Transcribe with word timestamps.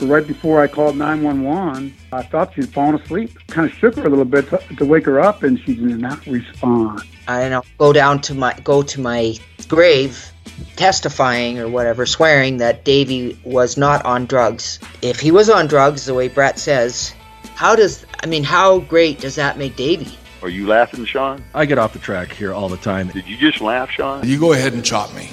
Right 0.00 0.26
before 0.26 0.62
I 0.62 0.66
called 0.66 0.96
911, 0.96 1.94
I 2.12 2.22
thought 2.22 2.54
she'd 2.54 2.72
fallen 2.72 2.94
asleep. 2.94 3.38
Kind 3.48 3.70
of 3.70 3.76
shook 3.76 3.96
her 3.96 4.06
a 4.06 4.08
little 4.08 4.24
bit 4.24 4.48
to, 4.48 4.58
to 4.76 4.84
wake 4.84 5.04
her 5.04 5.20
up, 5.20 5.42
and 5.42 5.60
she 5.60 5.74
did 5.74 6.00
not 6.00 6.26
respond. 6.26 7.02
and 7.28 7.54
I'll 7.54 7.66
go 7.78 7.92
down 7.92 8.20
to 8.22 8.34
my 8.34 8.54
go 8.64 8.82
to 8.82 9.00
my 9.00 9.36
grave 9.68 10.32
testifying 10.76 11.58
or 11.58 11.68
whatever 11.68 12.06
swearing 12.06 12.56
that 12.58 12.84
Davy 12.84 13.38
was 13.44 13.76
not 13.76 14.04
on 14.04 14.26
drugs. 14.26 14.78
If 15.02 15.20
he 15.20 15.30
was 15.30 15.50
on 15.50 15.66
drugs 15.66 16.06
the 16.06 16.14
way 16.14 16.28
Bret 16.28 16.58
says, 16.58 17.14
how 17.54 17.76
does 17.76 18.06
I 18.22 18.26
mean 18.26 18.44
how 18.44 18.80
great 18.80 19.20
does 19.20 19.34
that 19.34 19.58
make 19.58 19.76
Davy? 19.76 20.16
Are 20.42 20.48
you 20.48 20.66
laughing, 20.66 21.04
Sean? 21.04 21.44
I 21.54 21.66
get 21.66 21.78
off 21.78 21.92
the 21.92 21.98
track 21.98 22.32
here 22.32 22.54
all 22.54 22.70
the 22.70 22.78
time. 22.78 23.08
Did 23.08 23.28
you 23.28 23.36
just 23.36 23.60
laugh, 23.60 23.90
Sean? 23.90 24.26
You 24.26 24.40
go 24.40 24.54
ahead 24.54 24.72
and 24.72 24.82
chop 24.82 25.14
me. 25.14 25.28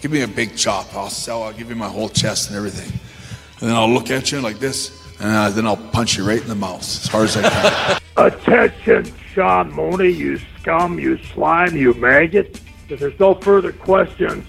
Give 0.00 0.12
me 0.12 0.22
a 0.22 0.28
big 0.28 0.56
chop. 0.56 0.94
I'll 0.94 1.10
sell. 1.10 1.42
I'll 1.42 1.52
give 1.52 1.68
you 1.68 1.74
my 1.74 1.88
whole 1.88 2.08
chest 2.08 2.48
and 2.48 2.56
everything. 2.56 3.00
And 3.60 3.70
then 3.70 3.76
I'll 3.76 3.88
look 3.88 4.10
at 4.10 4.30
you 4.32 4.42
like 4.42 4.58
this, 4.58 5.02
and 5.18 5.34
uh, 5.34 5.48
then 5.48 5.66
I'll 5.66 5.78
punch 5.78 6.18
you 6.18 6.28
right 6.28 6.42
in 6.42 6.46
the 6.48 6.54
mouth 6.54 6.82
as 6.82 7.06
hard 7.06 7.24
as 7.24 7.38
I 7.38 7.48
can. 7.48 8.00
Attention, 8.26 9.14
Sean 9.32 9.72
Mooney, 9.72 10.10
you 10.10 10.38
scum, 10.60 10.98
you 10.98 11.16
slime, 11.32 11.74
you 11.74 11.94
maggot. 11.94 12.60
If 12.90 13.00
there's 13.00 13.18
no 13.18 13.32
further 13.32 13.72
questions, 13.72 14.46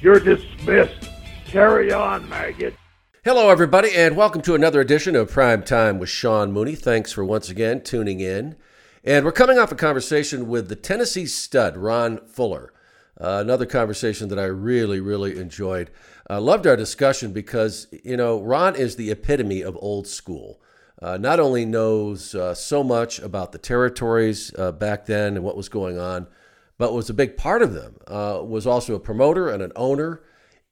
you're 0.00 0.20
dismissed. 0.20 1.10
Carry 1.46 1.92
on, 1.92 2.28
maggot. 2.28 2.74
Hello, 3.24 3.50
everybody, 3.50 3.90
and 3.92 4.16
welcome 4.16 4.42
to 4.42 4.54
another 4.54 4.80
edition 4.80 5.16
of 5.16 5.32
Prime 5.32 5.64
Time 5.64 5.98
with 5.98 6.08
Sean 6.08 6.52
Mooney. 6.52 6.76
Thanks 6.76 7.10
for 7.10 7.24
once 7.24 7.48
again 7.48 7.82
tuning 7.82 8.20
in. 8.20 8.54
And 9.02 9.24
we're 9.24 9.32
coming 9.32 9.58
off 9.58 9.72
a 9.72 9.76
conversation 9.76 10.46
with 10.46 10.68
the 10.68 10.76
Tennessee 10.76 11.26
stud, 11.26 11.76
Ron 11.76 12.18
Fuller. 12.28 12.72
Uh, 13.20 13.38
another 13.40 13.66
conversation 13.66 14.28
that 14.28 14.38
I 14.38 14.44
really, 14.44 15.00
really 15.00 15.38
enjoyed. 15.38 15.90
I 16.28 16.38
loved 16.38 16.66
our 16.66 16.76
discussion 16.76 17.32
because, 17.32 17.86
you 18.02 18.16
know, 18.16 18.40
Ron 18.40 18.76
is 18.76 18.96
the 18.96 19.10
epitome 19.10 19.62
of 19.62 19.76
old 19.80 20.06
school. 20.06 20.60
Uh, 21.02 21.18
not 21.18 21.38
only 21.38 21.66
knows 21.66 22.34
uh, 22.34 22.54
so 22.54 22.82
much 22.82 23.18
about 23.18 23.52
the 23.52 23.58
territories 23.58 24.50
uh, 24.56 24.72
back 24.72 25.04
then 25.04 25.36
and 25.36 25.44
what 25.44 25.56
was 25.56 25.68
going 25.68 25.98
on, 25.98 26.26
but 26.78 26.94
was 26.94 27.10
a 27.10 27.14
big 27.14 27.36
part 27.36 27.60
of 27.60 27.74
them. 27.74 27.96
Uh, 28.06 28.40
was 28.42 28.66
also 28.66 28.94
a 28.94 29.00
promoter 29.00 29.50
and 29.50 29.62
an 29.62 29.72
owner, 29.76 30.22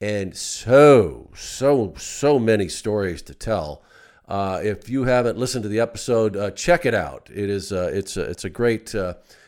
and 0.01 0.35
so, 0.35 1.29
so, 1.35 1.93
so 1.97 2.39
many 2.39 2.67
stories 2.67 3.21
to 3.21 3.35
tell. 3.35 3.83
Uh, 4.27 4.59
if 4.63 4.89
you 4.89 5.03
haven't 5.03 5.37
listened 5.37 5.61
to 5.63 5.69
the 5.69 5.79
episode, 5.79 6.35
uh, 6.35 6.49
check 6.51 6.85
it 6.85 6.95
out. 6.95 7.29
It 7.31 7.49
is 7.49 7.71
it's 7.71 8.17
a, 8.17 8.23
it's 8.23 8.45
a 8.45 8.49
great 8.49 8.95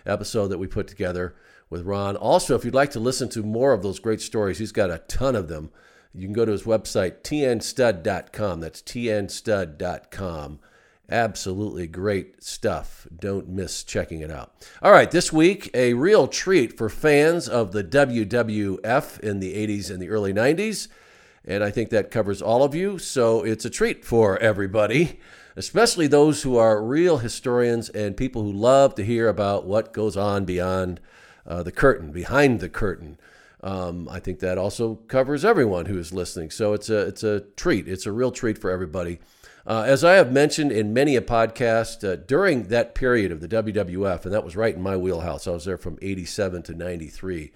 episode 0.06 0.50
that 0.50 0.60
we 0.60 0.68
put 0.68 0.88
together 0.88 1.36
with 1.70 1.82
Ron. 1.82 2.16
Also, 2.16 2.54
if 2.56 2.64
you'd 2.64 2.76
like 2.76 2.92
to 2.92 3.00
listen 3.00 3.28
to 3.30 3.42
more 3.42 3.74
of 3.74 3.82
those 3.82 4.00
great 4.00 4.22
stories, 4.22 4.60
he's 4.60 4.72
got 4.72 4.92
a 4.92 5.00
ton 5.08 5.36
of 5.36 5.48
them. 5.48 5.72
You 6.16 6.28
can 6.28 6.34
go 6.34 6.46
to 6.46 6.52
his 6.52 6.64
website 6.64 7.22
tnstud.com. 7.22 8.60
That's 8.62 8.82
tnstud.com. 8.82 10.60
Absolutely 11.10 11.86
great 11.88 12.44
stuff. 12.44 13.06
Don't 13.16 13.50
miss 13.50 13.84
checking 13.84 14.22
it 14.22 14.32
out. 14.32 14.54
All 14.82 14.92
right, 14.92 15.12
this 15.12 15.32
week, 15.32 15.70
a 15.74 15.94
real 15.94 16.28
treat 16.28 16.78
for 16.78 16.90
fans 16.90 17.48
of 17.48 17.74
the 17.74 17.84
WWF 17.84 19.20
in 19.20 19.40
the 19.40 19.54
80s 19.54 19.92
and 19.92 20.02
the 20.02 20.10
early 20.10 20.34
90s. 20.34 20.88
And 21.44 21.64
I 21.64 21.70
think 21.70 21.92
that 21.92 22.10
covers 22.10 22.42
all 22.42 22.64
of 22.64 22.74
you. 22.74 22.98
So 22.98 23.44
it's 23.44 23.66
a 23.66 23.70
treat 23.70 24.04
for 24.04 24.40
everybody, 24.40 25.20
especially 25.56 26.08
those 26.08 26.42
who 26.42 26.58
are 26.58 26.82
real 26.82 27.20
historians 27.20 27.90
and 27.90 28.18
people 28.18 28.42
who 28.42 28.52
love 28.52 28.96
to 28.96 29.06
hear 29.06 29.28
about 29.28 29.66
what 29.66 29.94
goes 29.94 30.18
on 30.18 30.46
beyond 30.46 31.00
uh, 31.46 31.62
the 31.62 31.72
curtain, 31.72 32.12
behind 32.12 32.62
the 32.62 32.70
curtain. 32.70 33.20
Um, 33.66 34.08
I 34.10 34.20
think 34.20 34.40
that 34.40 34.60
also 34.60 34.96
covers 35.08 35.44
everyone 35.44 35.88
who 35.88 35.98
is 35.98 36.14
listening. 36.14 36.52
So 36.52 36.74
it's 36.74 36.90
a 36.90 37.08
it's 37.08 37.24
a 37.24 37.42
treat. 37.58 37.88
It's 37.88 38.06
a 38.06 38.12
real 38.12 38.32
treat 38.32 38.60
for 38.60 38.70
everybody. 38.70 39.20
Uh, 39.68 39.84
as 39.88 40.04
I 40.04 40.14
have 40.14 40.32
mentioned 40.32 40.72
in 40.72 40.94
many 40.94 41.16
a 41.16 41.22
podcast, 41.22 42.08
uh, 42.08 42.18
during 42.28 42.68
that 42.68 42.94
period 42.94 43.32
of 43.32 43.42
the 43.42 43.48
WWF, 43.48 44.24
and 44.24 44.34
that 44.34 44.46
was 44.46 44.56
right 44.56 44.76
in 44.76 44.84
my 44.84 44.96
wheelhouse. 44.96 45.48
I 45.48 45.52
was 45.52 45.66
there 45.66 45.80
from 45.80 45.98
'87 46.00 46.62
to 46.64 46.74
'93. 46.76 47.52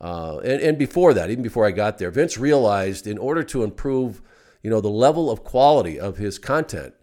Uh, 0.00 0.38
and, 0.44 0.60
and 0.60 0.78
before 0.78 1.14
that, 1.14 1.30
even 1.30 1.42
before 1.42 1.66
I 1.66 1.70
got 1.70 1.96
there, 1.96 2.10
Vince 2.10 2.36
realized 2.36 3.06
in 3.06 3.18
order 3.18 3.42
to 3.44 3.64
improve, 3.64 4.22
you 4.62 4.70
know, 4.70 4.80
the 4.82 4.88
level 4.88 5.30
of 5.30 5.42
quality 5.42 5.98
of 5.98 6.18
his 6.18 6.38
content, 6.38 6.94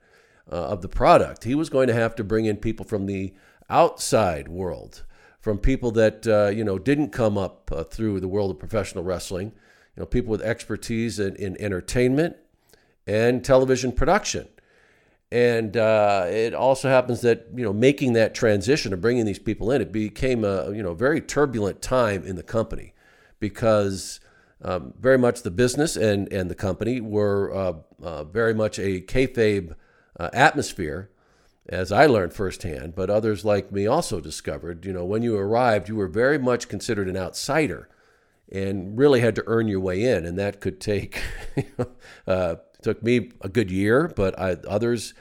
uh, 0.51 0.67
of 0.67 0.81
the 0.81 0.88
product, 0.88 1.44
he 1.44 1.56
was 1.56 1.69
going 1.69 1.88
to 1.88 1.94
have 1.94 2.16
to 2.16 2.23
bring 2.23 2.45
in 2.45 2.57
people 2.57 2.85
from 2.85 3.07
the 3.07 3.33
outside 3.69 4.47
world, 4.47 5.03
from 5.45 5.59
people 5.59 5.91
that 5.91 6.25
uh, 6.25 6.47
you 6.47 6.63
know 6.63 6.79
didn't 6.79 7.11
come 7.11 7.38
up 7.38 7.72
uh, 7.72 7.83
through 7.83 8.19
the 8.19 8.28
world 8.28 8.50
of 8.50 8.57
professional 8.57 9.03
wrestling, 9.03 9.51
you 9.95 10.00
know, 10.00 10.06
people 10.07 10.31
with 10.31 10.41
expertise 10.41 11.19
in, 11.19 11.35
in 11.35 11.56
entertainment 11.61 12.35
and 13.06 13.45
television 13.45 13.91
production. 13.91 14.47
And 15.31 15.78
uh, 15.78 16.25
it 16.29 16.56
also 16.56 16.89
happens 16.89 17.22
that 17.22 17.45
you 17.56 17.63
know 17.63 17.73
making 17.73 18.13
that 18.13 18.33
transition 18.33 18.91
of 18.91 19.01
bringing 19.01 19.25
these 19.25 19.38
people 19.38 19.69
in, 19.69 19.83
it 19.83 19.91
became 19.91 20.44
a 20.44 20.72
you 20.72 20.81
know 20.81 20.95
very 20.95 21.22
turbulent 21.22 21.79
time 21.79 22.25
in 22.25 22.38
the 22.38 22.44
company 22.44 22.95
because 23.39 24.19
um, 24.63 24.95
very 25.00 25.19
much 25.19 25.44
the 25.44 25.51
business 25.51 25.95
and 25.95 26.27
and 26.33 26.50
the 26.50 26.56
company 26.56 27.00
were 27.01 27.53
uh, 27.53 27.73
uh, 28.01 28.23
very 28.23 28.56
much 28.56 28.79
a 28.79 29.00
kayfabe 29.00 29.75
uh, 30.19 30.31
atmosphere, 30.33 31.12
as 31.67 31.91
I 31.91 32.05
learned 32.05 32.33
firsthand. 32.33 32.95
But 32.95 33.09
others 33.09 33.45
like 33.45 33.71
me 33.71 33.87
also 33.87 34.19
discovered, 34.19 34.85
you 34.85 34.93
know, 34.93 35.05
when 35.05 35.21
you 35.21 35.35
arrived, 35.37 35.89
you 35.89 35.95
were 35.95 36.07
very 36.07 36.37
much 36.37 36.67
considered 36.69 37.07
an 37.07 37.17
outsider, 37.17 37.89
and 38.51 38.97
really 38.97 39.21
had 39.21 39.35
to 39.35 39.43
earn 39.47 39.67
your 39.67 39.79
way 39.79 40.03
in, 40.03 40.25
and 40.25 40.37
that 40.37 40.59
could 40.59 40.79
take. 40.79 41.21
uh, 42.27 42.55
took 42.81 43.01
me 43.01 43.31
a 43.41 43.49
good 43.49 43.71
year, 43.71 44.11
but 44.15 44.37
I, 44.39 44.51
others 44.67 45.15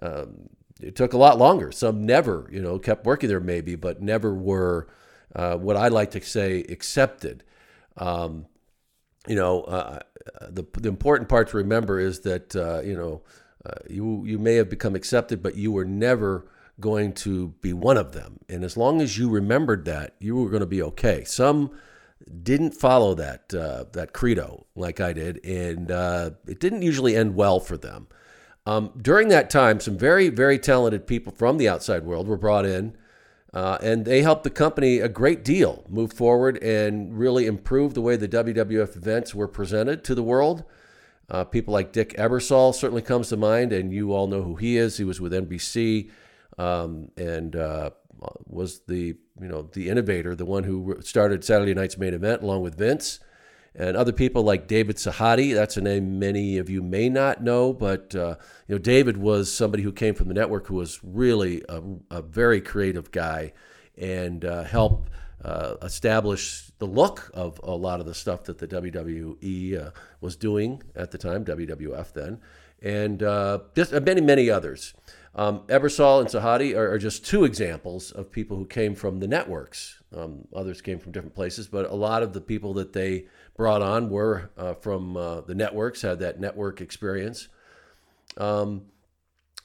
um, 0.00 0.48
it 0.80 0.96
took 0.96 1.12
a 1.12 1.18
lot 1.18 1.38
longer. 1.38 1.70
Some 1.70 2.06
never, 2.06 2.48
you 2.50 2.60
know, 2.60 2.78
kept 2.78 3.04
working 3.04 3.28
there 3.28 3.38
maybe, 3.38 3.76
but 3.76 4.00
never 4.00 4.34
were 4.34 4.88
uh, 5.36 5.56
what 5.56 5.76
I 5.76 5.88
like 5.88 6.10
to 6.12 6.22
say 6.22 6.60
accepted. 6.60 7.44
Um, 7.98 8.46
you 9.28 9.36
know, 9.36 9.62
uh, 9.62 10.00
the 10.48 10.64
the 10.78 10.88
important 10.88 11.28
part 11.28 11.48
to 11.48 11.58
remember 11.58 12.00
is 12.00 12.20
that 12.20 12.56
uh, 12.56 12.80
you 12.80 12.96
know 12.96 13.22
uh, 13.64 13.74
you 13.88 14.24
you 14.26 14.38
may 14.38 14.54
have 14.54 14.68
become 14.68 14.94
accepted, 14.94 15.42
but 15.42 15.56
you 15.56 15.72
were 15.72 15.84
never 15.84 16.46
going 16.80 17.12
to 17.12 17.48
be 17.60 17.72
one 17.72 17.96
of 17.96 18.12
them. 18.12 18.40
And 18.48 18.64
as 18.64 18.76
long 18.76 19.00
as 19.00 19.18
you 19.18 19.28
remembered 19.28 19.84
that, 19.84 20.14
you 20.18 20.36
were 20.36 20.50
going 20.50 20.60
to 20.60 20.66
be 20.66 20.82
okay. 20.82 21.24
Some 21.24 21.70
didn't 22.42 22.72
follow 22.72 23.14
that 23.14 23.54
uh, 23.54 23.84
that 23.92 24.12
credo 24.12 24.66
like 24.74 25.00
I 25.00 25.12
did, 25.12 25.44
and 25.44 25.90
uh, 25.90 26.30
it 26.46 26.60
didn't 26.60 26.82
usually 26.82 27.16
end 27.16 27.34
well 27.34 27.60
for 27.60 27.76
them. 27.76 28.08
Um, 28.64 28.92
during 29.00 29.28
that 29.28 29.50
time, 29.50 29.80
some 29.80 29.98
very 29.98 30.28
very 30.28 30.58
talented 30.58 31.06
people 31.06 31.32
from 31.32 31.58
the 31.58 31.68
outside 31.68 32.04
world 32.04 32.28
were 32.28 32.36
brought 32.36 32.66
in, 32.66 32.96
uh, 33.52 33.78
and 33.82 34.04
they 34.04 34.22
helped 34.22 34.44
the 34.44 34.50
company 34.50 34.98
a 34.98 35.08
great 35.08 35.44
deal 35.44 35.84
move 35.88 36.12
forward 36.12 36.62
and 36.62 37.18
really 37.18 37.46
improve 37.46 37.94
the 37.94 38.00
way 38.00 38.16
the 38.16 38.28
WWF 38.28 38.96
events 38.96 39.34
were 39.34 39.48
presented 39.48 40.04
to 40.04 40.14
the 40.14 40.22
world. 40.22 40.64
Uh, 41.32 41.44
people 41.44 41.72
like 41.72 41.92
Dick 41.92 42.14
Ebersol 42.18 42.74
certainly 42.74 43.00
comes 43.00 43.30
to 43.30 43.38
mind, 43.38 43.72
and 43.72 43.90
you 43.90 44.12
all 44.12 44.26
know 44.26 44.42
who 44.42 44.54
he 44.54 44.76
is. 44.76 44.98
He 44.98 45.04
was 45.04 45.18
with 45.18 45.32
NBC 45.32 46.10
um, 46.58 47.10
and 47.16 47.56
uh, 47.56 47.90
was 48.46 48.80
the 48.80 49.16
you 49.40 49.48
know 49.48 49.62
the 49.72 49.88
innovator, 49.88 50.34
the 50.34 50.44
one 50.44 50.64
who 50.64 50.98
started 51.00 51.42
Saturday 51.42 51.72
Night's 51.72 51.96
main 51.96 52.12
event 52.12 52.42
along 52.42 52.60
with 52.60 52.76
Vince, 52.76 53.18
and 53.74 53.96
other 53.96 54.12
people 54.12 54.42
like 54.42 54.68
David 54.68 54.96
Sahadi. 54.96 55.54
That's 55.54 55.78
a 55.78 55.80
name 55.80 56.18
many 56.18 56.58
of 56.58 56.68
you 56.68 56.82
may 56.82 57.08
not 57.08 57.42
know, 57.42 57.72
but 57.72 58.14
uh, 58.14 58.36
you 58.68 58.74
know 58.74 58.78
David 58.78 59.16
was 59.16 59.50
somebody 59.50 59.82
who 59.82 59.92
came 59.92 60.14
from 60.14 60.28
the 60.28 60.34
network 60.34 60.66
who 60.66 60.76
was 60.76 61.00
really 61.02 61.64
a, 61.66 61.82
a 62.10 62.20
very 62.20 62.60
creative 62.60 63.10
guy 63.10 63.54
and 63.96 64.44
uh, 64.44 64.64
helped 64.64 65.10
uh, 65.44 65.74
establish 65.82 66.70
the 66.78 66.86
look 66.86 67.30
of 67.34 67.60
a 67.62 67.72
lot 67.72 68.00
of 68.00 68.06
the 68.06 68.14
stuff 68.14 68.44
that 68.44 68.58
the 68.58 68.68
WWE 68.68 69.86
uh, 69.86 69.90
was 70.20 70.36
doing 70.36 70.82
at 70.94 71.10
the 71.10 71.18
time, 71.18 71.44
WWF 71.44 72.12
then, 72.12 72.40
and 72.82 73.22
uh, 73.22 73.60
just 73.74 73.92
many 73.92 74.20
many 74.20 74.50
others. 74.50 74.94
Um, 75.34 75.60
Ebersol 75.68 76.20
and 76.20 76.28
Sahadi 76.28 76.76
are, 76.76 76.92
are, 76.92 76.98
just 76.98 77.24
two 77.24 77.44
examples 77.44 78.12
of 78.12 78.30
people 78.30 78.58
who 78.58 78.66
came 78.66 78.94
from 78.94 79.18
the 79.18 79.26
networks. 79.26 80.02
Um, 80.14 80.46
others 80.54 80.82
came 80.82 80.98
from 80.98 81.12
different 81.12 81.34
places, 81.34 81.66
but 81.66 81.90
a 81.90 81.94
lot 81.94 82.22
of 82.22 82.34
the 82.34 82.40
people 82.42 82.74
that 82.74 82.92
they 82.92 83.24
brought 83.56 83.80
on 83.80 84.10
were 84.10 84.50
uh, 84.58 84.74
from 84.74 85.16
uh, 85.16 85.40
the 85.40 85.54
networks, 85.54 86.02
had 86.02 86.18
that 86.18 86.38
network 86.38 86.82
experience. 86.82 87.48
Um, 88.36 88.82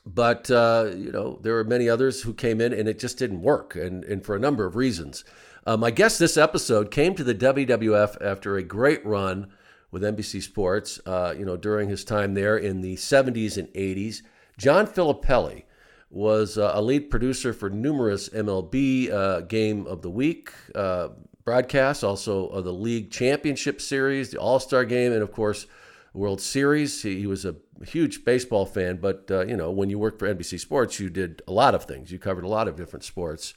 but 0.06 0.50
uh, 0.50 0.92
you 0.96 1.12
know, 1.12 1.38
there 1.42 1.54
were 1.54 1.66
many 1.66 1.90
others 1.90 2.22
who 2.22 2.34
came 2.34 2.62
in, 2.62 2.72
and 2.72 2.88
it 2.88 2.98
just 2.98 3.18
didn't 3.18 3.42
work, 3.42 3.76
and 3.76 4.06
and 4.06 4.26
for 4.26 4.36
a 4.36 4.40
number 4.40 4.66
of 4.66 4.76
reasons. 4.78 5.26
Um, 5.68 5.84
I 5.84 5.92
guess 5.92 6.18
this 6.18 6.38
episode 6.38 6.92
came 6.92 7.14
to 7.16 7.26
the 7.26 7.36
WWF 7.36 8.16
after 8.22 8.56
a 8.56 8.64
great 8.64 9.06
run 9.06 9.50
with 9.92 10.02
NBC 10.02 10.42
Sports. 10.42 11.02
Uh, 11.06 11.36
you 11.38 11.44
know, 11.44 11.58
during 11.58 11.90
his 11.90 12.06
time 12.06 12.36
there 12.36 12.56
in 12.56 12.80
the 12.80 12.96
70s 12.96 13.58
and 13.58 13.68
80s, 13.74 14.22
John 14.58 14.88
Filippelli 14.88 15.64
was 16.10 16.58
uh, 16.58 16.72
a 16.74 16.82
lead 16.82 17.10
producer 17.10 17.52
for 17.52 17.70
numerous 17.70 18.30
MLB 18.30 19.12
uh, 19.12 19.42
Game 19.42 19.86
of 19.88 20.02
the 20.02 20.10
Week 20.10 20.54
uh, 20.74 21.10
broadcasts, 21.44 22.02
also 22.02 22.48
of 22.48 22.64
the 22.64 22.72
League 22.72 23.12
Championship 23.12 23.82
Series, 23.82 24.32
the 24.32 24.38
All 24.38 24.62
Star 24.62 24.86
Game, 24.86 25.12
and 25.12 25.22
of 25.22 25.34
course, 25.34 25.68
World 26.14 26.40
Series. 26.40 27.04
He, 27.04 27.20
he 27.20 27.28
was 27.28 27.44
a 27.44 27.56
huge 27.86 28.24
baseball 28.24 28.66
fan, 28.66 29.00
but 29.02 29.30
uh, 29.30 29.46
you 29.46 29.58
know, 29.58 29.70
when 29.72 29.90
you 29.90 30.00
worked 30.00 30.20
for 30.20 30.34
NBC 30.34 30.62
Sports, 30.62 30.98
you 30.98 31.10
did 31.10 31.42
a 31.46 31.52
lot 31.52 31.76
of 31.76 31.84
things. 31.84 32.10
You 32.10 32.20
covered 32.20 32.46
a 32.46 32.48
lot 32.48 32.70
of 32.70 32.78
different 32.78 33.04
sports, 33.04 33.54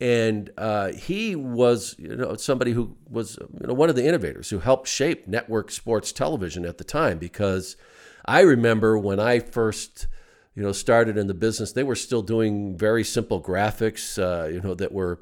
and 0.00 0.50
uh, 0.58 0.92
he 0.92 1.36
was, 1.36 1.94
you 1.98 2.16
know, 2.16 2.34
somebody 2.34 2.72
who 2.72 2.96
was, 3.08 3.38
you 3.60 3.66
know, 3.66 3.74
one 3.74 3.88
of 3.88 3.96
the 3.96 4.06
innovators 4.06 4.50
who 4.50 4.58
helped 4.58 4.88
shape 4.88 5.28
network 5.28 5.70
sports 5.70 6.12
television 6.12 6.64
at 6.64 6.78
the 6.78 6.84
time. 6.84 7.18
Because 7.18 7.76
I 8.24 8.40
remember 8.40 8.98
when 8.98 9.20
I 9.20 9.38
first 9.38 10.06
you 10.54 10.62
know, 10.62 10.72
started 10.72 11.16
in 11.16 11.28
the 11.28 11.34
business, 11.34 11.72
they 11.72 11.82
were 11.82 11.96
still 11.96 12.20
doing 12.20 12.76
very 12.76 13.04
simple 13.04 13.42
graphics, 13.42 14.18
uh, 14.18 14.48
you 14.48 14.60
know, 14.60 14.74
that 14.74 14.92
were 14.92 15.18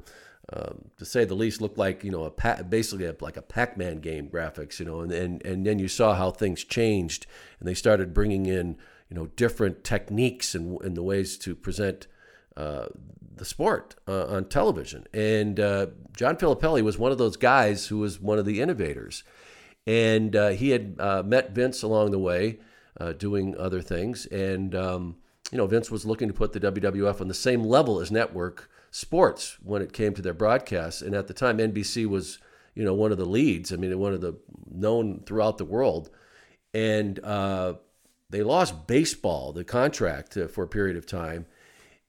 um, 0.53 0.89
to 0.97 1.05
say 1.05 1.23
the 1.23 1.35
least, 1.35 1.61
looked 1.61 1.77
like 1.77 2.03
you 2.03 2.11
know 2.11 2.23
a 2.23 2.63
basically 2.63 3.05
a, 3.05 3.15
like 3.21 3.37
a 3.37 3.41
Pac-Man 3.41 3.99
game 3.99 4.27
graphics, 4.27 4.79
you 4.79 4.85
know, 4.85 4.99
and, 4.99 5.11
and 5.11 5.45
and 5.45 5.65
then 5.65 5.79
you 5.79 5.87
saw 5.87 6.13
how 6.13 6.31
things 6.31 6.63
changed, 6.65 7.25
and 7.59 7.67
they 7.67 7.73
started 7.73 8.13
bringing 8.13 8.45
in 8.45 8.77
you 9.09 9.15
know 9.15 9.27
different 9.27 9.85
techniques 9.85 10.53
and, 10.53 10.81
and 10.81 10.97
the 10.97 11.03
ways 11.03 11.37
to 11.37 11.55
present 11.55 12.07
uh, 12.57 12.87
the 13.41 13.45
sport 13.45 13.95
uh, 14.07 14.27
on 14.27 14.45
television. 14.45 15.07
And 15.11 15.59
uh, 15.59 15.87
John 16.15 16.35
Filippelli 16.35 16.83
was 16.83 16.99
one 16.99 17.11
of 17.11 17.17
those 17.17 17.37
guys 17.37 17.87
who 17.87 17.97
was 17.97 18.19
one 18.19 18.37
of 18.37 18.45
the 18.45 18.61
innovators, 18.61 19.23
and 19.87 20.35
uh, 20.35 20.49
he 20.49 20.69
had 20.69 20.95
uh, 20.99 21.23
met 21.25 21.49
Vince 21.49 21.81
along 21.81 22.11
the 22.11 22.19
way, 22.19 22.59
uh, 22.99 23.13
doing 23.13 23.57
other 23.57 23.81
things, 23.81 24.27
and 24.27 24.75
um, 24.75 25.15
you 25.51 25.57
know 25.57 25.65
Vince 25.65 25.89
was 25.89 26.05
looking 26.05 26.27
to 26.27 26.35
put 26.35 26.53
the 26.53 26.59
WWF 26.59 27.19
on 27.19 27.27
the 27.27 27.33
same 27.33 27.63
level 27.63 27.99
as 27.99 28.11
network 28.11 28.69
sports 28.91 29.57
when 29.63 29.81
it 29.81 29.91
came 29.91 30.13
to 30.13 30.21
their 30.21 30.35
broadcasts. 30.35 31.01
And 31.01 31.15
at 31.15 31.25
the 31.25 31.33
time, 31.33 31.57
NBC 31.57 32.05
was, 32.05 32.37
you 32.75 32.83
know, 32.83 32.93
one 32.93 33.11
of 33.11 33.17
the 33.17 33.25
leads. 33.25 33.73
I 33.73 33.77
mean, 33.77 33.97
one 33.97 34.13
of 34.13 34.21
the 34.21 34.37
known 34.69 35.23
throughout 35.25 35.57
the 35.57 35.65
world. 35.65 36.11
And 36.75 37.17
uh, 37.23 37.75
they 38.29 38.43
lost 38.43 38.85
baseball, 38.85 39.51
the 39.51 39.63
contract, 39.63 40.37
for 40.51 40.63
a 40.63 40.67
period 40.67 40.95
of 40.95 41.07
time. 41.07 41.47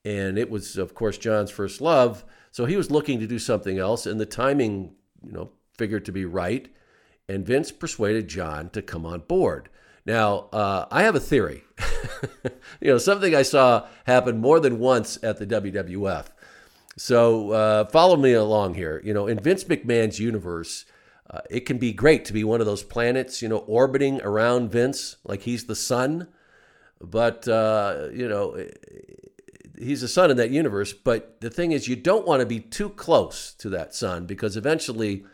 And 0.04 0.38
it 0.38 0.50
was, 0.50 0.76
of 0.76 0.94
course, 0.94 1.18
John's 1.18 1.50
first 1.50 1.80
love. 1.80 2.24
So 2.50 2.64
he 2.64 2.76
was 2.76 2.90
looking 2.90 3.20
to 3.20 3.26
do 3.26 3.38
something 3.38 3.78
else. 3.78 4.06
And 4.06 4.20
the 4.20 4.26
timing, 4.26 4.94
you 5.24 5.32
know, 5.32 5.50
figured 5.76 6.04
to 6.06 6.12
be 6.12 6.24
right. 6.24 6.68
And 7.28 7.46
Vince 7.46 7.70
persuaded 7.70 8.28
John 8.28 8.70
to 8.70 8.82
come 8.82 9.06
on 9.06 9.20
board. 9.20 9.68
Now, 10.04 10.48
uh, 10.52 10.86
I 10.90 11.02
have 11.04 11.14
a 11.14 11.20
theory. 11.20 11.62
you 12.80 12.90
know, 12.90 12.98
something 12.98 13.34
I 13.34 13.42
saw 13.42 13.86
happen 14.04 14.38
more 14.38 14.58
than 14.58 14.80
once 14.80 15.18
at 15.22 15.38
the 15.38 15.46
WWF. 15.46 16.26
So 16.96 17.52
uh, 17.52 17.84
follow 17.86 18.16
me 18.16 18.32
along 18.32 18.74
here. 18.74 19.00
You 19.04 19.14
know, 19.14 19.26
in 19.26 19.38
Vince 19.38 19.64
McMahon's 19.64 20.18
universe, 20.18 20.84
uh, 21.30 21.40
it 21.48 21.60
can 21.60 21.78
be 21.78 21.92
great 21.92 22.24
to 22.26 22.32
be 22.32 22.44
one 22.44 22.60
of 22.60 22.66
those 22.66 22.82
planets, 22.82 23.40
you 23.40 23.48
know, 23.48 23.58
orbiting 23.58 24.20
around 24.22 24.70
Vince 24.70 25.16
like 25.24 25.42
he's 25.42 25.64
the 25.64 25.76
sun. 25.76 26.28
But, 27.00 27.48
uh, 27.48 28.08
you 28.12 28.28
know, 28.28 28.66
he's 29.78 30.00
the 30.00 30.08
sun 30.08 30.30
in 30.30 30.36
that 30.36 30.50
universe. 30.50 30.92
But 30.92 31.40
the 31.40 31.50
thing 31.50 31.72
is, 31.72 31.88
you 31.88 31.96
don't 31.96 32.26
want 32.26 32.40
to 32.40 32.46
be 32.46 32.60
too 32.60 32.90
close 32.90 33.54
to 33.54 33.68
that 33.70 33.94
sun 33.94 34.26
because 34.26 34.56
eventually 34.56 35.24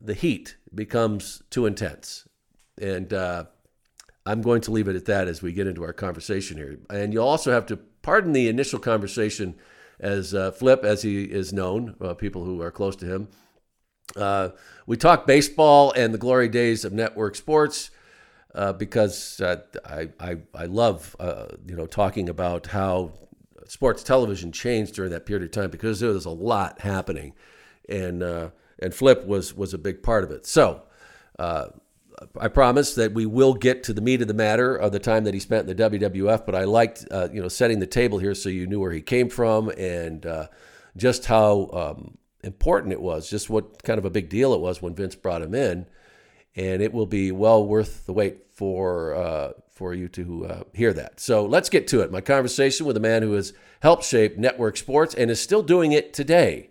the 0.00 0.14
heat 0.14 0.56
becomes 0.74 1.42
too 1.50 1.66
intense. 1.66 2.28
And 2.80 3.12
uh, 3.12 3.44
I'm 4.26 4.42
going 4.42 4.60
to 4.62 4.70
leave 4.70 4.88
it 4.88 4.96
at 4.96 5.06
that 5.06 5.28
as 5.28 5.42
we 5.42 5.52
get 5.52 5.66
into 5.66 5.84
our 5.84 5.92
conversation 5.92 6.56
here. 6.56 6.78
And 6.90 7.12
you'll 7.12 7.28
also 7.28 7.52
have 7.52 7.66
to 7.66 7.76
pardon 7.76 8.32
the 8.32 8.48
initial 8.48 8.78
conversation 8.78 9.56
as 10.00 10.34
uh, 10.34 10.50
Flip, 10.50 10.84
as 10.84 11.02
he 11.02 11.24
is 11.24 11.52
known, 11.52 11.94
uh, 12.00 12.14
people 12.14 12.44
who 12.44 12.60
are 12.60 12.70
close 12.70 12.96
to 12.96 13.06
him. 13.06 13.28
Uh, 14.16 14.50
we 14.86 14.96
talk 14.96 15.26
baseball 15.26 15.92
and 15.96 16.12
the 16.12 16.18
glory 16.18 16.48
days 16.48 16.84
of 16.84 16.92
network 16.92 17.36
sports 17.36 17.90
uh, 18.54 18.72
because 18.72 19.40
uh, 19.40 19.62
I, 19.84 20.08
I, 20.20 20.36
I 20.54 20.66
love 20.66 21.16
uh, 21.18 21.46
you 21.66 21.74
know 21.74 21.86
talking 21.86 22.28
about 22.28 22.66
how 22.66 23.12
sports 23.66 24.02
television 24.02 24.52
changed 24.52 24.94
during 24.94 25.10
that 25.10 25.26
period 25.26 25.44
of 25.44 25.50
time 25.50 25.70
because 25.70 26.00
there 26.00 26.10
was 26.10 26.24
a 26.24 26.30
lot 26.30 26.80
happening, 26.80 27.34
and 27.88 28.22
and 28.22 28.94
Flip 28.94 29.26
was 29.26 29.54
was 29.54 29.74
a 29.74 29.78
big 29.78 30.02
part 30.02 30.24
of 30.24 30.30
it. 30.30 30.46
So. 30.46 30.82
I 32.40 32.46
promise 32.46 32.94
that 32.94 33.12
we 33.12 33.26
will 33.26 33.54
get 33.54 33.82
to 33.84 33.92
the 33.92 34.00
meat 34.00 34.22
of 34.22 34.28
the 34.28 34.34
matter 34.34 34.76
of 34.76 34.92
the 34.92 35.00
time 35.00 35.24
that 35.24 35.34
he 35.34 35.40
spent 35.40 35.68
in 35.68 35.76
the 35.76 35.90
WWF. 35.90 36.46
But 36.46 36.54
I 36.54 36.62
liked, 36.62 37.04
uh, 37.10 37.28
you 37.32 37.42
know, 37.42 37.48
setting 37.48 37.80
the 37.80 37.88
table 37.88 38.18
here 38.18 38.36
so 38.36 38.48
you 38.48 38.68
knew 38.68 38.78
where 38.78 38.92
he 38.92 39.02
came 39.02 39.28
from 39.28 39.68
and 39.70 40.24
uh, 40.24 40.46
just 40.96 41.26
how 41.26 41.70
um, 41.72 42.18
important 42.44 42.92
it 42.92 43.00
was, 43.00 43.28
just 43.28 43.50
what 43.50 43.82
kind 43.82 43.98
of 43.98 44.04
a 44.04 44.10
big 44.10 44.28
deal 44.28 44.54
it 44.54 44.60
was 44.60 44.80
when 44.80 44.94
Vince 44.94 45.14
brought 45.14 45.42
him 45.42 45.54
in. 45.54 45.86
And 46.54 46.80
it 46.82 46.92
will 46.92 47.06
be 47.06 47.32
well 47.32 47.66
worth 47.66 48.06
the 48.06 48.12
wait 48.12 48.43
for 48.54 49.14
uh, 49.14 49.52
for 49.70 49.92
you 49.92 50.08
to 50.08 50.46
uh, 50.46 50.62
hear 50.72 50.92
that. 50.92 51.20
So 51.20 51.44
let's 51.44 51.68
get 51.68 51.88
to 51.88 52.00
it. 52.00 52.12
My 52.12 52.20
conversation 52.20 52.86
with 52.86 52.96
a 52.96 53.00
man 53.00 53.22
who 53.22 53.32
has 53.32 53.52
helped 53.80 54.04
shape 54.04 54.38
network 54.38 54.76
sports 54.76 55.14
and 55.14 55.30
is 55.30 55.40
still 55.40 55.62
doing 55.62 55.92
it 55.92 56.14
today, 56.14 56.70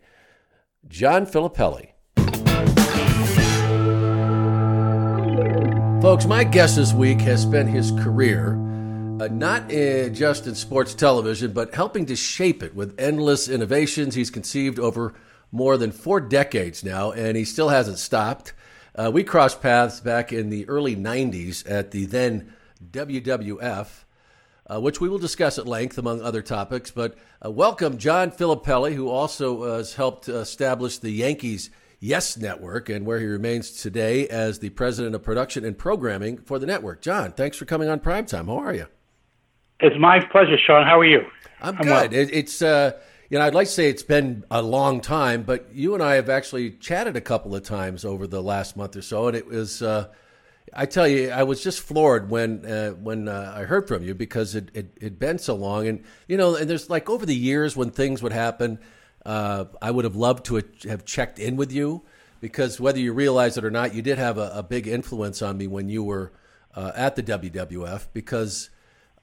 John 0.88 1.26
Filippelli. 1.26 1.90
Folks, 6.02 6.26
my 6.26 6.44
guest 6.44 6.76
this 6.76 6.94
week 6.94 7.22
has 7.22 7.42
spent 7.42 7.70
his 7.70 7.92
career 7.92 8.56
uh, 9.22 9.28
not 9.32 9.72
in, 9.72 10.14
just 10.14 10.48
in 10.48 10.56
sports 10.56 10.94
television, 10.94 11.54
but 11.54 11.74
helping 11.74 12.06
to 12.06 12.16
shape 12.16 12.64
it 12.64 12.76
with 12.76 13.00
endless 13.00 13.48
innovations 13.48 14.16
he's 14.16 14.30
conceived 14.30 14.80
over 14.80 15.14
more 15.52 15.78
than 15.78 15.92
four 15.92 16.20
decades 16.20 16.84
now, 16.84 17.12
and 17.12 17.38
he 17.38 17.46
still 17.46 17.70
hasn't 17.70 18.00
stopped. 18.00 18.54
Uh, 18.96 19.10
we 19.12 19.24
crossed 19.24 19.62
paths 19.62 20.00
back 20.00 20.32
in 20.32 20.50
the 20.50 20.68
early 20.70 20.96
90s 20.96 21.70
at 21.70 21.92
the 21.92 22.06
then 22.06 22.54
WWF, 22.92 23.88
uh, 24.68 24.80
which 24.80 25.02
we 25.02 25.10
will 25.10 25.18
discuss 25.18 25.58
at 25.58 25.68
length, 25.68 25.98
among 25.98 26.22
other 26.22 26.44
topics. 26.44 26.92
But 26.92 27.16
uh, 27.44 27.50
welcome, 27.50 27.98
John 27.98 28.30
Filippelli, 28.30 28.94
who 28.94 29.10
also 29.10 29.64
uh, 29.64 29.78
has 29.78 29.96
helped 29.96 30.30
establish 30.30 31.00
the 31.00 31.10
Yankees 31.10 31.72
Yes 32.00 32.38
Network, 32.38 32.90
and 32.90 33.06
where 33.06 33.20
he 33.20 33.26
remains 33.26 33.72
today 33.82 34.28
as 34.28 34.60
the 34.60 34.70
president 34.70 35.16
of 35.16 35.24
production 35.24 35.66
and 35.66 35.78
programming 35.78 36.38
for 36.38 36.60
the 36.60 36.66
network. 36.66 37.02
John, 37.02 37.32
thanks 37.32 37.58
for 37.58 37.66
coming 37.66 37.90
on 37.90 38.00
Primetime. 38.00 38.46
How 38.46 38.58
are 38.58 38.74
you? 38.74 38.88
It's 39.80 39.96
my 39.98 40.20
pleasure, 40.32 40.58
Sean. 40.58 40.86
How 40.86 41.00
are 41.00 41.06
you? 41.06 41.22
I'm, 41.62 41.78
I'm 41.78 41.82
good. 41.82 42.12
Well. 42.12 42.22
It, 42.22 42.30
it's 42.32 42.62
uh, 42.62 42.92
you 43.34 43.40
know, 43.40 43.46
I'd 43.46 43.56
like 43.56 43.66
to 43.66 43.74
say 43.74 43.90
it's 43.90 44.04
been 44.04 44.44
a 44.52 44.62
long 44.62 45.02
time, 45.02 45.42
but 45.42 45.74
you 45.74 45.96
and 45.96 46.04
I 46.04 46.14
have 46.14 46.30
actually 46.30 46.70
chatted 46.70 47.16
a 47.16 47.22
couple 47.22 47.56
of 47.56 47.64
times 47.64 48.06
over 48.06 48.28
the 48.28 48.44
last 48.44 48.78
month 48.78 48.96
or 48.96 49.02
so, 49.02 49.28
and 49.28 49.36
it 49.36 49.48
was. 49.48 49.82
Uh, 49.82 50.10
I 50.72 50.86
tell 50.86 51.08
you, 51.08 51.32
I 51.32 51.42
was 51.42 51.64
just 51.64 51.80
floored 51.80 52.30
when 52.30 52.64
uh, 52.64 52.92
when 52.92 53.28
uh, 53.28 53.56
I 53.58 53.64
heard 53.64 53.88
from 53.88 54.04
you 54.04 54.14
because 54.14 54.54
it, 54.54 54.70
it 54.76 55.00
had 55.02 55.18
been 55.18 55.40
so 55.40 55.56
long, 55.56 55.88
and 55.88 56.04
you 56.28 56.38
know, 56.38 56.56
and 56.56 56.70
there's 56.70 56.92
like 56.92 57.10
over 57.10 57.26
the 57.26 57.36
years 57.36 57.76
when 57.76 57.90
things 57.90 58.22
would 58.22 58.34
happen, 58.34 58.78
uh, 59.26 59.66
I 59.82 59.90
would 59.90 60.06
have 60.06 60.16
loved 60.16 60.46
to 60.46 60.62
have 60.88 61.04
checked 61.04 61.40
in 61.40 61.56
with 61.56 61.72
you 61.72 62.04
because 62.40 62.80
whether 62.80 63.00
you 63.00 63.14
realize 63.14 63.58
it 63.58 63.66
or 63.66 63.72
not, 63.72 63.96
you 63.96 64.04
did 64.04 64.20
have 64.20 64.38
a, 64.38 64.52
a 64.54 64.62
big 64.62 64.86
influence 64.88 65.42
on 65.42 65.58
me 65.58 65.66
when 65.66 65.90
you 65.90 66.04
were 66.04 66.34
uh, 66.76 66.92
at 66.94 67.16
the 67.16 67.24
WWF 67.24 68.10
because 68.14 68.70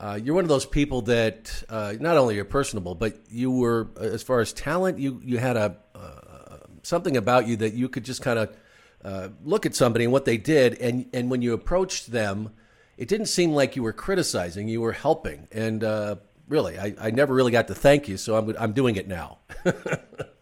uh, 0.00 0.18
you're 0.22 0.34
one 0.34 0.44
of 0.44 0.48
those 0.48 0.64
people 0.64 1.02
that 1.02 1.62
uh, 1.68 1.92
not 2.00 2.16
only 2.16 2.38
are 2.38 2.44
personable, 2.44 2.94
but 2.94 3.18
you 3.28 3.50
were, 3.50 3.88
as 4.00 4.22
far 4.22 4.40
as 4.40 4.50
talent, 4.54 4.98
you 4.98 5.20
you 5.22 5.36
had 5.36 5.58
a 5.58 5.76
uh, 5.94 6.56
something 6.82 7.18
about 7.18 7.46
you 7.46 7.56
that 7.56 7.74
you 7.74 7.86
could 7.90 8.04
just 8.04 8.22
kind 8.22 8.38
of 8.38 8.56
uh, 9.04 9.28
look 9.44 9.66
at 9.66 9.74
somebody 9.74 10.04
and 10.04 10.12
what 10.12 10.24
they 10.24 10.38
did, 10.38 10.80
and 10.80 11.06
and 11.12 11.30
when 11.30 11.42
you 11.42 11.52
approached 11.52 12.10
them, 12.10 12.50
it 12.96 13.08
didn't 13.08 13.26
seem 13.26 13.52
like 13.52 13.76
you 13.76 13.82
were 13.82 13.92
criticizing; 13.92 14.68
you 14.68 14.80
were 14.80 14.92
helping. 14.92 15.48
And 15.52 15.84
uh, 15.84 16.16
really, 16.48 16.78
I, 16.78 16.94
I 16.98 17.10
never 17.10 17.34
really 17.34 17.52
got 17.52 17.68
to 17.68 17.74
thank 17.74 18.08
you, 18.08 18.16
so 18.16 18.36
I'm 18.36 18.56
I'm 18.58 18.72
doing 18.72 18.96
it 18.96 19.06
now. 19.06 19.40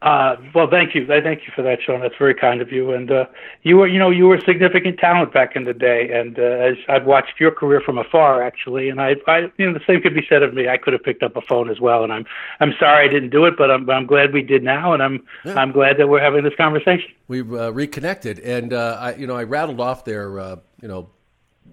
Uh, 0.00 0.36
well, 0.54 0.70
thank 0.70 0.94
you. 0.94 1.02
I 1.12 1.20
thank 1.20 1.40
you 1.44 1.52
for 1.56 1.62
that, 1.62 1.82
Sean. 1.82 2.00
That's 2.00 2.14
very 2.16 2.34
kind 2.34 2.60
of 2.60 2.70
you. 2.70 2.92
And 2.92 3.10
uh, 3.10 3.24
you 3.64 3.78
were, 3.78 3.88
you 3.88 3.98
know, 3.98 4.10
you 4.10 4.26
were 4.26 4.36
a 4.36 4.44
significant 4.44 4.98
talent 4.98 5.32
back 5.32 5.56
in 5.56 5.64
the 5.64 5.74
day. 5.74 6.12
And 6.12 6.38
uh, 6.38 6.42
as 6.42 6.76
I've 6.88 7.04
watched 7.04 7.40
your 7.40 7.50
career 7.50 7.80
from 7.80 7.98
afar, 7.98 8.40
actually, 8.40 8.90
and 8.90 9.00
I, 9.00 9.16
I, 9.26 9.50
you 9.56 9.66
know, 9.66 9.72
the 9.72 9.84
same 9.88 10.00
could 10.00 10.14
be 10.14 10.24
said 10.28 10.44
of 10.44 10.54
me. 10.54 10.68
I 10.68 10.76
could 10.76 10.92
have 10.92 11.02
picked 11.02 11.24
up 11.24 11.34
a 11.34 11.40
phone 11.40 11.68
as 11.68 11.80
well. 11.80 12.04
And 12.04 12.12
I'm, 12.12 12.26
I'm 12.60 12.74
sorry 12.78 13.08
I 13.08 13.12
didn't 13.12 13.30
do 13.30 13.44
it, 13.46 13.54
but 13.58 13.72
I'm, 13.72 13.90
I'm 13.90 14.06
glad 14.06 14.32
we 14.32 14.42
did 14.42 14.62
now, 14.62 14.92
and 14.92 15.02
I'm, 15.02 15.26
yeah. 15.44 15.54
I'm 15.54 15.72
glad 15.72 15.96
that 15.98 16.08
we're 16.08 16.20
having 16.20 16.44
this 16.44 16.54
conversation. 16.54 17.10
We've 17.26 17.52
uh, 17.52 17.72
reconnected, 17.72 18.38
and 18.38 18.72
uh, 18.72 18.98
I, 19.00 19.14
you 19.16 19.26
know, 19.26 19.36
I 19.36 19.42
rattled 19.42 19.80
off 19.80 20.04
there, 20.04 20.38
uh, 20.38 20.56
you 20.80 20.86
know, 20.86 21.10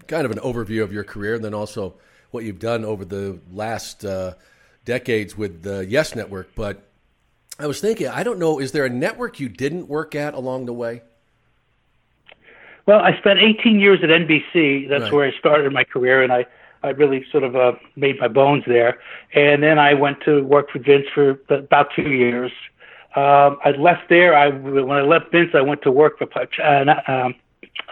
kind 0.08 0.25
of 0.25 0.32
an 0.32 0.39
overview 0.39 0.82
of 0.82 0.91
your 0.91 1.03
career, 1.03 1.36
and 1.36 1.46
then 1.46 1.53
also 1.53 1.94
what 2.32 2.44
you've 2.44 2.60
done 2.60 2.86
over 2.86 3.05
the 3.05 3.39
last 3.51 4.03
uh, 4.03 4.34
decades 4.84 5.38
with 5.38 5.62
the 5.62 5.86
Yes 5.86 6.15
Network, 6.15 6.55
but 6.55 6.89
I 7.59 7.67
was 7.67 7.79
thinking, 7.79 8.07
I 8.07 8.24
don't 8.24 8.39
know, 8.39 8.59
is 8.59 8.71
there 8.71 8.85
a 8.85 8.89
network 8.89 9.39
you 9.39 9.50
didn't 9.50 9.88
work 9.88 10.13
at 10.13 10.33
along 10.33 10.65
the 10.65 10.74
way? 10.74 11.01
Well, 12.85 13.00
I 13.00 13.17
spent 13.17 13.39
18 13.39 13.79
years 13.79 14.00
at 14.03 14.09
NBC. 14.09 14.89
That's 14.89 15.03
right. 15.03 15.13
where 15.13 15.27
I 15.27 15.38
started 15.39 15.71
my 15.74 15.83
career, 15.83 16.21
and 16.21 16.31
I, 16.31 16.45
I 16.83 16.89
really 16.89 17.25
sort 17.31 17.43
of 17.43 17.55
uh, 17.55 17.74
made 17.95 18.19
my 18.19 18.27
bones 18.27 18.63
there. 18.67 19.00
And 19.33 19.63
then 19.63 19.79
I 19.79 19.93
went 19.93 20.21
to 20.25 20.43
work 20.43 20.69
for 20.69 20.79
Vince 20.79 21.05
for 21.13 21.39
about 21.50 21.88
two 21.95 22.12
years. 22.12 22.51
Um, 23.15 23.57
I 23.63 23.71
left 23.77 24.09
there. 24.09 24.35
I 24.35 24.50
when 24.50 24.97
I 24.97 25.01
left 25.01 25.31
Vince, 25.31 25.51
I 25.55 25.62
went 25.62 25.81
to 25.83 25.91
work 25.91 26.19
for 26.19 26.27
uh, 26.35 27.12
um, 27.12 27.35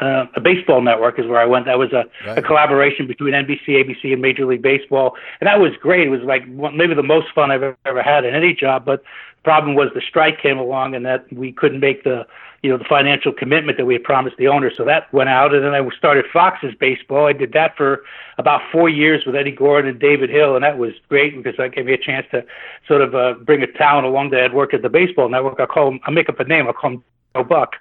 uh, 0.02 0.26
a 0.36 0.42
baseball 0.42 0.82
network 0.82 1.18
is 1.18 1.26
where 1.28 1.40
I 1.40 1.46
went. 1.46 1.66
That 1.66 1.78
was 1.78 1.94
a, 1.94 2.04
right. 2.26 2.38
a 2.38 2.42
collaboration 2.42 3.08
between 3.08 3.34
NBC, 3.34 3.68
ABC, 3.70 4.12
and 4.14 4.22
Major 4.22 4.46
League 4.46 4.62
Baseball, 4.62 5.16
and 5.40 5.48
that 5.48 5.60
was 5.60 5.72
great. 5.80 6.08
It 6.08 6.10
was 6.10 6.22
like 6.22 6.48
maybe 6.48 6.94
the 6.94 7.04
most 7.04 7.28
fun 7.34 7.52
I've 7.52 7.76
ever 7.86 8.04
had 8.04 8.26
in 8.26 8.36
any 8.36 8.54
job. 8.54 8.86
But 8.86 9.04
problem 9.44 9.76
was 9.76 9.90
the 9.94 10.02
strike 10.02 10.42
came 10.42 10.58
along 10.58 10.96
and 10.96 11.06
that 11.06 11.32
we 11.34 11.52
couldn't 11.52 11.80
make 11.80 12.04
the 12.04 12.26
you 12.62 12.70
know 12.70 12.78
the 12.78 12.86
financial 12.86 13.34
commitment 13.34 13.78
that 13.78 13.86
we 13.86 13.94
had 13.94 14.04
promised 14.04 14.38
the 14.38 14.48
owner 14.48 14.72
so 14.76 14.86
that 14.86 15.12
went 15.14 15.30
out 15.30 15.54
and 15.54 15.66
then 15.66 15.74
i 15.74 15.86
started 15.98 16.24
fox's 16.32 16.74
baseball 16.80 17.28
i 17.28 17.34
did 17.34 17.52
that 17.52 17.76
for 17.76 18.04
about 18.38 18.62
four 18.72 18.88
years 18.88 19.26
with 19.26 19.36
eddie 19.36 19.52
goren 19.52 19.86
and 19.86 20.00
david 20.00 20.30
hill 20.30 20.56
and 20.56 20.64
that 20.64 20.78
was 20.78 20.94
great 21.10 21.36
because 21.36 21.58
that 21.58 21.76
gave 21.76 21.86
me 21.86 21.94
a 21.94 21.98
chance 21.98 22.26
to 22.32 22.44
sort 22.88 23.02
of 23.02 23.14
uh, 23.14 23.34
bring 23.44 23.62
a 23.62 23.68
talent 23.68 24.06
along 24.06 24.30
that 24.30 24.42
had 24.42 24.54
worked 24.54 24.74
at 24.74 24.82
the 24.82 24.90
baseball 24.90 25.28
network 25.28 25.60
i 25.60 25.66
call 25.66 25.90
him 25.90 26.00
i 26.06 26.12
make 26.12 26.30
up 26.30 26.40
a 26.40 26.46
name 26.46 26.68
i 26.70 26.72
call 26.72 26.92
him 26.92 27.04
Joe 27.36 27.44
Buck. 27.44 27.76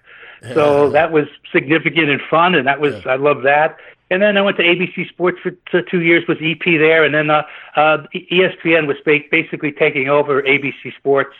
So 0.55 0.91
that 0.91 1.13
was 1.13 1.27
significant 1.53 2.11
and 2.11 2.21
fun, 2.29 2.55
and 2.57 2.67
that 2.67 2.81
was 2.81 2.95
yeah. 3.05 3.13
I 3.13 3.17
love 3.17 3.43
that. 3.43 3.77
And 4.13 4.21
then 4.21 4.37
I 4.37 4.43
went 4.43 4.59
to 4.59 4.63
ABC 4.63 5.09
Sports 5.09 5.39
for 5.41 5.81
two 5.81 6.03
years, 6.03 6.29
was 6.29 6.37
EP 6.43 6.63
there, 6.63 7.03
and 7.03 7.15
then 7.15 7.31
uh, 7.31 7.45
uh, 7.77 8.05
ESPN 8.15 8.87
was 8.87 8.99
basically 9.07 9.73
taking 9.73 10.11
over 10.11 10.43
ABC 10.43 10.95
Sports, 10.99 11.35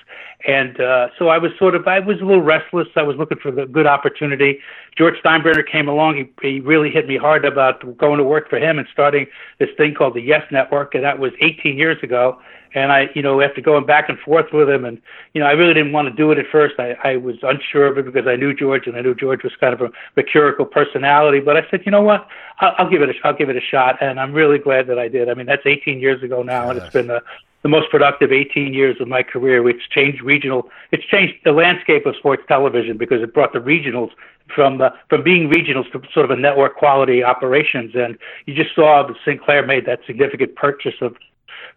and 0.49 0.81
uh, 0.81 1.09
so 1.19 1.29
I 1.29 1.37
was 1.37 1.53
sort 1.59 1.75
of 1.75 1.87
I 1.87 1.99
was 1.99 2.23
a 2.23 2.25
little 2.25 2.41
restless. 2.41 2.89
I 2.97 3.03
was 3.03 3.19
looking 3.19 3.37
for 3.37 3.51
the 3.51 3.67
good 3.67 3.87
opportunity. 3.87 4.59
George 4.97 5.17
Steinbrenner 5.23 5.71
came 5.71 5.87
along. 5.87 6.17
He, 6.17 6.49
he 6.49 6.61
really 6.61 6.89
hit 6.89 7.07
me 7.07 7.19
hard 7.19 7.45
about 7.45 7.99
going 7.99 8.17
to 8.17 8.25
work 8.25 8.49
for 8.49 8.59
him 8.59 8.79
and 8.79 8.89
starting 8.91 9.27
this 9.59 9.69
thing 9.77 9.93
called 9.93 10.15
the 10.15 10.23
Yes 10.23 10.51
Network, 10.51 10.95
and 10.95 11.05
that 11.05 11.19
was 11.19 11.33
18 11.43 11.77
years 11.77 12.03
ago. 12.03 12.41
And 12.75 12.91
I, 12.91 13.11
you 13.15 13.23
know, 13.23 13.41
after 13.41 13.61
going 13.61 13.87
back 13.87 14.09
and 14.09 14.19
forth 14.19 14.53
with 14.53 14.69
him, 14.69 14.85
and 14.85 15.01
you 15.35 15.41
know, 15.41 15.47
I 15.47 15.53
really 15.53 15.75
didn't 15.75 15.93
want 15.93 16.09
to 16.09 16.15
do 16.15 16.31
it 16.33 16.39
at 16.39 16.47
first. 16.51 16.75
I, 16.79 16.97
I 17.05 17.17
was 17.17 17.37
unsure 17.43 17.87
of 17.87 17.99
it 17.99 18.07
because 18.07 18.27
I 18.27 18.37
knew 18.37 18.55
George, 18.55 18.87
and 18.87 18.97
I 18.97 19.03
knew 19.03 19.15
George 19.15 19.43
was 19.43 19.53
kind 19.61 19.75
of 19.75 19.81
a 19.81 19.91
mercurial 20.17 20.65
personality. 20.65 21.41
But 21.41 21.57
I 21.57 21.69
said, 21.71 21.83
you 21.85 21.93
know 21.93 22.03
what, 22.03 22.27
I'll, 22.61 22.75
I'll 22.79 22.91
give 22.91 23.03
it 23.03 23.11
a, 23.11 23.15
I'll 23.25 23.37
give 23.37 23.51
it 23.51 23.57
a 23.57 23.61
shot, 23.61 23.99
and 24.01 24.19
I'm 24.19 24.33
really 24.33 24.59
glad 24.59 24.87
that 24.87 24.99
I 24.99 25.09
did. 25.09 25.29
I 25.29 25.35
mean, 25.35 25.47
that's 25.47 25.67
18 25.67 26.01
years 26.01 26.23
ago 26.23 26.43
now, 26.43 26.67
yes. 26.67 26.71
and 26.71 26.79
it's 26.83 26.93
been 26.93 27.07
the 27.09 27.23
the 27.63 27.69
most 27.69 27.91
productive 27.91 28.33
18 28.33 28.75
years 28.75 29.01
of 29.01 29.09
my 29.09 29.23
career. 29.23 29.69
It's 29.69 29.87
changed 29.89 30.21
regional. 30.23 30.69
It's 30.91 31.05
changed 31.05 31.35
the 31.45 31.53
landscape 31.53 32.07
of 32.07 32.17
sports 32.17 32.43
television 32.49 32.97
because 32.99 33.23
it 33.23 33.33
brought 33.33 33.53
the 33.53 33.61
regionals 33.61 34.11
from 34.55 34.81
uh, 34.81 34.91
from 35.09 35.23
being 35.23 35.49
regionals 35.49 35.91
to 35.93 36.03
sort 36.13 36.25
of 36.25 36.31
a 36.31 36.41
network 36.41 36.77
quality 36.77 37.23
operations. 37.23 37.93
And 37.95 38.19
you 38.47 38.55
just 38.55 38.75
saw 38.75 39.07
that 39.07 39.17
Sinclair 39.25 39.65
made 39.65 39.87
that 39.87 40.01
significant 40.07 40.57
purchase 40.57 40.95
of 41.01 41.17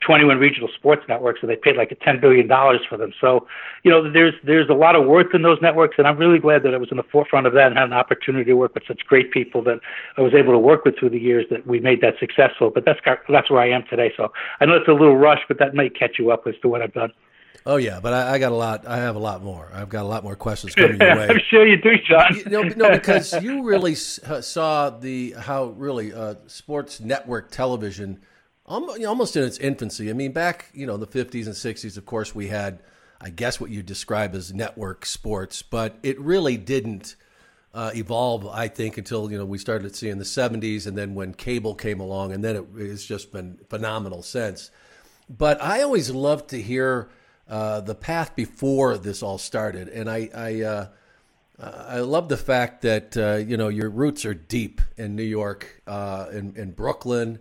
21 0.06 0.38
regional 0.38 0.70
sports 0.75 1.04
networks, 1.08 1.39
and 1.42 1.50
they 1.50 1.56
paid 1.56 1.75
like 1.75 1.92
a 1.92 1.96
10 1.96 2.20
billion 2.20 2.48
dollars 2.48 2.82
for 2.88 2.98
them. 2.98 3.13
So, 3.20 3.48
you 3.84 3.92
know, 3.92 4.12
there's 4.12 4.34
there's 4.44 4.70
a 4.70 4.74
lot 4.74 4.96
of 4.96 5.06
worth 5.06 5.34
in 5.34 5.42
those 5.42 5.60
networks, 5.62 5.96
and 5.98 6.08
I'm 6.08 6.18
really 6.18 6.39
glad 6.39 6.63
that 6.63 6.74
I 6.74 6.77
was 6.77 6.89
in 6.92 6.98
the 6.98 7.04
forefront 7.04 7.48
of 7.48 7.54
that 7.54 7.68
and 7.68 7.77
had 7.77 7.86
an 7.86 7.94
opportunity 7.94 8.46
to 8.46 8.54
work 8.54 8.74
with 8.74 8.84
such 8.88 9.01
great 9.08 9.32
people 9.32 9.63
that 9.63 9.80
I 10.18 10.22
was 10.22 10.34
able 10.34 10.54
to 10.54 10.60
work 10.60 10.86
with 10.86 10.98
through 10.98 11.12
the 11.12 11.20
years 11.20 11.46
that 11.50 11.65
we 11.65 11.80
made 11.80 12.01
that 12.01 12.15
successful. 12.20 12.70
But 12.70 12.86
that's 12.86 13.00
that's 13.30 13.50
where 13.50 13.62
I 13.62 13.70
am 13.70 13.84
today. 13.89 14.12
So 14.15 14.32
I 14.60 14.65
know 14.65 14.75
it's 14.75 14.88
a 14.88 14.94
little 14.94 15.18
rush, 15.18 15.42
but 15.48 15.60
that 15.60 15.74
may 15.74 15.89
catch 15.89 16.18
you 16.20 16.32
up 16.32 16.48
as 16.48 16.56
to 16.62 16.70
what 16.70 16.82
I've 16.82 16.94
done. 16.94 17.12
Oh 17.68 17.77
yeah, 17.77 18.00
but 18.00 18.13
I, 18.13 18.34
I, 18.34 18.38
got 18.38 18.51
a 18.51 18.56
lot. 18.56 18.86
I 18.86 18.98
have 18.98 19.15
a 19.15 19.20
lot 19.20 19.44
more. 19.44 19.72
I've 19.74 19.89
got 19.89 20.04
a 20.04 20.08
lot 20.08 20.24
more 20.24 20.36
questions 20.36 20.75
coming 20.75 21.00
your 21.00 21.15
way. 21.15 21.27
I'm 21.30 21.39
sure 21.50 21.65
you 21.65 21.77
do, 21.77 21.94
John. 22.08 22.36
You, 22.36 22.44
no, 22.46 22.62
no, 22.62 22.92
because 22.92 23.34
you 23.42 23.63
really 23.63 23.96
saw 23.96 24.92
the 24.92 25.32
how 25.32 25.65
really 25.70 26.13
uh, 26.13 26.36
sports 26.46 27.00
network 27.00 27.50
television 27.50 28.22
almost 28.65 29.36
in 29.36 29.43
its 29.43 29.57
infancy. 29.57 30.10
I 30.10 30.13
mean, 30.13 30.31
back 30.31 30.69
you 30.74 30.86
know 30.86 30.98
the 30.98 31.07
50s 31.07 31.45
and 31.45 31.55
60s, 31.55 31.98
of 31.98 32.05
course, 32.05 32.34
we 32.34 32.48
had, 32.48 32.79
I 33.22 33.29
guess, 33.29 33.60
what 33.60 33.69
you 33.69 33.84
describe 33.84 34.36
as 34.36 34.53
network 34.53 35.05
sports, 35.05 35.62
but 35.62 35.98
it 36.03 36.19
really 36.19 36.57
didn't 36.57 37.15
uh, 37.74 37.91
evolve. 37.93 38.48
I 38.48 38.67
think 38.67 38.98
until 38.98 39.31
you 39.31 39.38
know 39.38 39.45
we 39.45 39.57
started 39.57 39.95
seeing 39.95 40.17
the 40.17 40.24
70s, 40.24 40.88
and 40.88 40.98
then 40.98 41.13
when 41.13 41.34
cable 41.34 41.75
came 41.75 42.00
along, 42.00 42.31
and 42.31 42.43
then 42.43 42.55
it, 42.55 42.65
it's 42.77 43.05
just 43.05 43.31
been 43.31 43.60
phenomenal 43.69 44.24
since. 44.24 44.72
But 45.29 45.62
I 45.62 45.81
always 45.81 46.10
loved 46.10 46.50
to 46.50 46.62
hear 46.62 47.10
uh, 47.50 47.81
the 47.81 47.95
path 47.95 48.36
before 48.36 48.98
this 48.98 49.22
all 49.22 49.38
started, 49.38 49.89
and 49.89 50.10
I. 50.10 50.29
I 50.34 50.62
uh, 50.62 50.88
I 51.57 52.00
love 52.00 52.27
the 52.27 52.36
fact 52.36 52.81
that 52.81 53.15
uh, 53.15 53.36
you 53.36 53.55
know 53.55 53.69
your 53.69 53.89
roots 53.89 54.25
are 54.25 54.34
deep 54.34 54.81
in 54.98 55.15
New 55.15 55.24
York, 55.24 55.81
uh, 55.88 56.25
in, 56.29 56.53
in 56.57 56.72
Brooklyn, 56.72 57.39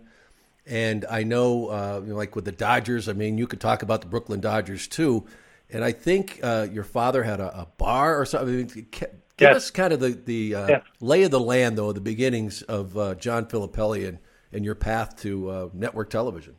and 0.67 1.05
I 1.09 1.23
know, 1.23 1.67
uh, 1.67 2.01
you 2.03 2.09
know, 2.11 2.15
like 2.15 2.35
with 2.35 2.45
the 2.45 2.51
Dodgers, 2.51 3.07
I 3.07 3.13
mean, 3.13 3.37
you 3.37 3.47
could 3.47 3.61
talk 3.61 3.83
about 3.83 4.01
the 4.01 4.07
Brooklyn 4.07 4.39
Dodgers 4.39 4.87
too. 4.87 5.25
And 5.69 5.83
I 5.83 5.91
think 5.91 6.39
uh, 6.43 6.67
your 6.71 6.83
father 6.83 7.23
had 7.23 7.39
a, 7.39 7.61
a, 7.61 7.67
bar 7.77 8.19
or 8.19 8.25
something. 8.25 8.49
I 8.49 8.57
mean, 8.57 8.67
give 8.91 9.09
yes. 9.39 9.55
us 9.55 9.71
kind 9.71 9.93
of 9.93 9.99
the, 9.99 10.09
the 10.09 10.55
uh, 10.55 10.67
yes. 10.67 10.83
lay 10.99 11.23
of 11.23 11.31
the 11.31 11.39
land, 11.39 11.77
though, 11.77 11.91
the 11.91 12.01
beginnings 12.01 12.61
of 12.63 12.97
uh, 12.97 13.15
John 13.15 13.45
Filippelli 13.45 14.07
and, 14.07 14.19
and 14.51 14.63
your 14.63 14.75
path 14.75 15.19
to 15.21 15.49
uh, 15.49 15.69
network 15.73 16.09
television. 16.09 16.55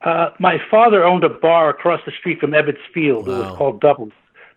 Uh, 0.00 0.30
my 0.40 0.58
father 0.70 1.04
owned 1.04 1.22
a 1.22 1.28
bar 1.28 1.70
across 1.70 2.00
the 2.04 2.12
street 2.18 2.40
from 2.40 2.50
Ebbets 2.50 2.78
Field. 2.92 3.28
Wow. 3.28 3.34
It 3.34 3.38
was 3.38 3.56
called 3.56 3.80
Doubles 3.80 4.12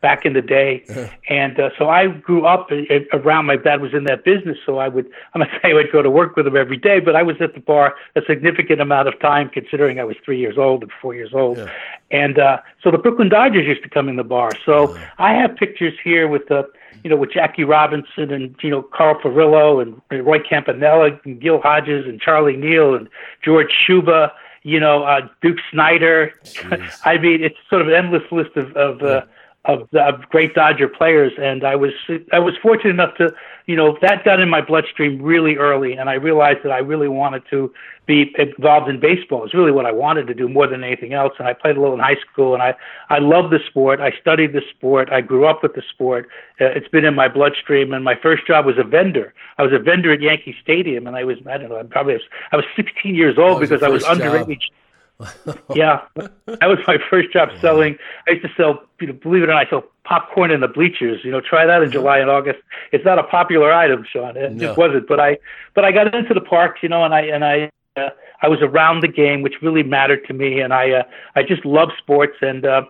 back 0.05 0.23
in 0.23 0.33
the 0.33 0.41
day. 0.59 0.83
and 1.29 1.59
uh, 1.59 1.71
so 1.79 1.89
I 1.89 2.05
grew 2.05 2.45
up 2.45 2.69
around 3.11 3.47
my 3.47 3.57
dad 3.57 3.81
was 3.81 3.95
in 3.95 4.03
that 4.03 4.23
business. 4.23 4.55
So 4.63 4.77
I 4.77 4.87
would, 4.87 5.07
I'm 5.33 5.39
not 5.39 5.49
saying 5.61 5.73
I 5.73 5.73
would 5.73 5.91
go 5.91 6.03
to 6.03 6.11
work 6.11 6.35
with 6.35 6.45
him 6.45 6.55
every 6.55 6.77
day, 6.77 6.99
but 6.99 7.15
I 7.15 7.23
was 7.23 7.37
at 7.39 7.55
the 7.55 7.59
bar 7.59 7.95
a 8.15 8.21
significant 8.27 8.79
amount 8.81 9.07
of 9.07 9.19
time 9.19 9.49
considering 9.49 9.99
I 9.99 10.03
was 10.03 10.15
three 10.23 10.37
years 10.37 10.59
old 10.59 10.83
and 10.83 10.91
four 11.01 11.15
years 11.15 11.31
old. 11.33 11.57
Yeah. 11.57 11.71
And 12.11 12.37
uh, 12.37 12.57
so 12.83 12.91
the 12.91 12.99
Brooklyn 12.99 13.29
Dodgers 13.29 13.65
used 13.65 13.81
to 13.81 13.89
come 13.89 14.07
in 14.07 14.15
the 14.15 14.23
bar. 14.23 14.51
So 14.63 14.95
yeah. 14.95 15.09
I 15.17 15.33
have 15.33 15.55
pictures 15.55 15.95
here 16.03 16.27
with 16.27 16.43
the, 16.49 16.69
you 17.03 17.09
know, 17.09 17.17
with 17.17 17.31
Jackie 17.31 17.63
Robinson 17.63 18.31
and, 18.31 18.55
you 18.61 18.69
know, 18.69 18.83
Carl 18.83 19.19
Furillo 19.19 19.81
and 19.81 19.99
Roy 20.23 20.37
Campanella 20.37 21.19
and 21.25 21.41
Gil 21.41 21.61
Hodges 21.61 22.05
and 22.05 22.21
Charlie 22.21 22.57
Neal 22.57 22.93
and 22.93 23.09
George 23.43 23.71
Shuba 23.85 24.31
you 24.65 24.79
know, 24.79 25.03
uh, 25.03 25.21
Duke 25.43 25.59
Snider. 25.71 26.33
I 27.05 27.19
mean, 27.19 27.43
it's 27.43 27.55
sort 27.69 27.83
of 27.83 27.87
an 27.87 27.93
endless 27.93 28.23
list 28.31 28.57
of, 28.57 28.75
of 28.75 29.03
uh, 29.03 29.21
of, 29.67 29.87
of 29.93 30.21
great 30.29 30.53
Dodger 30.53 30.87
players, 30.87 31.33
and 31.39 31.63
I 31.63 31.75
was 31.75 31.91
I 32.31 32.39
was 32.39 32.53
fortunate 32.61 32.91
enough 32.91 33.15
to 33.17 33.33
you 33.65 33.75
know 33.75 33.97
that 34.01 34.23
got 34.23 34.39
in 34.39 34.49
my 34.49 34.61
bloodstream 34.61 35.21
really 35.21 35.55
early, 35.55 35.93
and 35.93 36.09
I 36.09 36.13
realized 36.13 36.59
that 36.63 36.71
I 36.71 36.79
really 36.79 37.07
wanted 37.07 37.43
to 37.49 37.73
be 38.05 38.33
involved 38.37 38.89
in 38.89 38.99
baseball. 38.99 39.43
It's 39.43 39.53
really 39.53 39.71
what 39.71 39.85
I 39.85 39.91
wanted 39.91 40.27
to 40.27 40.35
do 40.35 40.47
more 40.47 40.67
than 40.67 40.83
anything 40.83 41.13
else. 41.13 41.33
And 41.39 41.47
I 41.47 41.53
played 41.53 41.77
a 41.77 41.81
little 41.81 41.95
in 41.95 41.99
high 41.99 42.17
school, 42.31 42.53
and 42.53 42.61
I 42.61 42.75
I 43.09 43.19
love 43.19 43.49
the 43.49 43.59
sport. 43.67 43.99
I 43.99 44.11
studied 44.21 44.53
the 44.53 44.61
sport. 44.75 45.09
I 45.11 45.21
grew 45.21 45.45
up 45.45 45.63
with 45.63 45.73
the 45.73 45.83
sport. 45.89 46.29
Uh, 46.61 46.65
it's 46.65 46.87
been 46.87 47.05
in 47.05 47.15
my 47.15 47.27
bloodstream. 47.27 47.93
And 47.93 48.03
my 48.03 48.15
first 48.21 48.45
job 48.45 48.65
was 48.65 48.77
a 48.77 48.83
vendor. 48.83 49.33
I 49.57 49.63
was 49.63 49.73
a 49.73 49.79
vendor 49.79 50.13
at 50.13 50.21
Yankee 50.21 50.55
Stadium, 50.61 51.07
and 51.07 51.15
I 51.15 51.23
was 51.23 51.37
I 51.49 51.57
don't 51.57 51.69
know 51.69 51.79
I 51.79 51.83
probably 51.83 52.13
was, 52.13 52.23
I 52.51 52.55
was 52.57 52.65
16 52.75 53.15
years 53.15 53.37
old 53.37 53.59
because 53.59 53.81
I 53.81 53.89
was 53.89 54.03
underage. 54.03 54.47
Job 54.47 54.71
yeah, 55.75 56.01
that 56.15 56.65
was 56.67 56.79
my 56.87 56.97
first 57.09 57.31
job 57.31 57.49
selling. 57.61 57.97
I 58.27 58.31
used 58.31 58.45
to 58.45 58.51
sell, 58.57 58.83
you 58.99 59.07
know, 59.07 59.13
believe 59.13 59.43
it 59.43 59.49
or 59.49 59.53
not, 59.53 59.65
I 59.65 59.69
sell 59.69 59.85
popcorn 60.03 60.51
in 60.51 60.59
the 60.59 60.67
bleachers. 60.67 61.23
You 61.23 61.31
know, 61.31 61.41
try 61.41 61.65
that 61.65 61.81
in 61.81 61.91
July 61.91 62.19
and 62.19 62.29
August. 62.29 62.59
It's 62.91 63.05
not 63.05 63.17
a 63.17 63.23
popular 63.23 63.71
item, 63.71 64.05
Sean. 64.11 64.35
It 64.35 64.53
no. 64.53 64.67
just 64.67 64.77
wasn't. 64.77 65.07
But 65.07 65.19
I, 65.19 65.37
but 65.73 65.85
I 65.85 65.91
got 65.91 66.13
into 66.13 66.33
the 66.33 66.41
parks, 66.41 66.83
you 66.83 66.89
know, 66.89 67.03
and 67.03 67.13
I 67.13 67.21
and 67.21 67.45
I, 67.45 67.71
uh, 67.95 68.09
I 68.41 68.49
was 68.49 68.59
around 68.61 69.01
the 69.01 69.07
game, 69.07 69.41
which 69.41 69.61
really 69.61 69.83
mattered 69.83 70.25
to 70.27 70.33
me, 70.33 70.59
and 70.59 70.73
I, 70.73 70.91
uh, 70.91 71.03
I 71.35 71.43
just 71.43 71.65
love 71.65 71.89
sports, 71.97 72.35
and 72.41 72.65
uh, 72.65 72.83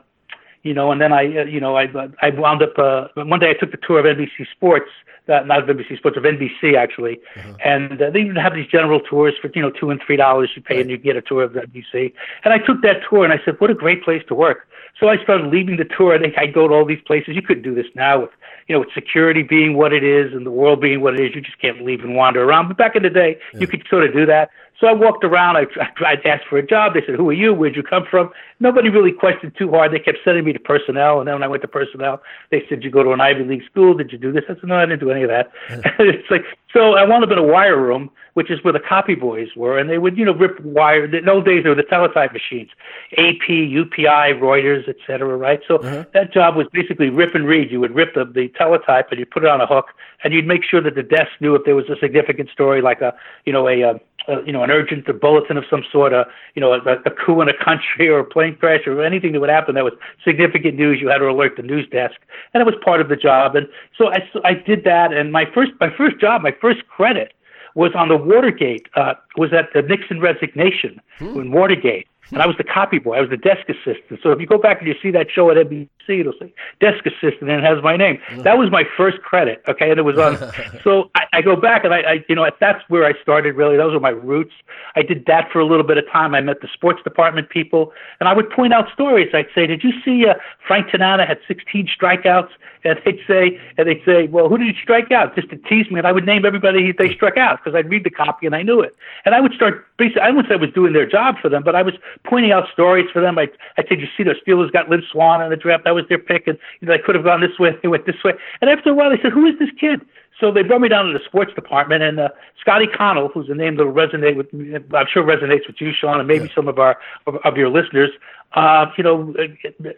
you 0.65 0.74
know, 0.74 0.91
and 0.91 1.00
then 1.00 1.13
I, 1.13 1.25
uh, 1.41 1.45
you 1.45 1.60
know, 1.60 1.77
I 1.77 1.88
I 2.22 2.31
wound 2.31 2.63
up 2.63 2.77
uh, 2.79 3.07
one 3.15 3.39
day 3.39 3.51
I 3.51 3.53
took 3.53 3.69
the 3.69 3.77
tour 3.77 4.00
of 4.00 4.05
NBC 4.05 4.48
Sports, 4.51 4.89
uh, 5.29 5.41
not 5.41 5.69
of 5.69 5.77
NBC 5.77 5.95
Sports 5.95 6.17
of 6.17 6.24
NBC 6.24 6.75
actually, 6.75 7.19
uh-huh. 7.38 7.53
and 7.63 8.01
uh, 8.01 8.10
they 8.10 8.22
even 8.22 8.36
have 8.36 8.55
these 8.55 8.65
general 8.65 9.00
tours 9.00 9.36
for 9.39 9.51
you 9.53 9.62
know 9.62 9.69
two 9.69 9.91
and 9.91 10.01
three 10.05 10.15
dollars 10.17 10.50
you 10.55 10.63
pay 10.63 10.81
and 10.81 10.89
you 10.89 10.98
get 10.98 11.15
a 11.15 11.22
tour 11.22 11.43
of 11.43 11.53
NBC. 11.53 12.12
And 12.43 12.51
I 12.51 12.57
took 12.57 12.81
that 12.81 13.01
tour 13.07 13.24
and 13.24 13.31
I 13.31 13.39
said, 13.45 13.62
what 13.62 13.69
a 13.69 13.75
great 13.75 14.03
place 14.03 14.24
to 14.27 14.34
work. 14.34 14.67
So 15.00 15.07
I 15.07 15.22
started 15.22 15.51
leaving 15.51 15.77
the 15.77 15.86
tour. 15.86 16.15
I 16.15 16.19
think 16.19 16.36
I'd 16.38 16.53
go 16.53 16.67
to 16.67 16.74
all 16.74 16.86
these 16.86 17.01
places. 17.05 17.36
You 17.36 17.43
couldn't 17.43 17.63
do 17.63 17.75
this 17.75 17.88
now 17.93 18.22
with 18.22 18.31
you 18.67 18.74
know 18.74 18.79
with 18.79 18.89
security 18.95 19.43
being 19.43 19.77
what 19.77 19.93
it 19.93 20.03
is 20.03 20.34
and 20.34 20.48
the 20.48 20.51
world 20.51 20.81
being 20.81 21.01
what 21.01 21.13
it 21.13 21.24
is. 21.24 21.36
You 21.36 21.41
just 21.41 21.62
can't 21.62 21.86
leave 21.86 22.00
and 22.00 22.15
wander 22.15 22.43
around. 22.43 22.69
But 22.69 22.77
back 22.77 22.95
in 22.95 23.03
the 23.03 23.12
day, 23.12 23.38
yeah. 23.53 23.60
you 23.60 23.67
could 23.67 23.86
sort 23.88 24.03
of 24.03 24.13
do 24.13 24.25
that. 24.25 24.50
So 24.79 24.88
I 24.88 24.94
walked 24.94 25.24
around. 25.24 25.58
I, 25.58 25.65
I 26.05 26.15
asked 26.25 26.46
for 26.50 26.58
a 26.58 26.65
job. 26.65 26.94
They 26.94 27.01
said, 27.05 27.15
"Who 27.15 27.29
are 27.29 27.34
you? 27.34 27.53
Where'd 27.53 27.75
you 27.75 27.84
come 27.84 28.05
from?" 28.10 28.29
Nobody 28.60 28.89
really 28.89 29.12
questioned 29.12 29.53
too 29.58 29.70
hard. 29.70 29.94
They 29.94 30.00
kept 30.00 30.20
sending 30.24 30.44
me 30.44 30.53
to 30.53 30.60
personnel, 30.60 31.20
and 31.20 31.27
then 31.27 31.36
when 31.36 31.44
I 31.44 31.48
went 31.48 31.62
to 31.62 31.67
personnel, 31.67 32.22
they 32.51 32.62
said, 32.67 32.82
"Did 32.82 32.84
you 32.84 32.91
go 32.91 33.03
to 33.03 33.12
an 33.12 33.22
Ivy 33.22 33.44
League 33.44 33.65
school? 33.65 33.94
Did 33.94 34.12
you 34.12 34.17
do 34.17 34.32
this?" 34.32 34.44
I 34.50 34.55
said, 34.55 34.65
"No, 34.65 34.75
I 34.75 34.86
didn't 34.86 35.00
do 35.00 35.12
any 35.12 35.24
of 35.24 35.29
that." 35.29 35.51
it's 36.00 36.29
like 36.29 36.46
so. 36.74 36.94
I 36.94 37.05
wound 37.05 37.24
up 37.24 37.32
in 37.32 37.38
a 37.38 37.44
wire 37.44 37.82
room, 37.82 38.10
which 38.36 38.51
is 38.51 38.62
where 38.63 38.74
the 38.74 38.82
copy 38.82 39.15
boys 39.15 39.48
were, 39.55 39.77
and 39.77 39.89
they 39.89 39.98
would, 39.98 40.17
you 40.17 40.25
know, 40.25 40.34
rip 40.34 40.60
wire. 40.60 41.05
In 41.05 41.24
those 41.24 41.46
days, 41.46 41.63
there 41.63 41.72
were 41.72 41.82
the 41.82 41.84
teletype 41.89 42.34
machines, 42.34 42.70
AP, 43.17 43.48
UPI, 43.48 44.39
Reuters, 44.39 44.89
et 44.89 44.98
cetera, 45.08 45.38
right? 45.38 45.62
So 45.67 45.77
uh-huh. 45.77 46.03
that 46.13 46.34
job 46.34 46.58
was 46.58 46.67
basically 46.74 47.10
rip 47.10 47.34
and 47.34 47.48
read. 47.48 47.72
You 47.72 47.79
would 47.79 47.96
rip 47.96 48.13
the, 48.13 48.25
the 48.25 48.50
teletype 48.58 49.08
and 49.12 49.20
you 49.20 49.25
put 49.25 49.46
it 49.46 49.50
on 49.50 49.62
a 49.62 49.65
hook, 49.65 49.88
and 50.24 50.34
you'd 50.34 50.48
make 50.48 50.65
sure 50.65 50.82
that 50.82 50.96
the 50.96 51.03
desk 51.03 51.32
knew 51.39 51.55
if 51.55 51.63
there 51.63 51.75
was 51.75 51.86
a 51.89 51.96
significant 52.01 52.50
story, 52.50 52.82
like 52.82 53.00
a, 53.00 53.13
you 53.46 53.53
know, 53.53 53.70
a, 53.70 53.82
a 53.82 54.00
uh, 54.27 54.41
you 54.44 54.51
know, 54.51 54.63
an 54.63 54.72
urgent 54.72 55.05
bulletin 55.20 55.58
of 55.58 55.63
some 55.70 55.84
sort, 55.91 56.13
a, 56.13 56.25
you 56.55 56.62
know, 56.62 56.74
a, 56.74 56.79
a 57.05 57.12
coup 57.12 57.41
in 57.41 57.50
a 57.50 57.63
country 57.63 58.08
or 58.10 58.20
a 58.20 58.25
plane 58.25 58.55
crash 58.55 58.82
or 58.88 59.03
anything 59.03 59.34
that 59.34 59.39
would 59.39 59.50
happen 59.50 59.75
that 59.75 59.84
was 59.84 59.94
significant 60.24 60.75
news, 60.75 61.00
you 61.01 61.10
had 61.10 61.20
to 61.20 61.29
alert 61.29 61.53
the 61.58 61.63
news 61.63 61.88
desk, 61.89 62.15
and 62.53 62.62
it 62.62 62.65
was 62.65 62.75
part 62.84 63.01
of 63.01 63.10
the 63.10 63.15
job. 63.15 63.55
And 63.55 63.67
so 63.98 64.08
I, 64.08 64.27
so 64.32 64.41
I 64.44 64.53
did 64.53 64.84
that, 64.84 65.13
and 65.13 65.32
my 65.32 65.46
first, 65.53 65.72
my 65.79 65.89
first 65.96 66.20
job, 66.20 66.41
my 66.41 66.55
first 66.62 66.88
credit 66.88 67.34
was 67.75 67.91
on 67.94 68.08
the 68.08 68.17
Watergate, 68.17 68.88
uh, 68.96 69.15
was 69.36 69.51
at 69.51 69.74
the 69.74 69.82
Nixon 69.82 70.22
resignation 70.22 71.01
hmm. 71.20 71.39
in 71.39 71.51
Watergate 71.51 72.08
and 72.32 72.41
I 72.41 72.48
was 72.48 72.55
the 72.58 72.63
copy 72.63 73.00
boy. 73.00 73.17
I 73.17 73.22
was 73.22 73.29
the 73.29 73.38
desk 73.38 73.70
assistant. 73.70 74.20
So 74.24 74.32
if 74.32 74.39
you 74.39 74.48
go 74.48 74.58
back 74.58 74.79
and 74.79 74.88
you 74.88 74.96
see 75.01 75.12
that 75.12 75.27
show 75.32 75.51
at 75.51 75.58
NBC, 75.58 75.89
it'll 76.07 76.33
say 76.39 76.53
desk 76.79 77.05
assistant 77.05 77.50
and 77.50 77.63
it 77.63 77.63
has 77.63 77.83
my 77.83 77.97
name. 77.97 78.19
That 78.45 78.59
was 78.59 78.69
my 78.69 78.83
first 78.95 79.21
credit. 79.24 79.63
Okay, 79.67 79.89
and 79.89 80.00
it 80.00 80.03
was 80.03 80.19
on. 80.19 80.38
so 80.83 81.09
I, 81.15 81.25
I 81.33 81.41
go 81.41 81.55
back 81.55 81.83
and 81.83 81.93
I, 81.93 82.01
I, 82.01 82.25
you 82.29 82.35
know, 82.35 82.47
that's 82.59 82.83
where 82.89 83.03
I 83.05 83.19
started. 83.21 83.55
Really, 83.55 83.75
those 83.75 83.91
were 83.91 84.00
my 84.00 84.09
roots. 84.09 84.53
I 84.95 85.01
did 85.01 85.25
that 85.25 85.51
for 85.51 85.59
a 85.59 85.65
little 85.65 85.85
bit 85.85 85.97
of 85.97 86.05
time. 86.12 86.35
I 86.35 86.41
met 86.41 86.62
the 86.62 86.67
sports 86.71 87.01
department 87.03 87.50
people, 87.50 87.91
and 88.19 88.29
I 88.29 88.33
would 88.33 88.50
point 88.51 88.71
out 88.71 88.91
stories. 88.93 89.29
I'd 89.33 89.47
say, 89.55 89.65
"Did 89.65 89.83
you 89.83 89.93
see 90.03 90.27
uh, 90.27 90.35
Frank 90.67 90.91
Tanana 90.91 91.25
had 91.25 91.39
16 91.47 91.89
strikeouts?" 92.00 92.50
And 92.83 93.00
they'd 93.03 93.19
say, 93.27 93.59
and 93.77 93.88
they'd 93.88 94.03
say, 94.05 94.27
"Well, 94.27 94.47
who 94.47 94.59
did 94.59 94.75
he 94.75 94.79
strike 94.79 95.12
out?" 95.12 95.35
Just 95.35 95.50
to 95.50 95.55
tease 95.57 95.89
me, 95.89 95.97
and 95.97 96.05
I 96.05 96.12
would 96.12 96.25
name 96.25 96.45
everybody 96.45 96.91
they 96.91 97.13
struck 97.13 97.35
out 97.35 97.63
because 97.63 97.75
I'd 97.75 97.89
read 97.89 98.03
the 98.03 98.12
copy 98.12 98.45
and 98.45 98.55
I 98.55 98.62
knew 98.62 98.79
it. 98.81 98.95
And 99.25 99.33
I 99.33 99.41
would 99.41 99.53
start 99.53 99.85
basically. 99.97 100.21
I 100.21 100.29
wouldn't 100.29 100.50
say 100.50 100.53
I 100.53 100.57
was 100.57 100.71
doing 100.71 100.93
their 100.93 101.07
job 101.07 101.38
for 101.41 101.50
them, 101.50 101.63
but 101.63 101.75
I 101.75 101.81
was 101.81 101.95
pointing 102.25 102.51
out 102.51 102.65
stories 102.71 103.09
for 103.12 103.21
them. 103.21 103.39
I 103.39 103.47
I 103.77 103.83
said, 103.88 104.00
"You 104.00 104.07
see, 104.15 104.24
the 104.24 104.35
Steelers 104.35 104.71
got 104.71 104.89
Lynn 104.89 105.03
Swann 105.12 105.41
in 105.41 105.50
the 105.50 105.55
draft. 105.55 105.83
That 105.83 105.94
was 105.95 106.05
their 106.09 106.19
pick, 106.19 106.47
and 106.47 106.57
you 106.79 106.87
know, 106.87 106.93
they 106.95 107.01
could 107.01 107.15
have 107.15 107.23
gone 107.23 107.41
this 107.41 107.57
way. 107.57 107.71
They 107.81 107.87
went 107.87 108.05
this 108.05 108.23
way." 108.23 108.33
And 108.61 108.69
after 108.69 108.91
a 108.91 108.93
while, 108.93 109.09
they 109.09 109.21
said, 109.21 109.31
"Who 109.31 109.45
is 109.45 109.57
this 109.57 109.69
kid?" 109.79 110.01
So 110.39 110.51
they 110.51 110.63
brought 110.63 110.81
me 110.81 110.89
down 110.89 111.05
to 111.05 111.13
the 111.13 111.23
sports 111.25 111.53
department, 111.53 112.03
and 112.03 112.19
uh, 112.19 112.29
Scotty 112.59 112.87
Connal, 112.87 113.31
who's 113.31 113.49
a 113.49 113.55
name 113.55 113.77
that'll 113.77 113.93
resonate 113.93 114.35
with, 114.35 114.47
I'm 114.93 115.07
sure 115.11 115.23
resonates 115.23 115.65
with 115.65 115.79
you, 115.79 115.93
Sean, 115.93 116.19
and 116.19 116.27
maybe 116.27 116.45
yeah. 116.45 116.55
some 116.55 116.67
of 116.67 116.77
our 116.77 116.97
of, 117.25 117.37
of 117.43 117.57
your 117.57 117.69
listeners. 117.69 118.11
Uh, 118.53 118.85
you 118.97 119.03
know, 119.03 119.33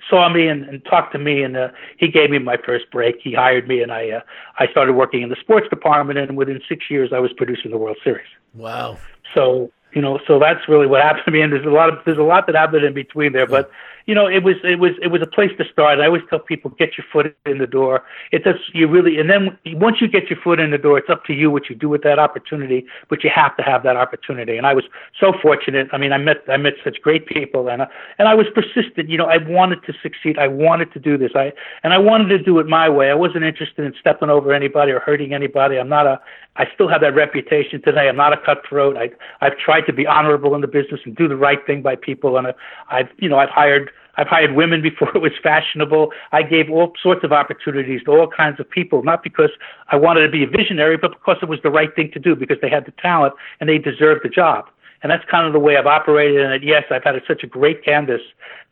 saw 0.09 0.29
me 0.29 0.47
and, 0.47 0.63
and 0.65 0.83
talked 0.85 1.11
to 1.13 1.19
me, 1.19 1.43
and 1.43 1.57
uh, 1.57 1.69
he 1.97 2.07
gave 2.07 2.29
me 2.29 2.39
my 2.39 2.57
first 2.57 2.89
break. 2.91 3.17
He 3.23 3.33
hired 3.33 3.67
me, 3.67 3.81
and 3.81 3.91
I 3.91 4.09
uh, 4.09 4.21
I 4.59 4.67
started 4.67 4.93
working 4.93 5.21
in 5.21 5.29
the 5.29 5.35
sports 5.39 5.67
department, 5.69 6.19
and 6.19 6.37
within 6.37 6.61
six 6.67 6.89
years, 6.89 7.11
I 7.13 7.19
was 7.19 7.31
producing 7.33 7.71
the 7.71 7.77
World 7.77 7.97
Series. 8.03 8.27
Wow! 8.53 8.97
So 9.33 9.71
you 9.93 10.01
know, 10.01 10.19
so 10.27 10.37
that's 10.39 10.67
really 10.67 10.85
what 10.85 11.01
happened 11.01 11.25
to 11.25 11.31
me. 11.31 11.41
And 11.41 11.51
there's 11.51 11.65
a 11.65 11.69
lot 11.69 11.89
of 11.89 11.99
there's 12.05 12.17
a 12.17 12.23
lot 12.23 12.45
that 12.47 12.55
happened 12.55 12.83
in 12.83 12.93
between 12.93 13.33
there, 13.33 13.47
but 13.47 13.71
you 14.07 14.15
know, 14.15 14.25
it 14.25 14.41
was 14.41 14.55
it 14.63 14.79
was 14.79 14.91
it 15.01 15.07
was 15.07 15.21
a 15.21 15.27
place 15.27 15.51
to 15.57 15.65
start. 15.69 15.99
I 15.99 16.05
always 16.05 16.21
tell 16.29 16.39
people 16.39 16.71
get 16.79 16.97
your 16.97 17.05
foot 17.11 17.35
in 17.45 17.57
the 17.57 17.67
door. 17.67 18.03
It 18.31 18.45
does 18.45 18.55
you 18.73 18.87
really, 18.87 19.19
and 19.19 19.29
then 19.29 19.57
once 19.79 19.97
you 19.99 20.07
get 20.07 20.29
your 20.29 20.39
foot 20.39 20.61
in 20.61 20.71
the 20.71 20.77
door, 20.77 20.97
it's 20.97 21.09
up 21.09 21.25
to 21.25 21.33
you 21.33 21.51
what 21.51 21.69
you 21.69 21.75
do 21.75 21.89
with 21.89 22.03
that 22.03 22.17
opportunity. 22.17 22.85
But 23.09 23.25
you 23.25 23.29
have 23.35 23.57
to 23.57 23.63
have 23.63 23.83
that 23.83 23.97
opportunity. 23.97 24.55
And 24.55 24.65
I 24.65 24.73
was 24.73 24.85
so 25.19 25.33
fortunate. 25.41 25.89
I 25.91 25.97
mean, 25.97 26.13
I 26.13 26.17
met 26.17 26.37
I 26.47 26.55
met 26.55 26.73
such 26.85 27.01
great 27.01 27.25
people, 27.25 27.67
and 27.67 27.81
and 28.17 28.29
I 28.29 28.33
was 28.33 28.47
persistent. 28.55 29.09
You 29.09 29.17
know, 29.17 29.25
I 29.25 29.39
wanted 29.45 29.83
to 29.83 29.93
succeed. 30.01 30.39
I 30.39 30.47
wanted 30.47 30.93
to 30.93 30.99
do 30.99 31.17
this. 31.17 31.31
I 31.35 31.51
and 31.83 31.93
I 31.93 31.97
wanted 31.97 32.29
to 32.29 32.41
do 32.41 32.59
it 32.59 32.65
my 32.65 32.87
way. 32.87 33.11
I 33.11 33.13
wasn't 33.13 33.43
interested 33.43 33.83
in 33.85 33.93
stepping 33.99 34.29
over 34.29 34.53
anybody 34.53 34.93
or 34.93 35.01
hurting 35.01 35.33
anybody. 35.33 35.77
I'm 35.77 35.89
not 35.89 36.07
a. 36.07 36.21
I 36.55 36.65
still 36.73 36.87
have 36.87 37.01
that 37.01 37.13
reputation 37.13 37.81
today. 37.83 38.07
I'm 38.07 38.15
not 38.15 38.31
a 38.31 38.37
cutthroat. 38.37 38.95
I 38.95 39.09
I've 39.41 39.57
tried 39.57 39.81
to 39.81 39.93
be 39.93 40.07
honorable 40.07 40.55
in 40.55 40.61
the 40.61 40.67
business 40.67 41.01
and 41.03 41.13
do 41.13 41.27
the 41.27 41.35
right 41.35 41.59
thing 41.67 41.81
by 41.81 41.97
people, 41.97 42.37
and 42.37 42.47
I've 42.89 43.09
you 43.17 43.27
know 43.27 43.37
I've 43.37 43.49
hired 43.49 43.91
I've 44.17 44.27
hired 44.27 44.53
women 44.53 44.81
before 44.81 45.09
it 45.15 45.21
was 45.21 45.31
fashionable. 45.41 46.11
I 46.31 46.43
gave 46.43 46.69
all 46.69 46.93
sorts 47.01 47.23
of 47.23 47.31
opportunities 47.31 48.01
to 48.05 48.11
all 48.11 48.27
kinds 48.27 48.59
of 48.59 48.69
people, 48.69 49.03
not 49.03 49.23
because 49.23 49.51
I 49.89 49.95
wanted 49.95 50.25
to 50.25 50.31
be 50.31 50.43
a 50.43 50.47
visionary, 50.47 50.97
but 50.97 51.11
because 51.11 51.37
it 51.41 51.49
was 51.49 51.59
the 51.63 51.69
right 51.69 51.95
thing 51.95 52.11
to 52.13 52.19
do, 52.19 52.35
because 52.35 52.57
they 52.61 52.69
had 52.69 52.85
the 52.85 52.93
talent 53.01 53.33
and 53.59 53.69
they 53.69 53.77
deserved 53.77 54.21
the 54.23 54.29
job. 54.29 54.65
And 55.03 55.11
that's 55.11 55.23
kind 55.29 55.45
of 55.45 55.53
the 55.53 55.59
way 55.59 55.77
I've 55.77 55.85
operated. 55.85 56.41
And 56.41 56.63
yes, 56.63 56.83
I've 56.89 57.03
had 57.03 57.15
such 57.27 57.43
a 57.43 57.47
great 57.47 57.85
canvas 57.85 58.21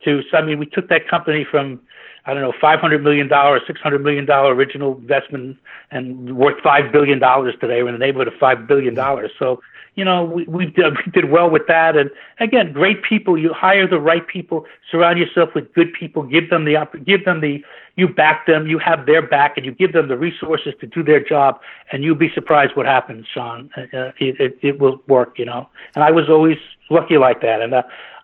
to, 0.04 0.22
so, 0.30 0.36
I 0.36 0.42
mean, 0.42 0.58
we 0.58 0.66
took 0.66 0.88
that 0.88 1.08
company 1.08 1.46
from, 1.48 1.80
I 2.26 2.34
don't 2.34 2.42
know, 2.42 2.52
$500 2.60 3.02
million, 3.02 3.28
$600 3.28 4.02
million 4.02 4.28
original 4.30 4.96
investment 4.96 5.58
and 5.90 6.36
worth 6.36 6.62
$5 6.62 6.92
billion 6.92 7.20
today. 7.20 7.82
We're 7.82 7.88
in 7.88 7.94
the 7.94 7.98
neighborhood 7.98 8.28
of 8.28 8.34
$5 8.34 8.66
billion. 8.66 8.96
So 9.38 9.60
you 9.96 10.04
know, 10.04 10.24
we, 10.24 10.44
we 10.44 10.66
did, 10.66 10.94
we 11.04 11.10
did 11.10 11.30
well 11.30 11.50
with 11.50 11.66
that. 11.68 11.96
And 11.96 12.10
again, 12.38 12.72
great 12.72 13.02
people. 13.02 13.36
You 13.36 13.52
hire 13.52 13.88
the 13.88 13.98
right 13.98 14.26
people. 14.26 14.66
Surround 14.90 15.18
yourself 15.18 15.50
with 15.54 15.72
good 15.72 15.92
people. 15.94 16.22
Give 16.22 16.48
them 16.50 16.66
the 16.66 16.76
give 17.04 17.24
them 17.24 17.40
the 17.40 17.64
you 17.96 18.06
back 18.06 18.46
them. 18.46 18.66
You 18.66 18.78
have 18.78 19.06
their 19.06 19.26
back, 19.26 19.56
and 19.56 19.64
you 19.64 19.72
give 19.72 19.94
them 19.94 20.08
the 20.08 20.18
resources 20.18 20.74
to 20.80 20.86
do 20.86 21.02
their 21.02 21.24
job. 21.24 21.60
And 21.90 22.04
you'll 22.04 22.14
be 22.14 22.30
surprised 22.34 22.76
what 22.76 22.84
happens, 22.84 23.26
Sean. 23.32 23.70
Uh, 23.76 24.12
it, 24.18 24.38
it 24.38 24.58
it 24.60 24.78
will 24.78 25.00
work, 25.08 25.38
you 25.38 25.46
know. 25.46 25.68
And 25.94 26.04
I 26.04 26.10
was 26.10 26.28
always 26.28 26.58
lucky 26.90 27.16
like 27.16 27.40
that. 27.40 27.62
And 27.62 27.72
uh, 27.72 27.82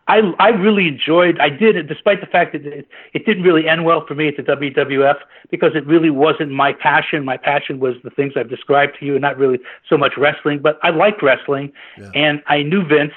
I 0.08 0.18
I 0.38 0.48
really 0.48 0.88
enjoyed. 0.88 1.38
I 1.38 1.48
did, 1.48 1.86
despite 1.86 2.20
the 2.20 2.26
fact 2.26 2.52
that 2.52 2.66
it, 2.66 2.88
it 3.14 3.24
didn't 3.24 3.44
really 3.44 3.68
end 3.68 3.84
well 3.84 4.04
for 4.06 4.14
me 4.14 4.28
at 4.28 4.36
the 4.36 4.42
WWF 4.42 5.16
because 5.50 5.72
it 5.74 5.86
really 5.86 6.10
wasn't 6.10 6.50
my 6.50 6.72
passion. 6.72 7.24
My 7.24 7.36
passion 7.36 7.78
was 7.78 7.94
the 8.02 8.10
things 8.10 8.32
I've 8.36 8.50
described 8.50 8.96
to 8.98 9.06
you, 9.06 9.12
and 9.12 9.22
not 9.22 9.38
really 9.38 9.58
so 9.88 9.96
much 9.96 10.14
wrestling. 10.16 10.58
But 10.60 10.78
I 10.82 10.90
liked 10.90 11.22
wrestling, 11.22 11.72
yeah. 11.98 12.10
and 12.14 12.42
I 12.46 12.62
knew 12.62 12.84
Vince, 12.84 13.14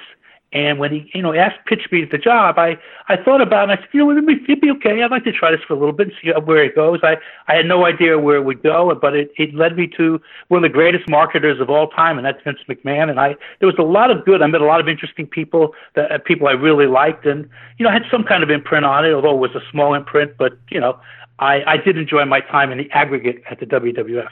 and 0.56 0.80
when 0.80 0.94
he, 0.94 1.12
you 1.14 1.22
know, 1.22 1.34
asked 1.34 1.66
pitched 1.66 1.92
me 1.92 2.06
the 2.10 2.18
job, 2.18 2.58
I, 2.58 2.78
I 3.10 3.18
thought 3.18 3.42
about 3.42 3.68
it 3.68 3.72
and 3.72 3.72
I 3.74 3.76
said, 3.76 3.90
you 3.92 4.00
know, 4.00 4.12
it'd 4.12 4.62
be, 4.62 4.72
okay. 4.72 5.04
I'd 5.04 5.12
like 5.12 5.26
to 5.26 5.34
try 5.34 5.52
this 5.52 5.60
for 5.68 5.74
a 5.74 5.78
little 5.78 5.92
bit 5.92 6.08
and 6.08 6.16
see 6.24 6.32
where 6.46 6.64
it 6.64 6.74
goes. 6.74 7.02
I, 7.04 7.18
I 7.50 7.56
had 7.56 7.66
no 7.66 7.86
idea 7.86 8.18
where 8.18 8.38
it 8.38 8.44
would 8.44 8.64
go, 8.64 8.96
but 8.96 9.14
it, 9.14 9.32
it 9.38 9.54
led 9.54 9.76
me 9.76 9.88
to 9.98 10.22
one 10.48 10.64
of 10.64 10.72
the 10.72 10.74
greatest 10.74 11.10
marketers 11.10 11.60
of 11.60 11.70
all 11.70 11.90
time, 11.90 12.18
and 12.18 12.26
that's 12.26 12.42
Vince 12.42 12.60
McMahon. 12.70 13.10
And 13.10 13.20
I, 13.20 13.36
there 13.60 13.68
was 13.68 13.76
a 13.78 13.84
lot 13.84 14.12
of 14.12 14.24
good. 14.24 14.42
I 14.42 14.48
met 14.48 14.62
a 14.62 14.66
lot 14.66 14.80
of 14.80 14.88
interesting 14.88 15.28
people, 15.28 15.76
that 15.96 16.10
uh, 16.10 16.20
people 16.20 16.48
I 16.48 16.54
really 16.54 16.88
liked, 16.88 17.26
and 17.26 17.50
you 17.78 17.84
know, 17.84 17.90
I 17.90 17.94
had 17.94 18.04
some 18.10 18.24
kind 18.24 18.42
of 18.42 18.50
imprint 18.50 18.86
on 18.86 19.06
it, 19.06 19.12
although 19.12 19.36
it 19.36 19.40
was 19.40 19.56
a 19.56 19.72
small 19.72 19.94
imprint. 19.94 20.38
But 20.38 20.54
you 20.72 20.80
know, 20.80 20.98
I, 21.40 21.64
I 21.68 21.78
did 21.78 21.98
enjoy 21.98 22.24
my 22.24 22.40
time 22.40 22.72
in 22.72 22.78
the 22.78 22.90
aggregate 22.92 23.44
at 23.52 23.60
the 23.60 23.66
WWF. 23.66 24.30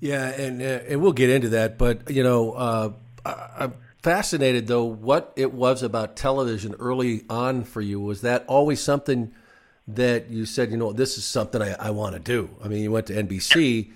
Yeah, 0.00 0.30
and 0.30 0.62
uh, 0.62 0.88
and 0.88 1.02
we'll 1.02 1.12
get 1.12 1.28
into 1.28 1.50
that, 1.50 1.76
but 1.76 2.10
you 2.10 2.22
know, 2.22 2.52
uh, 2.52 2.92
I, 3.26 3.70
fascinated 4.02 4.66
though 4.66 4.84
what 4.84 5.32
it 5.36 5.52
was 5.52 5.82
about 5.82 6.16
television 6.16 6.74
early 6.78 7.22
on 7.28 7.64
for 7.64 7.80
you. 7.80 8.00
Was 8.00 8.22
that 8.22 8.44
always 8.46 8.80
something 8.80 9.32
that 9.88 10.30
you 10.30 10.46
said, 10.46 10.70
you 10.70 10.76
know, 10.76 10.92
this 10.92 11.18
is 11.18 11.24
something 11.24 11.60
I, 11.60 11.74
I 11.74 11.90
want 11.90 12.14
to 12.14 12.20
do? 12.20 12.50
I 12.62 12.68
mean, 12.68 12.82
you 12.82 12.90
went 12.90 13.06
to 13.06 13.14
NBC, 13.14 13.92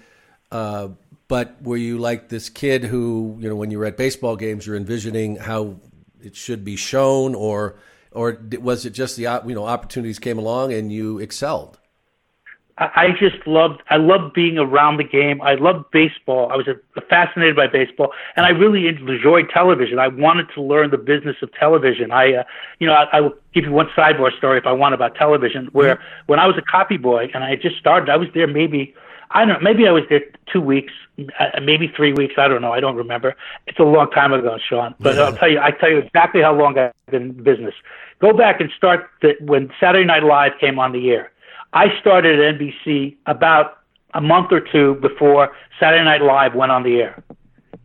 uh, 0.50 0.88
but 1.28 1.62
were 1.62 1.76
you 1.76 1.98
like 1.98 2.28
this 2.28 2.48
kid 2.48 2.84
who, 2.84 3.36
you 3.40 3.48
know, 3.48 3.56
when 3.56 3.70
you 3.70 3.78
were 3.78 3.86
at 3.86 3.96
baseball 3.96 4.36
games, 4.36 4.66
you're 4.66 4.76
envisioning 4.76 5.36
how 5.36 5.76
it 6.22 6.36
should 6.36 6.64
be 6.64 6.76
shown, 6.76 7.34
or 7.34 7.76
or 8.10 8.38
was 8.60 8.86
it 8.86 8.90
just 8.90 9.16
the 9.16 9.22
you 9.46 9.54
know 9.54 9.66
opportunities 9.66 10.18
came 10.18 10.38
along 10.38 10.72
and 10.72 10.92
you 10.92 11.18
excelled? 11.18 11.78
I 12.76 13.10
just 13.20 13.46
loved 13.46 13.82
I 13.88 13.96
loved 13.98 14.34
being 14.34 14.58
around 14.58 14.96
the 14.96 15.04
game. 15.04 15.40
I 15.40 15.54
loved 15.54 15.90
baseball. 15.92 16.50
I 16.50 16.56
was 16.56 16.66
fascinated 17.08 17.54
by 17.54 17.68
baseball, 17.68 18.12
and 18.34 18.44
I 18.44 18.48
really 18.48 18.88
enjoyed 18.88 19.48
television. 19.50 20.00
I 20.00 20.08
wanted 20.08 20.48
to 20.54 20.62
learn 20.62 20.90
the 20.90 20.98
business 20.98 21.36
of 21.40 21.52
television. 21.52 22.10
I, 22.10 22.34
uh, 22.34 22.44
you 22.80 22.88
know, 22.88 22.94
I, 22.94 23.18
I 23.18 23.20
will 23.20 23.34
give 23.54 23.64
you 23.64 23.70
one 23.70 23.86
sidebar 23.96 24.36
story 24.36 24.58
if 24.58 24.66
I 24.66 24.72
want 24.72 24.92
about 24.92 25.14
television. 25.14 25.68
Where 25.70 25.96
mm-hmm. 25.96 26.26
when 26.26 26.40
I 26.40 26.46
was 26.46 26.56
a 26.58 26.62
copy 26.62 26.96
boy 26.96 27.30
and 27.32 27.44
I 27.44 27.50
had 27.50 27.62
just 27.62 27.76
started, 27.76 28.08
I 28.08 28.16
was 28.16 28.28
there 28.34 28.48
maybe 28.48 28.92
I 29.30 29.44
don't 29.44 29.48
know, 29.48 29.58
maybe 29.60 29.86
I 29.86 29.90
was 29.90 30.04
there 30.08 30.22
two 30.52 30.60
weeks, 30.60 30.92
uh, 31.18 31.60
maybe 31.60 31.88
three 31.94 32.12
weeks. 32.12 32.34
I 32.38 32.48
don't 32.48 32.62
know. 32.62 32.72
I 32.72 32.80
don't 32.80 32.96
remember. 32.96 33.36
It's 33.66 33.78
a 33.78 33.84
long 33.84 34.10
time 34.10 34.32
ago, 34.32 34.58
Sean. 34.68 34.94
But 35.00 35.18
I'll 35.18 35.34
tell 35.34 35.50
you, 35.50 35.58
I 35.60 35.72
tell 35.72 35.90
you 35.90 35.98
exactly 35.98 36.40
how 36.40 36.54
long 36.54 36.78
I've 36.78 36.92
been 37.10 37.22
in 37.22 37.42
business. 37.42 37.74
Go 38.20 38.32
back 38.32 38.60
and 38.60 38.70
start 38.76 39.10
the, 39.22 39.34
when 39.40 39.70
Saturday 39.80 40.06
Night 40.06 40.22
Live 40.22 40.52
came 40.60 40.78
on 40.78 40.92
the 40.92 41.10
air 41.10 41.30
I 41.74 41.88
started 42.00 42.38
at 42.38 42.60
NBC 42.60 43.16
about 43.26 43.78
a 44.14 44.20
month 44.20 44.52
or 44.52 44.60
two 44.60 44.94
before 45.02 45.50
Saturday 45.80 46.04
Night 46.04 46.22
Live 46.22 46.54
went 46.54 46.70
on 46.70 46.84
the 46.84 47.00
air. 47.00 47.22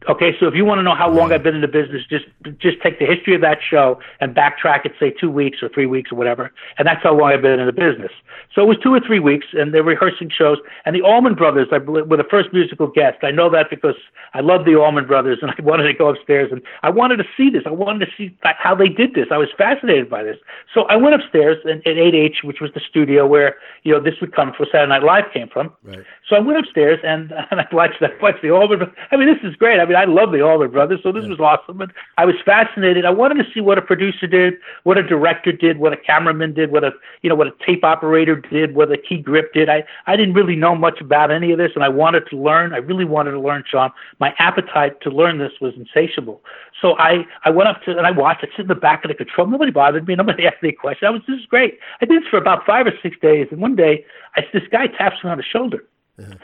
Okay, 0.07 0.31
so 0.39 0.47
if 0.47 0.55
you 0.55 0.63
want 0.63 0.79
to 0.79 0.83
know 0.83 0.95
how 0.95 1.09
long 1.09 1.33
I've 1.33 1.43
been 1.43 1.55
in 1.55 1.61
the 1.61 1.67
business, 1.67 2.03
just 2.09 2.25
just 2.59 2.81
take 2.81 2.99
the 2.99 3.05
history 3.05 3.35
of 3.35 3.41
that 3.41 3.57
show 3.61 3.99
and 4.21 4.33
backtrack 4.33 4.85
it, 4.85 4.93
say 4.97 5.11
two 5.11 5.29
weeks 5.29 5.57
or 5.61 5.67
three 5.67 5.87
weeks 5.87 6.11
or 6.11 6.15
whatever, 6.15 6.51
and 6.77 6.87
that's 6.87 7.03
how 7.03 7.13
long 7.13 7.33
I've 7.33 7.41
been 7.41 7.59
in 7.59 7.65
the 7.65 7.73
business. 7.73 8.11
So 8.55 8.61
it 8.61 8.65
was 8.65 8.77
two 8.81 8.93
or 8.93 9.01
three 9.01 9.19
weeks, 9.19 9.47
and 9.53 9.73
they're 9.73 9.83
rehearsing 9.83 10.29
shows. 10.29 10.57
And 10.85 10.95
the 10.95 11.01
Allman 11.01 11.35
Brothers 11.35 11.67
I, 11.73 11.79
were 11.79 12.17
the 12.17 12.23
first 12.29 12.53
musical 12.53 12.87
guest. 12.87 13.17
I 13.23 13.31
know 13.31 13.49
that 13.49 13.69
because 13.69 13.95
I 14.33 14.39
love 14.39 14.63
the 14.63 14.75
Allman 14.75 15.05
Brothers, 15.05 15.39
and 15.41 15.51
I 15.57 15.61
wanted 15.61 15.83
to 15.83 15.93
go 15.93 16.09
upstairs 16.09 16.49
and 16.51 16.61
I 16.81 16.89
wanted 16.89 17.17
to 17.17 17.25
see 17.35 17.49
this. 17.49 17.63
I 17.65 17.71
wanted 17.71 18.05
to 18.05 18.11
see 18.17 18.35
how 18.41 18.75
they 18.75 18.87
did 18.87 19.15
this. 19.15 19.27
I 19.31 19.37
was 19.37 19.49
fascinated 19.57 20.09
by 20.09 20.23
this. 20.23 20.37
So 20.73 20.83
I 20.83 20.95
went 20.95 21.15
upstairs 21.15 21.57
and, 21.65 21.85
at 21.85 21.95
8H, 21.95 22.43
which 22.43 22.61
was 22.61 22.71
the 22.73 22.81
studio 22.89 23.27
where 23.27 23.55
you 23.83 23.93
know 23.93 23.99
this 23.99 24.15
would 24.21 24.33
come 24.33 24.53
from. 24.53 24.67
Saturday 24.71 24.89
Night 24.89 25.03
Live 25.03 25.25
came 25.33 25.49
from. 25.49 25.73
Right. 25.83 26.05
So 26.27 26.35
I 26.35 26.39
went 26.39 26.57
upstairs 26.57 26.99
and, 27.03 27.33
and 27.51 27.59
I 27.59 27.67
watched 27.71 27.99
that. 27.99 28.21
Watched 28.21 28.41
the 28.41 28.51
Allman. 28.51 28.79
I 29.11 29.17
mean, 29.17 29.27
this 29.27 29.43
is 29.43 29.55
great. 29.55 29.79
I 29.79 29.88
mean, 29.89 29.97
I 29.97 30.05
love 30.05 30.31
the 30.31 30.41
Allman 30.41 30.71
Brothers, 30.71 30.99
so 31.03 31.11
this 31.11 31.25
was 31.25 31.39
awesome. 31.39 31.81
And 31.81 31.91
I 32.17 32.25
was 32.25 32.35
fascinated. 32.45 33.05
I 33.05 33.09
wanted 33.09 33.43
to 33.43 33.49
see 33.53 33.59
what 33.59 33.77
a 33.77 33.81
producer 33.81 34.27
did, 34.27 34.53
what 34.83 34.97
a 34.97 35.03
director 35.03 35.51
did, 35.51 35.79
what 35.79 35.91
a 35.91 35.97
cameraman 35.97 36.53
did, 36.53 36.71
what 36.71 36.83
a 36.83 36.91
you 37.21 37.29
know 37.29 37.35
what 37.35 37.47
a 37.47 37.53
tape 37.65 37.83
operator 37.83 38.35
did, 38.35 38.75
what 38.75 38.91
a 38.91 38.97
key 38.97 39.17
grip 39.17 39.53
did. 39.53 39.67
I 39.67 39.83
I 40.07 40.15
didn't 40.15 40.35
really 40.35 40.55
know 40.55 40.75
much 40.75 41.01
about 41.01 41.31
any 41.31 41.51
of 41.51 41.57
this, 41.57 41.71
and 41.75 41.83
I 41.83 41.89
wanted 41.89 42.23
to 42.29 42.37
learn. 42.37 42.73
I 42.73 42.77
really 42.77 43.05
wanted 43.05 43.31
to 43.31 43.39
learn, 43.39 43.63
Sean. 43.69 43.91
My 44.19 44.33
appetite 44.39 45.01
to 45.01 45.09
learn 45.09 45.39
this 45.39 45.53
was 45.59 45.73
insatiable. 45.75 46.41
So 46.81 46.97
I 46.97 47.25
I 47.43 47.49
went 47.49 47.67
up 47.67 47.81
to 47.83 47.97
and 47.97 48.07
I 48.07 48.11
watched. 48.11 48.43
I 48.43 48.47
sit 48.55 48.61
in 48.61 48.67
the 48.67 48.75
back 48.75 49.03
of 49.03 49.09
the 49.09 49.15
control. 49.15 49.47
Nobody 49.47 49.71
bothered 49.71 50.07
me. 50.07 50.15
Nobody 50.19 50.47
asked 50.47 50.63
me 50.63 50.69
a 50.69 50.73
question. 50.73 51.07
I 51.07 51.11
was 51.11 51.21
this 51.27 51.39
is 51.39 51.45
great. 51.45 51.79
I 52.01 52.05
did 52.05 52.21
this 52.21 52.29
for 52.29 52.37
about 52.37 52.65
five 52.65 52.87
or 52.87 52.93
six 53.03 53.17
days, 53.21 53.47
and 53.51 53.59
one 53.59 53.75
day 53.75 54.05
I 54.35 54.41
this 54.53 54.63
guy 54.71 54.87
taps 54.87 55.23
me 55.23 55.29
on 55.29 55.37
the 55.37 55.43
shoulder. 55.43 55.83
Uh-huh. 56.19 56.35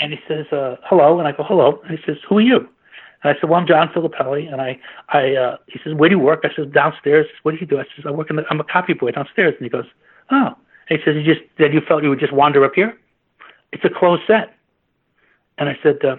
And 0.00 0.14
he 0.14 0.18
says, 0.26 0.46
uh, 0.50 0.76
hello. 0.84 1.18
And 1.18 1.28
I 1.28 1.32
go, 1.32 1.44
hello. 1.44 1.80
And 1.86 1.98
he 1.98 2.04
says, 2.04 2.16
who 2.28 2.38
are 2.38 2.40
you? 2.40 2.68
And 3.22 3.36
I 3.36 3.40
said, 3.40 3.50
well, 3.50 3.60
I'm 3.60 3.66
John 3.66 3.88
Filippelli. 3.88 4.50
And 4.50 4.60
I, 4.60 4.78
I, 5.10 5.34
uh, 5.34 5.56
he 5.66 5.78
says, 5.84 5.94
where 5.94 6.08
do 6.08 6.16
you 6.16 6.20
work? 6.20 6.40
I 6.44 6.48
said, 6.54 6.72
downstairs. 6.72 7.26
What 7.42 7.52
do 7.52 7.58
you 7.60 7.66
do? 7.66 7.78
I 7.78 7.84
said, 7.96 8.06
I 8.06 8.10
work 8.10 8.30
in 8.30 8.36
the, 8.36 8.44
I'm 8.50 8.60
a 8.60 8.64
copy 8.64 8.94
boy 8.94 9.10
downstairs. 9.10 9.54
And 9.58 9.64
he 9.64 9.70
goes, 9.70 9.84
oh. 10.30 10.54
And 10.88 10.98
he 10.98 11.04
says, 11.04 11.16
you 11.16 11.22
just, 11.22 11.44
then 11.58 11.72
you 11.72 11.80
felt 11.86 12.02
you 12.02 12.08
would 12.08 12.20
just 12.20 12.32
wander 12.32 12.64
up 12.64 12.72
here? 12.74 12.96
It's 13.72 13.84
a 13.84 13.90
closed 13.90 14.22
set. 14.26 14.54
And 15.58 15.68
I 15.68 15.78
said, 15.82 16.04
uh, 16.04 16.16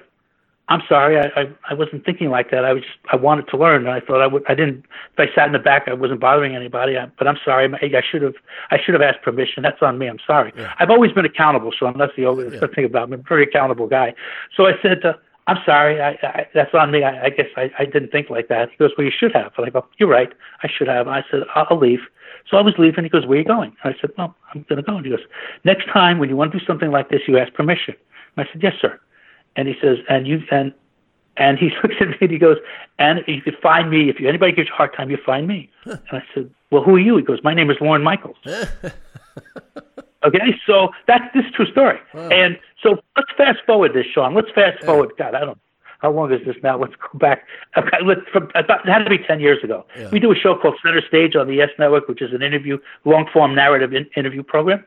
I'm 0.70 0.82
sorry, 0.88 1.18
I, 1.18 1.42
I, 1.42 1.50
I 1.72 1.74
wasn't 1.74 2.06
thinking 2.06 2.30
like 2.30 2.50
that. 2.52 2.64
I 2.64 2.72
was 2.72 2.84
just, 2.84 2.96
I 3.12 3.18
wanted 3.18 3.48
to 3.50 3.58
learn, 3.58 3.86
and 3.86 3.90
I 3.90 4.00
thought 4.00 4.22
I 4.22 4.28
would. 4.28 4.44
I 4.48 4.56
didn't. 4.56 4.86
If 5.18 5.20
I 5.20 5.36
sat 5.36 5.48
in 5.48 5.52
the 5.52 5.60
back, 5.60 5.84
I 5.88 5.94
wasn't 5.94 6.22
bothering 6.22 6.56
anybody. 6.56 6.98
I, 6.98 7.08
but 7.18 7.28
I'm 7.28 7.36
sorry. 7.44 7.68
I, 7.74 7.86
I 7.98 8.02
should 8.10 8.22
have. 8.22 8.36
I 8.70 8.78
should 8.82 8.94
have 8.94 9.02
asked 9.02 9.22
permission. 9.22 9.64
That's 9.64 9.82
on 9.82 9.98
me. 9.98 10.08
I'm 10.08 10.20
sorry. 10.26 10.54
Yeah. 10.56 10.72
I've 10.80 10.90
always 10.90 11.12
been 11.12 11.26
accountable, 11.26 11.74
so 11.78 11.92
that's 11.98 12.14
the 12.16 12.26
only 12.26 12.46
Yeah. 12.54 12.68
thing 12.74 12.86
about 12.86 13.10
me. 13.10 13.16
I'm 13.16 13.20
a 13.20 13.24
very 13.24 13.44
accountable 13.44 13.88
guy. 13.88 14.14
So 14.56 14.66
I 14.66 14.74
said, 14.82 15.04
uh, 15.04 15.14
I'm 15.47 15.58
sorry. 15.65 16.01
I, 16.01 16.12
I, 16.21 16.47
that's 16.54 16.73
on 16.73 16.91
me. 16.91 17.04
I, 17.04 17.25
I 17.25 17.30
guess 17.30 17.47
I, 17.58 17.71
I 17.80 17.86
didn't 17.86 18.12
think 18.12 18.30
like 18.30 18.47
that. 18.47 18.69
He 18.69 18.77
goes, 18.77 18.91
Well, 18.97 19.06
you 19.06 19.12
should 19.17 19.34
have. 19.34 19.51
And 19.58 19.65
I 19.65 19.69
go, 19.69 19.86
You're 19.97 20.10
right. 20.10 20.32
I 20.63 20.69
should 20.69 20.88
have. 20.88 21.08
I 21.08 21.23
said, 21.30 21.41
I'll, 21.56 21.67
I'll 21.69 21.80
leave. 21.80 21.99
So 22.49 22.58
I 22.58 22.62
was 22.62 22.73
leaving. 22.77 23.04
He 23.04 23.10
goes, 23.10 23.25
Where 23.25 23.38
are 23.38 23.41
you 23.41 23.47
going? 23.47 23.75
And 23.84 23.93
I 23.95 23.99
said, 23.99 24.12
Well, 24.17 24.36
I'm 24.54 24.65
going 24.69 24.77
to 24.77 24.84
go. 24.84 24.97
And 24.97 25.06
he 25.06 25.12
goes, 25.12 25.25
Next 25.63 25.88
time 25.88 26.19
when 26.19 26.30
you 26.30 26.36
want 26.36 26.51
to 26.51 26.60
do 26.60 26.65
something 26.65 26.91
like 26.91 27.10
this, 27.10 27.21
you 27.27 27.38
ask 27.38 27.54
permission. 27.54 27.95
And 28.38 28.47
I 28.47 28.51
said, 28.51 28.62
Yes, 28.63 28.73
sir. 28.80 28.99
And 29.56 29.67
he 29.67 29.75
says, 29.82 29.97
And 30.10 30.27
you 30.27 30.41
and 30.51 30.73
and 31.38 31.58
he 31.58 31.69
looks 31.84 31.95
at 31.99 32.10
me 32.10 32.17
and 32.21 32.32
he 32.32 32.38
goes, 32.38 32.58
and 32.99 33.19
if 33.19 33.27
you 33.27 33.41
could 33.41 33.58
find 33.62 33.89
me, 33.89 34.10
if 34.10 34.19
you, 34.19 34.27
anybody 34.27 34.51
gives 34.51 34.67
you 34.67 34.73
a 34.73 34.77
hard 34.77 34.93
time, 34.95 35.10
you 35.10 35.17
find 35.25 35.47
me. 35.47 35.69
and 35.86 35.99
I 36.12 36.23
said, 36.34 36.49
well, 36.71 36.84
who 36.84 36.95
are 36.95 36.99
you? 36.99 37.17
He 37.17 37.23
goes, 37.23 37.39
my 37.43 37.54
name 37.54 37.71
is 37.71 37.77
Lorne 37.82 38.04
Michaels. 38.04 38.38
okay, 40.23 40.60
so 40.65 40.89
that's 41.07 41.25
this 41.34 41.45
true 41.55 41.65
story. 41.71 41.99
And 42.13 42.57
so 42.81 42.97
let's 43.15 43.31
fast 43.38 43.60
forward 43.65 43.93
this, 43.93 44.05
Sean. 44.13 44.34
Let's 44.34 44.51
fast 44.53 44.84
forward. 44.84 45.12
God, 45.17 45.36
I 45.36 45.41
don't. 45.41 45.57
How 45.99 46.12
long 46.12 46.34
is 46.34 46.43
this 46.45 46.55
now? 46.63 46.79
Let's 46.79 46.95
go 46.95 47.19
back. 47.19 47.45
Okay, 47.77 47.97
let's, 48.03 48.21
from, 48.34 48.49
about, 48.55 48.88
it 48.88 48.91
had 48.91 49.03
to 49.03 49.10
be 49.10 49.19
10 49.19 49.39
years 49.39 49.63
ago. 49.63 49.86
Yeah. 49.95 50.10
We 50.12 50.19
do 50.19 50.31
a 50.31 50.36
show 50.36 50.55
called 50.55 50.75
Center 50.84 51.01
Stage 51.07 51.36
on 51.36 51.47
the 51.47 51.53
Yes 51.53 51.69
Network, 51.77 52.07
which 52.07 52.23
is 52.23 52.34
an 52.34 52.41
interview, 52.41 52.79
long 53.05 53.27
form 53.31 53.53
narrative 53.53 53.93
in, 53.93 54.07
interview 54.17 54.41
program. 54.41 54.84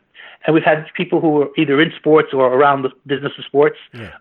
And 0.47 0.55
we've 0.55 0.65
had 0.65 0.85
people 0.95 1.21
who 1.21 1.43
are 1.43 1.49
either 1.57 1.81
in 1.81 1.93
sports 1.97 2.35
or 2.35 2.53
around 2.53 2.83
the 2.83 2.91
business 3.07 3.33
of 3.39 3.45
sports 3.45 3.77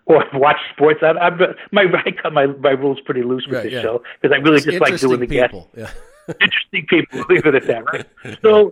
or 0.05 0.23
watch 0.33 0.59
sports. 0.71 0.99
I, 1.01 1.11
I, 1.11 1.31
my, 1.71 1.85
I 2.05 2.11
cut 2.11 2.31
my, 2.31 2.45
my 2.45 2.71
rules 2.71 2.99
pretty 3.01 3.23
loose 3.23 3.45
with 3.47 3.55
Right, 3.57 3.63
this 3.63 3.73
yeah. 3.73 3.81
show 3.81 4.03
because 4.21 4.33
I 4.33 4.39
really 4.39 4.57
It's 4.57 4.65
just 4.65 4.79
like 4.79 4.97
doing 4.99 5.19
the 5.19 5.25
interesting 5.25 5.29
guests 5.29 5.51
people. 5.51 5.69
Yeah. 5.75 6.35
interesting 6.41 6.85
people. 6.87 7.25
Leave 7.27 7.45
it 7.45 7.55
at 7.55 7.67
that, 7.67 7.85
right? 7.91 8.05
So 8.41 8.71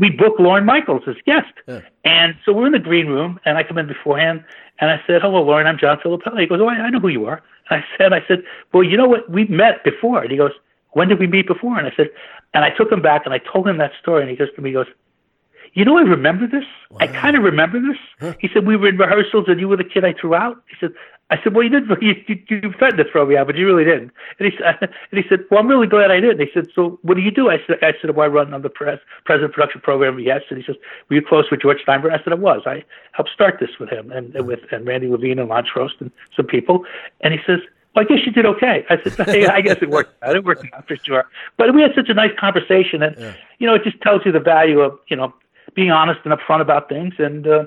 we 0.00 0.10
booked 0.10 0.40
Lorne 0.40 0.64
Michaels 0.64 1.02
as 1.06 1.16
guest. 1.26 1.52
Yeah. 1.66 1.80
And 2.04 2.34
so 2.44 2.52
we're 2.52 2.66
in 2.66 2.72
the 2.72 2.78
green 2.78 3.06
room, 3.06 3.38
and 3.44 3.58
I 3.58 3.62
come 3.62 3.78
in 3.78 3.86
beforehand, 3.86 4.44
and 4.80 4.90
I 4.90 5.00
said, 5.06 5.22
"Hello, 5.22 5.42
Lorne. 5.42 5.66
I'm 5.66 5.78
John 5.78 5.98
Filippelli." 5.98 6.40
He 6.40 6.46
goes, 6.46 6.60
"Oh, 6.60 6.68
I, 6.68 6.74
I 6.74 6.90
know 6.90 7.00
who 7.00 7.08
you 7.08 7.26
are." 7.26 7.42
And 7.70 7.82
I 7.82 7.84
said, 7.96 8.12
"I 8.12 8.24
said, 8.26 8.42
well, 8.72 8.82
you 8.82 8.96
know 8.96 9.08
what? 9.08 9.30
We've 9.30 9.50
met 9.50 9.84
before." 9.84 10.22
And 10.22 10.30
he 10.30 10.36
goes, 10.36 10.52
"When 10.92 11.08
did 11.08 11.18
we 11.18 11.26
meet 11.26 11.46
before?" 11.46 11.78
And 11.78 11.86
I 11.86 11.92
said, 11.96 12.08
and 12.54 12.64
I 12.64 12.70
took 12.70 12.90
him 12.90 13.02
back, 13.02 13.22
and 13.24 13.34
I 13.34 13.38
told 13.38 13.68
him 13.68 13.78
that 13.78 13.92
story, 14.00 14.22
and 14.22 14.30
he 14.30 14.36
goes 14.36 14.48
to 14.54 14.62
me, 14.62 14.70
he 14.70 14.74
goes. 14.74 14.86
You 15.74 15.84
know, 15.84 15.98
I 15.98 16.00
remember 16.00 16.46
this. 16.46 16.64
I 16.98 17.06
kind 17.06 17.36
of 17.36 17.42
remember 17.42 17.78
this. 17.78 18.34
He 18.40 18.48
said 18.52 18.66
we 18.66 18.74
were 18.74 18.88
in 18.88 18.96
rehearsals, 18.96 19.44
and 19.48 19.60
you 19.60 19.68
were 19.68 19.76
the 19.76 19.84
kid 19.84 20.02
I 20.02 20.14
threw 20.14 20.34
out. 20.34 20.62
He 20.68 20.76
said, 20.80 20.92
I 21.30 21.36
said, 21.42 21.54
well, 21.54 21.62
you 21.62 21.68
didn't. 21.68 22.02
You, 22.02 22.14
you, 22.26 22.36
you 22.48 22.72
threatened 22.78 22.98
to 22.98 23.10
throw 23.10 23.26
me 23.26 23.36
out, 23.36 23.46
but 23.46 23.56
you 23.56 23.66
really 23.66 23.84
didn't. 23.84 24.12
And 24.38 24.50
he 24.50 24.56
said, 24.56 24.76
and 24.80 25.22
he 25.22 25.28
said, 25.28 25.44
well, 25.50 25.60
I'm 25.60 25.68
really 25.68 25.86
glad 25.86 26.10
I 26.10 26.20
did. 26.20 26.38
And 26.38 26.40
he 26.40 26.48
said, 26.54 26.68
so 26.74 26.98
what 27.02 27.14
do 27.14 27.20
you 27.20 27.30
do? 27.30 27.50
I 27.50 27.58
said, 27.66 27.76
I 27.82 27.92
said, 28.00 28.16
well, 28.16 28.24
I 28.24 28.28
run 28.28 28.54
on 28.54 28.62
the 28.62 28.70
press, 28.70 28.98
president 29.26 29.52
production 29.52 29.80
program. 29.82 30.18
Yes. 30.18 30.42
And 30.48 30.58
he 30.58 30.64
says, 30.64 30.76
were 31.08 31.16
you 31.16 31.22
close 31.22 31.44
with 31.50 31.60
George 31.60 31.82
Steinberg? 31.82 32.12
I 32.12 32.22
said, 32.24 32.32
I 32.32 32.36
was. 32.36 32.62
I 32.66 32.82
helped 33.12 33.30
start 33.30 33.58
this 33.60 33.78
with 33.78 33.90
him 33.90 34.10
and, 34.10 34.34
and 34.34 34.46
with 34.46 34.60
and 34.72 34.86
Randy 34.86 35.08
Levine 35.08 35.38
and 35.38 35.48
Lonn 35.48 35.64
Trost 35.64 36.00
and 36.00 36.10
some 36.34 36.46
people. 36.46 36.84
And 37.20 37.34
he 37.34 37.40
says, 37.46 37.60
well, 37.94 38.04
I 38.04 38.08
guess 38.08 38.24
you 38.24 38.32
did 38.32 38.46
okay. 38.46 38.86
I 38.88 38.96
said, 39.02 39.26
hey, 39.28 39.46
I 39.46 39.60
guess 39.60 39.78
it 39.82 39.90
worked 39.90 40.14
out. 40.22 40.36
It 40.36 40.44
worked 40.44 40.64
out 40.72 40.86
for 40.86 40.96
sure. 40.96 41.24
But 41.56 41.74
we 41.74 41.82
had 41.82 41.92
such 41.94 42.08
a 42.08 42.14
nice 42.14 42.30
conversation, 42.38 43.02
and 43.02 43.34
you 43.58 43.66
know, 43.66 43.74
it 43.74 43.82
just 43.82 44.00
tells 44.02 44.24
you 44.24 44.32
the 44.32 44.40
value 44.40 44.80
of 44.80 44.98
you 45.08 45.16
know 45.16 45.34
being 45.74 45.90
honest 45.90 46.20
and 46.24 46.32
upfront 46.32 46.60
about 46.60 46.88
things, 46.88 47.14
and 47.18 47.46
uh, 47.46 47.64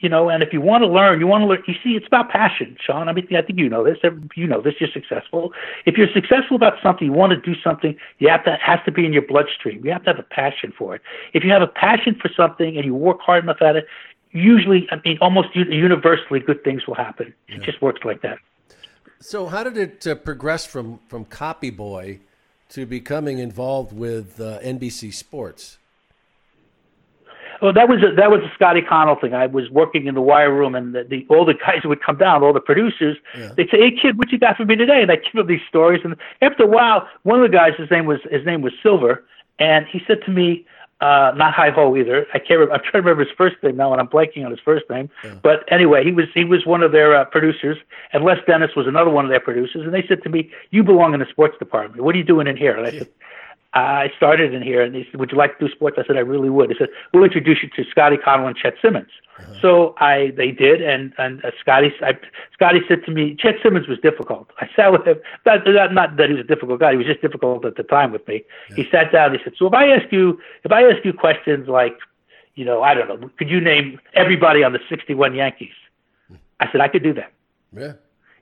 you 0.00 0.08
know, 0.08 0.30
and 0.30 0.42
if 0.42 0.52
you 0.52 0.62
want 0.62 0.82
to 0.82 0.88
learn, 0.88 1.20
you 1.20 1.26
want 1.26 1.42
to 1.42 1.46
learn. 1.46 1.62
You 1.66 1.74
see, 1.84 1.90
it's 1.90 2.06
about 2.06 2.30
passion, 2.30 2.76
Sean. 2.80 3.08
I 3.08 3.12
mean, 3.12 3.28
I 3.36 3.42
think 3.42 3.58
you 3.58 3.68
know 3.68 3.84
this. 3.84 3.98
You 4.34 4.46
know 4.46 4.62
this. 4.62 4.74
You're 4.80 4.90
successful. 4.90 5.52
If 5.84 5.96
you're 5.96 6.08
successful 6.12 6.56
about 6.56 6.74
something, 6.82 7.06
you 7.06 7.12
want 7.12 7.32
to 7.32 7.40
do 7.40 7.58
something. 7.62 7.94
You 8.18 8.28
have 8.30 8.42
to 8.44 8.56
has 8.62 8.80
to 8.86 8.92
be 8.92 9.04
in 9.04 9.12
your 9.12 9.22
bloodstream. 9.22 9.84
You 9.84 9.92
have 9.92 10.02
to 10.04 10.10
have 10.10 10.18
a 10.18 10.22
passion 10.24 10.72
for 10.76 10.94
it. 10.94 11.02
If 11.34 11.44
you 11.44 11.50
have 11.50 11.62
a 11.62 11.66
passion 11.66 12.14
for 12.14 12.30
something 12.34 12.76
and 12.76 12.84
you 12.84 12.94
work 12.94 13.20
hard 13.20 13.44
enough 13.44 13.60
at 13.60 13.76
it, 13.76 13.86
usually, 14.32 14.88
I 14.90 14.96
mean, 15.04 15.18
almost 15.20 15.54
universally, 15.54 16.40
good 16.40 16.64
things 16.64 16.86
will 16.86 16.94
happen. 16.94 17.34
It 17.48 17.62
just 17.62 17.82
works 17.82 18.00
like 18.04 18.22
that. 18.22 18.38
So, 19.20 19.46
how 19.46 19.64
did 19.64 19.76
it 19.76 20.06
uh, 20.06 20.14
progress 20.14 20.64
from 20.64 21.00
from 21.08 21.26
copy 21.26 21.68
boy 21.68 22.20
to 22.70 22.86
becoming 22.86 23.38
involved 23.38 23.92
with 23.92 24.40
uh, 24.40 24.60
NBC 24.60 25.12
Sports? 25.12 25.76
Well, 27.62 27.72
that 27.72 27.88
was 27.88 28.02
a, 28.02 28.14
that 28.14 28.30
was 28.30 28.40
a 28.40 28.50
Scotty 28.54 28.80
Connal 28.80 29.20
thing. 29.20 29.34
I 29.34 29.46
was 29.46 29.70
working 29.70 30.06
in 30.06 30.14
the 30.14 30.20
wire 30.20 30.52
room, 30.52 30.74
and 30.74 30.94
the, 30.94 31.04
the 31.04 31.26
all 31.28 31.44
the 31.44 31.54
guys 31.54 31.80
would 31.84 32.02
come 32.02 32.16
down, 32.16 32.42
all 32.42 32.52
the 32.52 32.60
producers. 32.60 33.16
Yeah. 33.36 33.52
They'd 33.56 33.70
say, 33.70 33.78
"Hey, 33.78 33.90
kid, 33.90 34.18
what 34.18 34.32
you 34.32 34.38
got 34.38 34.56
for 34.56 34.64
me 34.64 34.76
today?" 34.76 35.02
And 35.02 35.10
I 35.10 35.16
give 35.16 35.34
them 35.34 35.46
these 35.46 35.60
stories. 35.68 36.00
And 36.04 36.16
after 36.42 36.64
a 36.64 36.66
while, 36.66 37.08
one 37.22 37.42
of 37.42 37.50
the 37.50 37.56
guys, 37.56 37.72
his 37.78 37.90
name 37.90 38.06
was 38.06 38.20
his 38.30 38.44
name 38.46 38.62
was 38.62 38.72
Silver, 38.82 39.24
and 39.58 39.86
he 39.86 40.00
said 40.06 40.22
to 40.24 40.30
me, 40.30 40.64
uh, 41.00 41.32
not 41.34 41.54
Hi 41.54 41.70
Ho 41.70 41.96
either. 41.96 42.26
I 42.34 42.38
can't. 42.38 42.50
Remember, 42.60 42.74
I'm 42.74 42.80
trying 42.80 42.92
to 42.92 43.08
remember 43.08 43.24
his 43.24 43.32
first 43.36 43.56
name 43.62 43.76
now, 43.76 43.92
and 43.92 44.00
I'm 44.00 44.08
blanking 44.08 44.44
on 44.44 44.50
his 44.50 44.60
first 44.60 44.84
name. 44.90 45.08
But 45.42 45.64
anyway, 45.72 46.04
he 46.04 46.12
was 46.12 46.26
he 46.34 46.44
was 46.44 46.66
one 46.66 46.82
of 46.82 46.92
their 46.92 47.16
uh, 47.16 47.24
producers, 47.24 47.78
and 48.12 48.22
Les 48.22 48.36
Dennis 48.46 48.70
was 48.76 48.86
another 48.86 49.10
one 49.10 49.24
of 49.24 49.30
their 49.30 49.40
producers. 49.40 49.82
And 49.84 49.94
they 49.94 50.04
said 50.06 50.22
to 50.24 50.28
me, 50.28 50.50
"You 50.70 50.82
belong 50.82 51.14
in 51.14 51.20
the 51.20 51.26
sports 51.30 51.56
department. 51.58 52.02
What 52.02 52.14
are 52.14 52.18
you 52.18 52.24
doing 52.24 52.46
in 52.46 52.56
here?" 52.56 52.76
And 52.76 52.86
I 52.86 52.90
said. 52.90 53.08
I 53.72 54.10
started 54.16 54.52
in 54.52 54.62
here, 54.62 54.82
and 54.82 54.94
they 54.94 55.06
said, 55.10 55.20
"Would 55.20 55.30
you 55.30 55.38
like 55.38 55.56
to 55.58 55.68
do 55.68 55.72
sports?" 55.72 55.96
I 55.96 56.04
said, 56.04 56.16
"I 56.16 56.20
really 56.20 56.50
would." 56.50 56.70
He 56.70 56.76
said, 56.76 56.88
"We'll 57.14 57.22
introduce 57.22 57.62
you 57.62 57.68
to 57.76 57.88
Scotty 57.88 58.16
Connal 58.16 58.48
and 58.48 58.56
Chet 58.56 58.74
Simmons." 58.82 59.10
So 59.60 59.94
I, 59.98 60.32
they 60.36 60.50
did, 60.50 60.82
and 60.82 61.12
and 61.18 61.44
uh, 61.44 61.52
Scotty, 61.60 61.92
I, 62.02 62.18
Scotty 62.52 62.80
said 62.88 63.04
to 63.04 63.12
me, 63.12 63.36
"Chet 63.38 63.56
Simmons 63.62 63.86
was 63.86 63.98
difficult." 64.00 64.50
I 64.60 64.68
sat 64.74 64.90
with 64.90 65.06
him. 65.06 65.20
Not, 65.46 65.66
not, 65.66 65.94
not 65.94 66.16
that 66.16 66.28
he 66.28 66.34
was 66.34 66.44
a 66.44 66.48
difficult 66.48 66.80
guy; 66.80 66.90
he 66.92 66.96
was 66.96 67.06
just 67.06 67.22
difficult 67.22 67.64
at 67.64 67.76
the 67.76 67.84
time 67.84 68.10
with 68.10 68.26
me. 68.26 68.42
He 68.74 68.88
sat 68.90 69.12
down. 69.12 69.32
He 69.32 69.38
said, 69.44 69.52
"So 69.56 69.66
if 69.66 69.74
I 69.74 69.88
ask 69.88 70.10
you, 70.10 70.40
if 70.64 70.72
I 70.72 70.82
ask 70.82 71.04
you 71.04 71.12
questions 71.12 71.68
like, 71.68 71.96
you 72.56 72.64
know, 72.64 72.82
I 72.82 72.94
don't 72.94 73.08
know, 73.08 73.30
could 73.38 73.48
you 73.48 73.60
name 73.60 74.00
everybody 74.14 74.64
on 74.64 74.72
the 74.72 74.80
'61 74.88 75.34
Yankees?" 75.34 75.76
I 76.58 76.70
said, 76.72 76.80
"I 76.80 76.88
could 76.88 77.04
do 77.04 77.14
that." 77.14 77.32
Yeah. 77.72 77.92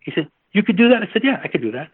He 0.00 0.10
said, 0.12 0.30
"You 0.52 0.62
could 0.62 0.78
do 0.78 0.88
that?" 0.88 1.02
I 1.02 1.12
said, 1.12 1.22
"Yeah, 1.22 1.38
I 1.44 1.48
could 1.48 1.62
do 1.62 1.72
that." 1.72 1.90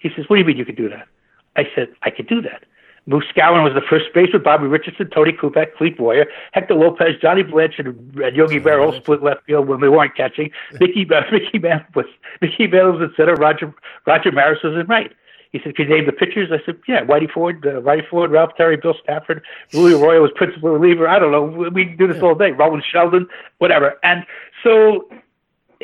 He 0.00 0.10
says, 0.14 0.28
"What 0.28 0.36
do 0.36 0.40
you 0.40 0.46
mean 0.46 0.58
you 0.58 0.66
could 0.66 0.76
do 0.76 0.90
that?" 0.90 1.08
I 1.56 1.66
said, 1.74 1.88
"I 2.02 2.10
could 2.10 2.26
do 2.26 2.42
that." 2.42 2.64
Moose 3.06 3.24
Skowron 3.34 3.64
was 3.64 3.74
the 3.74 3.82
first 3.88 4.06
baseman. 4.14 4.42
Bobby 4.42 4.66
Richardson, 4.66 5.10
Tony 5.10 5.32
Kubek, 5.32 5.74
Clete 5.76 5.96
Boyer, 5.96 6.26
Hector 6.52 6.74
Lopez, 6.74 7.16
Johnny 7.20 7.42
Blanchard, 7.42 7.86
and 7.86 8.36
Yogi 8.36 8.60
Berra 8.60 8.86
all 8.86 8.92
split 8.92 9.22
left 9.22 9.44
field 9.44 9.68
when 9.68 9.80
we 9.80 9.88
weren't 9.88 10.16
catching. 10.16 10.50
Mickey 10.80 11.06
uh, 11.10 11.20
Mickey 11.32 11.58
Mantle 11.58 11.86
was 11.94 12.06
Mickey 12.40 12.66
Mantle 12.66 12.92
was 12.92 13.10
in 13.10 13.14
center. 13.16 13.34
Roger 13.34 13.74
Roger 14.06 14.32
Maris 14.32 14.62
was 14.62 14.74
in 14.74 14.86
right. 14.86 15.12
He 15.52 15.60
said, 15.62 15.76
"Can 15.76 15.88
you 15.88 15.96
name 15.96 16.06
the 16.06 16.12
pitchers?" 16.12 16.50
I 16.50 16.64
said, 16.64 16.78
"Yeah, 16.88 17.04
Whitey 17.04 17.30
Ford, 17.30 17.64
uh, 17.66 17.80
Whitey 17.80 18.08
Ford, 18.08 18.30
Ralph 18.30 18.56
Terry, 18.56 18.76
Bill 18.76 18.94
Stafford, 19.02 19.44
Luis 19.72 19.94
Arroyo 19.94 20.22
was 20.22 20.32
principal 20.34 20.70
reliever. 20.70 21.06
I 21.06 21.18
don't 21.18 21.30
know. 21.30 21.70
We 21.70 21.84
do 21.84 22.06
this 22.06 22.22
all 22.22 22.34
day. 22.34 22.52
Roland 22.52 22.84
Sheldon, 22.90 23.28
whatever." 23.58 23.98
And 24.02 24.24
so, 24.64 25.06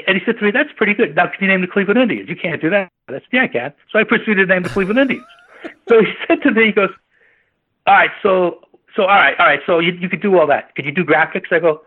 and 0.08 0.18
he 0.18 0.24
said 0.24 0.38
to 0.38 0.44
me, 0.44 0.50
"That's 0.50 0.72
pretty 0.74 0.94
good. 0.94 1.14
Now, 1.14 1.26
can 1.26 1.36
you 1.42 1.48
name 1.48 1.60
the 1.60 1.66
Cleveland 1.66 2.00
Indians? 2.00 2.30
You 2.30 2.36
can't 2.36 2.60
do 2.62 2.70
that." 2.70 2.90
I 3.08 3.12
said, 3.12 3.22
"Yeah, 3.30 3.42
I 3.42 3.48
can." 3.48 3.72
So 3.92 3.98
I 3.98 4.04
proceeded 4.04 4.36
to 4.36 4.46
name 4.46 4.62
the 4.62 4.70
Cleveland 4.70 4.98
Indians. 4.98 5.26
So 5.90 6.00
he 6.00 6.06
said 6.26 6.40
to 6.44 6.52
me, 6.52 6.66
"He 6.66 6.72
goes, 6.72 6.88
all 7.86 7.94
right, 7.94 8.10
so 8.22 8.60
so 8.96 9.02
all 9.02 9.08
right, 9.08 9.38
all 9.38 9.46
right, 9.46 9.60
so 9.66 9.78
you 9.78 9.92
you 9.92 10.08
could 10.08 10.22
do 10.22 10.38
all 10.38 10.46
that. 10.46 10.74
Could 10.74 10.84
you 10.84 10.92
do 10.92 11.04
graphics?" 11.04 11.52
I 11.52 11.58
go, 11.58 11.82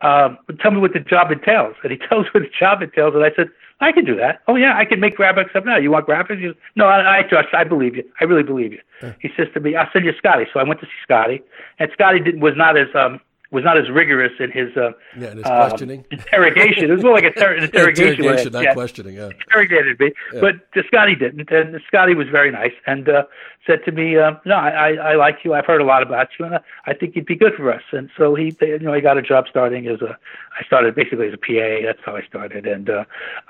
um, 0.00 0.38
"Tell 0.60 0.70
me 0.70 0.78
what 0.78 0.92
the 0.92 1.00
job 1.00 1.30
entails." 1.30 1.76
And 1.82 1.92
he 1.92 1.98
tells 2.08 2.26
me 2.26 2.30
what 2.34 2.42
the 2.42 2.50
job 2.58 2.82
entails, 2.82 3.14
and 3.14 3.24
I 3.24 3.30
said. 3.34 3.50
I 3.82 3.92
can 3.92 4.04
do 4.04 4.14
that. 4.16 4.40
Oh 4.46 4.56
yeah, 4.56 4.76
I 4.76 4.84
can 4.84 5.00
make 5.00 5.16
graphics 5.16 5.56
up 5.56 5.64
now. 5.64 5.78
You 5.78 5.90
want 5.90 6.06
graphics? 6.06 6.38
You, 6.38 6.54
no, 6.76 6.84
I, 6.84 7.20
I 7.20 7.22
trust. 7.22 7.48
I 7.54 7.64
believe 7.64 7.96
you. 7.96 8.04
I 8.20 8.24
really 8.24 8.42
believe 8.42 8.72
you. 8.74 8.80
He 9.20 9.30
says 9.34 9.46
to 9.54 9.60
me, 9.60 9.74
"I'll 9.74 9.88
send 9.90 10.04
you 10.04 10.12
Scotty." 10.18 10.44
So 10.52 10.60
I 10.60 10.64
went 10.64 10.80
to 10.80 10.86
see 10.86 10.92
Scotty, 11.02 11.42
and 11.78 11.90
Scotty 11.94 12.20
didn't 12.20 12.40
was 12.40 12.52
not 12.58 12.76
as 12.76 12.88
um 12.94 13.20
was 13.50 13.64
not 13.64 13.76
as 13.76 13.90
rigorous 13.90 14.32
in 14.38 14.50
his 14.50 14.76
uh, 14.76 14.92
yeah, 15.18 15.32
in 15.32 15.38
his 15.38 15.46
um, 15.46 15.68
questioning 15.68 16.04
interrogation. 16.10 16.84
It 16.84 16.94
was 16.94 17.02
more 17.02 17.14
like 17.14 17.24
a 17.24 17.32
ter- 17.32 17.56
an 17.56 17.64
interrogation, 17.64 18.24
interrogation 18.24 18.52
not 18.52 18.62
yeah. 18.62 18.74
questioning. 18.74 19.14
Yeah. 19.16 19.30
Interrogated 19.30 19.98
me, 19.98 20.12
yeah. 20.32 20.40
but 20.40 20.54
uh, 20.76 20.82
Scotty 20.86 21.14
didn't, 21.16 21.50
and 21.50 21.80
Scotty 21.86 22.14
was 22.14 22.28
very 22.28 22.50
nice 22.50 22.72
and 22.86 23.08
uh, 23.08 23.24
said 23.66 23.84
to 23.84 23.92
me, 23.92 24.16
uh, 24.16 24.32
"No, 24.44 24.54
I, 24.54 24.70
I 24.70 24.88
I 25.12 25.14
like 25.16 25.38
you. 25.44 25.54
I've 25.54 25.66
heard 25.66 25.80
a 25.80 25.84
lot 25.84 26.02
about 26.02 26.28
you, 26.38 26.44
and 26.46 26.56
I, 26.56 26.60
I 26.86 26.94
think 26.94 27.16
you'd 27.16 27.26
be 27.26 27.36
good 27.36 27.54
for 27.56 27.72
us." 27.72 27.82
And 27.92 28.10
so 28.16 28.34
he, 28.34 28.56
you 28.60 28.78
know, 28.80 28.92
I 28.92 29.00
got 29.00 29.18
a 29.18 29.22
job 29.22 29.46
starting 29.48 29.86
as 29.88 30.00
a. 30.00 30.16
I 30.58 30.64
started 30.64 30.94
basically 30.94 31.28
as 31.28 31.34
a 31.34 31.38
PA. 31.38 31.86
That's 31.86 32.00
how 32.04 32.16
I 32.16 32.22
started, 32.26 32.66
and 32.66 32.88
uh, 32.88 33.04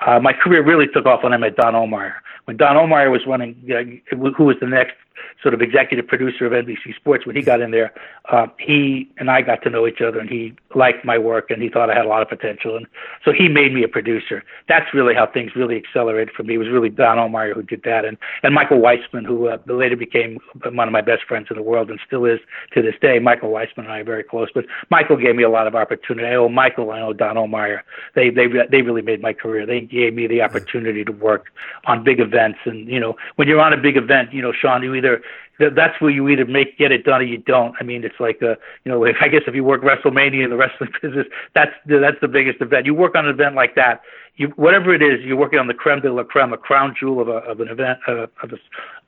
uh, 0.07 0.21
my 0.21 0.33
career 0.33 0.65
really 0.65 0.87
took 0.87 1.07
off 1.07 1.23
when 1.23 1.33
I 1.33 1.37
met 1.37 1.57
Don 1.57 1.75
Ohlmeyer. 1.75 2.15
When 2.47 2.57
Don 2.57 2.77
Ohlmeyer 2.77 3.11
was 3.11 3.23
running, 3.27 3.55
uh, 3.71 4.17
who 4.17 4.45
was 4.45 4.57
the 4.61 4.67
next 4.67 4.95
sort 5.43 5.55
of 5.55 5.63
executive 5.63 6.07
producer 6.07 6.47
of 6.47 6.53
NBC 6.53 6.95
Sports, 6.97 7.27
when 7.27 7.37
he 7.37 7.43
got 7.43 7.61
in 7.61 7.71
there, 7.71 7.93
uh, 8.31 8.47
he 8.59 9.11
and 9.19 9.31
I 9.31 9.43
got 9.43 9.63
to 9.63 9.71
know 9.71 9.87
each 9.87 10.01
other, 10.01 10.19
and 10.19 10.29
he 10.29 10.55
liked 10.75 11.05
my 11.05 11.19
work, 11.19 11.51
and 11.51 11.63
he 11.63 11.69
thought 11.69 11.91
I 11.91 11.95
had 11.95 12.05
a 12.05 12.09
lot 12.09 12.23
of 12.23 12.29
potential, 12.29 12.77
and 12.77 12.87
so 13.25 13.33
he 13.33 13.49
made 13.49 13.73
me 13.73 13.83
a 13.83 13.89
producer. 13.89 14.45
That's 14.69 14.93
really 14.95 15.15
how 15.15 15.27
things 15.27 15.53
really 15.57 15.77
accelerated 15.77 16.35
for 16.35 16.43
me. 16.43 16.55
It 16.55 16.59
was 16.59 16.69
really 16.69 16.91
Don 16.91 17.19
Ohlmeyer 17.19 17.55
who 17.55 17.63
did 17.63 17.83
that, 17.85 18.05
and 18.05 18.17
and 18.43 18.55
Michael 18.55 18.79
Weisman, 18.79 19.27
who 19.27 19.49
uh, 19.49 19.59
later 19.67 19.97
became 19.97 20.39
one 20.73 20.89
of 20.89 20.93
my 20.93 21.01
best 21.01 21.25
friends 21.25 21.49
in 21.51 21.57
the 21.57 21.63
world, 21.63 21.91
and 21.91 21.99
still 22.07 22.25
is 22.25 22.41
to 22.75 22.83
this 22.83 22.95
day. 23.01 23.19
Michael 23.19 23.51
Weisman 23.51 23.79
and 23.79 23.93
I 23.93 24.01
are 24.01 24.05
very 24.05 24.23
close, 24.23 24.49
but 24.55 24.65
Michael 24.91 25.17
gave 25.17 25.35
me 25.35 25.43
a 25.43 25.51
lot 25.51 25.67
of 25.67 25.75
opportunity. 25.75 26.27
I 26.27 26.35
owe 26.35 26.49
Michael, 26.49 26.91
I 26.91 27.01
owe 27.01 27.13
Don 27.13 27.37
Ohlmeyer. 27.37 27.81
They 28.15 28.31
they 28.31 28.47
they 28.71 28.83
really 28.83 29.03
made 29.03 29.21
my 29.21 29.33
career. 29.33 29.67
They 29.67 29.81
gave 29.81 30.15
me 30.15 30.27
the 30.27 30.43
opportunity 30.43 31.05
to 31.05 31.13
work 31.13 31.47
on 31.87 32.05
big 32.05 32.21
events, 32.21 32.59
and 32.65 32.89
you 32.89 33.01
know 33.01 33.17
when 33.37 33.49
you're 33.49 33.61
on 33.61 33.73
a 33.73 33.77
big 33.77 33.97
event, 33.97 34.33
you 34.33 34.43
know 34.43 34.53
Sean, 34.53 34.83
you 34.83 34.95
either 34.95 35.10
that's 35.59 36.01
where 36.01 36.11
you 36.11 36.29
either 36.29 36.47
make 36.47 36.79
get 36.79 36.91
it 36.91 37.05
done 37.05 37.21
or 37.21 37.25
you 37.25 37.39
don't. 37.39 37.75
I 37.81 37.85
mean, 37.85 38.05
it's 38.05 38.19
like 38.19 38.41
a 38.43 38.57
you 38.85 38.93
know, 38.93 39.05
if, 39.05 39.17
I 39.21 39.29
guess 39.29 39.43
if 39.47 39.55
you 39.55 39.65
work 39.65 39.83
WrestleMania 39.83 40.45
in 40.45 40.51
the 40.51 40.57
wrestling 40.57 40.91
business, 41.03 41.27
that's 41.55 41.73
the, 41.87 41.99
that's 41.99 42.21
the 42.21 42.29
biggest 42.29 42.61
event. 42.61 42.87
You 42.87 42.95
work 42.95 43.15
on 43.15 43.27
an 43.27 43.31
event 43.31 43.55
like 43.55 43.75
that, 43.75 44.03
you 44.37 44.49
whatever 44.57 44.95
it 44.95 45.03
is, 45.03 45.21
you're 45.25 45.37
working 45.37 45.59
on 45.59 45.67
the 45.67 45.75
creme 45.75 46.01
de 46.01 46.13
la 46.13 46.25
creme, 46.25 46.53
a 46.53 46.57
crown 46.57 46.95
jewel 46.99 47.21
of 47.21 47.29
a 47.29 47.39
of 47.51 47.61
an 47.61 47.69
event 47.69 47.99
uh, 48.09 48.27
of 48.43 48.53
a 48.53 48.59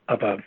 of 0.09 0.23
a 0.23 0.39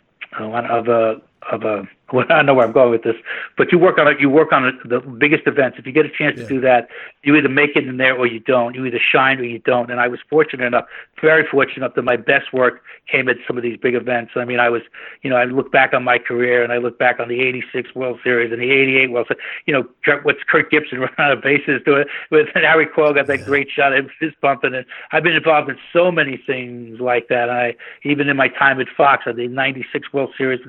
of 0.70 0.88
a 0.88 1.20
of 1.50 1.62
a 1.62 1.88
well, 2.12 2.24
I 2.30 2.36
don't 2.36 2.46
know 2.46 2.54
where 2.54 2.66
I'm 2.66 2.72
going 2.72 2.90
with 2.90 3.02
this, 3.02 3.16
but 3.56 3.72
you 3.72 3.78
work 3.78 3.98
on 3.98 4.08
it. 4.08 4.20
You 4.20 4.30
work 4.30 4.52
on 4.52 4.66
it, 4.66 4.74
the 4.84 5.00
biggest 5.00 5.46
events. 5.46 5.78
If 5.78 5.86
you 5.86 5.92
get 5.92 6.06
a 6.06 6.10
chance 6.10 6.36
yeah. 6.36 6.42
to 6.44 6.48
do 6.48 6.60
that, 6.60 6.88
you 7.22 7.34
either 7.34 7.48
make 7.48 7.70
it 7.74 7.86
in 7.86 7.96
there 7.96 8.16
or 8.16 8.26
you 8.26 8.40
don't. 8.40 8.74
You 8.74 8.84
either 8.86 9.00
shine 9.00 9.38
or 9.38 9.44
you 9.44 9.58
don't. 9.58 9.90
And 9.90 10.00
I 10.00 10.08
was 10.08 10.20
fortunate 10.28 10.64
enough, 10.64 10.86
very 11.20 11.46
fortunate 11.46 11.78
enough, 11.78 11.94
that 11.96 12.02
my 12.02 12.16
best 12.16 12.52
work 12.52 12.82
came 13.10 13.28
at 13.28 13.36
some 13.46 13.56
of 13.56 13.62
these 13.62 13.76
big 13.76 13.94
events. 13.94 14.32
I 14.36 14.44
mean, 14.44 14.60
I 14.60 14.68
was, 14.68 14.82
you 15.22 15.30
know, 15.30 15.36
I 15.36 15.44
look 15.44 15.72
back 15.72 15.92
on 15.94 16.04
my 16.04 16.18
career 16.18 16.62
and 16.62 16.72
I 16.72 16.78
look 16.78 16.98
back 16.98 17.18
on 17.20 17.28
the 17.28 17.40
'86 17.40 17.94
World 17.94 18.20
Series 18.22 18.52
and 18.52 18.60
the 18.60 18.70
'88 18.70 19.10
World 19.10 19.26
Series. 19.28 19.42
You 19.66 19.74
know, 19.74 20.18
what's 20.22 20.42
Kirk 20.48 20.70
Gibson 20.70 21.00
running 21.00 21.14
out 21.18 21.32
of 21.32 21.42
bases 21.42 21.80
doing 21.84 22.04
with 22.30 22.48
and 22.54 22.64
Harry 22.64 22.86
Coyle 22.86 23.14
got 23.14 23.26
that 23.26 23.40
yeah. 23.40 23.44
great 23.44 23.68
shot 23.70 23.92
at 23.92 24.04
fist 24.18 24.36
bumping. 24.40 24.74
And 24.74 24.86
I've 25.12 25.22
been 25.22 25.36
involved 25.36 25.70
in 25.70 25.76
so 25.92 26.10
many 26.12 26.36
things 26.36 27.00
like 27.00 27.28
that. 27.28 27.50
I 27.50 27.74
even 28.04 28.28
in 28.28 28.36
my 28.36 28.48
time 28.48 28.80
at 28.80 28.88
Fox, 28.96 29.24
I 29.26 29.32
the 29.32 29.48
'96 29.48 30.12
World 30.12 30.32
Series, 30.36 30.60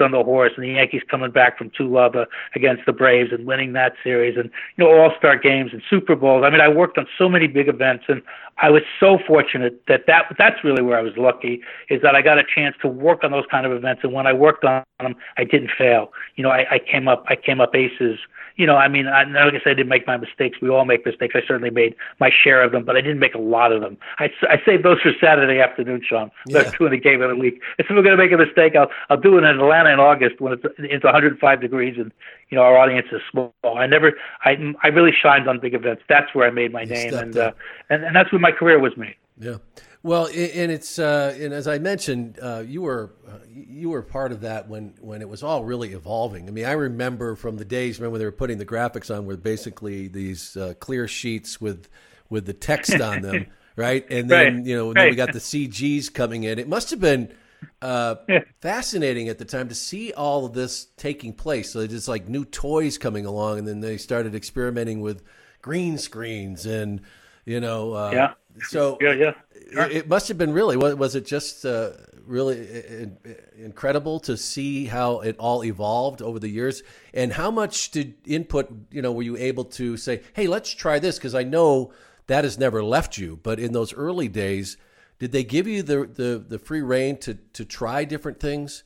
On 0.00 0.10
the 0.10 0.22
horse, 0.22 0.52
and 0.56 0.64
the 0.64 0.70
Yankees 0.70 1.02
coming 1.10 1.30
back 1.30 1.58
from 1.58 1.70
two 1.70 1.88
love 1.88 2.14
against 2.54 2.84
the 2.86 2.92
Braves 2.92 3.32
and 3.32 3.46
winning 3.46 3.72
that 3.74 3.94
series, 4.02 4.36
and 4.36 4.50
you 4.76 4.84
know 4.84 4.90
All 4.90 5.12
Star 5.18 5.36
games 5.36 5.72
and 5.72 5.82
Super 5.88 6.16
Bowls. 6.16 6.44
I 6.44 6.50
mean, 6.50 6.60
I 6.60 6.68
worked 6.68 6.98
on 6.98 7.06
so 7.18 7.28
many 7.28 7.46
big 7.46 7.68
events, 7.68 8.04
and 8.08 8.22
I 8.58 8.70
was 8.70 8.82
so 9.00 9.18
fortunate 9.26 9.82
that 9.88 10.06
that 10.06 10.34
that's 10.38 10.62
really 10.62 10.82
where 10.82 10.98
I 10.98 11.02
was 11.02 11.16
lucky 11.16 11.60
is 11.90 12.02
that 12.02 12.14
I 12.14 12.22
got 12.22 12.38
a 12.38 12.44
chance 12.44 12.76
to 12.82 12.88
work 12.88 13.24
on 13.24 13.32
those 13.32 13.46
kind 13.50 13.66
of 13.66 13.72
events, 13.72 14.02
and 14.04 14.12
when 14.12 14.26
I 14.26 14.32
worked 14.32 14.64
on 14.64 14.84
them, 15.00 15.16
I 15.36 15.44
didn't 15.44 15.70
fail. 15.76 16.12
You 16.36 16.44
know, 16.44 16.50
I, 16.50 16.66
I 16.70 16.78
came 16.78 17.08
up 17.08 17.24
I 17.28 17.36
came 17.36 17.60
up 17.60 17.74
aces 17.74 18.18
you 18.56 18.66
know, 18.66 18.76
I 18.76 18.86
mean, 18.86 19.08
I, 19.08 19.24
like 19.24 19.54
I 19.54 19.58
said, 19.64 19.70
I 19.70 19.74
didn't 19.74 19.88
make 19.88 20.06
my 20.06 20.16
mistakes. 20.16 20.58
We 20.62 20.68
all 20.68 20.84
make 20.84 21.04
mistakes. 21.04 21.34
I 21.36 21.40
certainly 21.46 21.70
made 21.70 21.96
my 22.20 22.30
share 22.30 22.62
of 22.62 22.70
them, 22.70 22.84
but 22.84 22.96
I 22.96 23.00
didn't 23.00 23.18
make 23.18 23.34
a 23.34 23.40
lot 23.40 23.72
of 23.72 23.80
them. 23.80 23.98
I, 24.18 24.30
I 24.42 24.62
saved 24.64 24.84
those 24.84 25.00
for 25.00 25.10
Saturday 25.20 25.60
afternoon, 25.60 26.02
Sean. 26.08 26.30
Yeah. 26.46 26.62
Two 26.62 26.86
in 26.86 26.92
the 26.92 26.98
game 26.98 27.20
of 27.20 27.30
the 27.30 27.36
week. 27.36 27.60
If 27.78 27.86
we're 27.90 28.02
going 28.02 28.16
to 28.16 28.22
make 28.22 28.32
a 28.32 28.36
mistake, 28.36 28.76
I'll 28.76 28.90
I'll 29.10 29.20
do 29.20 29.36
it 29.36 29.38
in 29.38 29.44
Atlanta 29.44 29.90
in 29.90 29.98
August 29.98 30.40
when 30.40 30.52
it's 30.52 30.62
it's 30.78 31.04
105 31.04 31.60
degrees 31.60 31.96
and 31.98 32.12
you 32.50 32.56
know 32.56 32.62
our 32.62 32.78
audience 32.78 33.08
is 33.10 33.20
small. 33.30 33.52
I 33.64 33.86
never, 33.86 34.12
I 34.44 34.56
I 34.84 34.88
really 34.88 35.12
shined 35.12 35.48
on 35.48 35.58
big 35.58 35.74
events. 35.74 36.02
That's 36.08 36.32
where 36.32 36.46
I 36.46 36.50
made 36.50 36.72
my 36.72 36.82
you 36.82 36.90
name, 36.90 37.14
and, 37.14 37.36
uh, 37.36 37.52
and 37.90 38.04
and 38.04 38.14
that's 38.14 38.30
where 38.30 38.40
my 38.44 38.52
career 38.52 38.78
was 38.78 38.94
made. 38.96 39.16
Yeah. 39.38 39.56
Well, 40.02 40.26
and 40.26 40.70
it's 40.70 40.98
uh, 40.98 41.34
and 41.40 41.54
as 41.54 41.66
I 41.66 41.78
mentioned, 41.78 42.38
uh, 42.40 42.62
you 42.66 42.82
were 42.82 43.14
uh, 43.26 43.38
you 43.50 43.88
were 43.88 44.02
part 44.02 44.32
of 44.32 44.42
that 44.42 44.68
when 44.68 44.92
when 45.00 45.22
it 45.22 45.28
was 45.28 45.42
all 45.42 45.64
really 45.64 45.94
evolving. 45.94 46.46
I 46.46 46.50
mean, 46.50 46.66
I 46.66 46.72
remember 46.72 47.36
from 47.36 47.56
the 47.56 47.64
days 47.64 47.98
remember 47.98 48.18
they 48.18 48.26
were 48.26 48.32
putting 48.32 48.58
the 48.58 48.66
graphics 48.66 49.14
on 49.14 49.24
with 49.24 49.42
basically 49.42 50.08
these 50.08 50.58
uh, 50.58 50.74
clear 50.78 51.08
sheets 51.08 51.58
with 51.58 51.88
with 52.28 52.44
the 52.44 52.52
text 52.52 53.00
on 53.00 53.22
them, 53.22 53.46
right? 53.76 54.04
And 54.10 54.28
then 54.28 54.56
right. 54.56 54.66
you 54.66 54.76
know 54.76 54.92
then 54.92 55.08
we 55.08 55.16
got 55.16 55.32
the 55.32 55.38
CGs 55.38 56.12
coming 56.12 56.44
in. 56.44 56.58
It 56.58 56.68
must 56.68 56.90
have 56.90 57.00
been 57.00 57.32
uh, 57.80 58.16
fascinating 58.60 59.30
at 59.30 59.38
the 59.38 59.46
time 59.46 59.70
to 59.70 59.74
see 59.74 60.12
all 60.12 60.44
of 60.44 60.52
this 60.52 60.88
taking 60.98 61.32
place. 61.32 61.72
So 61.72 61.80
it's 61.80 62.08
like 62.08 62.28
new 62.28 62.44
toys 62.44 62.98
coming 62.98 63.24
along, 63.24 63.60
and 63.60 63.66
then 63.66 63.80
they 63.80 63.96
started 63.96 64.34
experimenting 64.34 65.00
with 65.00 65.22
green 65.62 65.96
screens 65.96 66.66
and 66.66 67.00
you 67.44 67.60
know 67.60 67.92
uh, 67.94 68.10
yeah. 68.12 68.32
So 68.68 68.98
yeah, 69.00 69.12
yeah 69.12 69.32
it, 69.74 70.08
must 70.08 70.28
have 70.28 70.38
been 70.38 70.52
really. 70.52 70.76
Was, 70.76 70.94
was 70.94 71.14
it 71.14 71.26
just 71.26 71.64
uh, 71.64 71.90
really 72.26 73.10
incredible 73.56 74.20
to 74.20 74.36
see 74.36 74.86
how 74.86 75.20
it 75.20 75.36
all 75.38 75.64
evolved 75.64 76.22
over 76.22 76.38
the 76.38 76.48
years, 76.48 76.82
and 77.12 77.32
how 77.32 77.50
much 77.50 77.90
did 77.90 78.14
input? 78.26 78.70
You 78.90 79.02
know, 79.02 79.12
were 79.12 79.22
you 79.22 79.36
able 79.36 79.64
to 79.64 79.96
say, 79.96 80.22
"Hey, 80.34 80.46
let's 80.46 80.72
try 80.72 80.98
this"? 80.98 81.16
Because 81.16 81.34
I 81.34 81.42
know 81.42 81.92
that 82.26 82.44
has 82.44 82.58
never 82.58 82.82
left 82.82 83.18
you. 83.18 83.38
But 83.42 83.58
in 83.58 83.72
those 83.72 83.92
early 83.92 84.28
days, 84.28 84.76
did 85.18 85.32
they 85.32 85.44
give 85.44 85.66
you 85.66 85.82
the 85.82 86.06
the, 86.06 86.44
the 86.46 86.58
free 86.58 86.82
reign 86.82 87.16
to 87.18 87.34
to 87.34 87.64
try 87.64 88.04
different 88.04 88.40
things 88.40 88.84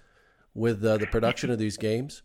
with 0.54 0.84
uh, 0.84 0.96
the 0.98 1.06
production 1.06 1.50
of 1.50 1.58
these 1.58 1.76
games? 1.76 2.22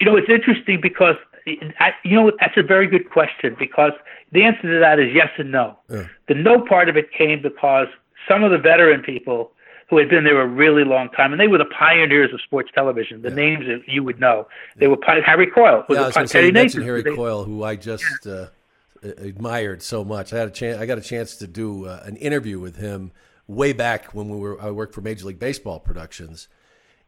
You 0.00 0.06
know, 0.06 0.16
it's 0.16 0.28
interesting 0.28 0.80
because 0.82 1.16
I, 1.46 1.90
you 2.04 2.16
know 2.16 2.32
that's 2.40 2.56
a 2.56 2.62
very 2.62 2.86
good 2.86 3.10
question 3.10 3.54
because 3.58 3.92
the 4.32 4.42
answer 4.42 4.62
to 4.62 4.80
that 4.80 4.98
is 4.98 5.14
yes 5.14 5.28
and 5.38 5.52
no. 5.52 5.78
Yeah. 5.88 6.08
The 6.28 6.34
no 6.34 6.60
part 6.60 6.88
of 6.88 6.96
it 6.96 7.12
came 7.12 7.40
because 7.40 7.86
some 8.28 8.42
of 8.42 8.50
the 8.50 8.58
veteran 8.58 9.02
people 9.02 9.52
who 9.88 9.98
had 9.98 10.08
been 10.08 10.24
there 10.24 10.40
a 10.40 10.46
really 10.46 10.84
long 10.84 11.08
time, 11.10 11.32
and 11.32 11.40
they 11.40 11.46
were 11.46 11.58
the 11.58 11.64
pioneers 11.66 12.32
of 12.32 12.40
sports 12.40 12.70
television. 12.74 13.22
The 13.22 13.28
yeah. 13.28 13.34
names 13.34 13.66
that 13.66 13.82
you 13.86 14.02
would 14.02 14.18
know, 14.18 14.48
they 14.76 14.88
were 14.88 14.98
Harry 15.24 15.46
Coyle. 15.46 15.84
Was 15.88 15.96
yeah, 15.96 16.02
I 16.02 16.06
was 16.06 16.14
going 16.14 16.26
to 16.26 16.32
say 16.32 16.46
you 16.46 16.52
mentioned 16.52 16.84
Harry 16.84 17.02
they, 17.02 17.14
Coyle, 17.14 17.44
who 17.44 17.62
I 17.62 17.76
just 17.76 18.26
uh, 18.26 18.46
admired 19.02 19.82
so 19.82 20.04
much. 20.04 20.32
I 20.32 20.38
had 20.38 20.48
a 20.48 20.52
chance. 20.52 20.78
I 20.78 20.86
got 20.86 20.98
a 20.98 21.02
chance 21.02 21.36
to 21.36 21.46
do 21.46 21.86
uh, 21.86 22.02
an 22.04 22.16
interview 22.16 22.58
with 22.58 22.76
him 22.76 23.12
way 23.46 23.72
back 23.72 24.12
when 24.12 24.28
we 24.28 24.36
were. 24.36 24.60
I 24.60 24.72
worked 24.72 24.94
for 24.94 25.02
Major 25.02 25.26
League 25.26 25.38
Baseball 25.38 25.78
Productions, 25.78 26.48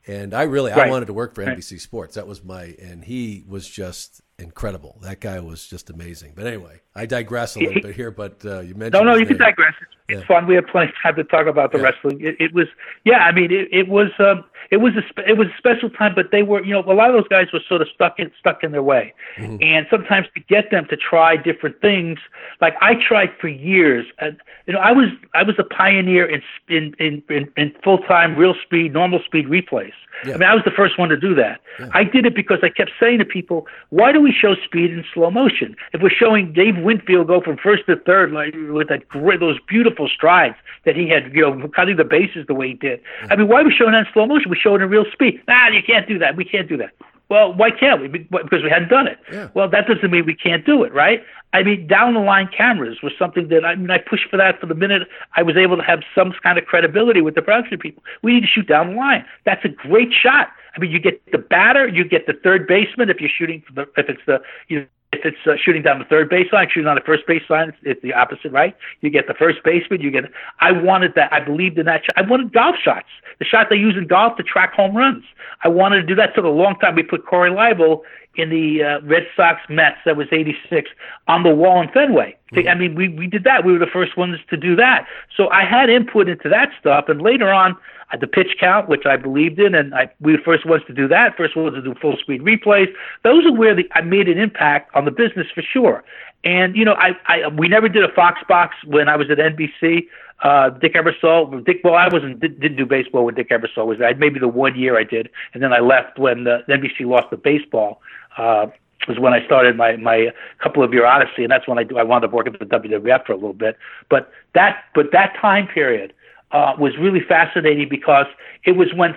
and 0.06 0.32
I 0.32 0.44
really 0.44 0.70
right. 0.70 0.86
I 0.86 0.90
wanted 0.90 1.06
to 1.06 1.12
work 1.12 1.34
for 1.34 1.44
NBC 1.44 1.72
right. 1.72 1.80
Sports. 1.80 2.14
That 2.14 2.28
was 2.28 2.44
my, 2.44 2.76
and 2.80 3.04
he 3.04 3.44
was 3.48 3.68
just 3.68 4.22
incredible. 4.38 4.98
That 5.02 5.20
guy 5.20 5.40
was 5.40 5.66
just 5.66 5.90
amazing. 5.90 6.32
But 6.34 6.46
anyway, 6.46 6.80
I 6.94 7.06
digress 7.06 7.56
a 7.56 7.60
little 7.60 7.82
bit 7.82 7.94
here. 7.94 8.10
But 8.10 8.44
uh, 8.44 8.60
you 8.60 8.74
mentioned 8.74 8.92
no, 8.92 9.02
no, 9.02 9.14
you 9.14 9.20
name. 9.20 9.28
can 9.28 9.38
digress. 9.38 9.74
It's, 9.80 10.20
yeah. 10.20 10.26
fun. 10.26 10.46
We 10.46 10.54
have 10.54 10.66
plenty 10.66 10.88
of 10.88 10.94
time 11.02 11.16
to 11.16 11.24
talk 11.24 11.46
about 11.46 11.72
the 11.72 11.78
yeah. 11.78 11.84
wrestling. 11.84 12.20
It, 12.22 12.36
it, 12.40 12.54
was, 12.54 12.66
yeah. 13.04 13.18
I 13.18 13.32
mean, 13.32 13.52
it, 13.52 13.68
it 13.72 13.88
was. 13.88 14.08
Um, 14.18 14.44
it 14.70 14.78
was 14.78 14.92
a 14.96 15.28
it 15.28 15.38
was 15.38 15.48
a 15.48 15.56
special 15.56 15.88
time, 15.88 16.14
but 16.14 16.26
they 16.30 16.42
were 16.42 16.62
you 16.62 16.72
know 16.72 16.80
a 16.80 16.92
lot 16.92 17.08
of 17.08 17.16
those 17.16 17.28
guys 17.28 17.46
were 17.52 17.60
sort 17.68 17.80
of 17.80 17.88
stuck 17.94 18.18
in 18.18 18.30
stuck 18.38 18.62
in 18.62 18.72
their 18.72 18.82
way, 18.82 19.14
Mm-hmm. 19.38 19.62
and 19.62 19.86
sometimes 19.90 20.26
to 20.34 20.40
get 20.40 20.70
them 20.70 20.86
to 20.90 20.96
try 20.96 21.36
different 21.36 21.80
things, 21.80 22.18
like 22.60 22.74
I 22.80 22.94
tried 22.94 23.30
for 23.40 23.48
years, 23.48 24.04
and 24.18 24.36
you 24.68 24.74
know 24.74 24.80
I 24.80 24.92
was 24.92 25.08
I 25.34 25.42
was 25.42 25.56
a 25.58 25.64
pioneer 25.64 26.24
in 26.26 26.40
in 26.68 26.94
in, 27.00 27.22
in, 27.28 27.50
in 27.56 27.74
full 27.82 27.98
time 27.98 28.36
real 28.36 28.54
speed 28.64 28.92
normal 28.92 29.20
speed 29.24 29.46
replays. 29.46 29.92
Yeah. 30.24 30.34
I 30.34 30.38
mean 30.38 30.48
I 30.48 30.54
was 30.54 30.62
the 30.64 30.70
first 30.70 30.98
one 30.98 31.08
to 31.08 31.16
do 31.16 31.34
that. 31.34 31.60
I 31.94 32.04
did 32.04 32.26
it 32.26 32.34
because 32.34 32.58
I 32.62 32.68
kept 32.68 32.90
saying 33.00 33.18
to 33.18 33.24
people, 33.24 33.66
why 33.90 34.12
do 34.12 34.20
we 34.20 34.32
show 34.32 34.54
speed 34.64 34.90
in 34.90 35.04
slow 35.14 35.30
motion? 35.30 35.74
If 35.92 36.02
we're 36.02 36.10
showing 36.10 36.52
Dave 36.52 36.76
Winfield 36.78 37.28
go 37.28 37.40
from 37.40 37.56
first 37.56 37.86
to 37.86 37.96
third 37.96 38.32
like 38.32 38.54
with 38.70 38.88
that 38.88 39.08
great 39.08 39.40
those 39.40 39.58
beautiful 39.66 40.08
strides 40.08 40.56
that 40.84 40.96
he 40.96 41.08
had, 41.08 41.32
you 41.34 41.42
know, 41.42 41.68
cutting 41.68 41.96
the 41.96 42.04
bases 42.04 42.46
the 42.46 42.54
way 42.54 42.68
he 42.68 42.74
did. 42.74 43.00
I 43.30 43.36
mean, 43.36 43.48
why 43.48 43.62
are 43.62 43.64
we 43.64 43.74
showing 43.74 43.92
that 43.92 44.06
in 44.06 44.12
slow 44.12 44.26
motion? 44.26 44.50
We 44.50 44.58
show 44.58 44.74
it 44.74 44.82
in 44.82 44.90
real 44.90 45.06
speed. 45.12 45.40
Nah, 45.48 45.68
you 45.68 45.82
can't 45.82 46.06
do 46.06 46.18
that. 46.18 46.36
We 46.36 46.44
can't 46.44 46.68
do 46.68 46.76
that. 46.78 46.90
Well, 47.28 47.52
why 47.52 47.70
can't 47.70 48.00
we? 48.00 48.08
Be- 48.08 48.28
Because 48.30 48.62
we 48.62 48.70
hadn't 48.70 48.88
done 48.88 49.06
it. 49.06 49.18
Yeah. 49.30 49.48
Well, 49.54 49.68
that 49.68 49.86
doesn't 49.86 50.10
mean 50.10 50.24
we 50.24 50.34
can't 50.34 50.64
do 50.64 50.82
it, 50.82 50.92
right? 50.94 51.22
I 51.52 51.62
mean, 51.62 51.86
down 51.86 52.14
the 52.14 52.20
line 52.20 52.48
cameras 52.56 52.98
was 53.02 53.12
something 53.18 53.48
that 53.48 53.64
I 53.64 53.74
mean, 53.74 53.90
I 53.90 53.98
pushed 53.98 54.28
for 54.30 54.36
that 54.36 54.60
for 54.60 54.66
the 54.66 54.74
minute 54.74 55.08
I 55.36 55.42
was 55.42 55.56
able 55.56 55.76
to 55.76 55.82
have 55.82 56.00
some 56.14 56.32
kind 56.42 56.58
of 56.58 56.66
credibility 56.66 57.20
with 57.20 57.34
the 57.34 57.42
production 57.42 57.78
people. 57.78 58.02
We 58.22 58.34
need 58.34 58.42
to 58.42 58.46
shoot 58.46 58.66
down 58.66 58.90
the 58.90 58.96
line. 58.96 59.24
That's 59.44 59.64
a 59.64 59.68
great 59.68 60.12
shot. 60.12 60.48
I 60.76 60.80
mean, 60.80 60.90
you 60.90 61.00
get 61.00 61.20
the 61.32 61.38
batter, 61.38 61.88
you 61.88 62.04
get 62.04 62.26
the 62.26 62.34
third 62.34 62.66
baseman 62.66 63.08
if 63.08 63.20
you're 63.20 63.30
shooting 63.30 63.62
for 63.66 63.72
the 63.72 63.82
if 63.96 64.08
it's 64.08 64.20
the 64.26 64.40
you 64.68 64.80
know, 64.80 64.86
if 65.12 65.24
it's 65.24 65.38
uh, 65.46 65.54
shooting 65.62 65.82
down 65.82 65.98
the 65.98 66.04
third 66.04 66.30
baseline, 66.30 66.70
shooting 66.70 66.86
on 66.86 66.94
the 66.94 67.00
first 67.00 67.26
baseline, 67.26 67.68
it's, 67.68 67.78
it's 67.82 68.02
the 68.02 68.12
opposite, 68.12 68.52
right? 68.52 68.76
You 69.00 69.10
get 69.10 69.26
the 69.26 69.34
first 69.34 69.58
baseman. 69.64 70.00
You 70.00 70.10
get. 70.10 70.24
I 70.60 70.72
wanted 70.72 71.14
that. 71.14 71.32
I 71.32 71.40
believed 71.40 71.78
in 71.78 71.86
that. 71.86 72.02
Shot. 72.04 72.12
I 72.16 72.28
wanted 72.28 72.52
golf 72.52 72.76
shots. 72.82 73.08
The 73.38 73.44
shot 73.44 73.68
they 73.70 73.76
use 73.76 73.96
in 73.96 74.06
golf 74.06 74.36
to 74.36 74.42
track 74.42 74.74
home 74.74 74.96
runs. 74.96 75.24
I 75.64 75.68
wanted 75.68 76.02
to 76.02 76.06
do 76.06 76.14
that. 76.16 76.34
Took 76.34 76.44
a 76.44 76.48
long 76.48 76.78
time. 76.78 76.94
We 76.94 77.02
put 77.02 77.26
Corey 77.26 77.50
Leibel 77.50 78.02
in 78.38 78.48
the 78.50 78.82
uh, 78.82 79.00
Red 79.02 79.26
Sox 79.36 79.60
Mets. 79.68 79.98
That 80.06 80.16
was 80.16 80.28
'86 80.32 80.90
on 81.26 81.42
the 81.42 81.54
wall 81.54 81.82
in 81.82 81.88
Fenway. 81.90 82.34
I 82.68 82.74
mean, 82.74 82.94
we 82.94 83.08
we 83.08 83.26
did 83.26 83.44
that. 83.44 83.64
We 83.64 83.72
were 83.72 83.78
the 83.78 83.86
first 83.86 84.16
ones 84.16 84.38
to 84.48 84.56
do 84.56 84.74
that. 84.76 85.06
So 85.36 85.50
I 85.50 85.64
had 85.64 85.90
input 85.90 86.28
into 86.28 86.48
that 86.48 86.70
stuff, 86.80 87.08
and 87.08 87.20
later 87.20 87.52
on. 87.52 87.72
uh, 88.12 88.16
The 88.16 88.26
pitch 88.26 88.52
count, 88.58 88.88
which 88.88 89.04
I 89.04 89.16
believed 89.18 89.58
in, 89.60 89.74
and 89.74 89.94
I, 89.94 90.08
we 90.20 90.32
were 90.32 90.38
the 90.38 90.44
first 90.44 90.64
ones 90.64 90.82
to 90.86 90.94
do 90.94 91.06
that. 91.08 91.36
First 91.36 91.54
ones 91.56 91.74
to 91.74 91.82
do 91.82 91.94
full 92.00 92.16
speed 92.16 92.40
replays. 92.40 92.88
Those 93.22 93.44
are 93.44 93.52
where 93.52 93.74
the, 93.74 93.84
I 93.94 94.00
made 94.00 94.28
an 94.28 94.38
impact 94.38 94.94
on 94.96 95.04
the 95.04 95.10
business 95.10 95.46
for 95.54 95.60
sure. 95.62 96.02
And 96.44 96.74
you 96.76 96.84
know, 96.84 96.94
I, 96.94 97.10
I 97.26 97.48
we 97.48 97.68
never 97.68 97.88
did 97.88 98.04
a 98.04 98.12
Fox 98.12 98.40
box 98.48 98.76
when 98.86 99.08
I 99.08 99.16
was 99.16 99.28
at 99.30 99.38
NBC. 99.38 100.06
Uh, 100.42 100.70
Dick 100.70 100.94
Ebersol, 100.94 101.64
Dick. 101.64 101.80
Well, 101.82 101.94
I 101.94 102.08
wasn't 102.08 102.38
did, 102.40 102.60
didn't 102.60 102.76
do 102.76 102.86
baseball 102.86 103.24
when 103.24 103.34
Dick 103.34 103.50
Ebersol 103.50 103.86
was 103.86 103.98
there. 103.98 104.14
Maybe 104.14 104.38
the 104.38 104.48
one 104.48 104.78
year 104.78 104.98
I 104.98 105.04
did, 105.04 105.28
and 105.52 105.62
then 105.62 105.72
I 105.72 105.80
left 105.80 106.18
when 106.18 106.44
the 106.44 106.60
NBC 106.68 107.06
lost 107.06 107.30
the 107.30 107.36
baseball. 107.36 108.00
Uh, 108.36 108.68
was 109.08 109.18
when 109.18 109.32
I 109.32 109.44
started 109.44 109.76
my 109.76 109.96
my 109.96 110.28
couple 110.62 110.82
of 110.82 110.92
year 110.92 111.06
odyssey, 111.06 111.42
and 111.42 111.50
that's 111.50 111.66
when 111.66 111.78
I 111.78 111.82
do 111.82 111.98
I 111.98 112.02
wound 112.04 112.24
up 112.24 112.32
working 112.32 112.52
for 112.52 112.64
the 112.64 112.66
WWF 112.66 113.26
for 113.26 113.32
a 113.32 113.36
little 113.36 113.52
bit. 113.52 113.76
But 114.08 114.30
that 114.54 114.84
but 114.94 115.10
that 115.12 115.34
time 115.40 115.66
period 115.66 116.12
uh, 116.52 116.74
was 116.78 116.96
really 116.98 117.20
fascinating 117.20 117.88
because 117.88 118.26
it 118.64 118.72
was 118.72 118.92
when 118.94 119.16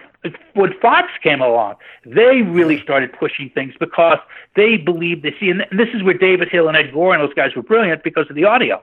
when 0.54 0.74
Fox 0.82 1.10
came 1.24 1.42
along, 1.42 1.76
they 2.06 2.42
really 2.42 2.82
started 2.82 3.12
pushing 3.14 3.50
things 3.50 3.74
because 3.80 4.18
they 4.56 4.78
believed 4.78 5.24
they 5.24 5.36
see, 5.40 5.50
and 5.50 5.66
this 5.72 5.90
is 5.94 6.04
where 6.04 6.18
David 6.18 6.50
Hill 6.50 6.68
and 6.68 6.78
Ed 6.78 6.92
Goren 6.94 7.20
and 7.20 7.30
those 7.30 7.36
guys 7.36 7.56
were 7.56 7.64
brilliant 7.64 8.04
because 8.04 8.30
of 8.30 8.36
the 8.36 8.46
audio. 8.46 8.82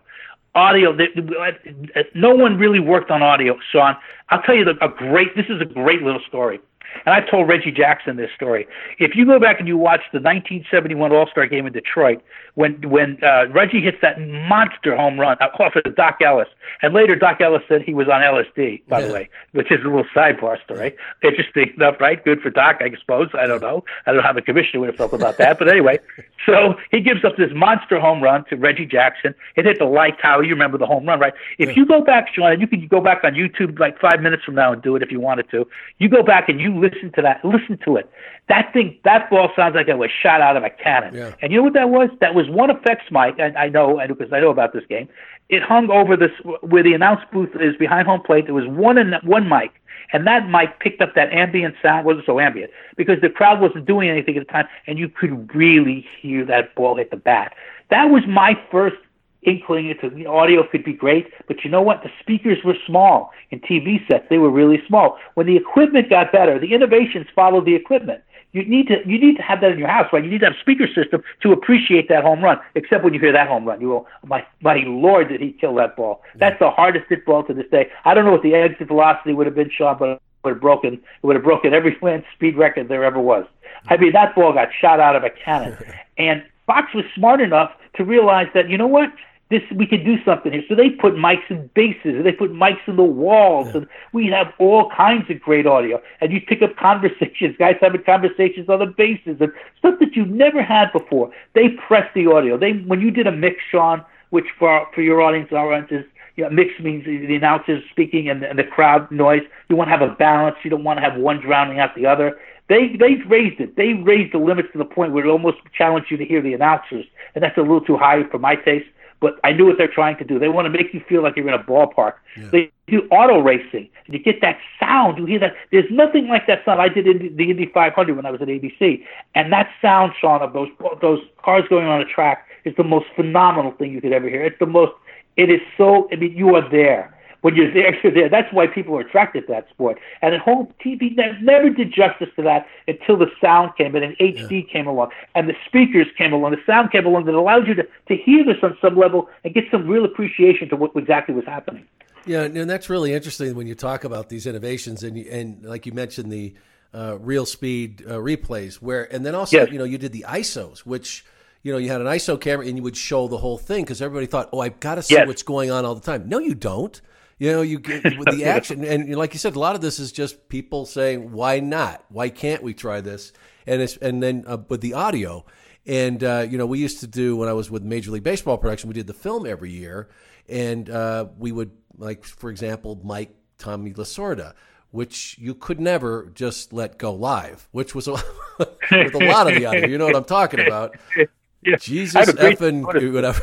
Audio, 0.59 0.95
they, 0.95 1.07
uh, 1.17 1.53
uh, 1.95 2.03
no 2.15 2.35
one 2.35 2.59
really 2.59 2.81
worked 2.81 3.11
on 3.11 3.23
audio, 3.23 3.57
Sean. 3.71 3.97
I'll 4.31 4.43
tell 4.43 4.57
you 4.57 4.65
the, 4.65 4.73
a 4.85 4.89
great. 4.89 5.37
This 5.37 5.47
is 5.49 5.61
a 5.61 5.65
great 5.65 6.03
little 6.03 6.21
story. 6.27 6.59
And 7.07 7.15
I've 7.15 7.31
told 7.31 7.49
Reggie 7.49 7.73
Jackson 7.73 8.17
this 8.17 8.31
story. 8.35 8.67
If 8.99 9.15
you 9.15 9.25
go 9.27 9.39
back 9.39 9.59
and 9.59 9.69
you 9.69 9.77
watch 9.77 10.01
the 10.13 10.19
1971 10.19 11.13
All 11.13 11.29
Star 11.31 11.47
game 11.47 11.67
in 11.67 11.73
Detroit, 11.73 12.23
when 12.55 12.75
when 12.89 13.23
uh, 13.23 13.47
Reggie 13.49 13.81
hits 13.81 13.99
that 14.03 14.21
monster 14.21 14.97
home 14.97 15.19
run 15.19 15.37
off 15.39 15.77
of 15.77 15.95
Dock 15.95 16.19
Ellis, 16.25 16.49
and 16.83 16.93
later 16.93 17.15
Dock 17.15 17.41
Ellis 17.41 17.63
said 17.69 17.83
he 17.83 17.95
was 17.95 18.09
on 18.09 18.21
LSD, 18.21 18.83
by 18.89 19.03
the 19.03 19.13
way, 19.13 19.29
which 19.53 19.71
is 19.71 19.79
a 19.81 19.85
little 19.85 20.05
sidebar 20.15 20.63
story. 20.65 20.97
Interesting 21.23 21.73
enough, 21.77 21.97
right? 22.01 22.23
Good 22.25 22.41
for 22.41 22.51
Dock, 22.51 22.79
I 22.81 22.91
suppose. 22.99 23.29
I 23.35 23.47
don't 23.47 23.63
know. 23.63 23.85
I 24.07 24.11
don't 24.11 24.19
know 24.19 24.27
how 24.27 24.33
the 24.33 24.43
commissioner 24.43 24.81
would 24.81 24.89
have 24.89 24.97
felt 24.97 25.13
about 25.13 25.39
that, 25.39 25.59
but 25.59 25.69
anyway. 25.69 25.99
So 26.47 26.77
he 26.91 27.01
gives 27.01 27.27
up 27.27 27.37
this 27.37 27.51
monster 27.53 28.01
home 28.01 28.23
run 28.23 28.43
to 28.47 28.57
Reggie 28.57 28.87
Jackson. 28.87 29.35
It 29.57 29.67
hit 29.67 29.79
the 29.79 29.85
light 29.85 30.19
tower. 30.23 30.43
You 30.43 30.55
remember 30.55 30.79
the 30.79 30.87
home 30.87 31.05
run, 31.05 31.21
right? 31.21 31.35
If 31.59 31.77
you 31.77 31.85
go 31.85 32.01
back, 32.03 32.29
Sean, 32.33 32.53
and 32.53 32.61
you 32.61 32.67
can 32.67 32.87
go 32.87 33.03
back 33.03 33.23
on 33.23 33.35
YouTube 33.35 33.79
like 33.79 34.01
five 34.01 34.23
minutes 34.23 34.45
from 34.45 34.55
now 34.55 34.73
and 34.73 34.81
do 34.81 34.97
it 34.97 35.03
if 35.03 35.11
you 35.11 35.21
wanted 35.21 35.51
to. 35.51 35.67
You 35.99 36.09
go 36.09 36.23
back 36.23 36.49
and 36.49 36.59
you 36.59 36.78
listen 36.81 37.13
to 37.13 37.23
that. 37.23 37.45
Listen 37.45 37.79
to 37.85 37.97
it. 37.97 38.11
That 38.49 38.73
thing, 38.73 38.99
that 39.05 39.29
ball 39.31 39.51
sounds 39.55 39.75
like 39.75 39.89
it 39.89 39.99
was 39.99 40.11
shot 40.11 40.41
out 40.41 40.57
of 40.57 40.65
a 40.65 40.71
cannon. 40.71 41.15
Yeah. 41.15 41.35
And 41.43 41.53
you 41.53 41.59
know 41.59 41.65
what 41.65 41.75
that 41.75 41.91
was? 41.91 42.11
That 42.21 42.35
was 42.35 42.49
one 42.49 42.71
effects 42.71 43.11
mic. 43.11 43.35
And 43.39 43.57
I 43.57 43.69
know, 43.69 43.99
and 43.99 44.17
because 44.17 44.33
I 44.33 44.41
know 44.41 44.51
about 44.51 44.73
this 44.73 44.85
game. 44.89 45.09
It 45.49 45.63
hung 45.63 45.91
over 45.91 46.15
this 46.17 46.31
where 46.61 46.83
the 46.83 46.93
announce 46.93 47.21
booth 47.33 47.51
is 47.59 47.75
behind 47.77 48.07
home 48.07 48.21
plate. 48.21 48.45
There 48.45 48.55
was 48.55 48.67
one 48.67 48.99
in 48.99 49.15
one 49.23 49.49
mic, 49.49 49.71
and 50.13 50.27
that 50.27 50.49
mic 50.49 50.79
picked 50.79 51.01
up 51.01 51.15
that 51.15 51.33
ambient 51.33 51.75
sound. 51.83 52.05
wasn't 52.05 52.27
so 52.27 52.39
ambient 52.39 52.71
because 52.99 53.21
the 53.23 53.31
crowd 53.31 53.59
wasn't 53.59 53.87
doing 53.87 54.11
anything 54.11 54.37
at 54.37 54.47
the 54.47 54.53
time, 54.53 54.69
and 54.87 54.99
you 54.99 55.09
could 55.09 55.55
really 55.55 56.07
hear 56.21 56.45
that 56.45 56.75
ball 56.75 56.97
hit 56.97 57.11
the 57.11 57.17
bat. 57.17 57.55
That 57.89 58.11
was 58.11 58.25
my 58.27 58.61
first 58.71 58.97
inkling 59.43 59.91
into 59.91 60.11
the 60.11 60.27
audio 60.27 60.67
could 60.67 60.85
be 60.85 60.93
great, 60.93 61.33
but 61.47 61.65
you 61.65 61.71
know 61.71 61.83
what? 61.83 62.03
The 62.03 62.11
speakers 62.21 62.59
were 62.65 62.77
small 62.87 63.33
in 63.51 63.61
TV 63.61 64.07
sets. 64.09 64.27
They 64.29 64.39
were 64.39 64.51
really 64.51 64.83
small. 64.87 65.19
When 65.35 65.47
the 65.47 65.57
equipment 65.57 66.11
got 66.11 66.33
better, 66.33 66.59
the 66.59 66.75
innovations 66.75 67.27
followed 67.35 67.65
the 67.65 67.75
equipment. 67.75 68.23
You 68.53 68.65
need 68.65 68.89
to 68.89 69.07
you 69.07 69.19
need 69.19 69.37
to 69.37 69.43
have 69.43 69.61
that 69.61 69.73
in 69.73 69.79
your 69.79 69.89
house, 69.89 70.07
right? 70.11 70.25
You 70.25 70.31
need 70.31 70.41
to 70.41 70.47
have 70.47 70.55
a 70.55 70.61
speaker 70.61 70.87
system 70.87 71.23
to 71.43 71.53
appreciate 71.53 72.09
that 72.09 72.25
home 72.25 72.43
run. 72.43 72.59
Except 72.75 73.05
when 73.05 73.13
you 73.13 73.21
hear 73.21 73.33
that 73.33 73.47
home 73.47 73.67
run, 73.67 73.79
you 73.81 73.89
go, 73.89 74.07
"My 74.25 74.45
my 74.63 74.83
lord, 74.87 75.29
did 75.29 75.43
he 75.43 75.53
kill 75.53 75.75
that 75.75 75.97
ball?" 75.97 76.23
That's 76.37 76.59
the 76.59 76.71
hardest 76.71 77.07
hit 77.11 77.27
ball 77.27 77.45
to 77.45 77.53
this 77.53 77.67
day. 77.71 77.91
I 78.07 78.15
don't 78.15 78.25
know 78.25 78.33
what 78.33 78.43
the 78.43 78.55
exit 78.55 78.89
velocity 78.89 79.35
would 79.35 79.47
have 79.47 79.55
been, 79.55 79.71
Sean, 79.71 79.99
but 79.99 80.09
it 80.09 80.21
would 80.45 80.55
have 80.55 80.61
broken 80.63 80.95
it 80.95 81.27
would 81.27 81.37
have 81.37 81.45
broken 81.45 81.75
every 81.75 81.99
land 82.03 82.25
speed 82.35 82.57
record 82.57 82.89
there 82.89 83.05
ever 83.05 83.21
was. 83.21 83.45
I 83.89 83.99
mean, 83.99 84.13
that 84.13 84.35
ball 84.35 84.55
got 84.55 84.69
shot 84.81 84.99
out 84.99 85.15
of 85.15 85.25
a 85.25 85.31
cannon, 85.31 85.77
and 86.19 86.43
Fox 86.67 86.95
was 86.95 87.05
smart 87.15 87.43
enough 87.43 87.73
to 87.97 88.05
realize 88.05 88.47
that 88.55 88.71
you 88.71 88.79
know 88.79 88.87
what 88.87 89.13
this 89.51 89.63
we 89.75 89.87
could 89.87 90.05
do 90.05 90.17
something 90.25 90.53
here. 90.53 90.63
So 90.69 90.75
they 90.75 90.91
put 90.91 91.15
mics 91.15 91.49
in 91.49 91.71
bases, 91.75 92.17
and 92.17 92.27
they 92.27 92.33
put 92.33 92.53
mics 92.53 92.87
in 92.87 92.97
the 92.97 93.03
walls, 93.03 93.75
and 93.75 93.87
we 94.13 94.27
have 94.27 94.53
all 94.59 94.91
kinds 94.91 95.31
of 95.31 95.41
great 95.41 95.67
audio. 95.67 96.01
And 96.21 96.33
you 96.33 96.41
pick 96.41 96.61
up 96.61 96.77
conversations, 96.77 97.57
guys 97.59 97.77
having 97.81 98.03
conversations 98.03 98.69
on 98.69 98.81
the 98.81 98.87
bases, 98.87 99.41
and 99.41 99.53
stuff 99.79 99.95
that 100.01 100.15
you've 100.15 100.29
never 100.29 100.63
had 100.63 100.93
before. 100.93 101.33
They 101.55 101.71
press 101.87 102.09
the 102.15 102.27
audio. 102.27 102.59
They 102.59 102.73
when 102.73 103.01
you 103.01 103.11
did 103.11 103.27
a 103.27 103.33
mix, 103.33 103.57
Sean, 103.71 104.05
which 104.31 104.47
for 104.59 104.87
for 104.95 105.01
your 105.01 105.23
audience, 105.23 105.49
our 105.53 105.73
audience 105.73 106.05
you 106.37 106.45
know, 106.45 106.51
mix 106.51 106.79
means 106.79 107.05
the 107.05 107.35
announcers 107.35 107.83
speaking 107.91 108.29
and, 108.29 108.45
and 108.45 108.59
the 108.59 108.65
crowd 108.65 109.11
noise. 109.11 109.43
You 109.69 109.77
want 109.77 109.89
to 109.89 109.97
have 109.97 110.09
a 110.09 110.15
balance. 110.15 110.57
You 110.63 110.71
don't 110.71 110.85
want 110.85 110.99
to 110.99 111.03
have 111.03 111.19
one 111.19 111.41
drowning 111.41 111.81
out 111.81 111.97
the 111.97 112.07
other. 112.07 112.39
They 112.69 112.97
they've 113.01 113.25
raised 113.27 113.61
it. 113.61 113.77
They 113.77 113.95
raised 113.95 114.35
the 114.35 114.39
limits 114.39 114.69
to 114.73 114.79
the 114.79 114.85
point 114.85 115.13
where 115.13 115.25
it 115.25 115.29
almost 115.29 115.57
challenged 115.77 116.11
you 116.11 116.19
to 116.19 116.25
hear 116.25 116.43
the 116.43 116.53
announcers, 116.53 117.07
and 117.35 117.43
that's 117.43 117.57
a 117.57 117.63
little 117.63 117.81
too 117.81 117.97
high 117.97 118.25
for 118.31 118.39
my 118.39 118.57
taste 118.57 118.87
but 119.21 119.39
I 119.45 119.53
knew 119.53 119.67
what 119.67 119.79
they're 119.79 119.89
trying 119.89 120.17
to 120.19 120.25
do. 120.25 120.39
They 120.39 120.49
want 120.49 120.67
to 120.67 120.71
make 120.71 120.95
you 120.95 121.03
feel 121.09 121.23
like 121.23 121.37
you're 121.37 121.49
in 121.49 121.55
a 121.55 121.63
ballpark. 121.63 122.15
Yeah. 122.37 122.49
They 122.51 122.73
do 122.87 123.09
auto 123.11 123.41
racing, 123.41 123.89
and 124.07 124.15
you 124.15 124.19
get 124.19 124.41
that 124.41 124.59
sound. 124.81 125.19
You 125.19 125.27
hear 125.27 125.39
that. 125.41 125.55
There's 125.73 125.91
nothing 125.91 126.29
like 126.29 126.47
that 126.47 126.65
sound. 126.65 126.81
I 126.81 126.89
did 126.89 127.07
in 127.07 127.37
the 127.37 127.51
Indy 127.51 127.67
500 127.73 128.17
when 128.17 128.27
I 128.27 128.31
was 128.31 128.41
at 128.41 128.49
ABC, 128.49 129.05
and 129.35 129.53
that 129.53 129.71
sound, 129.83 130.13
Sean, 130.21 130.43
of 130.43 130.53
those 130.53 130.69
those 131.01 131.21
cars 131.43 131.65
going 131.69 131.87
on 131.87 132.01
a 132.01 132.05
track 132.05 132.47
is 132.65 132.75
the 132.77 132.85
most 132.85 133.07
phenomenal 133.17 133.73
thing 133.73 133.93
you 133.93 134.01
could 134.01 134.13
ever 134.13 134.29
hear. 134.29 134.45
It's 134.45 134.59
the 134.59 134.67
most. 134.67 134.93
It 135.37 135.51
is 135.51 135.61
so. 135.77 136.09
I 136.13 136.17
mean, 136.17 136.37
you 136.37 136.55
are 136.55 136.69
there. 136.71 137.15
When 137.49 137.57
you're 137.57 137.73
there, 137.73 137.99
you're 138.03 138.13
there. 138.13 138.29
That's 138.29 138.53
why 138.53 138.67
people 138.67 138.95
are 138.99 139.01
attracted 139.01 139.47
to 139.47 139.53
that 139.55 139.71
sport. 139.71 139.99
And 140.21 140.35
at 140.35 140.41
home, 140.43 140.69
TV 140.85 141.17
never 141.41 141.71
did 141.71 141.95
justice 141.95 142.29
to 142.37 142.43
that 142.43 142.67
until 142.87 143.17
the 143.17 143.31
sound 143.41 143.71
came 143.79 143.97
in 143.97 144.03
and 144.03 144.15
HD 144.19 144.67
yeah. 144.67 144.71
came 144.71 144.87
along 144.87 145.13
and 145.35 145.49
the 145.49 145.55
speakers 145.67 146.09
came 146.19 146.35
along. 146.35 146.51
The 146.51 146.59
sound 146.67 146.93
came 146.93 147.07
along 147.07 147.25
that 147.25 147.35
allowed 147.35 147.67
you 147.67 147.73
to, 147.77 147.85
to 147.85 148.17
hear 148.17 148.45
this 148.45 148.59
on 148.63 148.77
some 148.83 148.99
level 148.99 149.31
and 149.45 149.55
get 149.55 149.65
some 149.71 149.89
real 149.89 150.05
appreciation 150.05 150.69
to 150.69 150.77
what 150.77 150.91
exactly 150.95 151.35
was 151.35 151.47
happening. 151.47 151.87
Yeah, 152.27 152.43
and 152.43 152.69
that's 152.69 152.91
really 152.91 153.15
interesting 153.15 153.55
when 153.55 153.67
you 153.67 153.75
talk 153.75 154.05
about 154.05 154.29
these 154.29 154.47
innovations 154.47 155.03
and 155.03 155.17
and 155.17 155.65
like 155.65 155.87
you 155.87 155.93
mentioned 155.93 156.31
the 156.31 156.53
uh, 156.93 157.17
real 157.19 157.47
speed 157.47 158.05
uh, 158.07 158.17
replays 158.17 158.75
where 158.75 159.11
and 159.11 159.25
then 159.25 159.35
also 159.35 159.57
yes. 159.57 159.71
you 159.73 159.79
know 159.79 159.85
you 159.85 159.97
did 159.97 160.13
the 160.13 160.27
ISOs 160.29 160.81
which 160.81 161.25
you 161.63 161.73
know 161.73 161.79
you 161.79 161.89
had 161.89 162.03
an 162.03 162.07
ISO 162.09 162.39
camera 162.39 162.67
and 162.67 162.77
you 162.77 162.83
would 162.83 162.99
show 162.99 163.29
the 163.29 163.39
whole 163.39 163.57
thing 163.57 163.85
because 163.85 164.03
everybody 164.03 164.27
thought 164.27 164.51
oh 164.53 164.61
I've 164.61 164.79
got 164.79 164.97
to 164.97 165.03
see 165.03 165.15
yes. 165.15 165.27
what's 165.27 165.43
going 165.43 165.71
on 165.71 165.87
all 165.87 165.95
the 165.95 166.03
time. 166.03 166.29
No, 166.29 166.39
you 166.39 166.55
don't. 166.55 167.01
You 167.39 167.53
know, 167.53 167.63
you 167.63 167.79
get 167.79 168.05
with 168.19 168.31
the 168.31 168.45
action, 168.45 168.85
and 168.85 169.15
like 169.17 169.33
you 169.33 169.39
said, 169.39 169.57
a 169.57 169.59
lot 169.59 169.75
of 169.75 169.81
this 169.81 169.99
is 169.99 170.13
just 170.13 170.49
people 170.49 170.87
saying, 170.87 171.33
"Why 171.33 171.61
not? 171.61 172.05
Why 172.09 172.29
can't 172.29 172.63
we 172.63 172.75
try 172.75 173.01
this?" 173.01 173.33
And 173.67 173.83
it's 173.83 173.97
and 173.99 174.23
then 174.23 174.45
uh, 174.47 174.59
with 174.69 174.81
the 174.81 174.95
audio, 174.95 175.45
and 175.87 176.23
uh, 176.23 176.47
you 176.49 176.59
know, 176.59 176.67
we 176.67 176.79
used 176.79 177.01
to 177.01 177.07
do 177.07 177.37
when 177.37 177.49
I 177.49 177.53
was 177.53 177.71
with 177.71 177.83
Major 177.83 178.11
League 178.11 178.25
Baseball 178.25 178.59
production, 178.59 178.89
we 178.89 178.95
did 178.95 179.07
the 179.07 179.15
film 179.15 179.47
every 179.47 179.71
year, 179.71 180.09
and 180.49 180.89
uh, 180.91 181.27
we 181.39 181.53
would 181.53 181.71
like, 181.97 182.25
for 182.25 182.51
example, 182.51 183.01
mic 183.05 183.35
Tommy 183.59 183.93
Lasorda 183.93 184.55
which 184.91 185.37
you 185.39 185.55
could 185.55 185.81
never 185.81 186.31
just 186.35 186.73
let 186.73 186.99
go 186.99 187.13
live, 187.13 187.69
which 187.73 187.95
was 187.95 188.09
a, 188.09 188.13
with 188.59 189.15
a 189.15 189.27
lot 189.27 189.47
of 189.47 189.55
the 189.55 189.67
other. 189.67 189.87
You 189.87 189.99
know 189.99 190.07
what 190.07 190.17
I'm 190.17 190.25
talking 190.25 190.61
about? 190.61 190.97
Yeah. 191.61 191.75
Jesus 191.75 192.31
effing 192.31 192.85
whatever. 193.13 193.43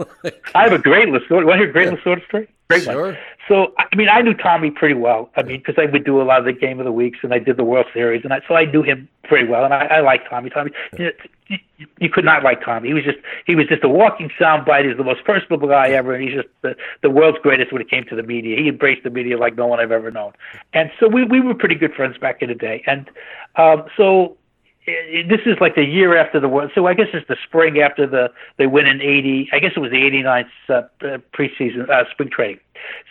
I 0.54 0.64
have 0.64 0.72
a 0.72 0.78
great 0.78 1.08
Lasorda. 1.08 1.46
Want 1.46 1.52
to 1.52 1.56
hear 1.56 1.70
a 1.70 1.72
great 1.72 1.92
yeah. 1.92 1.98
Lasorda 1.98 2.26
story? 2.26 2.48
Great 2.68 2.84
sure. 2.84 3.06
one. 3.08 3.18
So, 3.48 3.74
I 3.78 3.96
mean, 3.96 4.08
I 4.08 4.20
knew 4.22 4.34
Tommy 4.34 4.70
pretty 4.70 4.94
well. 4.94 5.28
I 5.36 5.42
mean, 5.42 5.58
because 5.58 5.74
I 5.76 5.90
would 5.90 6.04
do 6.04 6.20
a 6.20 6.24
lot 6.24 6.38
of 6.38 6.44
the 6.44 6.52
Game 6.52 6.78
of 6.78 6.84
the 6.84 6.92
Weeks, 6.92 7.18
and 7.22 7.34
I 7.34 7.40
did 7.40 7.56
the 7.56 7.64
World 7.64 7.86
Series, 7.92 8.22
and 8.22 8.32
I, 8.32 8.40
so 8.46 8.54
I 8.54 8.64
knew 8.64 8.82
him 8.82 9.08
pretty 9.24 9.48
well, 9.48 9.64
and 9.64 9.74
I, 9.74 9.86
I 9.86 10.00
liked 10.00 10.30
Tommy. 10.30 10.50
Tommy, 10.50 10.70
you, 10.96 11.10
you 11.98 12.08
could 12.08 12.24
not 12.24 12.44
like 12.44 12.64
Tommy. 12.64 12.88
He 12.88 12.94
was 12.94 13.02
just 13.02 13.18
he 13.46 13.56
was 13.56 13.66
just 13.66 13.82
a 13.82 13.88
walking 13.88 14.30
soundbite. 14.40 14.86
He's 14.86 14.96
the 14.96 15.02
most 15.02 15.24
personable 15.24 15.66
guy 15.66 15.88
ever, 15.88 16.14
and 16.14 16.22
he's 16.22 16.34
just 16.34 16.48
the, 16.62 16.76
the 17.02 17.10
world's 17.10 17.38
greatest 17.42 17.72
when 17.72 17.82
it 17.82 17.90
came 17.90 18.04
to 18.04 18.14
the 18.14 18.22
media. 18.22 18.56
He 18.56 18.68
embraced 18.68 19.02
the 19.02 19.10
media 19.10 19.36
like 19.36 19.56
no 19.56 19.66
one 19.66 19.80
I've 19.80 19.90
ever 19.90 20.12
known, 20.12 20.32
and 20.72 20.92
so 21.00 21.08
we 21.08 21.24
we 21.24 21.40
were 21.40 21.54
pretty 21.54 21.74
good 21.74 21.94
friends 21.94 22.18
back 22.18 22.42
in 22.42 22.50
the 22.50 22.54
day. 22.54 22.84
And 22.86 23.10
um, 23.56 23.84
so 23.96 24.36
this 25.28 25.40
is 25.46 25.56
like 25.60 25.74
the 25.74 25.84
year 25.84 26.16
after 26.16 26.40
the 26.40 26.48
world. 26.48 26.70
So 26.74 26.86
I 26.86 26.94
guess 26.94 27.06
it's 27.12 27.26
the 27.28 27.36
spring 27.46 27.78
after 27.80 28.06
the 28.06 28.30
they 28.58 28.66
win 28.66 28.86
in 28.86 29.00
'80. 29.00 29.50
I 29.52 29.58
guess 29.58 29.72
it 29.76 29.80
was 29.80 29.90
the 29.90 30.04
'89 30.04 30.44
uh, 30.68 30.72
uh, 30.72 31.18
preseason 31.34 31.88
uh, 31.88 32.04
spring 32.10 32.30
training. 32.30 32.60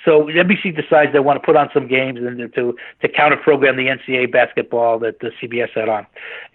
So 0.03 0.23
NBC 0.23 0.75
decides 0.75 1.13
they 1.13 1.19
want 1.19 1.41
to 1.41 1.45
put 1.45 1.55
on 1.55 1.69
some 1.73 1.87
games 1.87 2.19
and 2.19 2.53
to 2.53 2.75
to 3.01 3.09
counter 3.09 3.37
program 3.37 3.77
the 3.77 3.87
NCAA 3.87 4.31
basketball 4.31 4.99
that 4.99 5.19
the 5.19 5.31
CBS 5.41 5.69
had 5.75 5.89
on. 5.89 6.05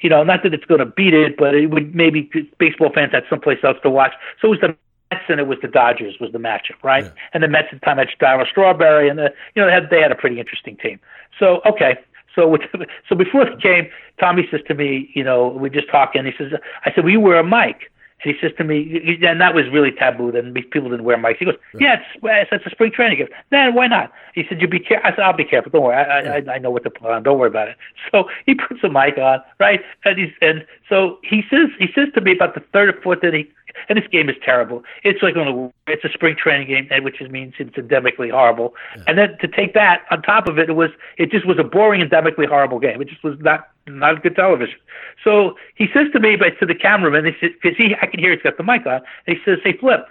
You 0.01 0.11
know, 0.11 0.23
not 0.23 0.43
that 0.43 0.55
it's 0.55 0.65
going 0.65 0.81
to 0.81 0.87
beat 0.87 1.15
it, 1.15 1.37
but 1.37 1.55
it 1.55 1.67
would 1.71 1.95
maybe 1.95 2.31
baseball 2.59 2.91
fans 2.95 3.13
had 3.13 3.25
someplace 3.31 3.59
else 3.63 3.77
to 3.83 3.91
watch. 3.91 4.13
So 4.41 4.49
it 4.49 4.51
was 4.51 4.61
the 4.61 4.77
Mets 5.11 5.25
and 5.29 5.41
it 5.41 5.47
was 5.47 5.59
the 5.63 5.69
Dodgers 5.69 6.17
was 6.21 6.33
the 6.33 6.39
matchup, 6.39 6.83
right? 6.83 7.05
Yeah. 7.05 7.13
And 7.33 7.43
the 7.43 7.49
Mets 7.49 7.69
at 7.73 7.81
the 7.81 7.85
time 7.85 7.99
had 7.99 8.09
Darryl 8.21 8.49
Strawberry, 8.49 9.09
and 9.09 9.19
the, 9.19 9.33
you 9.55 9.63
know 9.63 9.67
they 9.67 9.73
had 9.73 9.91
they 9.91 10.01
had 10.01 10.13
a 10.13 10.17
pretty 10.17 10.41
interesting 10.41 10.77
team. 10.77 10.99
So 11.39 11.61
okay, 11.67 11.97
so 12.35 12.57
so 13.09 13.15
before 13.15 13.45
the 13.45 13.57
came, 13.57 13.89
Tommy 14.19 14.47
says 14.51 14.61
to 14.69 14.75
me, 14.75 15.11
you 15.15 15.25
know, 15.25 15.49
we're 15.49 15.69
just 15.69 15.89
talking. 15.91 16.25
He 16.25 16.33
says, 16.37 16.53
I 16.85 16.93
said, 16.95 17.05
well, 17.05 17.13
you 17.13 17.21
wear 17.21 17.39
a 17.39 17.45
mic. 17.45 17.91
And 18.23 18.35
he 18.35 18.41
says 18.41 18.53
to 18.57 18.65
me, 18.65 19.19
and 19.23 19.41
that 19.41 19.55
was 19.55 19.65
really 19.71 19.91
taboo. 19.91 20.33
Then 20.33 20.55
people 20.55 20.89
didn't 20.89 21.05
wear 21.05 21.19
mics. 21.19 21.39
He 21.39 21.45
goes, 21.45 21.57
yeah, 21.79 22.01
it's, 22.23 22.49
it's 22.53 22.67
a 22.67 22.71
spring 22.71 22.91
training 22.91 23.19
gift. 23.19 23.33
Then 23.51 23.75
why 23.75 23.87
not? 23.87 24.13
He 24.35 24.45
said, 24.49 24.61
you 24.63 24.69
be 24.69 24.81
careful. 24.81 25.07
I 25.07 25.11
said, 25.11 25.21
I'll 25.21 25.37
be 25.37 25.45
careful. 25.45 25.71
Don't 25.71 25.83
worry. 25.83 25.97
I, 25.97 26.39
I, 26.39 26.55
I 26.55 26.59
know 26.59 26.71
what 26.71 26.85
to 26.85 26.91
put 26.91 27.11
on. 27.11 27.23
Don't 27.23 27.39
worry 27.39 27.49
about 27.49 27.69
it. 27.69 27.77
So 28.13 28.29
he 28.47 28.55
puts 28.55 28.85
a 28.85 28.89
mic 28.89 29.19
on, 29.19 29.41
right? 29.59 29.81
And 30.05 30.19
he's, 30.19 30.33
and 30.41 30.65
so 30.89 31.19
he 31.25 31.43
says, 31.51 31.69
he 31.79 31.89
says 31.95 32.09
to 32.15 32.21
me 32.21 32.33
about 32.33 32.55
the 32.55 32.61
third 32.73 32.95
or 32.95 33.01
fourth 33.03 33.25
inning, 33.25 33.49
and 33.89 33.99
this 33.99 34.07
game 34.09 34.29
is 34.29 34.37
terrible. 34.43 34.83
It's 35.03 35.23
like 35.23 35.37
on 35.37 35.49
a, 35.49 35.91
it's 35.91 36.05
a 36.05 36.09
spring 36.09 36.37
training 36.37 36.69
game, 36.69 37.05
which 37.05 37.21
means 37.21 37.55
it's 37.59 37.77
endemically 37.77 38.31
horrible. 38.31 38.75
Yeah. 38.97 39.05
And 39.09 39.19
then 39.19 39.39
to 39.41 39.49
take 39.49 39.75
that 39.75 40.03
on 40.11 40.23
top 40.23 40.49
of 40.49 40.59
it, 40.59 40.69
it 40.69 40.75
was 40.75 40.91
it 41.19 41.31
just 41.31 41.47
was 41.47 41.59
a 41.59 41.65
boring, 41.65 42.01
endemically 42.01 42.49
horrible 42.49 42.79
game. 42.79 43.01
It 43.01 43.09
just 43.09 43.23
was 43.23 43.39
not 43.41 43.69
not 43.87 44.23
good 44.23 44.37
television. 44.37 44.79
So 45.23 45.57
he 45.75 45.89
says 45.93 46.07
to 46.13 46.21
me, 46.21 46.37
but 46.37 46.59
to 46.61 46.67
the 46.67 46.75
cameraman, 46.75 47.25
he 47.27 47.33
says 47.41 47.51
because 47.61 47.77
he 47.77 47.95
I 48.01 48.07
can 48.07 48.21
hear 48.21 48.33
he's 48.33 48.43
got 48.43 48.57
the 48.57 48.63
mic 48.63 48.87
on, 48.87 49.03
and 49.27 49.37
he 49.37 49.43
says, 49.45 49.59
"Hey, 49.63 49.77
Flip," 49.77 50.07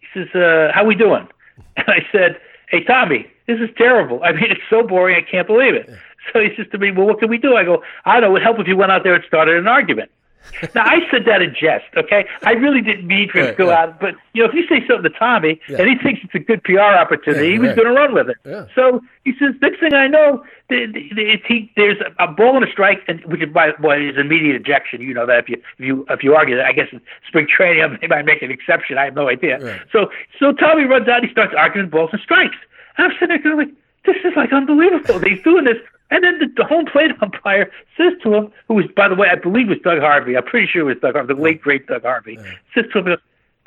he 0.00 0.06
says, 0.14 0.34
uh, 0.34 0.72
"How 0.74 0.84
we 0.84 0.94
doing?" 0.94 1.28
And 1.76 1.86
I 1.88 2.06
said, 2.12 2.40
"Hey, 2.68 2.84
Tommy, 2.84 3.26
this 3.46 3.58
is 3.60 3.68
terrible. 3.76 4.20
I 4.22 4.32
mean, 4.32 4.50
it's 4.50 4.60
so 4.70 4.82
boring, 4.82 5.16
I 5.16 5.28
can't 5.28 5.46
believe 5.46 5.74
it." 5.74 5.86
Yeah. 5.88 5.96
So 6.32 6.40
he 6.40 6.50
says 6.56 6.66
to 6.72 6.78
me, 6.78 6.90
"Well, 6.90 7.06
what 7.06 7.20
can 7.20 7.28
we 7.28 7.38
do?" 7.38 7.56
I 7.56 7.64
go, 7.64 7.82
"I 8.04 8.14
don't 8.14 8.22
know. 8.22 8.28
It 8.28 8.32
would 8.32 8.42
help 8.42 8.58
if 8.58 8.68
you 8.68 8.76
went 8.76 8.92
out 8.92 9.02
there 9.02 9.14
and 9.14 9.24
started 9.24 9.56
an 9.56 9.66
argument." 9.66 10.10
Now 10.74 10.84
I 10.84 10.98
said 11.10 11.24
that 11.26 11.42
in 11.42 11.54
jest, 11.54 11.84
okay? 11.96 12.24
I 12.44 12.52
really 12.52 12.80
didn't 12.80 13.06
mean 13.06 13.28
for 13.30 13.38
him 13.38 13.46
right, 13.46 13.56
to 13.56 13.56
go 13.56 13.70
yeah. 13.70 13.82
out, 13.82 14.00
but 14.00 14.14
you 14.32 14.42
know, 14.42 14.48
if 14.48 14.54
you 14.54 14.66
say 14.66 14.86
something 14.86 15.10
to 15.10 15.18
Tommy 15.18 15.60
yeah. 15.68 15.78
and 15.78 15.88
he 15.88 15.96
thinks 16.02 16.20
it's 16.24 16.34
a 16.34 16.38
good 16.38 16.62
PR 16.64 16.80
opportunity, 16.80 17.46
yeah, 17.46 17.52
he 17.52 17.58
was 17.58 17.68
right. 17.68 17.76
going 17.76 17.88
to 17.88 17.94
run 17.94 18.14
with 18.14 18.28
it. 18.30 18.68
So 18.74 19.00
he 19.24 19.32
says, 19.38 19.54
next 19.60 19.80
thing 19.80 19.94
I 19.94 20.06
know, 20.06 20.44
the, 20.68 20.86
the, 20.86 21.14
the, 21.14 21.36
he, 21.46 21.72
there's 21.76 21.98
a, 22.00 22.24
a 22.24 22.28
ball 22.28 22.56
and 22.56 22.64
a 22.64 22.70
strike, 22.70 23.02
and 23.08 23.24
which 23.26 23.42
is 23.42 23.52
by 23.52 23.72
boy 23.72 24.08
is 24.08 24.16
immediate 24.18 24.56
ejection. 24.56 25.00
You 25.00 25.14
know 25.14 25.26
that 25.26 25.38
if 25.38 25.48
you 25.48 25.56
if 25.78 25.84
you 25.84 26.06
if 26.10 26.22
you 26.22 26.34
argue 26.34 26.56
that, 26.56 26.66
I 26.66 26.72
guess 26.72 26.88
in 26.92 27.00
spring 27.26 27.46
training, 27.48 27.98
they 28.00 28.06
might 28.06 28.24
make 28.24 28.42
an 28.42 28.50
exception. 28.50 28.98
I 28.98 29.06
have 29.06 29.14
no 29.14 29.28
idea. 29.28 29.80
So 29.92 30.10
so 30.38 30.52
Tommy 30.52 30.84
runs 30.84 31.08
out, 31.08 31.18
and 31.18 31.26
he 31.26 31.32
starts 31.32 31.54
arguing 31.56 31.88
balls 31.88 32.10
and 32.12 32.20
strikes. 32.20 32.56
And 32.96 33.06
I'm 33.06 33.12
sitting 33.18 33.28
there 33.28 33.38
going 33.38 33.68
like, 33.68 33.74
this 34.04 34.16
is 34.24 34.36
like 34.36 34.52
unbelievable. 34.52 35.20
He's 35.20 35.42
doing 35.42 35.64
this 35.64 35.78
and 36.10 36.24
then 36.24 36.38
the, 36.38 36.46
the 36.56 36.64
home 36.64 36.86
plate 36.86 37.10
umpire 37.22 37.70
says 37.96 38.12
to 38.22 38.34
him, 38.34 38.52
who 38.66 38.74
was, 38.74 38.86
by 38.96 39.08
the 39.08 39.14
way, 39.14 39.28
I 39.30 39.36
believe 39.36 39.68
was 39.68 39.78
Doug 39.82 40.00
Harvey. 40.00 40.36
I'm 40.36 40.44
pretty 40.44 40.66
sure 40.66 40.82
it 40.82 40.94
was 40.94 40.96
Doug 41.00 41.14
Harvey, 41.14 41.34
the 41.34 41.40
late 41.40 41.60
great 41.60 41.86
Doug 41.86 42.02
Harvey. 42.02 42.38
Yeah. 42.40 42.52
Says 42.74 42.84
to 42.92 43.02
him, 43.02 43.18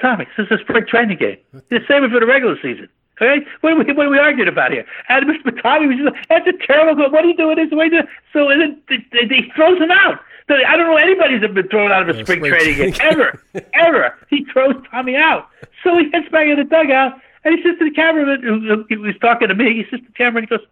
Tommy, 0.01 0.25
this 0.37 0.47
is 0.47 0.59
a 0.59 0.63
spring 0.63 0.85
training 0.87 1.17
game. 1.17 1.37
The 1.69 1.79
same 1.87 2.09
for 2.09 2.19
the 2.19 2.25
regular 2.25 2.55
season. 2.61 2.89
Okay, 3.21 3.45
what 3.59 3.73
are 3.73 3.75
we 3.75 3.93
what 3.93 4.07
are 4.07 4.09
we 4.09 4.17
arguing 4.17 4.47
about 4.47 4.71
here? 4.71 4.83
And 5.07 5.27
Mr. 5.27 5.61
Tommy 5.61 5.85
was 5.85 5.97
just, 5.97 6.27
that's 6.27 6.47
a 6.47 6.65
terrible. 6.65 7.07
What 7.11 7.23
are 7.23 7.27
you 7.27 7.37
doing? 7.37 7.55
This 7.55 7.69
way, 7.69 7.91
so 8.33 8.49
and 8.49 8.81
then 8.87 9.29
he 9.29 9.51
throws 9.55 9.77
him 9.77 9.91
out. 9.91 10.19
So 10.47 10.55
I 10.55 10.75
don't 10.75 10.87
know 10.87 10.97
anybody's 10.97 11.43
ever 11.43 11.53
been 11.53 11.67
thrown 11.67 11.91
out 11.91 12.09
of 12.09 12.15
a 12.15 12.17
yeah, 12.17 12.23
spring, 12.23 12.39
spring 12.39 12.53
training 12.53 12.77
game 12.77 12.95
ever, 12.99 13.39
ever. 13.75 14.17
He 14.29 14.43
throws 14.45 14.73
Tommy 14.89 15.15
out. 15.15 15.49
So 15.83 15.97
he 15.97 16.09
gets 16.09 16.29
back 16.29 16.47
in 16.47 16.57
the 16.57 16.63
dugout 16.63 17.21
and 17.43 17.57
he 17.57 17.63
says 17.63 17.77
to 17.79 17.85
the 17.85 17.91
cameraman 17.91 18.41
who, 18.41 18.85
who 18.89 19.01
was 19.01 19.15
talking 19.21 19.47
to 19.47 19.55
me. 19.55 19.75
He 19.75 19.83
says 19.89 19.99
to 19.99 20.05
the 20.07 20.13
cameraman, 20.13 20.43
he 20.43 20.47
goes, 20.47 20.65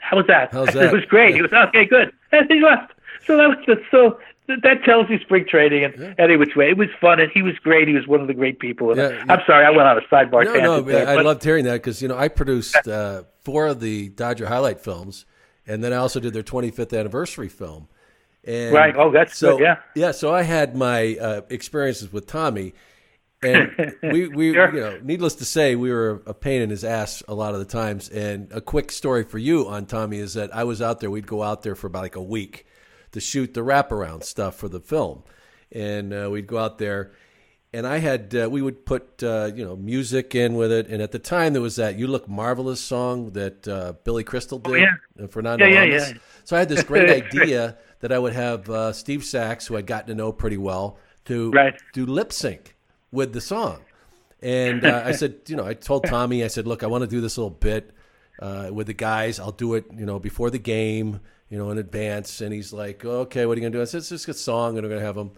how 0.00 0.16
was 0.16 0.26
that? 0.26 0.52
How's 0.52 0.66
that? 0.74 0.84
It 0.84 0.92
was 0.92 1.04
great. 1.04 1.34
He 1.34 1.40
goes, 1.40 1.52
okay, 1.52 1.84
good. 1.84 2.12
And 2.32 2.50
he 2.50 2.60
left. 2.60 2.92
So 3.24 3.36
that 3.36 3.48
was 3.48 3.58
the, 3.66 3.80
so 3.90 4.18
that 4.48 4.84
tells 4.84 5.08
you 5.08 5.18
spring 5.20 5.46
training 5.48 5.84
and 5.84 5.94
yeah. 5.98 6.14
any 6.18 6.36
which 6.36 6.54
way. 6.56 6.70
It 6.70 6.76
was 6.76 6.88
fun 7.00 7.20
and 7.20 7.30
he 7.32 7.42
was 7.42 7.54
great. 7.58 7.88
He 7.88 7.94
was 7.94 8.06
one 8.06 8.20
of 8.20 8.26
the 8.26 8.34
great 8.34 8.58
people. 8.58 8.90
And 8.90 8.98
yeah, 8.98 9.24
I'm 9.28 9.40
sorry, 9.46 9.64
I 9.64 9.70
went 9.70 9.82
on 9.82 9.98
a 9.98 10.02
sidebar 10.02 10.44
no. 10.44 10.54
No, 10.54 10.80
there, 10.80 11.08
I 11.08 11.22
loved 11.22 11.42
hearing 11.42 11.64
that 11.64 11.74
because 11.74 12.02
you 12.02 12.08
know 12.08 12.16
I 12.16 12.28
produced 12.28 12.86
uh, 12.86 13.24
four 13.40 13.66
of 13.66 13.80
the 13.80 14.08
Dodger 14.10 14.46
highlight 14.46 14.80
films, 14.80 15.24
and 15.66 15.82
then 15.82 15.92
I 15.92 15.96
also 15.96 16.20
did 16.20 16.32
their 16.32 16.42
25th 16.42 16.98
anniversary 16.98 17.48
film. 17.48 17.88
And 18.44 18.72
right. 18.72 18.94
Oh, 18.96 19.10
that's 19.10 19.36
so, 19.36 19.56
good. 19.56 19.64
Yeah. 19.64 19.76
Yeah. 19.94 20.10
So 20.12 20.32
I 20.32 20.42
had 20.42 20.76
my 20.76 21.16
uh, 21.16 21.40
experiences 21.50 22.12
with 22.12 22.26
Tommy, 22.26 22.74
and 23.46 23.94
we, 24.02 24.28
we 24.28 24.52
sure. 24.52 24.74
you 24.74 24.80
know, 24.80 25.00
needless 25.02 25.36
to 25.36 25.44
say, 25.44 25.76
we 25.76 25.90
were 25.90 26.22
a 26.26 26.34
pain 26.34 26.62
in 26.62 26.70
his 26.70 26.84
ass 26.84 27.22
a 27.28 27.34
lot 27.34 27.54
of 27.54 27.60
the 27.60 27.66
times. 27.66 28.08
And 28.08 28.50
a 28.52 28.60
quick 28.60 28.90
story 28.92 29.24
for 29.24 29.38
you 29.38 29.68
on 29.68 29.86
Tommy 29.86 30.18
is 30.18 30.34
that 30.34 30.54
I 30.54 30.64
was 30.64 30.82
out 30.82 31.00
there. 31.00 31.10
We'd 31.10 31.26
go 31.26 31.42
out 31.42 31.62
there 31.62 31.74
for 31.74 31.86
about 31.86 32.02
like 32.02 32.16
a 32.16 32.22
week 32.22 32.66
to 33.12 33.20
shoot 33.20 33.54
the 33.54 33.62
wraparound 33.62 34.24
stuff 34.24 34.56
for 34.56 34.68
the 34.68 34.80
film, 34.80 35.22
and 35.72 36.12
uh, 36.12 36.28
we'd 36.30 36.46
go 36.46 36.58
out 36.58 36.78
there. 36.78 37.12
And 37.72 37.86
I 37.86 37.98
had 37.98 38.34
uh, 38.34 38.48
we 38.50 38.62
would 38.62 38.86
put 38.86 39.22
uh, 39.22 39.50
you 39.54 39.64
know 39.64 39.76
music 39.76 40.34
in 40.34 40.54
with 40.54 40.72
it, 40.72 40.88
and 40.88 41.02
at 41.02 41.12
the 41.12 41.18
time 41.18 41.52
there 41.52 41.62
was 41.62 41.76
that 41.76 41.98
"You 41.98 42.06
Look 42.06 42.28
Marvelous" 42.28 42.80
song 42.80 43.32
that 43.32 43.66
uh, 43.68 43.94
Billy 44.04 44.24
Crystal 44.24 44.58
did 44.58 44.70
oh, 44.70 44.74
yeah. 44.74 45.26
Fernando 45.28 45.66
yeah, 45.66 45.82
yeah, 45.82 45.96
yeah. 45.96 46.12
So 46.44 46.56
I 46.56 46.60
had 46.60 46.68
this 46.68 46.84
great 46.84 47.10
idea 47.24 47.76
that 48.00 48.12
I 48.12 48.18
would 48.18 48.34
have 48.34 48.70
uh, 48.70 48.92
Steve 48.92 49.24
Sax, 49.24 49.66
who 49.66 49.76
I'd 49.76 49.86
gotten 49.86 50.08
to 50.08 50.14
know 50.14 50.32
pretty 50.32 50.56
well, 50.56 50.98
to 51.26 51.50
right. 51.50 51.74
do 51.92 52.06
lip 52.06 52.32
sync 52.32 52.75
with 53.12 53.32
the 53.32 53.40
song. 53.40 53.80
And 54.42 54.84
uh, 54.84 55.02
I 55.04 55.12
said, 55.12 55.36
you 55.46 55.56
know, 55.56 55.66
I 55.66 55.74
told 55.74 56.04
Tommy, 56.04 56.44
I 56.44 56.48
said, 56.48 56.66
look, 56.66 56.82
I 56.82 56.86
want 56.86 57.02
to 57.02 57.08
do 57.08 57.20
this 57.20 57.38
little 57.38 57.50
bit 57.50 57.90
uh, 58.40 58.70
with 58.72 58.86
the 58.86 58.94
guys. 58.94 59.40
I'll 59.40 59.52
do 59.52 59.74
it, 59.74 59.86
you 59.96 60.04
know, 60.04 60.18
before 60.18 60.50
the 60.50 60.58
game, 60.58 61.20
you 61.48 61.58
know, 61.58 61.70
in 61.70 61.78
advance. 61.78 62.40
And 62.40 62.52
he's 62.52 62.72
like, 62.72 63.04
okay, 63.04 63.46
what 63.46 63.52
are 63.52 63.54
you 63.56 63.62
going 63.62 63.72
to 63.72 63.78
do? 63.78 63.82
I 63.82 63.86
said, 63.86 63.98
it's 63.98 64.10
just 64.10 64.28
a 64.28 64.34
song, 64.34 64.76
and 64.76 64.84
we're 64.84 64.90
going 64.90 65.00
to 65.00 65.06
have 65.06 65.16
them. 65.16 65.32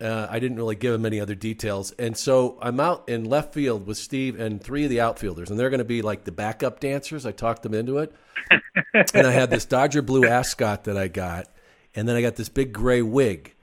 Uh, 0.00 0.26
I 0.28 0.40
didn't 0.40 0.56
really 0.56 0.74
give 0.74 0.94
him 0.94 1.06
any 1.06 1.20
other 1.20 1.34
details. 1.34 1.92
And 1.92 2.16
so 2.16 2.58
I'm 2.60 2.80
out 2.80 3.08
in 3.08 3.24
left 3.24 3.54
field 3.54 3.86
with 3.86 3.98
Steve 3.98 4.40
and 4.40 4.62
three 4.62 4.84
of 4.84 4.90
the 4.90 5.00
outfielders, 5.00 5.50
and 5.50 5.58
they're 5.58 5.70
going 5.70 5.78
to 5.78 5.84
be 5.84 6.02
like 6.02 6.24
the 6.24 6.32
backup 6.32 6.80
dancers. 6.80 7.24
I 7.24 7.32
talked 7.32 7.62
them 7.62 7.74
into 7.74 7.98
it. 7.98 8.12
and 9.14 9.26
I 9.26 9.30
had 9.30 9.50
this 9.50 9.64
Dodger 9.64 10.02
blue 10.02 10.26
ascot 10.26 10.84
that 10.84 10.96
I 10.96 11.08
got, 11.08 11.46
and 11.94 12.08
then 12.08 12.16
I 12.16 12.22
got 12.22 12.36
this 12.36 12.48
big 12.48 12.72
gray 12.72 13.02
wig. 13.02 13.54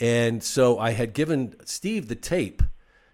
And 0.00 0.42
so 0.42 0.78
I 0.78 0.90
had 0.90 1.12
given 1.12 1.54
Steve 1.64 2.08
the 2.08 2.14
tape 2.14 2.62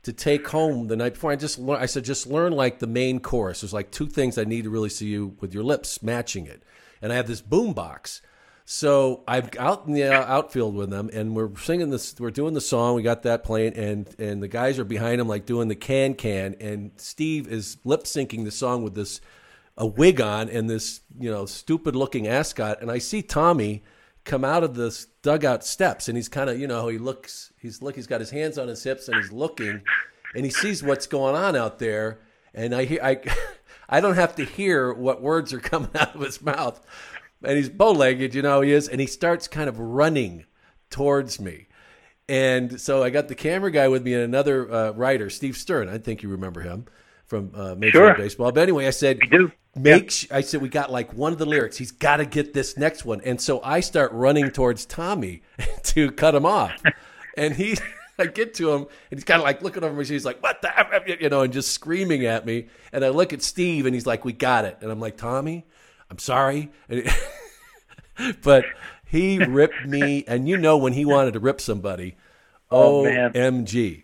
to 0.03 0.13
take 0.13 0.49
home 0.49 0.89
the 0.89 0.97
night 0.97 1.15
before. 1.15 1.33
I 1.33 1.37
just 1.37 1.59
learned, 1.59 1.83
I 1.83 1.87
said 1.87 2.05
just 2.05 2.27
learn 2.27 2.53
like 2.53 2.79
the 2.79 2.87
main 2.87 3.21
chorus. 3.21 3.63
There's 3.63 3.73
like 3.73 3.91
two 3.91 4.07
things 4.07 4.37
I 4.37 4.45
need 4.45 4.65
to 4.65 4.71
really 4.71 4.91
see 4.91 5.07
you 5.07 5.37
with 5.41 5.55
your 5.55 5.65
lips 5.65 6.03
matching 6.03 6.47
it. 6.47 6.63
And 7.01 7.13
I 7.13 7.17
have 7.17 7.27
this 7.27 7.41
boom 7.41 7.73
box. 7.73 8.21
So 8.67 9.25
I'm 9.29 9.51
out 9.59 9.87
in 9.87 9.93
the 9.93 10.05
uh, 10.05 10.25
outfield 10.25 10.75
with 10.75 10.89
them, 10.89 11.11
and 11.13 11.37
we're 11.37 11.55
singing 11.57 11.91
this. 11.91 12.19
We're 12.19 12.31
doing 12.31 12.55
the 12.55 12.63
song. 12.63 12.95
We 12.95 13.03
got 13.03 13.23
that 13.25 13.45
playing, 13.45 13.75
and 13.75 14.09
and 14.19 14.43
the 14.43 14.49
guys 14.49 14.79
are 14.79 14.85
behind 14.85 15.21
him, 15.21 15.29
like 15.29 15.45
doing 15.45 15.69
the 15.69 15.75
can 15.75 16.15
can. 16.15 16.57
And 16.61 16.93
Steve 16.97 17.47
is 17.47 17.77
lip 17.85 18.05
syncing 18.05 18.45
the 18.45 18.51
song 18.51 18.83
with 18.83 18.95
this 18.95 19.21
a 19.77 19.87
wig 19.87 20.21
on 20.21 20.49
and 20.49 20.71
this 20.71 21.01
you 21.19 21.31
know 21.31 21.45
stupid 21.45 21.95
looking 21.95 22.27
ascot. 22.27 22.81
And 22.81 22.91
I 22.91 22.99
see 22.99 23.21
Tommy 23.21 23.83
come 24.25 24.45
out 24.45 24.65
of 24.65 24.75
the 24.75 25.07
dugout 25.23 25.65
steps 25.65 26.09
and 26.09 26.17
he's 26.17 26.29
kind 26.29 26.49
of 26.49 26.59
you 26.59 26.67
know 26.67 26.89
he 26.89 26.99
looks 26.99 27.53
he's 27.61 27.83
look 27.83 27.95
he's 27.95 28.07
got 28.07 28.21
his 28.21 28.31
hands 28.31 28.59
on 28.59 28.69
his 28.69 28.83
hips 28.83 29.09
and 29.09 29.17
he's 29.17 29.33
looking 29.33 29.83
and 30.35 30.45
he 30.45 30.51
sees 30.51 30.83
what's 30.83 31.07
going 31.07 31.35
on 31.35 31.55
out 31.55 31.79
there 31.79 32.21
and 32.55 32.75
I 32.75 32.85
hear 32.85 33.01
I 33.03 33.21
I 33.89 34.01
don't 34.01 34.15
have 34.15 34.35
to 34.37 34.45
hear 34.45 34.93
what 34.93 35.21
words 35.21 35.53
are 35.53 35.61
coming 35.61 35.91
out 35.95 36.15
of 36.15 36.23
his 36.23 36.41
mouth. 36.41 36.81
And 37.43 37.59
he's 37.59 37.69
bow-legged 37.69 38.35
you 38.35 38.43
know 38.43 38.63
he 38.63 38.73
is 38.73 38.89
and 38.89 39.01
he 39.01 39.07
starts 39.07 39.47
kind 39.47 39.69
of 39.69 39.79
running 39.79 40.47
towards 40.91 41.39
me. 41.39 41.69
And 42.27 42.81
so 42.81 43.03
I 43.03 43.11
got 43.11 43.29
the 43.29 43.35
camera 43.35 43.71
guy 43.71 43.89
with 43.89 44.03
me 44.03 44.15
and 44.15 44.23
another 44.23 44.73
uh, 44.73 44.91
writer 44.93 45.29
Steve 45.29 45.57
Stern 45.57 45.89
I 45.89 45.99
think 45.99 46.23
you 46.23 46.31
remember 46.31 46.63
him 46.63 46.87
from 47.27 47.51
uh, 47.55 47.75
Major 47.75 47.93
Sure. 47.99 48.09
League 48.09 48.17
Baseball. 48.19 48.53
But 48.53 48.63
anyway, 48.63 48.87
I 48.87 48.91
said, 48.91 49.19
make. 49.77 50.11
sh- 50.11 50.27
I 50.31 50.41
said 50.41 50.61
we 50.63 50.69
got 50.69 50.91
like 50.93 51.13
one 51.15 51.33
of 51.33 51.39
the 51.39 51.47
lyrics. 51.47 51.77
He's 51.77 51.91
got 51.93 52.19
to 52.19 52.27
get 52.27 52.55
this 52.55 52.77
next 52.77 53.05
one, 53.05 53.21
and 53.25 53.41
so 53.41 53.61
I 53.63 53.81
start 53.81 54.13
running 54.13 54.51
towards 54.51 54.87
Tommy 54.87 55.43
to 55.85 56.11
cut 56.13 56.35
him 56.35 56.47
off, 56.47 56.81
and 57.37 57.55
he. 57.55 57.77
I 58.17 58.27
get 58.27 58.55
to 58.55 58.71
him, 58.71 58.83
and 59.11 59.19
he's 59.19 59.25
kind 59.25 59.41
of 59.41 59.45
like 59.45 59.61
looking 59.61 59.83
over 59.83 59.93
me. 59.93 60.05
He's 60.05 60.25
like, 60.25 60.41
"What 60.41 60.63
the?" 60.63 60.69
F-? 60.79 61.03
You 61.21 61.29
know, 61.29 61.41
and 61.43 61.53
just 61.53 61.73
screaming 61.73 62.25
at 62.27 62.47
me. 62.47 62.69
And 62.93 63.05
I 63.05 63.09
look 63.09 63.33
at 63.33 63.43
Steve, 63.43 63.87
and 63.87 63.95
he's 63.95 64.07
like, 64.07 64.25
"We 64.25 64.33
got 64.33 64.65
it." 64.65 64.79
And 64.81 64.93
I'm 64.93 65.01
like, 65.01 65.17
"Tommy, 65.17 65.67
I'm 66.09 66.19
sorry," 66.21 66.71
and 66.89 67.09
but 68.43 68.65
he 69.05 69.39
ripped 69.45 69.85
me, 69.87 70.23
and 70.29 70.49
you 70.49 70.57
know 70.57 70.77
when 70.77 70.93
he 70.93 71.05
wanted 71.05 71.33
to 71.33 71.41
rip 71.41 71.61
somebody, 71.61 72.17
Oh, 72.71 73.03
man. 73.05 73.33
OMG. 73.33 74.04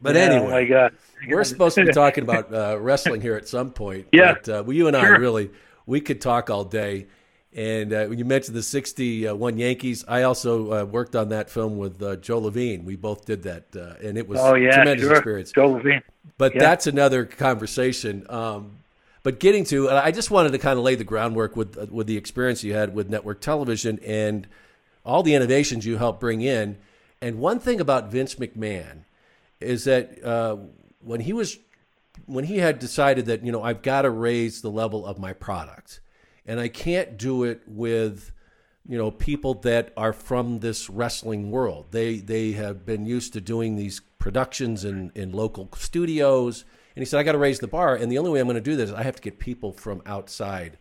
But 0.00 0.14
Yeah, 0.14 0.22
anyway, 0.22 0.70
oh 0.72 0.88
we're 1.28 1.44
supposed 1.44 1.74
to 1.76 1.84
be 1.84 1.92
talking 1.92 2.22
about 2.22 2.52
uh, 2.52 2.78
wrestling 2.78 3.20
here 3.20 3.34
at 3.36 3.48
some 3.48 3.70
point. 3.70 4.08
Yeah. 4.12 4.34
But, 4.34 4.48
uh, 4.48 4.62
well, 4.66 4.76
you 4.76 4.86
and 4.88 4.96
I 4.96 5.02
Sure. 5.06 5.18
really, 5.18 5.50
we 5.86 6.00
could 6.00 6.20
talk 6.20 6.50
all 6.50 6.64
day. 6.64 7.06
And 7.54 7.92
uh, 7.92 8.04
when 8.06 8.18
you 8.18 8.26
mentioned 8.26 8.54
the 8.56 8.62
61 8.62 9.56
Yankees, 9.56 10.04
I 10.06 10.22
also 10.24 10.72
uh, 10.72 10.84
worked 10.84 11.16
on 11.16 11.30
that 11.30 11.48
film 11.48 11.78
with 11.78 12.02
uh, 12.02 12.16
Joe 12.16 12.38
Levine. 12.38 12.84
We 12.84 12.96
both 12.96 13.24
did 13.24 13.44
that, 13.44 13.74
uh, 13.74 13.94
and 14.06 14.18
it 14.18 14.28
was 14.28 14.38
Oh, 14.42 14.54
yeah, 14.54 14.72
tremendous 14.72 15.06
sure. 15.06 15.12
experience. 15.16 15.52
Joe 15.52 15.68
Levine. 15.70 16.02
But 16.36 16.54
Yeah. 16.54 16.60
that's 16.60 16.86
another 16.86 17.24
conversation. 17.24 18.26
Um, 18.28 18.78
but 19.22 19.40
getting 19.40 19.64
to, 19.64 19.88
I 19.88 20.10
just 20.10 20.30
wanted 20.30 20.52
to 20.52 20.58
kind 20.58 20.78
of 20.78 20.84
lay 20.84 20.94
the 20.96 21.04
groundwork 21.04 21.56
with 21.56 21.90
with 21.90 22.06
the 22.06 22.16
experience 22.16 22.62
you 22.62 22.74
had 22.74 22.94
with 22.94 23.08
network 23.08 23.40
television 23.40 23.98
and 24.04 24.46
all 25.04 25.22
the 25.22 25.34
innovations 25.34 25.86
you 25.86 25.96
helped 25.96 26.20
bring 26.20 26.42
in. 26.42 26.76
And 27.22 27.38
one 27.38 27.58
thing 27.58 27.80
about 27.80 28.10
Vince 28.12 28.34
McMahon 28.36 28.98
is 29.60 29.84
that 29.84 30.22
uh, 30.24 30.56
when 31.00 31.20
he 31.20 31.32
was 31.32 31.58
when 32.26 32.44
he 32.44 32.58
had 32.58 32.78
decided 32.78 33.26
that 33.26 33.44
you 33.44 33.52
know 33.52 33.62
I've 33.62 33.82
got 33.82 34.02
to 34.02 34.10
raise 34.10 34.60
the 34.60 34.70
level 34.70 35.06
of 35.06 35.18
my 35.18 35.32
product, 35.32 36.00
and 36.44 36.60
I 36.60 36.68
can't 36.68 37.16
do 37.16 37.44
it 37.44 37.62
with 37.66 38.32
you 38.88 38.98
know 38.98 39.10
people 39.10 39.54
that 39.54 39.92
are 39.96 40.12
from 40.12 40.60
this 40.60 40.90
wrestling 40.90 41.50
world. 41.50 41.86
They 41.90 42.16
they 42.16 42.52
have 42.52 42.86
been 42.86 43.06
used 43.06 43.32
to 43.34 43.40
doing 43.40 43.76
these 43.76 44.00
productions 44.18 44.84
in 44.84 45.12
in 45.14 45.32
local 45.32 45.68
studios, 45.76 46.64
and 46.94 47.02
he 47.02 47.06
said 47.06 47.20
I 47.20 47.22
got 47.22 47.32
to 47.32 47.38
raise 47.38 47.60
the 47.60 47.68
bar, 47.68 47.94
and 47.94 48.10
the 48.10 48.18
only 48.18 48.30
way 48.30 48.40
I'm 48.40 48.46
going 48.46 48.56
to 48.56 48.60
do 48.60 48.76
this 48.76 48.90
is 48.90 48.96
I 48.96 49.02
have 49.02 49.16
to 49.16 49.22
get 49.22 49.38
people 49.38 49.72
from 49.72 50.02
outside 50.06 50.78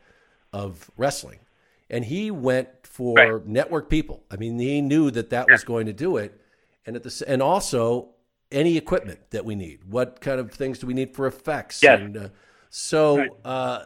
of 0.53 0.89
wrestling. 0.97 1.39
And 1.88 2.03
he 2.05 2.32
went 2.32 2.69
for 2.82 3.43
network 3.45 3.91
people. 3.91 4.23
I 4.32 4.38
mean, 4.38 4.57
he 4.57 4.82
knew 4.82 5.11
that 5.11 5.30
that 5.30 5.47
was 5.47 5.63
going 5.63 5.86
to 5.86 5.93
do 5.93 6.17
it, 6.17 6.41
and 6.86 6.95
at 6.95 7.03
the 7.03 7.23
and 7.28 7.43
also 7.43 8.14
any 8.51 8.77
equipment 8.77 9.19
that 9.31 9.45
we 9.45 9.55
need. 9.55 9.79
What 9.85 10.21
kind 10.21 10.39
of 10.39 10.51
things 10.51 10.79
do 10.79 10.87
we 10.87 10.93
need 10.93 11.13
for 11.13 11.27
effects? 11.27 11.81
Yes. 11.83 11.99
And 11.99 12.17
uh, 12.17 12.29
so 12.69 13.25
uh, 13.43 13.85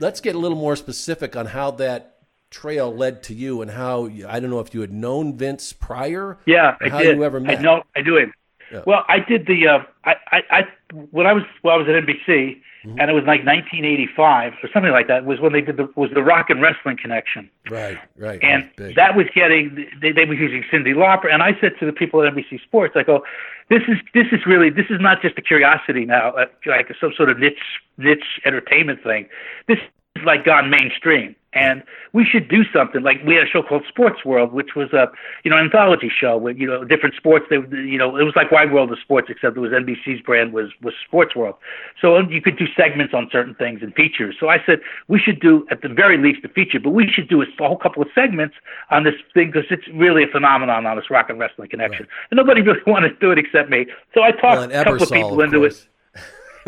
let's 0.00 0.20
get 0.20 0.34
a 0.34 0.38
little 0.38 0.58
more 0.58 0.76
specific 0.76 1.36
on 1.36 1.46
how 1.46 1.72
that 1.72 2.16
trail 2.50 2.94
led 2.94 3.22
to 3.24 3.34
you 3.34 3.62
and 3.62 3.70
how 3.70 4.06
I 4.28 4.40
don't 4.40 4.50
know 4.50 4.60
if 4.60 4.72
you 4.74 4.80
had 4.80 4.92
known 4.92 5.36
Vince 5.36 5.72
prior. 5.72 6.38
Yeah, 6.46 6.76
I 6.80 6.88
how 6.88 6.98
did. 6.98 7.16
you 7.16 7.24
ever 7.24 7.40
met. 7.40 7.58
I 7.58 7.62
know, 7.62 7.82
I 7.94 8.02
do 8.02 8.16
it. 8.16 8.30
Yeah. 8.72 8.82
Well, 8.86 9.04
I 9.08 9.20
did 9.20 9.46
the. 9.46 9.68
Uh, 9.68 9.78
I, 10.04 10.14
I, 10.32 10.42
I, 10.50 10.62
when 11.10 11.26
I 11.26 11.32
was, 11.32 11.44
when 11.62 11.74
I 11.74 11.76
was 11.76 11.86
at 11.88 11.94
NBC, 11.94 12.60
Mm-hmm. 12.86 13.00
and 13.00 13.10
it 13.10 13.14
was 13.14 13.24
like 13.24 13.44
1985 13.44 14.52
or 14.62 14.68
something 14.72 14.92
like 14.92 15.08
that. 15.08 15.24
Was 15.24 15.40
when 15.40 15.52
they 15.52 15.60
did 15.60 15.76
the 15.76 15.90
was 15.96 16.10
the 16.14 16.22
Rock 16.22 16.50
and 16.50 16.62
Wrestling 16.62 16.96
Connection, 16.96 17.50
Right, 17.68 17.98
right. 18.16 18.38
and 18.42 18.70
that 18.94 19.16
was 19.16 19.26
getting. 19.34 19.86
They, 20.00 20.12
they 20.12 20.24
were 20.24 20.34
using 20.34 20.62
Cyndi 20.70 20.94
Lauper, 20.94 21.32
and 21.32 21.42
I 21.42 21.58
said 21.60 21.72
to 21.80 21.86
the 21.86 21.92
people 21.92 22.22
at 22.22 22.32
NBC 22.32 22.62
Sports, 22.62 22.94
I 22.96 23.02
go, 23.02 23.24
"This 23.70 23.82
is 23.88 23.96
this 24.14 24.26
is 24.30 24.46
really 24.46 24.70
this 24.70 24.86
is 24.88 25.00
not 25.00 25.20
just 25.20 25.36
a 25.36 25.42
curiosity 25.42 26.04
now, 26.04 26.30
uh, 26.30 26.46
like 26.66 26.86
some 27.00 27.12
sort 27.16 27.28
of 27.28 27.38
niche 27.40 27.58
niche 27.98 28.40
entertainment 28.44 29.02
thing. 29.02 29.26
This 29.66 29.78
is 30.14 30.22
like 30.24 30.44
gone 30.44 30.70
mainstream." 30.70 31.34
And 31.56 31.82
we 32.12 32.24
should 32.24 32.48
do 32.48 32.62
something 32.72 33.02
like 33.02 33.18
we 33.26 33.34
had 33.34 33.44
a 33.44 33.50
show 33.50 33.62
called 33.62 33.84
Sports 33.88 34.24
World, 34.24 34.52
which 34.52 34.74
was 34.76 34.92
a 34.92 35.10
you 35.44 35.50
know 35.50 35.56
anthology 35.56 36.10
show 36.14 36.36
with 36.36 36.58
you 36.58 36.66
know 36.66 36.84
different 36.84 37.14
sports. 37.14 37.46
They 37.48 37.56
you 37.56 37.96
know 37.98 38.16
it 38.16 38.24
was 38.24 38.34
like 38.36 38.50
Wide 38.52 38.72
World 38.72 38.92
of 38.92 38.98
Sports, 38.98 39.28
except 39.30 39.56
it 39.56 39.60
was 39.60 39.72
NBC's 39.72 40.20
brand 40.20 40.52
was 40.52 40.70
was 40.82 40.94
Sports 41.06 41.34
World. 41.34 41.54
So 42.00 42.18
you 42.20 42.42
could 42.42 42.58
do 42.58 42.66
segments 42.76 43.14
on 43.14 43.28
certain 43.32 43.54
things 43.54 43.80
and 43.82 43.94
features. 43.94 44.36
So 44.38 44.48
I 44.48 44.58
said 44.66 44.80
we 45.08 45.18
should 45.18 45.40
do 45.40 45.66
at 45.70 45.80
the 45.82 45.88
very 45.88 46.18
least 46.18 46.44
a 46.44 46.48
feature, 46.48 46.78
but 46.78 46.90
we 46.90 47.08
should 47.08 47.28
do 47.28 47.42
a 47.42 47.46
whole 47.58 47.78
couple 47.78 48.02
of 48.02 48.08
segments 48.14 48.54
on 48.90 49.04
this 49.04 49.14
thing 49.34 49.50
because 49.50 49.64
it's 49.70 49.88
really 49.94 50.22
a 50.24 50.28
phenomenon 50.28 50.84
on 50.86 50.96
this 50.96 51.10
rock 51.10 51.30
and 51.30 51.38
wrestling 51.38 51.68
connection. 51.70 52.06
And 52.30 52.36
nobody 52.36 52.60
really 52.60 52.80
wanted 52.86 53.10
to 53.10 53.18
do 53.18 53.30
it 53.30 53.38
except 53.38 53.70
me. 53.70 53.86
So 54.14 54.22
I 54.22 54.30
talked 54.32 54.42
Well, 54.60 54.70
a 54.70 54.84
couple 54.84 55.02
of 55.02 55.10
people 55.10 55.40
into 55.40 55.58
course. 55.58 55.82
it. 55.82 55.88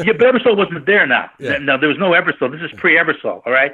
Yeah, 0.06 0.12
but 0.12 0.32
Ebersol 0.32 0.56
wasn't 0.56 0.86
there 0.86 1.06
now. 1.06 1.28
Yeah. 1.40 1.58
No, 1.58 1.76
there 1.78 1.88
was 1.88 1.98
no 1.98 2.10
Ebersol. 2.12 2.50
This 2.52 2.60
is 2.62 2.70
pre-Ebersol, 2.78 3.42
all 3.44 3.52
right? 3.52 3.72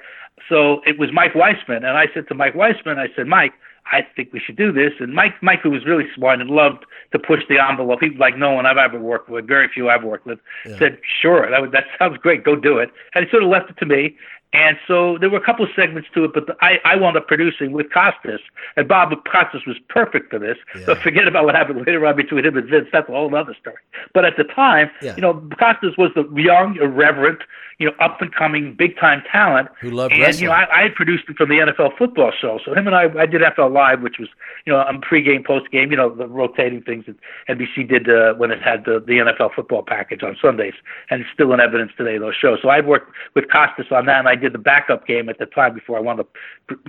So 0.48 0.80
it 0.86 0.98
was 0.98 1.10
Mike 1.12 1.32
Weisman, 1.32 1.78
and 1.78 1.96
I 1.96 2.06
said 2.12 2.28
to 2.28 2.34
Mike 2.34 2.54
Weisman, 2.54 2.98
I 2.98 3.08
said, 3.14 3.26
Mike, 3.26 3.54
I 3.92 4.06
think 4.16 4.32
we 4.32 4.40
should 4.40 4.56
do 4.56 4.72
this. 4.72 4.92
And 4.98 5.14
Mike, 5.14 5.34
Mike, 5.42 5.60
who 5.62 5.70
was 5.70 5.84
really 5.84 6.06
smart 6.14 6.40
and 6.40 6.50
loved 6.50 6.84
to 7.12 7.18
push 7.18 7.42
the 7.48 7.58
envelope, 7.62 8.00
he 8.00 8.10
like 8.10 8.36
no 8.36 8.52
one 8.52 8.66
I've 8.66 8.78
ever 8.78 8.98
worked 8.98 9.28
with, 9.28 9.46
very 9.46 9.68
few 9.68 9.88
I've 9.88 10.04
worked 10.04 10.26
with, 10.26 10.38
said, 10.78 10.98
sure, 11.20 11.50
that, 11.50 11.60
would, 11.60 11.72
that 11.72 11.84
sounds 11.98 12.18
great, 12.18 12.44
go 12.44 12.56
do 12.56 12.78
it. 12.78 12.90
And 13.14 13.24
he 13.24 13.30
sort 13.30 13.42
of 13.42 13.50
left 13.50 13.70
it 13.70 13.76
to 13.78 13.86
me. 13.86 14.16
And 14.54 14.76
so 14.86 15.18
there 15.18 15.28
were 15.28 15.38
a 15.38 15.44
couple 15.44 15.64
of 15.64 15.70
segments 15.74 16.08
to 16.14 16.24
it, 16.24 16.30
but 16.32 16.46
the, 16.46 16.56
I, 16.62 16.78
I 16.84 16.96
wound 16.96 17.16
up 17.16 17.26
producing 17.26 17.72
with 17.72 17.92
Costas, 17.92 18.40
and 18.76 18.86
Bob 18.88 19.10
Costas 19.30 19.66
was 19.66 19.76
perfect 19.88 20.30
for 20.30 20.38
this. 20.38 20.56
But 20.86 20.98
forget 21.02 21.26
about 21.26 21.44
what 21.44 21.54
happened 21.56 21.84
later 21.86 22.06
on 22.06 22.16
between 22.16 22.44
him 22.44 22.56
and 22.56 22.68
Vince. 22.68 22.86
That's 22.92 23.08
a 23.08 23.12
whole 23.12 23.34
other 23.34 23.56
story. 23.60 23.76
But 24.14 24.24
at 24.24 24.36
the 24.36 24.44
time, 24.44 24.90
Yeah. 25.02 25.14
you 25.16 25.22
know, 25.22 25.34
Costas 25.58 25.96
was 25.98 26.12
the 26.14 26.24
young, 26.40 26.76
irreverent, 26.76 27.40
you 27.78 27.86
know, 27.88 27.94
up 27.98 28.22
and 28.22 28.32
coming, 28.32 28.72
big 28.74 28.96
time 28.96 29.22
talent. 29.30 29.68
Who 29.80 29.90
loved 29.90 30.12
and, 30.12 30.22
wrestling. 30.22 30.44
you 30.44 30.48
know, 30.48 30.54
I, 30.54 30.78
I 30.78 30.82
had 30.82 30.94
produced 30.94 31.28
him 31.28 31.34
from 31.34 31.48
the 31.48 31.56
NFL 31.56 31.98
football 31.98 32.30
show. 32.40 32.60
So 32.64 32.72
him 32.72 32.86
and 32.86 32.94
I, 32.94 33.06
I 33.18 33.26
did 33.26 33.42
NFL 33.42 33.72
Live, 33.72 34.00
which 34.00 34.18
was, 34.20 34.28
you 34.64 34.72
know, 34.72 34.80
um, 34.80 35.00
pregame, 35.00 35.44
postgame, 35.44 35.90
you 35.90 35.96
know, 35.96 36.14
the 36.14 36.28
rotating 36.28 36.82
things 36.82 37.04
that 37.06 37.16
NBC 37.48 37.88
did 37.88 38.08
uh, 38.08 38.34
when 38.34 38.52
it 38.52 38.62
had 38.62 38.84
the, 38.84 39.02
the 39.04 39.14
NFL 39.14 39.54
football 39.54 39.82
package 39.82 40.22
on 40.22 40.36
Sundays. 40.40 40.74
And 41.10 41.22
it's 41.22 41.30
still 41.34 41.52
in 41.52 41.58
evidence 41.58 41.90
today, 41.96 42.16
those 42.18 42.36
shows. 42.36 42.60
So 42.62 42.68
I 42.68 42.80
worked 42.80 43.10
with 43.34 43.50
Costas 43.50 43.86
on 43.90 44.06
that, 44.06 44.20
and 44.20 44.28
I 44.28 44.36
did 44.44 44.52
the 44.52 44.58
backup 44.58 45.06
game 45.06 45.30
at 45.30 45.38
the 45.38 45.46
time 45.46 45.72
before 45.72 45.96
I 45.96 46.00
wound 46.00 46.20
up 46.20 46.28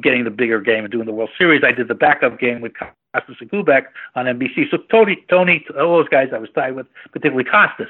getting 0.01 0.25
the 0.25 0.29
bigger 0.29 0.59
game 0.59 0.83
and 0.83 0.91
doing 0.91 1.05
the 1.05 1.13
World 1.13 1.29
Series. 1.37 1.63
I 1.63 1.71
did 1.71 1.87
the 1.87 1.95
backup 1.95 2.37
game 2.37 2.59
with 2.59 2.73
Costas 2.77 3.37
and 3.39 3.49
Kubek 3.49 3.85
on 4.15 4.25
NBC. 4.25 4.69
So 4.69 4.77
Tony, 4.91 5.23
Tony, 5.29 5.65
all 5.79 5.97
those 5.97 6.09
guys 6.09 6.29
I 6.33 6.37
was 6.37 6.49
tied 6.53 6.75
with, 6.75 6.85
particularly 7.13 7.45
Costas. 7.45 7.87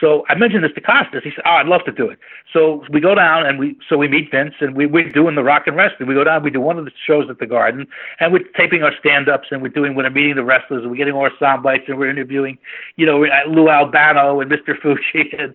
So 0.00 0.24
I 0.28 0.36
mentioned 0.36 0.62
this 0.62 0.70
to 0.76 0.80
Costas. 0.80 1.24
He 1.24 1.30
said, 1.30 1.42
"Oh, 1.44 1.50
I'd 1.50 1.66
love 1.66 1.84
to 1.86 1.92
do 1.92 2.08
it." 2.08 2.20
So 2.52 2.84
we 2.90 3.00
go 3.00 3.16
down 3.16 3.44
and 3.44 3.58
we 3.58 3.76
so 3.88 3.96
we 3.96 4.06
meet 4.06 4.30
Vince 4.30 4.54
and 4.60 4.76
we 4.76 4.86
we're 4.86 5.10
doing 5.10 5.34
the 5.34 5.42
rock 5.42 5.66
and 5.66 5.76
wrestling. 5.76 6.08
We 6.08 6.14
go 6.14 6.22
down, 6.22 6.44
we 6.44 6.50
do 6.50 6.60
one 6.60 6.78
of 6.78 6.84
the 6.84 6.92
shows 7.06 7.28
at 7.28 7.40
the 7.40 7.46
Garden, 7.46 7.88
and 8.20 8.32
we're 8.32 8.44
taping 8.56 8.84
our 8.84 8.92
stand-ups 9.00 9.48
and 9.50 9.62
we're 9.62 9.68
doing 9.68 9.96
we're 9.96 10.08
meeting 10.10 10.36
the 10.36 10.44
wrestlers 10.44 10.82
and 10.82 10.90
we're 10.92 10.96
getting 10.96 11.14
all 11.14 11.22
our 11.22 11.32
sound 11.40 11.64
bites 11.64 11.84
and 11.88 11.98
we're 11.98 12.10
interviewing, 12.10 12.56
you 12.96 13.04
know, 13.04 13.26
Lou 13.48 13.68
Albano 13.68 14.40
and 14.40 14.50
Mr. 14.50 14.80
Fuji 14.80 15.34
and 15.38 15.54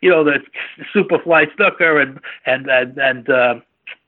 you 0.00 0.10
know 0.10 0.24
the 0.24 0.38
Superfly 0.94 1.46
Snuka 1.56 2.02
and 2.02 2.20
and 2.46 2.68
and 2.68 2.98
and. 2.98 3.28
Uh, 3.28 3.54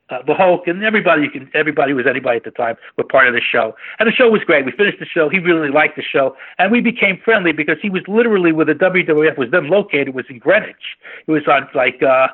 uh, 0.09 0.23
the 0.25 0.35
Hulk 0.35 0.69
and 0.69 0.85
everybody 0.85 1.23
you 1.23 1.31
can 1.31 1.51
everybody 1.53 1.93
was 1.93 2.07
anybody 2.07 2.37
at 2.37 2.45
the 2.45 2.53
time 2.53 2.77
were 2.97 3.03
part 3.03 3.27
of 3.27 3.35
the 3.35 3.41
show. 3.41 3.75
And 3.99 4.07
the 4.07 4.13
show 4.13 4.31
was 4.31 4.41
great. 4.43 4.65
We 4.65 4.71
finished 4.71 5.01
the 5.01 5.05
show. 5.05 5.29
He 5.29 5.41
really 5.41 5.69
liked 5.69 5.97
the 5.97 6.03
show, 6.03 6.37
and 6.59 6.71
we 6.71 6.81
became 6.81 7.21
friendly 7.25 7.51
because 7.51 7.79
he 7.83 7.91
was 7.91 8.03
literally 8.07 8.53
where 8.53 8.67
the 8.67 8.75
WWF 8.75 9.37
was 9.37 9.51
then 9.51 9.69
located 9.69 10.15
was 10.15 10.27
in 10.29 10.39
Greenwich. 10.39 10.97
It 11.27 11.33
was 11.33 11.43
on 11.49 11.69
like 11.75 12.05
uh 12.05 12.29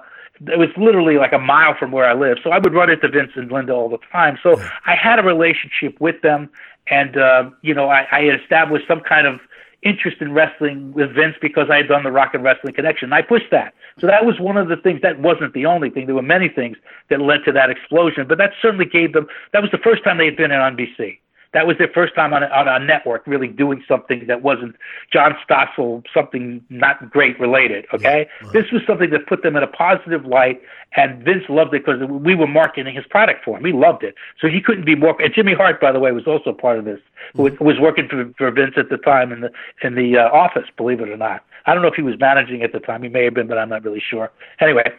it 0.47 0.59
was 0.59 0.69
literally 0.77 1.17
like 1.17 1.33
a 1.33 1.39
mile 1.39 1.75
from 1.79 1.93
where 1.93 2.05
I 2.05 2.15
live. 2.15 2.39
So 2.43 2.51
I 2.51 2.59
would 2.59 2.75
run 2.75 2.91
into 2.91 3.09
Vince 3.09 3.33
and 3.37 3.51
Linda 3.51 3.73
all 3.73 3.89
the 3.89 3.99
time. 4.11 4.39
So 4.43 4.61
I 4.87 4.95
had 4.95 5.19
a 5.19 5.23
relationship 5.23 6.01
with 6.01 6.21
them, 6.23 6.51
and 6.89 7.17
uh, 7.17 7.51
you 7.63 7.75
know 7.75 7.89
I, 7.89 8.07
I 8.13 8.23
had 8.25 8.41
established 8.41 8.87
some 8.87 9.01
kind 9.01 9.27
of 9.27 9.41
interest 9.83 10.19
in 10.21 10.33
wrestling 10.33 10.93
with 10.93 11.15
Vince 11.15 11.35
because 11.41 11.69
I 11.71 11.77
had 11.79 11.89
done 11.89 12.05
the 12.05 12.13
Rock 12.13 12.35
and 12.35 12.43
Wrestling 12.43 12.75
Connection. 12.75 13.07
And 13.07 13.15
I 13.15 13.23
pushed 13.23 13.51
that. 13.51 13.75
So 13.99 14.07
that 14.07 14.25
was 14.25 14.39
one 14.39 14.57
of 14.57 14.69
the 14.69 14.77
things. 14.77 15.01
That 15.03 15.19
wasn't 15.19 15.55
the 15.55 15.67
only 15.67 15.91
thing. 15.91 16.07
There 16.07 16.15
were 16.15 16.23
many 16.23 16.49
things 16.49 16.77
that 17.11 17.21
led 17.21 17.45
to 17.47 17.53
that 17.53 17.71
explosion, 17.71 18.27
but 18.29 18.39
that 18.39 18.53
certainly 18.61 18.87
gave 18.87 19.13
them. 19.13 19.27
That 19.53 19.63
was 19.63 19.71
the 19.71 19.79
first 19.79 20.05
time 20.05 20.19
they 20.19 20.27
had 20.27 20.37
been 20.37 20.53
on 20.53 20.77
NBC. 20.77 21.19
That 21.53 21.67
was 21.67 21.77
their 21.79 21.89
first 21.89 22.15
time 22.15 22.33
on 22.33 22.43
a, 22.43 22.47
on 22.47 22.67
a 22.67 22.79
network 22.85 23.27
really 23.27 23.49
doing 23.49 23.85
something 23.87 24.27
that 24.27 24.43
wasn't 24.43 24.75
John 25.13 25.37
Stossel, 25.47 26.03
something 26.15 26.65
not 26.71 27.11
great 27.11 27.39
related. 27.39 27.87
Okay, 27.93 28.27
this 28.53 28.71
was 28.73 28.83
something 28.87 29.11
that 29.11 29.27
put 29.27 29.43
them 29.43 29.57
in 29.57 29.63
a 29.63 29.67
positive 29.67 30.25
light, 30.25 30.63
and 30.97 31.23
Vince 31.25 31.45
loved 31.49 31.75
it 31.75 31.85
because 31.85 32.03
we 32.09 32.35
were 32.35 32.47
marketing 32.47 32.95
his 32.95 33.05
product 33.07 33.45
for 33.45 33.59
him. 33.59 33.65
He 33.65 33.73
loved 33.73 34.03
it, 34.03 34.15
so 34.41 34.49
he 34.49 34.61
couldn't 34.61 34.85
be 34.85 34.95
more. 34.95 35.21
And 35.21 35.33
Jimmy 35.35 35.55
Hart, 35.55 35.81
by 35.81 35.93
the 35.93 36.01
way, 36.01 36.11
was 36.13 36.27
also 36.27 36.53
part 36.53 36.79
of 36.79 36.85
this. 36.85 37.01
Who 37.35 37.45
was- 37.45 37.61
was 37.61 37.79
working 37.79 38.09
for, 38.09 38.33
for 38.37 38.51
Vince 38.51 38.75
at 38.77 38.89
the 38.89 38.97
time 38.97 39.33
in 39.33 39.41
the 39.43 39.51
in 39.83 39.95
the 39.95 40.19
uh, 40.19 40.29
office. 40.31 40.69
Believe 40.77 41.01
it 41.01 41.09
or 41.09 41.17
not, 41.17 41.45
I 41.67 41.75
don't 41.75 41.83
know 41.83 41.89
if 41.89 41.95
he 41.95 42.03
was 42.03 42.19
managing 42.19 42.63
at 42.63 42.73
the 42.73 42.81
time. 42.81 43.03
He 43.03 43.09
may 43.09 43.25
have 43.25 43.35
been, 43.35 43.47
but 43.47 43.59
I'm 43.59 43.69
not 43.69 43.85
really 43.85 44.03
sure. 44.11 44.31
Anyway, 44.61 44.91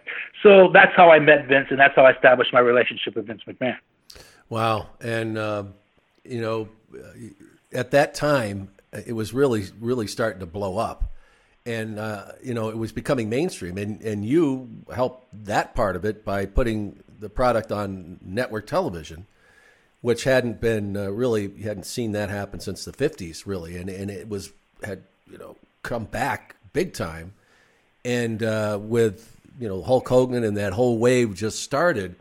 so 0.41 0.69
that's 0.71 0.95
how 0.95 1.09
I 1.11 1.19
met 1.19 1.47
Vince, 1.47 1.67
and 1.69 1.79
that's 1.79 1.95
how 1.95 2.05
I 2.05 2.11
established 2.11 2.53
my 2.53 2.59
relationship 2.59 3.15
with 3.15 3.27
Vince 3.27 3.41
McMahon. 3.47 3.77
Wow. 4.49 4.89
And, 5.01 5.37
uh, 5.37 5.63
you 6.23 6.41
know, 6.41 6.69
at 7.71 7.91
that 7.91 8.13
time, 8.13 8.69
it 8.91 9.13
was 9.13 9.33
really, 9.33 9.65
really 9.79 10.07
starting 10.07 10.39
to 10.39 10.45
blow 10.45 10.77
up. 10.77 11.11
and 11.65 11.97
uh, 11.97 12.25
you 12.41 12.53
know 12.53 12.69
it 12.69 12.77
was 12.77 12.91
becoming 12.91 13.29
mainstream, 13.29 13.77
and 13.77 14.01
and 14.01 14.25
you 14.25 14.69
helped 14.93 15.27
that 15.45 15.75
part 15.75 15.95
of 15.95 16.05
it 16.05 16.25
by 16.25 16.45
putting 16.45 17.01
the 17.19 17.29
product 17.29 17.71
on 17.71 18.19
network 18.21 18.67
television, 18.67 19.25
which 20.01 20.25
hadn't 20.25 20.59
been 20.59 20.97
uh, 20.97 21.09
really 21.09 21.43
you 21.55 21.63
hadn't 21.63 21.85
seen 21.85 22.11
that 22.11 22.29
happen 22.29 22.59
since 22.59 22.83
the 22.85 22.91
'50s, 22.91 23.43
really, 23.45 23.77
and 23.77 23.89
and 23.89 24.11
it 24.11 24.27
was 24.27 24.51
had 24.83 25.03
you 25.31 25.37
know 25.37 25.55
come 25.83 26.05
back 26.05 26.55
big 26.73 26.93
time, 26.93 27.33
and 28.03 28.43
uh, 28.43 28.77
with 28.81 29.39
you 29.59 29.67
know 29.67 29.81
Hulk 29.81 30.07
Hogan 30.07 30.43
and 30.43 30.57
that 30.57 30.73
whole 30.73 30.97
wave 30.97 31.33
just 31.35 31.61
started. 31.61 32.15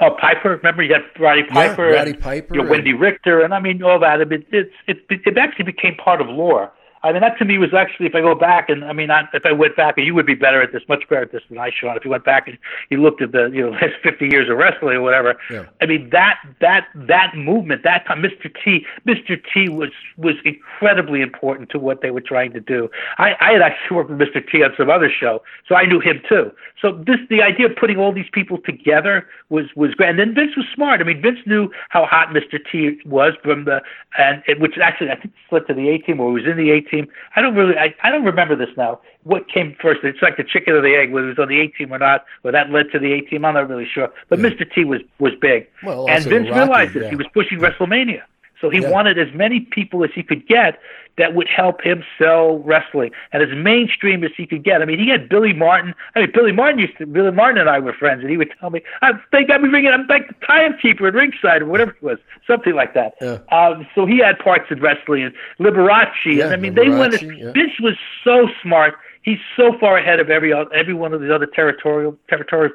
Oh, 0.00 0.16
Piper! 0.20 0.56
Remember 0.56 0.82
you 0.82 0.90
got 0.90 1.02
Roddy 1.18 1.42
Piper, 1.42 1.90
yeah, 1.90 1.96
Roddy 1.96 2.10
and, 2.12 2.20
Piper, 2.20 2.54
you 2.54 2.62
know, 2.62 2.70
Wendi 2.70 2.98
Richter, 2.98 3.40
and 3.42 3.52
I 3.52 3.60
mean 3.60 3.82
all 3.82 3.98
that. 3.98 4.20
I 4.20 4.24
mean, 4.24 4.44
it's 4.52 4.70
it, 4.86 4.98
it 5.08 5.36
actually 5.36 5.64
became 5.64 5.96
part 5.96 6.20
of 6.20 6.28
lore. 6.28 6.70
I 7.02 7.12
mean, 7.12 7.20
that 7.20 7.38
to 7.38 7.44
me 7.44 7.58
was 7.58 7.72
actually, 7.74 8.06
if 8.06 8.14
I 8.14 8.20
go 8.20 8.34
back 8.34 8.68
and 8.68 8.84
I 8.84 8.92
mean, 8.92 9.10
I, 9.10 9.22
if 9.32 9.44
I 9.44 9.52
went 9.52 9.76
back, 9.76 9.96
and 9.96 10.06
you 10.06 10.14
would 10.14 10.26
be 10.26 10.34
better 10.34 10.60
at 10.62 10.72
this, 10.72 10.82
much 10.88 11.08
better 11.08 11.22
at 11.22 11.32
this 11.32 11.42
than 11.48 11.58
I, 11.58 11.70
Sean. 11.70 11.96
If 11.96 12.04
you 12.04 12.10
went 12.10 12.24
back 12.24 12.48
and 12.48 12.58
you 12.90 13.00
looked 13.00 13.22
at 13.22 13.32
the, 13.32 13.50
you 13.52 13.62
know, 13.62 13.70
last 13.82 13.94
50 14.02 14.26
years 14.26 14.50
of 14.50 14.56
wrestling 14.56 14.96
or 14.96 15.02
whatever, 15.02 15.36
yeah. 15.50 15.66
I 15.80 15.86
mean, 15.86 16.10
that 16.10 16.38
that 16.60 16.86
that 16.94 17.36
movement, 17.36 17.82
that 17.84 18.06
time, 18.06 18.22
Mr. 18.22 18.50
T, 18.64 18.84
Mr. 19.06 19.40
T 19.52 19.68
was 19.68 19.90
was 20.16 20.34
incredibly 20.44 21.20
important 21.20 21.70
to 21.70 21.78
what 21.78 22.02
they 22.02 22.10
were 22.10 22.20
trying 22.20 22.52
to 22.52 22.60
do. 22.60 22.88
I, 23.18 23.34
I 23.40 23.52
had 23.52 23.62
actually 23.62 23.96
worked 23.96 24.10
with 24.10 24.18
Mr. 24.18 24.42
T 24.50 24.62
on 24.62 24.70
some 24.76 24.90
other 24.90 25.10
show, 25.10 25.42
so 25.68 25.74
I 25.74 25.84
knew 25.84 26.00
him 26.00 26.20
too. 26.28 26.50
So 26.80 26.92
this, 27.06 27.18
the 27.28 27.42
idea 27.42 27.66
of 27.66 27.76
putting 27.76 27.96
all 27.96 28.12
these 28.12 28.30
people 28.32 28.58
together 28.58 29.26
was 29.48 29.66
was 29.74 29.94
great. 29.94 30.10
And 30.10 30.18
then 30.18 30.34
Vince 30.34 30.56
was 30.56 30.66
smart. 30.74 31.00
I 31.00 31.04
mean, 31.04 31.22
Vince 31.22 31.40
knew 31.46 31.70
how 31.88 32.06
hot 32.06 32.28
Mr. 32.28 32.58
T 32.70 32.98
was 33.04 33.34
from 33.42 33.64
the, 33.64 33.80
and 34.16 34.42
it, 34.46 34.60
which 34.60 34.78
actually 34.82 35.10
I 35.10 35.16
think 35.16 35.34
slid 35.48 35.66
to 35.66 35.74
the 35.74 35.88
A 35.88 35.98
team 35.98 36.20
or 36.20 36.32
was 36.32 36.44
in 36.44 36.56
the 36.56 36.70
A 36.70 36.80
team. 36.90 37.08
I 37.36 37.40
don't 37.40 37.54
really, 37.54 37.76
I, 37.76 37.94
I 38.02 38.10
don't 38.10 38.24
remember 38.24 38.56
this 38.56 38.70
now. 38.76 39.00
What 39.24 39.48
came 39.48 39.76
first? 39.80 40.00
It's 40.04 40.22
like 40.22 40.36
the 40.36 40.44
chicken 40.44 40.74
or 40.74 40.80
the 40.80 40.94
egg, 40.94 41.12
whether 41.12 41.26
it 41.26 41.38
was 41.38 41.42
on 41.42 41.48
the 41.48 41.60
A 41.60 41.68
team 41.68 41.92
or 41.92 41.98
not, 41.98 42.24
or 42.44 42.52
that 42.52 42.70
led 42.70 42.90
to 42.92 42.98
the 42.98 43.12
A 43.12 43.20
team. 43.22 43.44
I'm 43.44 43.54
not 43.54 43.68
really 43.68 43.86
sure. 43.92 44.08
But 44.28 44.38
Yeah. 44.38 44.46
Mr. 44.50 44.70
T 44.74 44.84
was 44.84 45.00
was 45.18 45.32
big, 45.40 45.68
Well, 45.82 46.08
and 46.08 46.24
Vince 46.24 46.48
Rocky, 46.48 46.58
realized 46.60 46.94
this. 46.94 47.02
yeah. 47.04 47.10
He 47.10 47.16
was 47.16 47.26
pushing 47.34 47.58
WrestleMania. 47.58 48.22
So 48.60 48.70
he 48.70 48.80
Yeah. 48.80 48.90
wanted 48.90 49.18
as 49.18 49.32
many 49.34 49.60
people 49.60 50.04
as 50.04 50.10
he 50.14 50.22
could 50.22 50.46
get 50.46 50.80
that 51.16 51.34
would 51.34 51.48
help 51.48 51.82
him 51.82 52.04
sell 52.16 52.58
wrestling 52.58 53.10
and 53.32 53.42
as 53.42 53.48
mainstream 53.56 54.22
as 54.22 54.30
he 54.36 54.46
could 54.46 54.62
get. 54.62 54.80
I 54.80 54.84
mean, 54.84 54.98
he 55.00 55.08
had 55.08 55.28
Billy 55.28 55.52
Martin. 55.52 55.94
I 56.14 56.20
mean, 56.20 56.30
Billy 56.32 56.52
Martin 56.52 56.78
used 56.78 56.96
to, 56.98 57.06
Billy 57.06 57.32
Martin 57.32 57.60
and 57.60 57.68
I 57.68 57.80
were 57.80 57.92
friends, 57.92 58.20
and 58.22 58.30
he 58.30 58.36
would 58.36 58.52
tell 58.60 58.70
me, 58.70 58.82
I, 59.02 59.12
they 59.32 59.44
got 59.44 59.60
me 59.60 59.68
ringing, 59.68 59.90
I'm 59.90 60.06
like 60.06 60.28
the 60.28 60.34
timekeeper 60.46 61.08
at 61.08 61.14
ringside 61.14 61.62
or 61.62 61.66
whatever 61.66 61.90
it 61.90 62.02
was, 62.02 62.18
something 62.46 62.74
like 62.74 62.94
that. 62.94 63.14
Yeah. 63.20 63.38
Um, 63.50 63.86
so 63.94 64.06
he 64.06 64.18
had 64.18 64.38
parts 64.38 64.66
in 64.70 64.80
wrestling 64.80 65.24
and 65.24 65.34
Liberace. 65.58 66.08
Yeah, 66.24 66.44
and 66.46 66.54
I 66.54 66.56
mean, 66.56 66.74
they 66.74 66.88
went, 66.88 67.14
Liberace, 67.14 67.38
yeah. 67.38 67.52
Vince 67.52 67.80
was 67.80 67.96
so 68.22 68.48
smart. 68.62 68.94
He's 69.22 69.38
so 69.56 69.76
far 69.78 69.98
ahead 69.98 70.20
of 70.20 70.30
every 70.30 70.54
every 70.74 70.94
one 70.94 71.12
of 71.12 71.20
the 71.20 71.34
other 71.34 71.46
territorial 71.46 72.16
territorial 72.30 72.72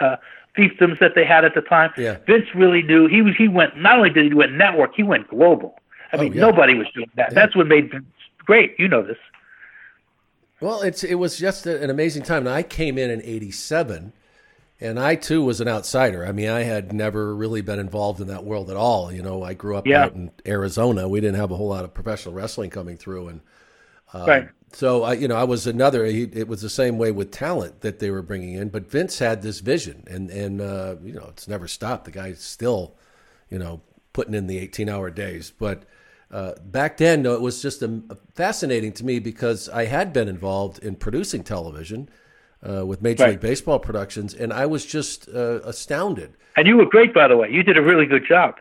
uh, 0.00 0.16
fiefdoms 0.56 0.98
that 1.00 1.12
they 1.14 1.24
had 1.24 1.44
at 1.44 1.54
the 1.54 1.60
time. 1.62 1.90
Yeah. 1.96 2.18
Vince 2.26 2.46
really 2.54 2.82
knew 2.82 3.06
he 3.08 3.22
was. 3.22 3.34
He 3.36 3.48
went 3.48 3.76
not 3.76 3.96
only 3.98 4.10
did 4.10 4.26
he 4.26 4.34
went 4.34 4.52
network, 4.52 4.92
he 4.94 5.02
went 5.02 5.28
global. 5.28 5.80
I 6.12 6.16
Oh, 6.16 6.20
mean, 6.20 6.32
yeah. 6.32 6.40
nobody 6.42 6.74
was 6.74 6.86
doing 6.94 7.10
that. 7.16 7.30
Yeah. 7.30 7.34
That's 7.34 7.56
what 7.56 7.66
made 7.66 7.90
Vince 7.90 8.04
great. 8.44 8.74
You 8.78 8.88
know 8.88 9.02
this. 9.02 9.18
Well, 10.60 10.82
it's 10.82 11.04
it 11.04 11.16
was 11.16 11.36
just 11.38 11.66
an 11.66 11.90
amazing 11.90 12.22
time. 12.22 12.46
And 12.46 12.54
I 12.54 12.62
came 12.62 12.96
in 12.96 13.10
in 13.10 13.20
'87, 13.22 14.12
and 14.80 14.98
I 15.00 15.14
too 15.16 15.44
was 15.44 15.60
an 15.60 15.68
outsider. 15.68 16.24
I 16.24 16.32
mean, 16.32 16.48
I 16.48 16.62
had 16.62 16.92
never 16.92 17.34
really 17.34 17.60
been 17.60 17.78
involved 17.78 18.20
in 18.20 18.28
that 18.28 18.44
world 18.44 18.70
at 18.70 18.76
all. 18.76 19.12
You 19.12 19.22
know, 19.22 19.42
I 19.42 19.54
grew 19.54 19.76
up 19.76 19.86
Yeah. 19.86 20.04
out 20.04 20.14
in 20.14 20.30
Arizona. 20.46 21.08
We 21.08 21.20
didn't 21.20 21.36
have 21.36 21.50
a 21.50 21.56
whole 21.56 21.68
lot 21.68 21.84
of 21.84 21.92
professional 21.92 22.34
wrestling 22.34 22.70
coming 22.70 22.96
through, 22.96 23.28
and 23.28 23.40
um, 24.12 24.26
Right. 24.26 24.48
So 24.74 25.04
I, 25.04 25.12
you 25.12 25.28
know, 25.28 25.36
I 25.36 25.44
was 25.44 25.66
another. 25.66 26.04
He, 26.04 26.24
it 26.32 26.48
was 26.48 26.60
the 26.60 26.68
same 26.68 26.98
way 26.98 27.12
with 27.12 27.30
talent 27.30 27.80
that 27.82 28.00
they 28.00 28.10
were 28.10 28.22
bringing 28.22 28.54
in, 28.54 28.70
but 28.70 28.90
Vince 28.90 29.20
had 29.20 29.42
this 29.42 29.60
vision, 29.60 30.04
and 30.08 30.30
and 30.30 30.60
uh, 30.60 30.96
you 31.02 31.12
know, 31.12 31.26
it's 31.30 31.46
never 31.46 31.68
stopped. 31.68 32.04
The 32.06 32.10
guy's 32.10 32.40
still, 32.40 32.96
you 33.48 33.58
know, 33.58 33.80
putting 34.12 34.34
in 34.34 34.46
the 34.48 34.58
eighteen-hour 34.58 35.10
days. 35.10 35.52
But 35.56 35.84
uh, 36.30 36.54
back 36.64 36.96
then, 36.96 37.22
no, 37.22 37.34
it 37.34 37.40
was 37.40 37.62
just 37.62 37.82
um 37.82 38.10
fascinating 38.34 38.92
to 38.94 39.04
me 39.04 39.20
because 39.20 39.68
I 39.68 39.84
had 39.84 40.12
been 40.12 40.28
involved 40.28 40.82
in 40.82 40.96
producing 40.96 41.44
television 41.44 42.08
uh, 42.68 42.84
with 42.84 43.00
Major 43.00 43.24
Right. 43.24 43.30
League 43.30 43.40
Baseball 43.40 43.78
productions, 43.78 44.34
and 44.34 44.52
I 44.52 44.66
was 44.66 44.84
just 44.84 45.28
uh, 45.28 45.60
astounded. 45.62 46.34
And 46.56 46.66
you 46.66 46.76
were 46.76 46.86
great, 46.86 47.14
by 47.14 47.28
the 47.28 47.36
way. 47.36 47.50
You 47.50 47.62
did 47.62 47.76
a 47.76 47.82
really 47.82 48.06
good 48.06 48.26
job. 48.26 48.56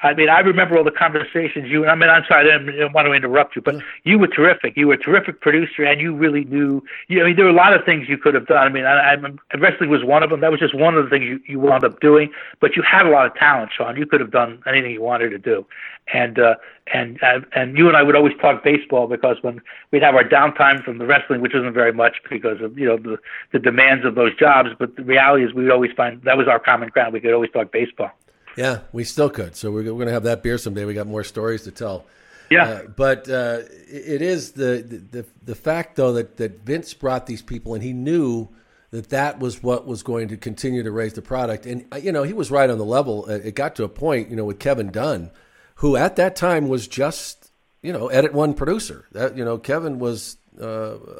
I 0.00 0.14
mean, 0.14 0.28
I 0.28 0.38
remember 0.40 0.78
all 0.78 0.84
the 0.84 0.92
conversations 0.92 1.68
you. 1.68 1.82
And 1.82 1.90
I 1.90 1.94
mean, 1.96 2.08
I'm 2.08 2.22
sorry, 2.28 2.52
I 2.52 2.58
didn't 2.58 2.92
want 2.92 3.06
to 3.06 3.12
interrupt 3.12 3.56
you, 3.56 3.62
but 3.62 3.74
you 4.04 4.18
were 4.18 4.28
terrific. 4.28 4.76
You 4.76 4.86
were 4.86 4.94
a 4.94 4.98
terrific 4.98 5.40
producer, 5.40 5.82
and 5.84 6.00
you 6.00 6.14
really 6.14 6.44
knew. 6.44 6.82
You, 7.08 7.22
I 7.22 7.26
mean, 7.26 7.36
there 7.36 7.46
were 7.46 7.50
a 7.50 7.54
lot 7.54 7.74
of 7.74 7.84
things 7.84 8.08
you 8.08 8.16
could 8.16 8.34
have 8.34 8.46
done. 8.46 8.58
I 8.58 8.68
mean, 8.68 8.84
I, 8.84 9.14
I, 9.14 9.56
wrestling 9.56 9.90
was 9.90 10.04
one 10.04 10.22
of 10.22 10.30
them. 10.30 10.40
That 10.40 10.52
was 10.52 10.60
just 10.60 10.74
one 10.74 10.94
of 10.94 11.04
the 11.04 11.10
things 11.10 11.24
you, 11.24 11.40
you 11.48 11.58
wound 11.58 11.82
up 11.82 11.98
doing. 12.00 12.30
But 12.60 12.76
you 12.76 12.82
had 12.82 13.06
a 13.06 13.10
lot 13.10 13.26
of 13.26 13.34
talent, 13.34 13.72
Sean. 13.76 13.96
You 13.96 14.06
could 14.06 14.20
have 14.20 14.30
done 14.30 14.62
anything 14.68 14.92
you 14.92 15.02
wanted 15.02 15.30
to 15.30 15.38
do. 15.38 15.66
And 16.14 16.38
uh, 16.38 16.54
and 16.94 17.20
uh, 17.20 17.40
and 17.56 17.76
you 17.76 17.88
and 17.88 17.96
I 17.96 18.04
would 18.04 18.14
always 18.14 18.34
talk 18.40 18.62
baseball 18.62 19.08
because 19.08 19.38
when 19.42 19.60
we'd 19.90 20.02
have 20.02 20.14
our 20.14 20.24
downtime 20.24 20.82
from 20.84 20.98
the 20.98 21.06
wrestling, 21.06 21.40
which 21.40 21.56
isn't 21.56 21.74
very 21.74 21.92
much 21.92 22.18
because 22.30 22.60
of 22.60 22.78
you 22.78 22.86
know 22.86 22.98
the 22.98 23.18
the 23.52 23.58
demands 23.58 24.06
of 24.06 24.14
those 24.14 24.34
jobs, 24.36 24.70
but 24.78 24.94
the 24.94 25.02
reality 25.02 25.44
is 25.44 25.52
we'd 25.52 25.70
always 25.70 25.90
find 25.96 26.22
that 26.22 26.38
was 26.38 26.46
our 26.46 26.60
common 26.60 26.88
ground. 26.88 27.12
We 27.12 27.20
could 27.20 27.34
always 27.34 27.50
talk 27.50 27.72
baseball. 27.72 28.12
Yeah, 28.58 28.80
we 28.92 29.04
still 29.04 29.30
could. 29.30 29.54
So 29.54 29.70
we're, 29.70 29.84
going 29.84 30.06
to 30.08 30.12
have 30.12 30.24
that 30.24 30.42
beer 30.42 30.58
someday. 30.58 30.84
We 30.84 30.92
got 30.92 31.06
more 31.06 31.22
stories 31.22 31.62
to 31.62 31.70
tell. 31.70 32.06
Yeah. 32.50 32.64
Uh, 32.64 32.82
but 32.88 33.28
uh, 33.30 33.60
it 33.88 34.20
is 34.20 34.52
the, 34.52 34.82
the 35.12 35.24
the 35.44 35.54
fact 35.54 35.94
though 35.96 36.14
that 36.14 36.38
that 36.38 36.64
Vince 36.64 36.92
brought 36.94 37.26
these 37.26 37.42
people 37.42 37.74
and 37.74 37.82
he 37.84 37.92
knew 37.92 38.48
that 38.90 39.10
that 39.10 39.38
was 39.38 39.62
what 39.62 39.86
was 39.86 40.02
going 40.02 40.28
to 40.28 40.36
continue 40.36 40.82
to 40.82 40.90
raise 40.90 41.12
the 41.12 41.22
product. 41.22 41.66
And 41.66 41.84
uh, 41.92 41.98
you 41.98 42.10
know 42.10 42.24
he 42.24 42.32
was 42.32 42.50
right 42.50 42.68
on 42.68 42.78
the 42.78 42.84
level. 42.84 43.26
Uh, 43.28 43.34
It 43.34 43.54
got 43.54 43.76
to 43.76 43.84
a 43.84 43.88
point, 43.88 44.28
you 44.30 44.34
know, 44.36 44.46
with 44.46 44.58
Kevin 44.58 44.90
Dunn, 44.90 45.30
who 45.76 45.94
at 45.96 46.16
that 46.16 46.34
time 46.34 46.68
was 46.68 46.88
just 46.88 47.52
you 47.82 47.92
know 47.92 48.08
edit 48.08 48.32
one 48.32 48.54
producer. 48.54 49.04
That 49.12 49.36
you 49.36 49.44
know 49.44 49.58
Kevin 49.58 49.98
was 50.00 50.36
uh, 50.60 50.64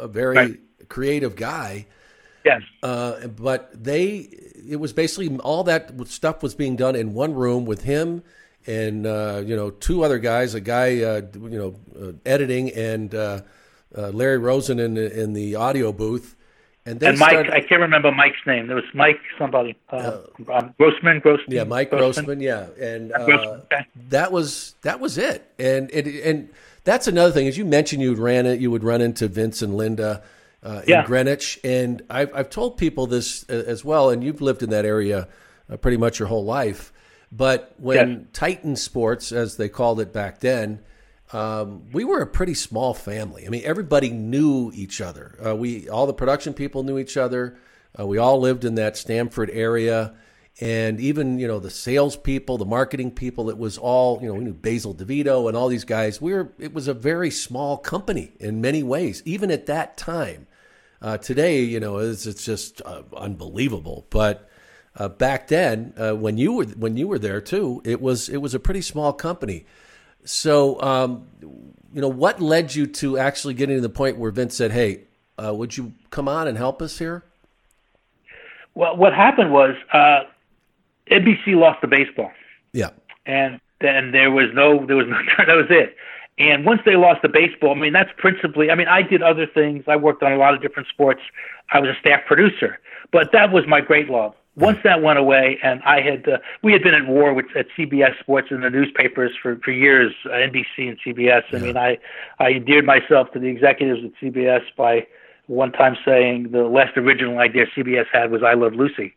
a 0.07 0.09
very 0.09 0.37
Right. 0.37 0.61
creative 0.89 1.37
guy. 1.37 1.87
Yes. 2.45 2.63
Uh, 2.83 3.27
but 3.29 3.71
they, 3.85 4.29
it 4.69 4.77
was 4.77 4.93
basically 4.93 5.37
all 5.39 5.65
that 5.65 5.93
stuff 6.09 6.43
was 6.43 6.55
being 6.55 6.77
done 6.77 6.97
in 6.97 7.15
one 7.15 7.35
room 7.35 7.65
with 7.65 7.83
him 7.83 8.23
and 8.69 9.07
uh, 9.07 9.43
you 9.45 9.57
know 9.57 9.71
two 9.71 10.05
other 10.05 10.19
guys, 10.19 10.55
a 10.55 10.61
guy 10.61 11.03
uh, 11.03 11.23
you 11.35 11.59
know 11.59 11.75
uh, 12.01 12.13
editing 12.27 12.71
and 12.73 13.15
uh, 13.15 13.41
uh, 13.97 14.09
Larry 14.11 14.39
Rosen 14.39 14.79
in 14.79 14.95
the, 14.95 15.21
in 15.21 15.33
the 15.33 15.55
audio 15.55 15.91
booth, 15.91 16.37
and 16.85 17.03
and 17.03 17.19
Mike, 17.19 17.31
started- 17.31 17.53
I 17.53 17.61
can't 17.61 17.81
remember 17.81 18.13
Mike's 18.13 18.45
name. 18.47 18.67
There 18.67 18.77
was 18.77 18.85
Mike 18.93 19.21
somebody, 19.39 19.75
uh, 19.91 20.19
um, 20.53 20.75
Grossman, 20.79 21.21
Grossman. 21.21 21.57
yeah, 21.57 21.65
Mike 21.65 21.91
Grossman, 21.91 22.41
yeah, 22.41 22.67
and 22.79 23.13
uh, 23.13 23.25
Grossman, 23.25 23.63
that 24.11 24.31
was 24.31 24.75
that 24.83 25.01
was 25.01 25.17
it, 25.17 25.51
and 25.59 25.91
it 25.93 26.07
and 26.25 26.51
that's 26.85 27.09
another 27.09 27.33
thing. 27.33 27.49
As 27.49 27.57
you 27.57 27.65
mentioned, 27.65 28.03
you 28.03 28.11
would 28.11 28.19
ran 28.19 28.45
it, 28.45 28.61
you 28.61 28.71
would 28.71 28.85
run 28.85 29.01
into 29.01 29.29
Vince 29.29 29.63
and 29.63 29.77
Linda 29.77 30.23
uh, 30.63 30.83
in 30.85 30.91
Yeah. 30.91 31.07
Greenwich, 31.07 31.59
and 31.65 32.03
I've 32.11 32.35
I've 32.35 32.51
told 32.51 32.77
people 32.79 33.07
this 33.07 33.45
uh, 33.49 33.53
as 33.67 33.85
well, 33.85 34.11
and 34.11 34.23
you've 34.25 34.41
lived 34.41 34.63
in 34.63 34.71
that 34.71 34.85
area 34.85 35.29
uh, 35.71 35.77
pretty 35.77 35.97
much 35.97 36.19
your 36.19 36.29
whole 36.29 36.45
life. 36.45 36.93
But 37.31 37.75
when 37.79 38.11
Yes. 38.11 38.19
Titan 38.33 38.77
Sports, 38.77 39.33
as 39.33 39.57
they 39.57 39.69
called 39.69 40.01
it 40.01 40.13
back 40.13 40.41
then, 40.41 40.81
um, 41.33 41.83
we 41.93 42.05
were 42.05 42.21
a 42.21 42.27
pretty 42.27 42.55
small 42.55 42.95
family. 42.95 43.45
I 43.47 43.51
mean, 43.51 43.63
everybody 43.65 44.11
knew 44.11 44.73
each 44.75 45.01
other. 45.01 45.37
Uh, 45.45 45.55
we 45.55 45.89
all 45.89 46.07
the 46.07 46.15
production 46.15 46.55
people 46.55 46.83
knew 46.85 46.99
each 46.99 47.17
other. 47.17 47.59
Uh, 47.99 48.07
we 48.07 48.17
all 48.19 48.41
lived 48.41 48.65
in 48.65 48.77
that 48.77 48.97
Stamford 48.97 49.51
area, 49.51 50.15
and 50.61 50.99
even 51.01 51.39
you 51.39 51.47
know 51.47 51.61
the 51.61 51.71
salespeople, 51.71 52.59
the 52.59 52.65
marketing 52.65 53.11
people. 53.13 53.49
It 53.49 53.59
was 53.59 53.79
all 53.79 54.19
you 54.21 54.29
know. 54.29 54.35
We 54.35 54.45
knew 54.45 54.55
Basil 54.55 54.95
DeVito 54.95 55.49
and 55.49 55.57
all 55.57 55.69
these 55.69 55.85
guys. 55.85 56.21
We 56.21 56.33
were. 56.33 56.53
It 56.59 56.73
was 56.73 56.89
a 56.89 56.95
very 56.95 57.31
small 57.31 57.77
company 57.77 58.33
in 58.41 58.61
many 58.61 58.83
ways, 58.83 59.23
even 59.25 59.51
at 59.51 59.67
that 59.67 59.97
time. 59.97 60.47
Uh, 61.01 61.17
today, 61.17 61.61
you 61.61 61.79
know, 61.79 61.99
it's, 61.99 62.27
it's 62.27 62.45
just 62.45 62.83
uh, 62.85 63.03
unbelievable. 63.17 64.05
But 64.11 64.49
uh, 64.97 65.09
back 65.09 65.47
then, 65.47 65.95
uh, 65.97 66.13
when 66.15 66.39
you 66.39 66.53
were 66.55 66.65
when 66.65 66.97
you 66.97 67.07
were 67.07 67.21
there 67.21 67.41
too, 67.41 67.81
it 67.85 68.01
was 68.01 68.29
it 68.29 68.39
was 68.39 68.55
a 68.55 68.59
pretty 68.59 68.83
small 68.83 69.13
company. 69.13 69.65
So, 70.25 70.81
um, 70.83 71.29
you 71.41 72.01
know, 72.01 72.09
what 72.09 72.41
led 72.41 72.75
you 72.75 72.87
to 72.87 73.17
actually 73.17 73.55
getting 73.55 73.77
to 73.77 73.81
the 73.81 73.89
point 73.89 74.19
where 74.19 74.33
Vince 74.33 74.57
said, 74.57 74.73
"Hey, 74.73 75.03
uh, 75.43 75.55
would 75.55 75.77
you 75.77 75.93
come 76.11 76.27
on 76.27 76.49
and 76.49 76.59
help 76.59 76.83
us 76.83 76.99
here?" 76.99 77.23
Well, 78.75 78.97
what 78.97 79.15
happened 79.15 79.53
was 79.53 79.77
uh, 79.93 80.25
NBC 81.11 81.55
lost 81.55 81.81
the 81.81 81.89
baseball, 81.89 82.31
Yeah, 82.73 82.91
and 83.27 83.61
then 83.81 84.13
there 84.13 84.31
was 84.31 84.47
no, 84.55 84.85
there 84.87 84.97
was 84.97 85.07
no, 85.09 85.17
that 85.47 85.55
was 85.55 85.67
it. 85.71 85.97
And 86.39 86.65
once 86.65 86.81
they 86.85 86.95
lost 86.95 87.23
the 87.23 87.29
baseball, 87.29 87.73
I 87.73 87.79
mean, 87.79 87.93
that's 87.93 88.11
principally. 88.17 88.71
I 88.71 88.77
mean, 88.77 88.87
I 88.87 89.03
did 89.03 89.23
other 89.23 89.47
things. 89.47 89.85
I 89.89 89.97
worked 89.97 90.23
on 90.23 90.33
a 90.33 90.37
lot 90.37 90.55
of 90.55 90.63
different 90.63 90.89
sports. 90.89 91.21
I 91.73 91.81
was 91.81 91.91
a 91.91 91.99
staff 92.01 92.21
producer, 92.27 92.79
but 93.13 93.33
that 93.33 93.53
was 93.53 93.65
my 93.67 93.81
great 93.81 94.09
love 94.09 94.35
Once 94.55 94.79
that 94.85 95.03
went 95.03 95.19
away, 95.19 95.59
and 95.63 95.83
I 95.85 96.01
had 96.01 96.29
uh, 96.29 96.39
we 96.63 96.73
had 96.73 96.83
been 96.83 96.95
at 96.95 97.07
war 97.07 97.35
with 97.35 97.47
at 97.57 97.67
CBS 97.77 98.19
Sports 98.21 98.49
and 98.51 98.63
the 98.63 98.71
newspapers 98.71 99.33
for 99.43 99.57
for 99.65 99.73
years, 99.73 100.15
uh, 100.27 100.31
NBC 100.31 100.89
and 100.89 100.99
CBS. 101.05 101.43
I 101.53 101.59
mean, 101.59 101.77
I 101.77 101.99
I 102.39 102.51
endeared 102.51 102.87
myself 102.87 103.33
to 103.33 103.41
the 103.41 103.49
executives 103.49 104.01
at 104.05 104.13
CBS 104.23 104.63
by 104.77 105.07
one 105.49 105.73
time 105.73 105.97
saying 106.05 106.51
the 106.53 106.65
last 106.65 106.97
original 106.97 107.39
idea 107.39 107.67
CBS 107.77 108.07
had 108.13 108.31
was 108.31 108.43
"I 108.45 108.55
Love 108.55 108.75
Lucy." 108.75 109.15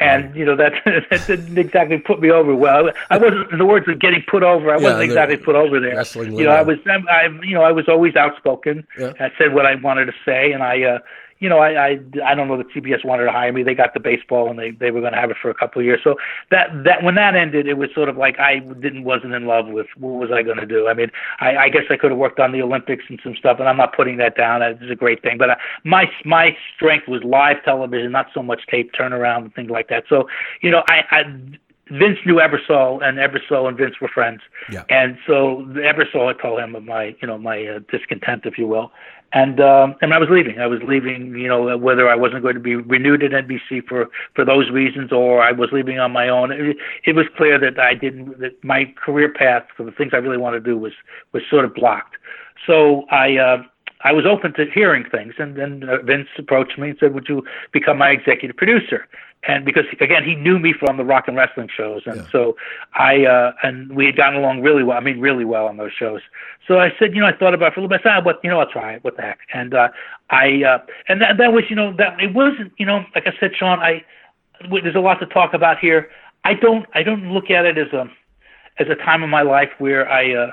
And 0.00 0.34
you 0.34 0.44
know 0.44 0.56
that 0.56 0.72
that 1.10 1.26
didn't 1.26 1.56
exactly 1.56 1.98
put 1.98 2.20
me 2.20 2.30
over 2.30 2.54
well. 2.54 2.90
I 3.10 3.18
wasn't, 3.18 3.52
in 3.52 3.58
the 3.58 3.64
words 3.64 3.86
of 3.88 4.00
getting 4.00 4.24
put 4.28 4.42
over. 4.42 4.70
I 4.70 4.78
Yeah, 4.78 4.82
wasn't 4.82 5.02
exactly 5.04 5.36
put 5.36 5.54
over 5.54 5.78
there. 5.78 5.94
You 6.40 6.46
know, 6.46 6.50
I 6.50 6.62
was, 6.62 6.78
I, 6.86 6.96
I, 7.10 7.26
you 7.42 7.54
know, 7.54 7.62
I 7.62 7.72
was 7.72 7.88
always 7.88 8.16
outspoken. 8.16 8.86
Yeah. 8.98 9.12
I 9.20 9.30
said 9.38 9.54
what 9.54 9.66
I 9.66 9.76
wanted 9.76 10.06
to 10.06 10.12
say, 10.24 10.52
and 10.52 10.62
I, 10.62 10.82
uh, 10.82 10.98
you 11.44 11.50
know, 11.50 11.58
I, 11.58 11.88
I, 11.88 11.98
I 12.24 12.34
don't 12.34 12.48
know 12.48 12.56
that 12.56 12.70
CBS 12.70 13.04
wanted 13.04 13.24
to 13.24 13.30
hire 13.30 13.52
me. 13.52 13.62
They 13.62 13.74
got 13.74 13.92
the 13.92 14.00
baseball, 14.00 14.48
and 14.48 14.58
they, 14.58 14.70
they 14.70 14.90
were 14.90 15.02
going 15.02 15.12
to 15.12 15.20
have 15.20 15.30
it 15.30 15.36
for 15.42 15.50
a 15.50 15.54
couple 15.54 15.78
of 15.80 15.84
years. 15.84 16.00
So 16.02 16.16
that, 16.50 16.68
that 16.84 17.02
when 17.02 17.16
that 17.16 17.36
ended, 17.36 17.68
it 17.68 17.74
was 17.74 17.90
sort 17.94 18.08
of 18.08 18.16
like 18.16 18.38
I 18.40 18.60
didn't, 18.60 19.04
wasn't 19.04 19.34
in 19.34 19.44
love 19.44 19.66
with 19.66 19.88
what 19.98 20.14
was 20.14 20.30
I 20.32 20.42
going 20.42 20.56
to 20.56 20.64
do. 20.64 20.88
I 20.88 20.94
mean, 20.94 21.10
I, 21.40 21.54
I 21.56 21.68
guess 21.68 21.82
I 21.90 21.98
could 21.98 22.12
have 22.12 22.18
worked 22.18 22.40
on 22.40 22.52
the 22.52 22.62
Olympics 22.62 23.04
and 23.10 23.20
some 23.22 23.36
stuff, 23.36 23.58
and 23.60 23.68
I'm 23.68 23.76
not 23.76 23.94
putting 23.94 24.16
that 24.16 24.38
down. 24.38 24.62
It's 24.62 24.90
a 24.90 24.94
great 24.94 25.20
thing, 25.20 25.36
but 25.36 25.50
uh, 25.50 25.56
my, 25.84 26.06
my 26.24 26.56
strength 26.74 27.08
was 27.08 27.22
live 27.24 27.62
television, 27.62 28.10
not 28.10 28.28
so 28.32 28.42
much 28.42 28.62
tape 28.70 28.92
turnaround 28.98 29.42
and 29.42 29.54
things 29.54 29.68
like 29.68 29.88
that. 29.90 30.04
So, 30.08 30.26
you 30.62 30.70
know, 30.70 30.82
I, 30.88 31.02
I 31.10 31.58
Vince 31.90 32.18
knew 32.24 32.36
Ebersol, 32.36 33.02
and 33.02 33.18
Ebersol 33.18 33.68
and 33.68 33.76
Vince 33.76 34.00
were 34.00 34.08
friends. 34.08 34.40
Yeah. 34.72 34.84
And 34.88 35.18
so 35.26 35.66
Ebersol 35.76 36.28
had 36.28 36.40
told 36.40 36.60
him 36.60 36.74
of 36.74 36.84
my, 36.84 37.14
you 37.20 37.28
know, 37.28 37.36
my 37.36 37.66
uh, 37.66 37.80
discontent, 37.90 38.46
if 38.46 38.56
you 38.56 38.66
will. 38.66 38.90
And 39.34 39.60
um, 39.60 39.96
and 40.00 40.14
I 40.14 40.18
was 40.18 40.28
leaving. 40.30 40.60
I 40.60 40.68
was 40.68 40.78
leaving. 40.86 41.34
You 41.34 41.48
know, 41.48 41.76
whether 41.76 42.08
I 42.08 42.14
wasn't 42.14 42.42
going 42.42 42.54
to 42.54 42.60
be 42.60 42.76
renewed 42.76 43.24
at 43.24 43.32
NBC 43.32 43.84
for 43.88 44.06
for 44.34 44.44
those 44.44 44.70
reasons, 44.70 45.10
or 45.10 45.42
I 45.42 45.50
was 45.50 45.70
leaving 45.72 45.98
on 45.98 46.12
my 46.12 46.28
own. 46.28 46.52
It, 46.52 46.76
it 47.04 47.16
was 47.16 47.26
clear 47.36 47.58
that 47.58 47.78
I 47.78 47.94
didn't. 47.94 48.38
That 48.38 48.62
my 48.62 48.94
career 49.04 49.32
path 49.32 49.64
for 49.76 49.82
the 49.82 49.90
things 49.90 50.12
I 50.14 50.18
really 50.18 50.38
wanted 50.38 50.64
to 50.64 50.70
do 50.70 50.78
was 50.78 50.92
was 51.32 51.42
sort 51.50 51.64
of 51.64 51.74
blocked. 51.74 52.16
So 52.66 53.04
I. 53.10 53.36
Uh, 53.36 53.62
I 54.06 54.12
was 54.12 54.26
open 54.26 54.52
to 54.54 54.66
hearing 54.70 55.04
things, 55.10 55.32
and 55.38 55.56
then 55.56 55.88
uh, 55.88 56.02
Vince 56.02 56.28
approached 56.36 56.78
me 56.78 56.90
and 56.90 56.98
said, 57.00 57.14
"Would 57.14 57.26
you 57.26 57.42
become 57.72 57.96
my 57.96 58.10
executive 58.10 58.54
producer?" 58.54 59.08
And 59.46 59.64
because 59.64 59.84
again, 60.00 60.24
he 60.24 60.34
knew 60.34 60.58
me 60.58 60.72
from 60.72 60.96
the 60.96 61.04
rock 61.04 61.24
and 61.28 61.36
wrestling 61.36 61.68
shows, 61.74 62.02
and 62.06 62.26
so 62.32 62.56
I 62.94 63.24
uh, 63.26 63.52
and 63.62 63.94
we 63.94 64.06
had 64.06 64.16
gotten 64.16 64.38
along 64.38 64.62
really 64.62 64.82
well. 64.82 64.96
I 64.96 65.00
mean, 65.00 65.20
really 65.20 65.44
well 65.44 65.66
on 65.66 65.76
those 65.76 65.92
shows. 65.92 66.22
So 66.66 66.78
I 66.80 66.90
said, 66.98 67.14
you 67.14 67.20
know, 67.20 67.26
I 67.26 67.36
thought 67.36 67.52
about 67.52 67.72
it 67.72 67.74
for 67.74 67.80
a 67.80 67.82
little 67.82 67.96
bit. 67.96 68.00
I 68.00 68.08
said, 68.08 68.18
ah, 68.18 68.24
what, 68.24 68.40
you 68.42 68.48
know, 68.48 68.60
I'll 68.60 68.70
try 68.70 68.94
it. 68.94 69.04
What 69.04 69.16
the 69.16 69.22
heck? 69.22 69.40
And 69.52 69.74
uh, 69.74 69.88
I 70.30 70.62
uh, 70.62 70.78
and 71.08 71.20
that 71.20 71.36
that 71.38 71.52
was, 71.52 71.64
you 71.68 71.76
know, 71.76 71.94
that 71.98 72.18
it 72.20 72.32
wasn't, 72.32 72.72
you 72.78 72.86
know, 72.86 73.04
like 73.14 73.26
I 73.26 73.32
said, 73.38 73.52
Sean, 73.58 73.80
I 73.80 74.02
there's 74.70 74.94
a 74.94 75.00
lot 75.00 75.20
to 75.20 75.26
talk 75.26 75.52
about 75.52 75.78
here. 75.78 76.08
I 76.44 76.54
don't 76.54 76.86
I 76.94 77.02
don't 77.02 77.32
look 77.32 77.50
at 77.50 77.66
it 77.66 77.76
as 77.76 77.92
a 77.92 78.10
as 78.78 78.88
a 78.88 78.94
time 78.94 79.22
in 79.22 79.30
my 79.30 79.42
life 79.42 79.70
where 79.78 80.08
I 80.10 80.34
uh, 80.34 80.50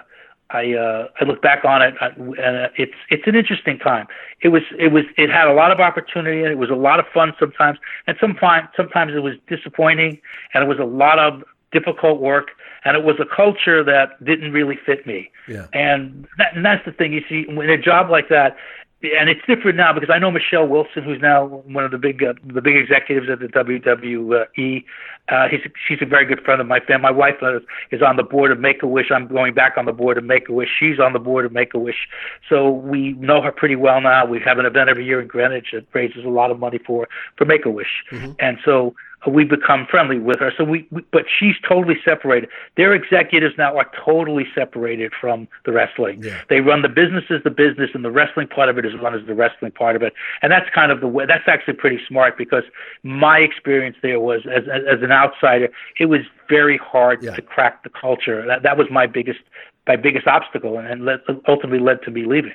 I 0.54 0.74
uh, 0.74 1.08
I 1.20 1.26
look 1.26 1.42
back 1.42 1.66
on 1.66 1.82
it, 1.82 1.96
uh, 2.02 2.10
and 2.18 2.58
uh, 2.58 2.70
it's 2.78 2.94
it's 3.10 3.24
an 3.26 3.36
interesting 3.36 3.78
time. 3.80 4.08
It 4.42 4.50
was 4.50 4.64
it 4.78 4.92
was 4.92 5.04
it 5.18 5.30
had 5.30 5.48
a 5.48 5.54
lot 5.54 5.72
of 5.72 5.80
opportunity, 5.80 6.42
and 6.44 6.52
it 6.52 6.58
was 6.58 6.70
a 6.70 6.76
lot 6.76 7.00
of 7.00 7.06
fun 7.14 7.34
sometimes, 7.40 7.80
and 8.08 8.18
sometimes 8.20 8.68
sometimes 8.76 9.14
it 9.14 9.24
was 9.24 9.36
disappointing, 9.48 10.20
and 10.54 10.64
it 10.64 10.68
was 10.68 10.80
a 10.80 10.86
lot 10.86 11.20
of 11.20 11.44
difficult 11.72 12.20
work, 12.22 12.52
and 12.84 12.98
it 12.98 13.04
was 13.04 13.16
a 13.20 13.36
culture 13.36 13.84
that 13.84 14.24
didn't 14.24 14.52
really 14.52 14.78
fit 14.86 15.08
me. 15.08 15.32
Yeah. 15.48 15.68
And, 15.74 16.28
that, 16.38 16.56
and 16.56 16.66
that's 16.66 16.84
the 16.86 16.92
thing. 16.92 17.14
You 17.14 17.22
see, 17.28 17.46
in 17.48 17.70
a 17.70 17.78
job 17.78 18.10
like 18.10 18.30
that, 18.30 18.58
and 19.04 19.30
it's 19.30 19.42
different 19.48 19.78
now 19.78 19.94
because 19.94 20.10
I 20.14 20.20
know 20.20 20.30
Michelle 20.30 20.68
Wilson, 20.68 21.04
who's 21.04 21.22
now 21.22 21.46
one 21.46 21.84
of 21.84 21.92
the 21.92 21.98
big 21.98 22.24
uh, 22.24 22.34
the 22.46 22.62
big 22.62 22.76
executives 22.76 23.28
at 23.30 23.40
the 23.40 23.48
WWE. 23.48 24.84
Uh, 25.30 25.48
he's 25.50 25.62
she's 25.88 26.00
a 26.02 26.06
very 26.06 26.26
good 26.26 26.42
friend 26.44 26.62
of 26.62 26.68
my 26.68 26.80
family. 26.80 27.04
My 27.04 27.12
wife 27.12 27.36
uh, 27.42 27.60
is 27.92 28.02
on 28.02 28.18
the 28.18 28.24
board 28.24 28.52
of 28.52 28.60
Make 28.60 28.84
a 28.84 28.88
Wish. 28.88 29.12
I'm 29.12 29.28
going 29.28 29.54
back 29.54 29.74
on 29.78 29.86
the 29.86 29.94
board 29.94 30.18
of 30.18 30.24
Make 30.24 30.50
a 30.50 30.54
Wish. 30.54 30.70
She's 30.80 31.00
on 31.00 31.14
the 31.14 31.20
board 31.20 31.46
of 31.46 31.52
Make 31.52 31.74
a 31.74 31.80
Wish. 31.80 32.08
So 32.48 32.70
we 32.70 33.14
know 33.14 33.42
her 33.42 33.52
pretty 33.52 33.76
well 33.76 34.02
now. 34.02 34.26
We 34.26 34.40
have 34.42 34.60
an 34.60 34.66
event 34.66 34.90
every 34.90 35.06
year 35.06 35.22
in 35.22 35.28
Greenwich 35.28 35.70
that 35.74 35.86
raises 35.94 36.24
a 36.24 36.30
lot 36.30 36.52
of 36.52 36.60
money 36.60 36.80
for 36.86 37.08
for 37.38 37.46
Make 37.46 37.66
a 37.66 37.72
Wish, 37.72 38.04
and 38.40 38.58
so 38.64 38.94
we 39.28 39.44
become 39.44 39.86
friendly 39.90 40.18
with 40.18 40.40
her. 40.40 40.52
So 40.58 40.64
we, 40.64 40.88
we, 40.92 41.04
but 41.12 41.26
she's 41.40 41.56
totally 41.68 41.96
separated. 42.04 42.50
Their 42.76 42.94
executives 42.94 43.54
now 43.58 43.78
are 43.78 43.90
totally 44.04 44.46
separated 44.56 45.12
from 45.20 45.48
the 45.66 45.72
wrestling. 45.72 46.22
They 46.50 46.62
run 46.62 46.82
the 46.82 46.90
business 46.90 47.26
as 47.30 47.44
the 47.44 47.52
business, 47.52 47.92
and 47.94 48.04
the 48.04 48.12
wrestling 48.12 48.48
part 48.48 48.70
of 48.70 48.78
it 48.78 48.86
is 48.86 48.94
run 49.00 49.14
as 49.14 49.26
the 49.28 49.36
wrestling 49.36 49.72
part 49.72 49.96
of 49.96 50.02
it. 50.02 50.14
And 50.42 50.52
that's 50.52 50.70
kind 50.74 50.92
of 50.92 51.02
the 51.02 51.08
way. 51.08 51.26
That's 51.26 51.48
actually 51.48 51.76
pretty 51.76 52.00
smart 52.08 52.38
because 52.38 52.64
my 53.04 53.40
experience 53.40 53.98
there 54.02 54.20
was 54.20 54.42
as 54.46 54.64
as, 54.68 54.82
as 54.92 55.04
an 55.04 55.12
outsider, 55.12 55.70
it 56.00 56.06
was 56.06 56.22
very 56.50 56.78
hard 56.78 57.22
to 57.22 57.42
crack 57.42 57.84
the 57.84 57.90
culture. 57.90 58.46
That 58.48 58.64
that 58.64 58.78
was 58.78 58.88
my 58.90 59.06
biggest 59.08 59.40
my 59.88 59.96
biggest 59.96 60.28
obstacle, 60.28 60.78
and, 60.78 60.88
and 60.88 61.06
led, 61.06 61.20
ultimately 61.48 61.80
led 61.80 62.02
to 62.04 62.12
me 62.12 62.26
leaving. 62.26 62.54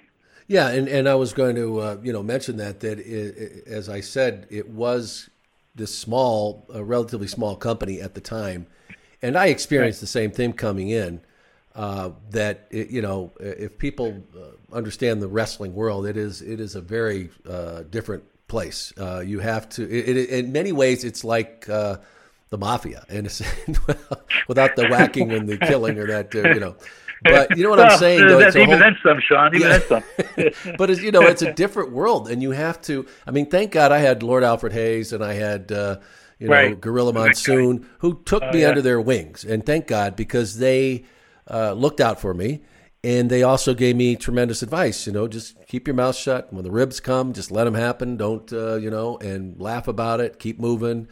Yeah, 0.48 0.68
and, 0.68 0.88
and 0.88 1.08
I 1.08 1.16
was 1.16 1.32
going 1.32 1.56
to 1.56 1.80
uh, 1.80 1.96
you 2.02 2.12
know 2.12 2.22
mention 2.22 2.56
that 2.56 2.80
that 2.80 2.98
it, 2.98 3.66
as 3.66 3.88
I 3.88 4.00
said, 4.00 4.46
it 4.50 4.68
was 4.68 5.28
this 5.76 5.96
small, 5.96 6.66
a 6.72 6.82
relatively 6.82 7.28
small 7.28 7.54
company 7.56 8.00
at 8.00 8.14
the 8.14 8.20
time, 8.20 8.66
and 9.22 9.36
I 9.36 9.46
experienced 9.46 10.00
the 10.00 10.06
same 10.06 10.30
thing 10.30 10.52
coming 10.52 10.88
in. 10.88 11.20
Uh, 11.74 12.12
that 12.30 12.66
it, 12.70 12.88
you 12.88 13.02
know, 13.02 13.30
if 13.38 13.76
people 13.76 14.24
uh, 14.34 14.74
understand 14.74 15.20
the 15.20 15.28
wrestling 15.28 15.74
world, 15.74 16.06
it 16.06 16.16
is 16.16 16.40
it 16.40 16.58
is 16.58 16.74
a 16.74 16.80
very 16.80 17.28
uh, 17.46 17.82
different 17.90 18.24
place. 18.48 18.92
Uh, 18.98 19.20
you 19.20 19.40
have 19.40 19.68
to, 19.68 19.82
it, 19.82 20.16
it, 20.16 20.30
in 20.30 20.52
many 20.52 20.72
ways, 20.72 21.04
it's 21.04 21.24
like 21.24 21.68
uh, 21.68 21.96
the 22.50 22.58
mafia, 22.58 23.04
and 23.08 23.26
without 24.48 24.76
the 24.76 24.88
whacking 24.88 25.32
and 25.32 25.48
the 25.48 25.58
killing 25.58 25.98
or 25.98 26.06
that, 26.06 26.34
uh, 26.34 26.54
you 26.54 26.60
know. 26.60 26.76
But 27.24 27.56
you 27.56 27.64
know 27.64 27.70
what 27.70 27.80
I'm 27.80 27.98
saying, 27.98 28.22
uh, 28.22 28.28
though. 28.28 28.48
even 28.48 28.64
whole- 28.70 28.78
then 28.78 28.96
some, 29.02 29.20
Sean. 29.20 29.54
Even 29.54 29.68
Yeah. 29.70 29.78
then 29.78 30.52
some. 30.66 30.74
but 30.78 30.90
it's, 30.90 31.00
you 31.02 31.10
know, 31.10 31.22
it's 31.22 31.42
a 31.42 31.52
different 31.52 31.92
world, 31.92 32.28
and 32.28 32.42
you 32.42 32.50
have 32.52 32.80
to. 32.82 33.06
I 33.26 33.30
mean, 33.30 33.46
thank 33.50 33.72
God 33.72 33.90
I 33.92 33.98
had 33.98 34.22
Lord 34.22 34.44
Alfred 34.44 34.72
Hayes 34.72 35.12
and 35.12 35.24
I 35.24 35.34
had 35.34 35.72
uh, 35.72 35.96
you 36.38 36.48
know 36.48 36.52
Right. 36.52 36.80
Gorilla. 36.80 37.12
Monsoon 37.12 37.86
who 38.00 38.20
took 38.24 38.42
Oh, 38.42 38.52
me 38.52 38.60
yeah. 38.62 38.68
under 38.68 38.82
their 38.82 39.00
wings, 39.00 39.44
and 39.44 39.64
thank 39.64 39.86
God 39.86 40.14
because 40.16 40.58
they 40.58 41.04
uh, 41.50 41.72
looked 41.72 42.00
out 42.00 42.20
for 42.20 42.34
me. 42.34 42.62
And 43.04 43.30
they 43.30 43.44
also 43.44 43.72
gave 43.72 43.94
me 43.94 44.16
tremendous 44.16 44.62
advice. 44.64 45.06
You 45.06 45.12
know, 45.12 45.28
just 45.28 45.54
keep 45.68 45.86
your 45.86 45.94
mouth 45.94 46.16
shut. 46.16 46.52
When 46.52 46.64
the 46.64 46.72
ribs 46.72 46.98
come, 46.98 47.34
just 47.34 47.52
let 47.52 47.62
them 47.64 47.74
happen. 47.74 48.16
Don't, 48.16 48.52
uh, 48.52 48.76
you 48.76 48.90
know, 48.90 49.16
and 49.18 49.60
laugh 49.60 49.86
about 49.86 50.20
it. 50.20 50.40
Keep 50.40 50.58
moving. 50.58 51.06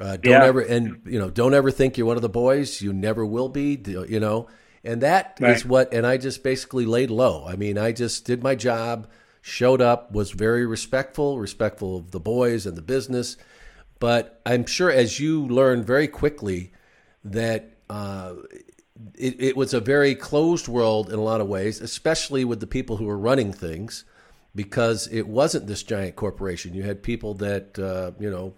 Uh, 0.00 0.16
don't 0.18 0.32
Yeah. 0.34 0.44
ever 0.44 0.60
and 0.60 1.00
you 1.04 1.18
know, 1.18 1.30
don't 1.30 1.52
ever 1.52 1.72
think 1.72 1.98
you're 1.98 2.06
one 2.06 2.14
of 2.16 2.22
the 2.22 2.28
boys. 2.28 2.80
You 2.80 2.92
never 2.92 3.26
will 3.26 3.48
be. 3.48 3.80
You 3.86 4.20
know, 4.20 4.46
and 4.84 5.00
that 5.00 5.38
is 5.40 5.64
Right. 5.64 5.66
what. 5.66 5.94
And 5.94 6.06
I 6.06 6.16
just 6.16 6.42
basically 6.42 6.84
laid 6.86 7.10
low. 7.10 7.44
I 7.46 7.56
mean, 7.56 7.78
I 7.78 7.92
just 7.92 8.24
did 8.24 8.42
my 8.42 8.54
job, 8.54 9.06
showed 9.40 9.80
up, 9.80 10.12
was 10.12 10.30
very 10.32 10.66
respectful, 10.66 11.38
respectful 11.38 11.96
of 11.96 12.10
the 12.10 12.20
boys 12.20 12.66
and 12.66 12.76
the 12.76 12.82
business. 12.82 13.36
But 13.98 14.40
I'm 14.44 14.66
sure, 14.66 14.90
as 14.90 15.20
you 15.20 15.46
learned 15.46 15.86
very 15.86 16.08
quickly, 16.08 16.72
that 17.24 17.76
uh, 17.88 18.34
it, 19.14 19.40
it 19.40 19.56
was 19.56 19.72
a 19.72 19.80
very 19.80 20.14
closed 20.14 20.66
world 20.68 21.08
in 21.08 21.18
a 21.18 21.22
lot 21.22 21.40
of 21.40 21.46
ways, 21.46 21.80
especially 21.80 22.44
with 22.44 22.60
the 22.60 22.66
people 22.66 22.96
who 22.96 23.04
were 23.04 23.18
running 23.18 23.52
things, 23.52 24.04
because 24.54 25.06
it 25.08 25.28
wasn't 25.28 25.66
this 25.66 25.82
giant 25.84 26.16
corporation. 26.16 26.74
You 26.74 26.82
had 26.82 27.02
people 27.02 27.34
that 27.34 27.78
uh, 27.78 28.10
you 28.18 28.30
know 28.30 28.54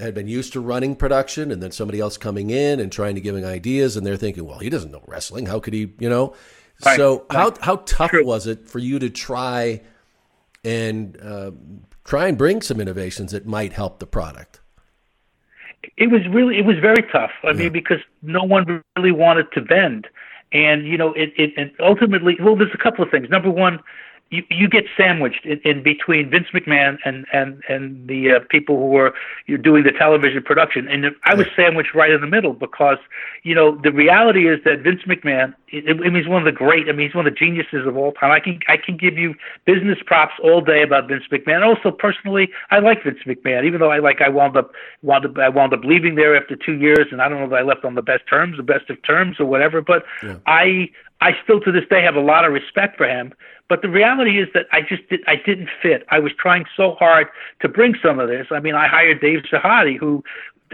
had 0.00 0.14
been 0.14 0.28
used 0.28 0.52
to 0.54 0.60
running 0.60 0.96
production, 0.96 1.50
and 1.50 1.62
then 1.62 1.70
somebody 1.70 2.00
else 2.00 2.16
coming 2.16 2.50
in 2.50 2.80
and 2.80 2.90
trying 2.90 3.14
to 3.14 3.20
giving 3.20 3.44
ideas, 3.44 3.96
and 3.96 4.06
they're 4.06 4.16
thinking, 4.16 4.46
"Well, 4.46 4.58
he 4.58 4.70
doesn't 4.70 4.90
know 4.90 5.02
wrestling. 5.06 5.46
How 5.46 5.60
could 5.60 5.74
he?" 5.74 5.92
You 5.98 6.08
know. 6.08 6.34
Right, 6.84 6.96
So 6.96 7.26
how 7.30 7.48
right. 7.48 7.58
how 7.60 7.76
tough 7.86 8.10
was 8.12 8.46
it 8.46 8.68
for 8.68 8.78
you 8.78 8.98
to 8.98 9.10
try 9.10 9.82
and 10.64 11.16
uh, 11.20 11.52
try 12.04 12.26
and 12.28 12.36
bring 12.36 12.62
some 12.62 12.80
innovations 12.80 13.32
that 13.32 13.46
might 13.46 13.72
help 13.72 14.00
the 14.00 14.06
product? 14.06 14.60
it 15.96 16.10
was 16.10 16.26
really 16.28 16.58
it 16.58 16.64
was 16.64 16.78
very 16.78 17.02
tough. 17.12 17.30
I 17.42 17.52
mean, 17.52 17.72
because 17.72 17.98
no 18.22 18.42
one 18.42 18.82
really 18.96 19.12
wanted 19.12 19.50
to 19.52 19.60
bend, 19.60 20.08
and 20.52 20.86
you 20.86 20.96
know, 20.96 21.12
it 21.12 21.32
it 21.36 21.52
and 21.56 21.70
ultimately, 21.80 22.36
well, 22.40 22.56
there's 22.56 22.74
a 22.74 22.82
couple 22.82 23.04
of 23.04 23.10
things. 23.10 23.28
Number 23.30 23.50
one, 23.50 23.80
you 24.34 24.42
you 24.50 24.68
get 24.68 24.84
sandwiched 24.96 25.44
in, 25.44 25.60
in 25.64 25.82
between 25.82 26.28
Vince 26.28 26.48
McMahon 26.52 26.98
and 27.04 27.24
and 27.32 27.62
and 27.68 28.08
the 28.08 28.32
uh, 28.32 28.40
people 28.50 28.76
who 28.76 28.88
were 28.88 29.14
you're 29.46 29.58
doing 29.58 29.84
the 29.84 29.92
television 29.92 30.42
production, 30.42 30.88
and 30.88 31.06
I 31.24 31.34
was 31.34 31.46
sandwiched 31.54 31.94
right 31.94 32.10
in 32.10 32.20
the 32.20 32.26
middle 32.26 32.52
because 32.52 32.98
you 33.44 33.54
know 33.54 33.78
the 33.82 33.92
reality 33.92 34.48
is 34.48 34.58
that 34.64 34.80
Vince 34.80 35.02
McMahon, 35.06 35.54
I 35.72 35.92
mean, 35.92 36.14
he's 36.14 36.28
one 36.28 36.42
of 36.42 36.46
the 36.46 36.52
great. 36.52 36.88
I 36.88 36.92
mean, 36.92 37.06
he's 37.06 37.14
one 37.14 37.26
of 37.26 37.32
the 37.32 37.38
geniuses 37.38 37.86
of 37.86 37.96
all 37.96 38.12
time. 38.12 38.32
I 38.32 38.40
can 38.40 38.58
I 38.68 38.76
can 38.76 38.96
give 38.96 39.16
you 39.16 39.34
business 39.64 39.98
props 40.04 40.34
all 40.42 40.60
day 40.60 40.82
about 40.82 41.08
Vince 41.08 41.24
McMahon. 41.30 41.64
Also, 41.64 41.90
personally, 41.90 42.50
I 42.70 42.80
like 42.80 43.04
Vince 43.04 43.20
McMahon, 43.26 43.64
even 43.64 43.80
though 43.80 43.92
I 43.92 44.00
like 44.00 44.20
I 44.20 44.28
wound 44.28 44.56
up 44.56 44.72
wound 45.02 45.24
up 45.24 45.38
I 45.38 45.48
wound 45.48 45.72
up 45.72 45.84
leaving 45.84 46.16
there 46.16 46.36
after 46.36 46.56
two 46.56 46.74
years, 46.74 47.06
and 47.12 47.22
I 47.22 47.28
don't 47.28 47.38
know 47.38 47.46
if 47.46 47.52
I 47.52 47.62
left 47.62 47.84
on 47.84 47.94
the 47.94 48.02
best 48.02 48.26
terms, 48.28 48.56
the 48.56 48.62
best 48.64 48.90
of 48.90 49.00
terms, 49.02 49.38
or 49.38 49.46
whatever. 49.46 49.80
But 49.80 50.04
I 50.46 50.90
I 51.20 51.32
still 51.42 51.60
to 51.60 51.72
this 51.72 51.88
day 51.88 52.02
have 52.02 52.16
a 52.16 52.20
lot 52.20 52.44
of 52.44 52.52
respect 52.52 52.96
for 52.96 53.06
him. 53.06 53.32
But 53.68 53.82
the 53.82 53.88
reality 53.88 54.38
is 54.40 54.48
that 54.54 54.66
I 54.72 54.82
just 54.82 55.08
did, 55.08 55.20
I 55.26 55.36
didn't 55.36 55.68
fit. 55.82 56.04
I 56.10 56.18
was 56.18 56.32
trying 56.38 56.66
so 56.76 56.94
hard 56.94 57.28
to 57.60 57.68
bring 57.68 57.94
some 58.02 58.18
of 58.18 58.28
this. 58.28 58.46
I 58.50 58.60
mean, 58.60 58.74
I 58.74 58.86
hired 58.86 59.20
Dave 59.20 59.40
Zahadi, 59.50 59.98
who 59.98 60.22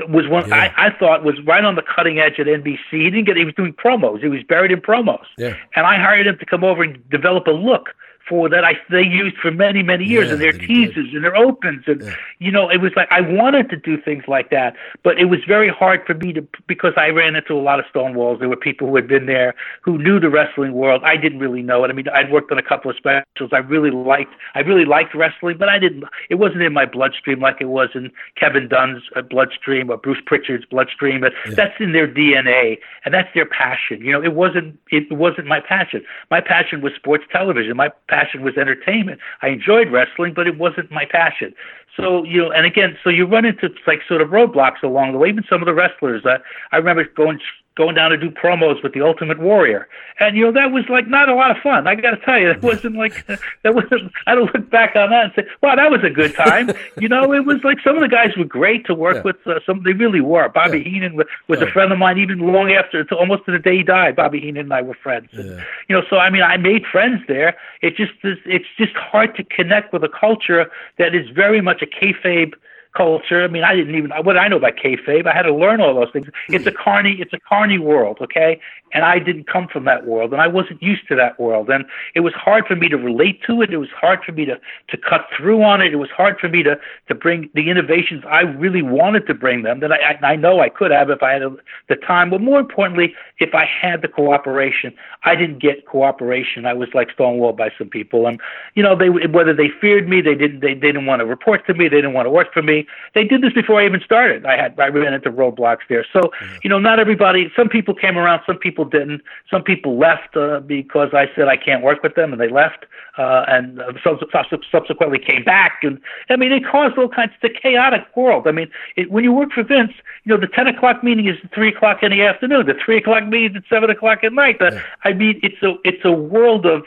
was 0.08 0.26
one 0.28 0.48
Yeah. 0.48 0.72
I, 0.76 0.86
I 0.86 0.98
thought 0.98 1.24
was 1.24 1.40
right 1.46 1.64
on 1.64 1.76
the 1.76 1.82
cutting 1.82 2.18
edge 2.18 2.38
at 2.38 2.46
NBC. 2.46 2.78
He 2.90 3.04
didn't 3.04 3.24
get 3.24 3.36
he 3.36 3.44
was 3.44 3.54
doing 3.54 3.72
promos. 3.72 4.20
He 4.20 4.28
was 4.28 4.42
buried 4.42 4.72
in 4.72 4.80
promos. 4.80 5.24
Yeah. 5.38 5.56
And 5.76 5.86
I 5.86 5.96
hired 5.96 6.26
him 6.26 6.38
to 6.38 6.46
come 6.46 6.64
over 6.64 6.82
and 6.82 7.08
develop 7.10 7.46
a 7.46 7.52
look 7.52 7.90
for 8.28 8.48
that 8.48 8.64
I 8.64 8.74
they 8.90 9.02
used 9.02 9.36
for 9.38 9.50
many 9.50 9.82
many 9.82 10.04
years 10.04 10.26
Yeah, 10.28 10.32
and 10.34 10.40
their 10.42 10.52
did. 10.52 10.96
and 10.96 11.24
their 11.24 11.36
opens 11.36 11.84
and 11.86 12.02
you 12.38 12.50
know 12.52 12.68
it 12.70 12.78
was 12.80 12.92
like 12.96 13.08
I 13.10 13.20
wanted 13.20 13.70
to 13.70 13.76
do 13.76 14.00
things 14.00 14.24
like 14.28 14.50
that, 14.50 14.74
but 15.02 15.18
it 15.18 15.26
was 15.26 15.40
very 15.46 15.68
hard 15.68 16.00
for 16.06 16.14
me 16.14 16.32
to 16.34 16.46
because 16.66 16.92
I 16.96 17.08
ran 17.08 17.34
into 17.36 17.54
a 17.54 17.62
lot 17.62 17.78
of 17.80 17.86
stone 17.90 18.14
walls. 18.14 18.38
There 18.40 18.48
were 18.48 18.56
people 18.56 18.88
who 18.88 18.96
had 18.96 19.08
been 19.08 19.26
there 19.26 19.54
who 19.82 19.98
knew 19.98 20.20
the 20.20 20.30
wrestling 20.30 20.72
world. 20.72 21.02
I 21.04 21.16
didn't 21.16 21.38
really 21.40 21.62
know 21.62 21.84
it. 21.84 21.88
I 21.90 21.92
mean, 21.92 22.08
I'd 22.08 22.30
worked 22.30 22.52
on 22.52 22.58
a 22.58 22.62
couple 22.62 22.90
of 22.90 22.96
specials. 22.96 23.50
I 23.52 23.58
really 23.58 23.90
liked 23.90 24.32
I 24.54 24.60
really 24.60 24.84
liked 24.84 25.14
wrestling, 25.14 25.56
but 25.58 25.68
I 25.68 25.78
didn't. 25.78 26.04
It 26.28 26.36
wasn't 26.36 26.62
in 26.62 26.72
my 26.72 26.86
bloodstream 26.86 27.40
like 27.40 27.56
it 27.60 27.66
was 27.66 27.88
in 27.94 28.10
Kevin 28.38 28.68
Dunn's 28.68 29.02
uh, 29.16 29.22
bloodstream 29.22 29.90
or 29.90 29.96
Bruce 29.96 30.22
Prichard's 30.24 30.64
bloodstream. 30.66 31.20
But 31.20 31.32
that's 31.56 31.74
in 31.80 31.92
their 31.92 32.06
DNA 32.06 32.78
and 33.04 33.12
that's 33.12 33.28
their 33.34 33.46
passion. 33.46 34.00
You 34.02 34.12
know, 34.12 34.22
it 34.22 34.34
wasn't 34.34 34.78
it 34.90 35.10
wasn't 35.12 35.46
my 35.46 35.60
passion. 35.60 36.04
My 36.30 36.40
passion 36.40 36.80
was 36.80 36.92
sports 36.94 37.24
television. 37.32 37.76
My 37.76 37.90
passion 38.10 38.42
was 38.42 38.56
entertainment. 38.56 39.20
I 39.42 39.48
enjoyed 39.48 39.90
wrestling, 39.90 40.34
but 40.34 40.46
it 40.46 40.58
wasn't 40.58 40.90
my 40.90 41.04
passion. 41.04 41.54
So 41.96 42.24
you 42.24 42.42
know, 42.42 42.50
and 42.50 42.66
again, 42.66 42.98
so 43.02 43.10
you 43.10 43.26
run 43.26 43.44
into 43.44 43.68
like 43.86 44.00
sort 44.06 44.20
of 44.20 44.28
roadblocks 44.28 44.82
along 44.82 45.12
the 45.12 45.18
way. 45.18 45.28
Even 45.28 45.44
some 45.48 45.62
of 45.62 45.66
the 45.66 45.74
wrestlers. 45.74 46.24
Uh, 46.24 46.38
I 46.72 46.76
remember 46.76 47.04
going 47.04 47.40
going 47.80 47.94
down 47.94 48.10
to 48.10 48.16
do 48.18 48.30
promos 48.30 48.82
with 48.82 48.92
the 48.92 49.00
Ultimate 49.00 49.38
Warrior, 49.40 49.88
and 50.20 50.36
you 50.36 50.44
know 50.44 50.52
that 50.52 50.70
was 50.70 50.84
like 50.90 51.08
not 51.08 51.30
a 51.30 51.34
lot 51.34 51.50
of 51.50 51.56
fun. 51.62 51.86
I 51.86 51.94
got 51.94 52.10
to 52.10 52.18
tell 52.18 52.38
you, 52.38 52.48
that 52.52 52.62
wasn't 52.62 52.94
like 52.96 53.26
that 53.64 53.74
wasn't. 53.74 54.12
I 54.26 54.34
don't 54.34 54.52
look 54.54 54.68
back 54.70 54.94
on 54.96 55.08
that 55.10 55.24
and 55.24 55.32
say, 55.34 55.44
"Wow, 55.62 55.76
that 55.76 55.90
was 55.90 56.02
a 56.04 56.10
good 56.10 56.34
time." 56.34 56.70
you 56.98 57.08
know, 57.08 57.32
it 57.32 57.46
was 57.46 57.56
like 57.64 57.78
some 57.82 57.96
of 57.96 58.02
the 58.02 58.08
guys 58.08 58.36
were 58.36 58.44
great 58.44 58.84
to 58.86 58.94
work 58.94 59.16
Yeah. 59.16 59.22
with. 59.22 59.36
Uh, 59.46 59.60
some 59.64 59.82
they 59.82 59.94
really 59.94 60.20
were. 60.20 60.48
Bobby 60.50 60.82
Heenan 60.84 61.14
was, 61.16 61.26
was 61.48 61.60
a 61.62 61.66
friend 61.66 61.90
of 61.90 61.98
mine 61.98 62.18
even 62.18 62.38
long 62.40 62.70
after, 62.70 63.02
to 63.04 63.14
almost 63.16 63.46
to 63.46 63.52
the 63.52 63.58
day 63.58 63.78
he 63.78 63.82
died. 63.82 64.14
Bobby 64.16 64.40
Heenan 64.40 64.64
and 64.66 64.72
I 64.74 64.82
were 64.82 64.98
friends. 65.02 65.30
And, 65.32 65.46
Yeah. 65.56 65.64
you 65.88 65.96
know, 65.96 66.02
so 66.10 66.16
I 66.18 66.28
mean, 66.28 66.42
I 66.42 66.58
made 66.58 66.84
friends 66.84 67.22
there. 67.26 67.56
It 67.80 67.96
just 67.96 68.12
it's 68.22 68.66
just 68.76 68.92
hard 68.94 69.34
to 69.36 69.42
connect 69.44 69.92
with 69.94 70.04
a 70.04 70.08
culture 70.26 70.70
that 70.98 71.14
is 71.14 71.28
very 71.30 71.60
much 71.62 71.80
a 71.82 71.86
kayfabe 71.86 72.52
culture. 72.96 73.44
I 73.44 73.48
mean, 73.48 73.64
I 73.64 73.74
didn't 73.74 73.94
even 73.94 74.10
what 74.10 74.34
did 74.34 74.42
I 74.42 74.48
know 74.48 74.56
about 74.56 74.76
kayfabe. 74.76 75.26
I 75.26 75.34
had 75.34 75.42
to 75.42 75.54
learn 75.54 75.80
all 75.80 75.94
those 75.94 76.12
things. 76.12 76.26
Hmm. 76.46 76.54
It's 76.54 76.66
a 76.66 76.72
carny, 76.72 77.16
it's 77.20 77.32
a 77.32 77.40
carny 77.40 77.78
world, 77.78 78.18
okay? 78.20 78.60
And 78.92 79.04
I 79.04 79.20
didn't 79.20 79.46
come 79.46 79.68
from 79.68 79.84
that 79.84 80.04
world, 80.06 80.32
and 80.32 80.42
I 80.42 80.48
wasn't 80.48 80.82
used 80.82 81.06
to 81.08 81.14
that 81.14 81.38
world, 81.38 81.70
and 81.70 81.84
it 82.16 82.20
was 82.20 82.34
hard 82.34 82.66
for 82.66 82.74
me 82.74 82.88
to 82.88 82.96
relate 82.96 83.40
to 83.46 83.62
it. 83.62 83.72
It 83.72 83.76
was 83.76 83.90
hard 83.90 84.20
for 84.24 84.32
me 84.32 84.44
to 84.46 84.60
to 84.88 84.96
cut 84.96 85.26
through 85.36 85.62
on 85.62 85.80
it. 85.80 85.92
It 85.92 85.96
was 85.96 86.10
hard 86.10 86.38
for 86.40 86.48
me 86.48 86.62
to 86.64 86.78
to 87.08 87.14
bring 87.14 87.48
the 87.54 87.70
innovations 87.70 88.24
I 88.28 88.40
really 88.40 88.82
wanted 88.82 89.26
to 89.28 89.34
bring 89.34 89.62
them 89.62 89.80
that 89.80 89.92
I 89.92 90.18
I, 90.22 90.32
I 90.32 90.36
know 90.36 90.60
I 90.60 90.68
could 90.68 90.90
have 90.90 91.10
if 91.10 91.22
I 91.22 91.34
had 91.34 91.42
the 91.88 91.96
time, 91.96 92.30
but 92.30 92.40
more 92.40 92.58
importantly, 92.58 93.14
if 93.38 93.54
I 93.54 93.64
had 93.64 94.02
the 94.02 94.08
cooperation. 94.08 94.92
I 95.24 95.34
didn't 95.34 95.60
get 95.60 95.86
cooperation. 95.86 96.66
I 96.66 96.72
was 96.72 96.88
like 96.94 97.08
stonewalled 97.16 97.56
by 97.56 97.70
some 97.76 97.88
people, 97.88 98.26
and 98.26 98.40
you 98.74 98.82
know 98.82 98.96
they 98.96 99.08
whether 99.08 99.54
they 99.54 99.68
feared 99.80 100.08
me, 100.08 100.20
they 100.20 100.34
didn't 100.34 100.60
they, 100.60 100.74
they 100.74 100.88
didn't 100.88 101.06
want 101.06 101.20
to 101.20 101.26
report 101.26 101.66
to 101.66 101.74
me, 101.74 101.88
they 101.88 101.96
didn't 101.96 102.14
want 102.14 102.26
to 102.26 102.30
work 102.30 102.52
for 102.52 102.62
me. 102.62 102.79
They 103.14 103.24
did 103.24 103.42
this 103.42 103.52
before 103.52 103.80
I 103.80 103.86
even 103.86 104.00
started. 104.00 104.46
I 104.46 104.56
had 104.56 104.78
I 104.78 104.88
ran 104.88 105.14
into 105.14 105.30
roadblocks 105.30 105.86
there. 105.88 106.04
So 106.12 106.30
you 106.62 106.70
know, 106.70 106.78
not 106.78 106.98
everybody. 106.98 107.50
Some 107.56 107.68
people 107.68 107.94
came 107.94 108.18
around, 108.18 108.42
some 108.46 108.58
people 108.58 108.84
didn't. 108.84 109.22
Some 109.50 109.62
people 109.62 109.98
left 109.98 110.36
uh, 110.36 110.60
because 110.60 111.10
I 111.12 111.26
said 111.34 111.48
I 111.48 111.56
can't 111.56 111.82
work 111.82 112.02
with 112.02 112.14
them, 112.14 112.32
and 112.32 112.40
they 112.40 112.48
left. 112.48 112.86
Uh, 113.18 113.44
and 113.48 113.80
uh, 113.80 113.92
sub- 114.04 114.20
sub- 114.32 114.60
subsequently 114.70 115.18
came 115.18 115.44
back, 115.44 115.80
and 115.82 116.00
I 116.30 116.36
mean, 116.36 116.52
it 116.52 116.64
caused 116.64 116.96
all 116.96 117.08
kinds. 117.08 117.32
It's 117.42 117.54
a 117.56 117.60
chaotic 117.60 118.04
world. 118.16 118.46
I 118.46 118.52
mean, 118.52 118.70
it, 118.96 119.10
when 119.10 119.24
you 119.24 119.32
work 119.32 119.52
for 119.52 119.64
Vince, 119.64 119.92
you 120.24 120.32
know, 120.32 120.40
the 120.40 120.46
ten 120.46 120.66
o'clock 120.66 121.02
meeting 121.02 121.26
is 121.26 121.36
at 121.42 121.52
three 121.52 121.68
o'clock 121.68 122.02
in 122.02 122.12
the 122.12 122.22
afternoon. 122.22 122.66
The 122.66 122.74
three 122.82 122.96
o'clock 122.98 123.26
meeting 123.26 123.50
is 123.50 123.56
at 123.56 123.64
seven 123.68 123.90
o'clock 123.90 124.24
at 124.24 124.32
night. 124.32 124.58
The, 124.58 124.80
I 125.04 125.12
mean, 125.12 125.40
it's 125.42 125.62
a 125.62 125.74
it's 125.84 126.04
a 126.04 126.12
world 126.12 126.66
of 126.66 126.84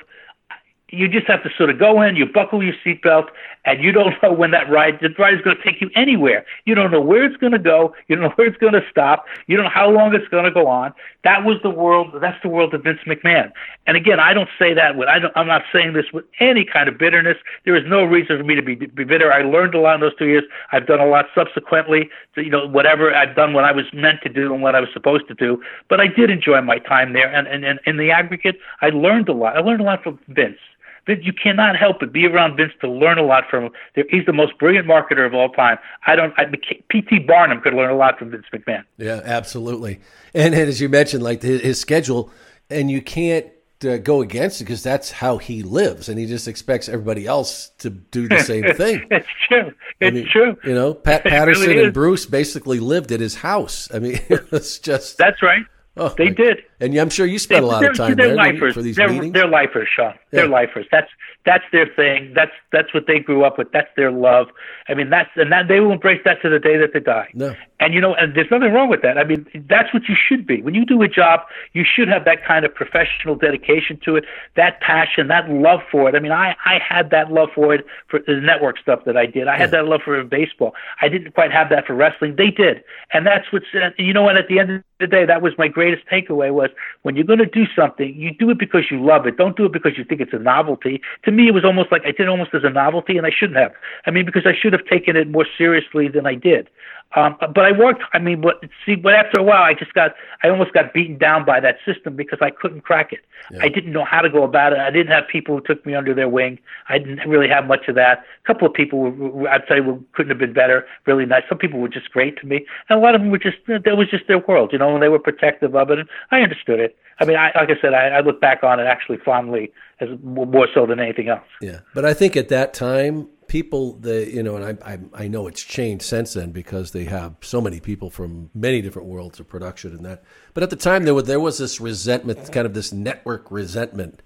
you 0.93 1.07
just 1.07 1.25
have 1.27 1.41
to 1.43 1.49
sort 1.57 1.71
of 1.71 1.79
go 1.79 2.01
in, 2.01 2.15
you 2.15 2.25
buckle 2.25 2.63
your 2.63 2.75
seatbelt, 2.85 3.29
and 3.65 3.83
you 3.83 3.91
don't 3.91 4.13
know 4.23 4.31
when 4.31 4.51
that 4.51 4.69
ride, 4.69 4.99
the 5.01 5.09
ride 5.17 5.33
is 5.33 5.41
going 5.41 5.57
to 5.57 5.63
take 5.63 5.81
you 5.81 5.89
anywhere. 5.95 6.45
You 6.65 6.75
don't 6.75 6.91
know 6.91 7.01
where 7.01 7.23
it's 7.23 7.37
going 7.37 7.53
to 7.53 7.59
go. 7.59 7.95
You 8.07 8.15
don't 8.15 8.23
know 8.23 8.33
where 8.35 8.47
it's 8.47 8.57
going 8.57 8.73
to 8.73 8.83
stop. 8.89 9.25
You 9.47 9.57
don't 9.57 9.65
know 9.65 9.71
how 9.73 9.89
long 9.89 10.13
it's 10.13 10.27
going 10.27 10.45
to 10.45 10.51
go 10.51 10.67
on. 10.67 10.93
That 11.23 11.43
was 11.43 11.57
the 11.63 11.69
world. 11.69 12.13
That's 12.21 12.41
the 12.43 12.49
world 12.49 12.73
of 12.73 12.83
Vince 12.83 12.99
McMahon. 13.07 13.51
And 13.87 13.97
again, 13.97 14.19
I 14.19 14.33
don't 14.33 14.49
say 14.59 14.73
that 14.73 14.95
with, 14.95 15.07
I 15.07 15.19
don't, 15.19 15.35
I'm 15.35 15.47
not 15.47 15.63
saying 15.73 15.93
this 15.93 16.05
with 16.13 16.25
any 16.39 16.65
kind 16.65 16.87
of 16.87 16.97
bitterness. 16.97 17.37
There 17.65 17.75
is 17.75 17.83
no 17.87 18.03
reason 18.03 18.37
for 18.37 18.43
me 18.43 18.55
to 18.55 18.61
be, 18.61 18.75
be 18.75 19.03
bitter. 19.03 19.33
I 19.33 19.41
learned 19.41 19.73
a 19.73 19.79
lot 19.79 19.95
in 19.95 20.01
those 20.01 20.15
two 20.15 20.27
years. 20.27 20.43
I've 20.71 20.85
done 20.85 20.99
a 20.99 21.07
lot 21.07 21.25
subsequently. 21.33 22.09
So, 22.35 22.41
you 22.41 22.49
know, 22.49 22.67
whatever 22.67 23.13
I've 23.15 23.35
done 23.35 23.53
what 23.53 23.63
I 23.63 23.71
was 23.71 23.85
meant 23.93 24.21
to 24.23 24.29
do 24.29 24.53
and 24.53 24.61
what 24.61 24.75
I 24.75 24.79
was 24.79 24.89
supposed 24.93 25.27
to 25.29 25.33
do. 25.33 25.61
But 25.89 25.99
I 25.99 26.07
did 26.07 26.29
enjoy 26.29 26.61
my 26.61 26.77
time 26.79 27.13
there. 27.13 27.33
And, 27.33 27.47
and, 27.47 27.63
and 27.63 27.79
in 27.85 27.97
the 27.97 28.11
aggregate, 28.11 28.59
I 28.81 28.89
learned 28.89 29.29
a 29.29 29.33
lot. 29.33 29.57
I 29.57 29.61
learned 29.61 29.81
a 29.81 29.85
lot 29.85 30.03
from 30.03 30.19
Vince. 30.27 30.59
Vince, 31.06 31.22
you 31.24 31.34
cannot 31.34 31.76
help 31.76 31.99
but 31.99 32.12
be 32.14 32.26
around 32.26 32.56
Vince 32.58 32.72
to 32.82 32.89
learn 32.89 33.18
a 33.18 33.24
lot 33.24 33.43
from 33.49 33.66
him. 33.66 33.72
He's 34.10 34.26
the 34.26 34.34
most 34.34 34.58
brilliant 34.58 34.88
marketer 34.88 35.26
of 35.26 35.34
all 35.34 35.49
time. 35.49 35.78
I 36.08 36.16
don't. 36.16 36.34
I, 36.38 36.45
P.T. 36.89 37.20
Barnum 37.20 37.62
could 37.62 37.74
learn 37.74 37.89
a 37.89 37.95
lot 37.95 38.18
from 38.20 38.32
Vince 38.32 38.45
McMahon. 38.54 38.84
Yeah, 38.97 39.22
absolutely. 39.24 39.99
And, 40.34 40.54
and 40.54 40.70
as 40.70 40.80
you 40.82 40.89
mentioned, 40.89 41.24
like 41.24 41.41
his, 41.41 41.62
his 41.62 41.80
schedule, 41.80 42.32
and 42.70 42.89
you 42.89 43.01
can't 43.01 43.47
uh, 43.86 43.97
go 43.97 44.22
against 44.22 44.62
it 44.62 44.64
because 44.64 44.82
that's 44.82 45.12
how 45.12 45.38
he 45.38 45.62
lives, 45.62 46.08
and 46.08 46.18
he 46.18 46.26
just 46.26 46.47
expects 46.47 46.88
everybody 46.88 47.28
else 47.28 47.70
to 47.80 47.89
do 47.89 48.28
the 48.30 48.39
same 48.43 48.74
thing. 48.74 49.06
it's 49.12 49.28
true. 49.47 49.74
I 50.01 50.06
It's 50.06 50.16
mean, 50.16 50.28
true. 50.32 50.58
You 50.64 50.74
know, 50.74 50.93
Pat 50.93 51.24
Patterson 51.26 51.68
really 51.68 51.84
and. 51.86 51.93
Bruce 51.93 52.26
basically 52.26 52.80
lived 52.80 53.12
at 53.12 53.20
his 53.20 53.36
house. 53.36 53.89
I 53.93 53.99
mean, 53.99 54.20
it's 54.30 54.80
just 54.80 55.18
That's 55.18 55.41
right. 55.41 55.64
Oh, 55.95 56.14
they 56.18 56.30
did. 56.30 56.58
And 56.84 56.97
I'm 56.97 57.09
sure 57.09 57.25
you 57.25 57.39
spent 57.39 57.63
a 57.63 57.67
lot 57.67 57.75
of 57.77 57.81
They're- 57.81 58.07
time 58.07 58.15
they're 58.15 58.27
there 58.27 58.36
lifers. 58.36 58.73
for 58.73 58.81
these 58.81 58.95
they're, 58.97 59.07
meetings. 59.09 59.34
They're 59.34 59.47
lifers, 59.47 59.88
Sean. 59.95 60.13
They're 60.31 60.45
Yeah. 60.45 60.51
lifers. 60.51 60.86
That's 60.91 61.09
that's 61.45 61.63
their 61.73 61.86
thing. 61.88 62.31
That's 62.36 62.51
that's 62.71 62.93
what 62.93 63.05
they 63.07 63.19
grew 63.19 63.43
up 63.43 63.57
with. 63.57 63.71
That's 63.71 63.89
their 63.95 64.11
love. 64.11 64.47
I 64.89 64.93
mean, 64.93 65.09
that's 65.09 65.29
and 65.36 65.51
that 65.51 65.67
they 65.67 65.79
will 65.79 65.91
embrace 65.93 66.21
that 66.25 66.41
to 66.41 66.49
the 66.49 66.59
day 66.59 66.77
that 66.77 66.91
they 66.93 66.99
die. 66.99 67.29
No. 67.34 67.53
And 67.79 67.93
you 67.93 68.01
know, 68.01 68.13
and 68.15 68.34
there's 68.34 68.49
nothing 68.51 68.71
wrong 68.73 68.89
with 68.89 69.01
that. 69.01 69.17
I 69.17 69.23
mean, 69.23 69.45
that's 69.69 69.93
what 69.93 70.03
you 70.09 70.15
should 70.15 70.45
be. 70.47 70.61
When 70.61 70.73
you 70.73 70.86
do 70.86 71.01
a 71.01 71.07
job, 71.07 71.41
you 71.73 71.84
should 71.86 72.07
have 72.07 72.23
that 72.25 72.45
kind 72.45 72.63
of 72.65 72.73
professional 72.73 73.36
dedication 73.36 73.97
to 74.05 74.15
it, 74.15 74.25
that 74.55 74.79
passion, 74.81 75.27
that 75.27 75.49
love 75.49 75.81
for 75.91 76.07
it. 76.09 76.15
I 76.15 76.19
mean, 76.19 76.31
I 76.31 76.55
I 76.65 76.79
had 76.79 77.09
that 77.11 77.31
love 77.31 77.49
for 77.55 77.73
it 77.73 77.86
for 78.07 78.19
the 78.25 78.36
network 78.41 78.77
stuff 78.79 79.03
that 79.05 79.15
I 79.17 79.25
did. 79.25 79.47
I 79.47 79.57
had 79.57 79.71
that 79.71 79.86
love 79.86 80.01
for 80.03 80.21
baseball. 80.23 80.73
I 81.01 81.07
didn't 81.09 81.34
quite 81.34 81.51
have 81.51 81.69
that 81.69 81.86
for 81.88 81.93
wrestling. 81.93 82.36
They 82.38 82.49
did, 82.51 82.84
and 83.13 83.25
that's 83.25 83.51
what's. 83.51 83.65
You 83.97 84.13
know 84.13 84.23
what? 84.23 84.38
At 84.38 84.47
the 84.47 84.59
end 84.59 84.71
of 84.71 84.84
the 84.99 85.07
day, 85.07 85.25
that 85.25 85.41
was 85.41 85.53
my 85.57 85.67
greatest 85.67 86.03
takeaway 86.07 86.51
was 86.53 86.69
when 87.03 87.15
you're 87.15 87.26
going 87.26 87.39
to 87.39 87.45
do 87.45 87.65
something, 87.76 88.13
you 88.15 88.32
do 88.34 88.49
it 88.49 88.59
because 88.59 88.86
you 88.89 89.03
love 89.03 89.26
it. 89.26 89.38
Don't 89.38 89.57
do 89.57 89.65
it 89.65 89.74
because 89.74 89.97
you 89.97 90.03
think 90.03 90.21
it's 90.21 90.34
a 90.34 90.39
novelty. 90.39 91.01
To 91.26 91.32
me, 91.32 91.47
it 91.47 91.53
was 91.53 91.65
almost 91.65 91.91
like 91.91 92.03
I 92.03 92.11
did 92.11 92.21
it 92.21 92.30
almost 92.30 92.53
as 92.53 92.63
a 92.63 92.69
novelty, 92.69 93.17
and 93.17 93.26
I 93.26 93.32
shouldn't 93.32 93.59
have. 93.59 93.74
I 94.05 94.11
mean, 94.11 94.26
because 94.26 94.45
I 94.45 94.53
should 94.59 94.74
have 94.74 94.86
taken 94.86 95.15
it 95.15 95.30
more 95.30 95.45
seriously 95.57 96.07
than 96.07 96.26
I 96.26 96.36
did. 96.36 96.69
Um, 97.16 97.38
but 97.39 97.59
I 97.59 97.72
worked. 97.72 98.03
I 98.14 98.20
mean, 98.20 98.41
but 98.41 98.64
see, 98.86 98.95
but 98.95 99.14
after 99.14 99.39
a 99.39 99.43
while, 99.43 99.61
I 99.61 99.74
just 99.74 99.93
got, 99.93 100.16
I 100.41 100.49
almost 100.49 100.74
got 100.74 100.93
beaten 100.93 101.18
down 101.18 101.45
by 101.45 101.59
that 101.59 101.78
system 101.86 102.16
because 102.16 102.39
I 102.41 102.49
couldn't 102.49 102.82
crack 102.82 103.14
it. 103.14 103.20
I 103.59 103.68
didn't 103.68 103.91
know 103.91 104.05
how 104.05 104.22
to 104.22 104.30
go 104.30 104.43
about 104.43 104.72
it. 104.72 104.80
I 104.80 104.89
didn't 104.89 105.11
have 105.11 105.28
people 105.28 105.57
who 105.57 105.61
took 105.61 105.86
me 105.86 105.95
under 105.95 106.14
their 106.14 106.30
wing. 106.30 106.59
I 106.88 106.97
didn't 106.97 107.28
really 107.28 107.49
have 107.49 107.68
much 107.68 107.88
of 107.88 107.95
that. 107.95 108.24
A 108.43 108.47
couple 108.47 108.68
of 108.68 108.74
people, 108.74 108.99
were, 108.99 109.09
were, 109.11 109.49
I'd 109.49 109.64
say, 109.68 109.82
were, 109.82 109.99
couldn't 110.14 110.30
have 110.30 110.39
been 110.39 110.53
better. 110.53 110.86
Really 111.05 111.26
nice. 111.26 111.43
Some 111.49 111.57
people 111.57 111.80
were 111.80 111.89
just 111.89 112.09
great 112.11 112.39
to 112.39 112.47
me, 112.47 112.66
and 112.89 112.97
a 112.97 113.01
lot 113.01 113.16
of 113.16 113.22
them 113.22 113.32
were 113.32 113.38
just, 113.38 113.57
that 113.68 113.97
was 113.97 114.09
just 114.09 114.28
their 114.28 114.39
world, 114.39 114.72
you 114.72 114.80
know, 114.80 114.93
and 114.93 115.03
they 115.03 115.09
were 115.09 115.20
protective 115.20 115.76
of 115.76 115.91
it, 115.91 115.99
and 115.99 116.09
I 116.32 116.41
understood 116.41 116.80
it. 116.80 116.97
I 117.20 117.26
mean, 117.26 117.38
I, 117.38 117.51
like 117.55 117.70
I 117.70 117.80
said, 117.82 117.93
I, 117.93 118.07
I 118.07 118.20
look 118.22 118.39
back 118.41 118.64
on 118.64 118.80
it 118.80 118.86
actually 118.86 119.18
fondly, 119.18 119.72
as 119.99 120.09
more 120.24 120.68
so 120.74 120.86
than 120.86 120.99
anything 120.99 121.28
else. 121.28 121.47
Yeah, 121.61 121.80
but 121.93 122.05
I 122.05 122.14
think 122.14 122.36
at 122.38 122.49
that 122.49 122.74
time, 122.74 123.28
people, 123.47 123.93
the 123.93 124.29
you 124.31 124.43
know, 124.43 124.55
and 124.55 124.79
I, 124.83 124.93
I 124.93 125.23
I 125.25 125.27
know 125.27 125.47
it's 125.47 125.61
changed 125.61 126.03
since 126.03 126.33
then 126.33 126.51
because 126.51 126.91
they 126.91 127.05
have 127.05 127.35
so 127.41 127.61
many 127.61 127.79
people 127.79 128.09
from 128.09 128.49
many 128.53 128.81
different 128.81 129.07
worlds 129.07 129.39
of 129.39 129.47
production 129.47 129.93
and 129.93 130.05
that. 130.05 130.23
But 130.53 130.63
at 130.63 130.69
the 130.69 130.75
time, 130.75 131.05
there 131.05 131.13
was 131.13 131.25
there 131.25 131.39
was 131.39 131.57
this 131.57 131.79
resentment, 131.79 132.51
kind 132.51 132.65
of 132.65 132.73
this 132.73 132.91
network 132.91 133.51
resentment, 133.51 134.21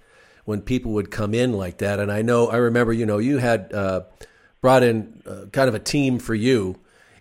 when 0.47 0.61
people 0.61 0.93
would 0.93 1.11
come 1.11 1.33
in 1.33 1.51
like 1.51 1.79
that. 1.79 1.99
And 1.99 2.09
I 2.09 2.21
know, 2.21 2.47
I 2.47 2.55
remember, 2.55 2.93
you 2.93 3.05
know, 3.05 3.17
you 3.17 3.37
had 3.37 3.73
uh, 3.73 4.03
brought 4.61 4.81
in 4.81 5.21
uh, 5.25 5.47
kind 5.51 5.67
of 5.67 5.75
a 5.75 5.79
team 5.79 6.19
for 6.19 6.33
you. 6.33 6.79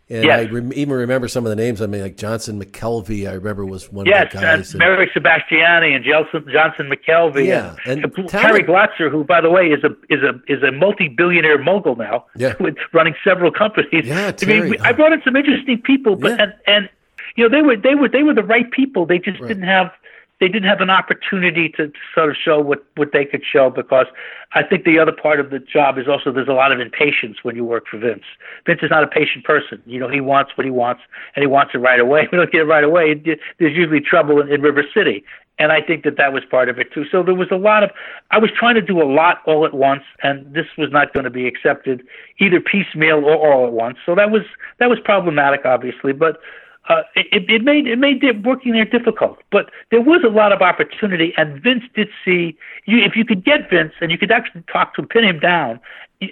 And 0.09 0.25
Yes. 0.25 0.39
I 0.49 0.53
rem- 0.53 0.73
even 0.75 0.95
remember 0.95 1.27
some 1.27 1.45
of 1.45 1.51
the 1.51 1.57
names. 1.57 1.83
I 1.83 1.87
mean, 1.87 2.01
like 2.01 2.17
Johnson 2.17 2.63
McKelvey. 2.63 3.29
I 3.29 3.33
remember 3.33 3.67
was 3.67 3.91
one 3.93 4.07
Yes, 4.07 4.27
of 4.27 4.41
the 4.41 4.47
guys. 4.47 4.73
uh, 4.75 4.79
Mary 4.79 5.11
Sebastiani 5.13 5.97
and 5.97 6.05
Jelson, 6.05 6.49
Johnson 6.53 6.89
McKelvey 6.89 7.47
Yeah, 7.47 7.75
and, 7.85 8.05
and 8.05 8.29
Terry 8.29 8.63
Glotzer, 8.63 9.11
who, 9.11 9.25
by 9.25 9.41
the 9.41 9.51
way, 9.51 9.67
is 9.67 9.83
a 9.83 9.91
is 10.09 10.23
a 10.23 10.41
is 10.47 10.63
a 10.63 10.71
multi-billionaire 10.71 11.59
mogul 11.59 11.97
now, 11.97 12.25
Yeah. 12.37 12.55
with 12.61 12.77
running 12.93 13.17
several 13.25 13.51
companies. 13.51 14.07
Yeah, 14.07 14.29
I 14.29 14.33
Terry, 14.33 14.61
mean, 14.61 14.71
we- 14.71 14.79
I 14.79 14.93
brought 14.93 15.13
in 15.13 15.23
some 15.25 15.35
interesting 15.35 15.83
people, 15.83 16.15
but 16.15 16.33
Yeah. 16.39 16.43
and, 16.45 16.53
and 16.69 16.89
you 17.35 17.43
know 17.43 17.51
they 17.51 17.63
were 17.63 17.77
they 17.77 17.97
were 17.97 18.09
they 18.09 18.23
were 18.23 18.35
the 18.35 18.45
right 18.45 18.71
people. 18.71 19.07
They 19.07 19.19
just 19.19 19.41
Right. 19.41 19.49
didn't 19.49 19.65
have 19.65 19.91
they 20.39 20.49
didn't 20.49 20.69
have 20.69 20.81
an 20.81 20.91
opportunity 20.91 21.71
to, 21.71 21.91
sort 22.15 22.31
of 22.31 22.37
show 22.37 22.61
what 22.61 22.85
what 22.97 23.11
they 23.13 23.25
could 23.25 23.43
show 23.45 23.71
because 23.71 24.07
I 24.53 24.63
think 24.63 24.85
the 24.85 24.99
other 24.99 25.13
part 25.13 25.41
of 25.41 25.51
the 25.51 25.59
job 25.59 25.99
is 25.99 26.07
also 26.09 26.31
there's 26.31 26.49
a 26.49 26.53
lot 26.53 26.73
of 26.73 26.81
impatience 26.81 27.39
when 27.43 27.57
you 27.57 27.65
work 27.65 27.85
for 27.91 27.99
Vince. 27.99 28.25
Vince 28.67 28.81
is 28.83 28.91
not 28.91 29.03
a 29.03 29.07
patient 29.07 29.45
person. 29.45 29.83
You 29.87 29.99
know, 29.99 30.09
he 30.09 30.21
wants 30.21 30.53
what 30.57 30.65
he 30.65 30.71
wants 30.71 31.03
and 31.35 31.43
he 31.43 31.47
wants 31.47 31.73
it 31.75 31.79
right 31.79 32.01
away. 32.01 32.29
We 32.37 32.39
don't 32.39 32.53
get 32.53 32.61
it 32.61 32.65
right 32.65 32.85
away, 32.85 33.15
there's 33.15 33.77
usually 33.77 34.01
trouble 34.01 34.41
in, 34.41 34.53
in 34.53 34.61
River 34.61 34.83
City. 34.95 35.25
And 35.59 35.73
I 35.73 35.81
think 35.81 36.05
that 36.05 36.19
that 36.19 36.35
was 36.35 36.43
part 36.51 36.69
of 36.69 36.79
it 36.79 36.93
too. 36.93 37.07
So 37.11 37.23
there 37.23 37.35
was 37.35 37.49
a 37.51 37.57
lot 37.57 37.83
of, 37.83 37.91
I 38.31 38.39
was 38.39 38.51
trying 38.55 38.75
to 38.75 38.83
do 38.83 39.01
a 39.01 39.09
lot 39.09 39.39
all 39.47 39.65
at 39.65 39.73
once, 39.73 40.03
and 40.23 40.53
this 40.53 40.67
was 40.77 40.91
not 40.93 41.15
going 41.15 41.25
to 41.25 41.31
be 41.31 41.47
accepted 41.47 42.07
either 42.39 42.61
piecemeal 42.61 43.25
or 43.25 43.37
all 43.37 43.67
at 43.67 43.73
once. 43.73 43.97
So 44.05 44.15
that 44.15 44.31
was 44.31 44.43
that 44.79 44.91
was 44.91 44.99
problematic, 45.03 45.65
obviously. 45.65 46.13
But 46.13 46.41
uh, 46.89 47.03
it, 47.15 47.49
it 47.49 47.63
made 47.63 47.87
it 47.87 47.99
made 47.99 48.23
working 48.45 48.73
there 48.73 48.85
difficult. 48.85 49.39
But 49.51 49.71
there 49.91 50.01
was 50.01 50.23
a 50.25 50.29
lot 50.31 50.53
of 50.53 50.63
opportunity, 50.63 51.33
and 51.37 51.63
Vince 51.63 51.85
did 51.95 52.09
see 52.25 52.57
you. 52.87 52.99
If 52.99 53.17
you 53.17 53.25
could 53.25 53.45
get 53.45 53.71
Vince, 53.71 53.93
and 54.01 54.11
you 54.11 54.19
could 54.19 54.31
actually 54.31 54.63
talk 54.73 54.95
to 54.95 55.03
him, 55.03 55.09
pin 55.09 55.25
him 55.25 55.41
down, 55.41 55.81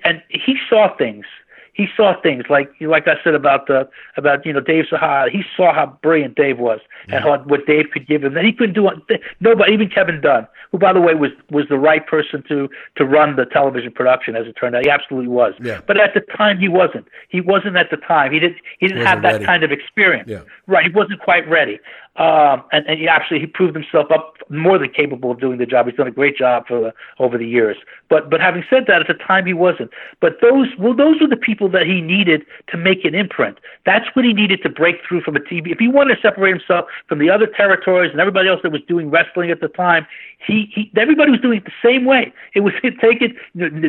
and 0.05 0.22
he 0.28 0.57
saw 0.68 0.94
things 0.96 1.26
he 1.75 1.87
saw 1.97 2.14
things 2.22 2.45
like 2.49 2.70
like 2.81 3.07
I 3.09 3.22
said 3.22 3.35
about 3.35 3.66
the 3.66 3.89
about 4.16 4.47
you 4.47 4.53
know 4.53 4.61
Dave 4.61 4.85
Sahara. 4.89 5.31
He 5.31 5.43
saw 5.57 5.75
how 5.75 5.99
brilliant 6.03 6.37
Dave 6.37 6.59
was 6.59 6.81
and 7.09 7.22
how, 7.22 7.39
what 7.45 7.66
Dave 7.66 7.87
could 7.93 8.07
give 8.07 8.22
him. 8.25 8.35
That 8.35 8.45
he 8.45 8.53
couldn't 8.53 8.75
do 8.75 8.89
it. 8.89 9.20
nobody, 9.41 9.72
even 9.72 9.91
Kevin 9.91 10.20
Dunn, 10.20 10.47
who 10.70 10.79
by 10.79 10.93
the 10.93 11.01
way 11.01 11.14
was 11.14 11.33
was 11.51 11.66
the 11.68 11.79
right 11.79 12.07
person 12.07 12.45
to 12.49 12.68
to 12.97 13.05
run 13.05 13.37
the 13.37 13.45
television 13.45 13.91
production. 13.93 14.37
As 14.37 14.47
it 14.47 14.53
turned 14.53 14.77
out, 14.77 14.85
he 14.85 14.91
absolutely 14.91 15.29
was. 15.29 15.55
Yeah. 15.61 15.81
But 15.87 16.01
at 16.01 16.14
the 16.14 16.20
time, 16.37 16.59
he 16.59 16.68
wasn't. 16.68 17.07
He 17.29 17.41
wasn't 17.41 17.77
at 17.77 17.91
the 17.91 17.97
time. 17.97 18.33
He 18.33 18.39
didn't 18.39 18.59
he 18.79 18.87
didn't 18.87 19.05
have 19.05 19.22
that 19.22 19.33
ready. 19.35 19.45
kind 19.45 19.64
of 19.64 19.72
experience. 19.72 20.29
Yeah. 20.31 20.43
Right. 20.68 20.87
He 20.87 20.93
wasn't 20.93 21.20
quite 21.20 21.49
ready. 21.49 21.81
Um, 22.16 22.62
and, 22.70 22.86
and 22.86 23.00
he 23.00 23.08
actually 23.08 23.40
he 23.40 23.46
proved 23.46 23.74
himself 23.74 24.08
up 24.12 24.36
more 24.48 24.78
than 24.78 24.90
capable 24.90 25.32
of 25.32 25.40
doing 25.40 25.58
the 25.58 25.66
job. 25.66 25.86
He's 25.86 25.96
done 25.96 26.06
a 26.06 26.12
great 26.12 26.36
job 26.36 26.64
for 26.68 26.80
the, 26.80 26.94
over 27.18 27.36
the 27.36 27.46
years. 27.46 27.76
But 28.08 28.30
but 28.30 28.40
having 28.40 28.62
said 28.70 28.84
that, 28.86 29.00
at 29.00 29.08
the 29.08 29.14
time 29.14 29.46
he 29.46 29.52
wasn't. 29.52 29.90
But 30.20 30.36
those 30.40 30.68
well 30.78 30.94
those 30.94 31.20
were 31.20 31.26
the 31.26 31.36
people 31.36 31.68
that 31.70 31.86
he 31.86 32.00
needed 32.00 32.42
to 32.68 32.76
make 32.76 33.04
an 33.04 33.16
imprint. 33.16 33.58
That's 33.84 34.06
what 34.14 34.24
he 34.24 34.32
needed 34.32 34.62
to 34.62 34.68
break 34.68 34.96
through 35.08 35.22
from 35.22 35.34
a 35.34 35.40
TV. 35.40 35.72
If 35.72 35.80
he 35.80 35.88
wanted 35.88 36.14
to 36.14 36.20
separate 36.20 36.50
himself 36.50 36.86
from 37.08 37.18
the 37.18 37.30
other 37.30 37.48
territories 37.48 38.12
and 38.12 38.20
everybody 38.20 38.48
else 38.48 38.60
that 38.62 38.70
was 38.70 38.82
doing 38.86 39.10
wrestling 39.10 39.50
at 39.50 39.60
the 39.60 39.68
time, 39.68 40.06
he, 40.46 40.70
he 40.72 40.92
everybody 40.96 41.32
was 41.32 41.40
doing 41.40 41.58
it 41.58 41.64
the 41.64 41.72
same 41.82 42.04
way. 42.04 42.32
It 42.54 42.60
was 42.60 42.74
take 43.00 43.22
it 43.22 43.34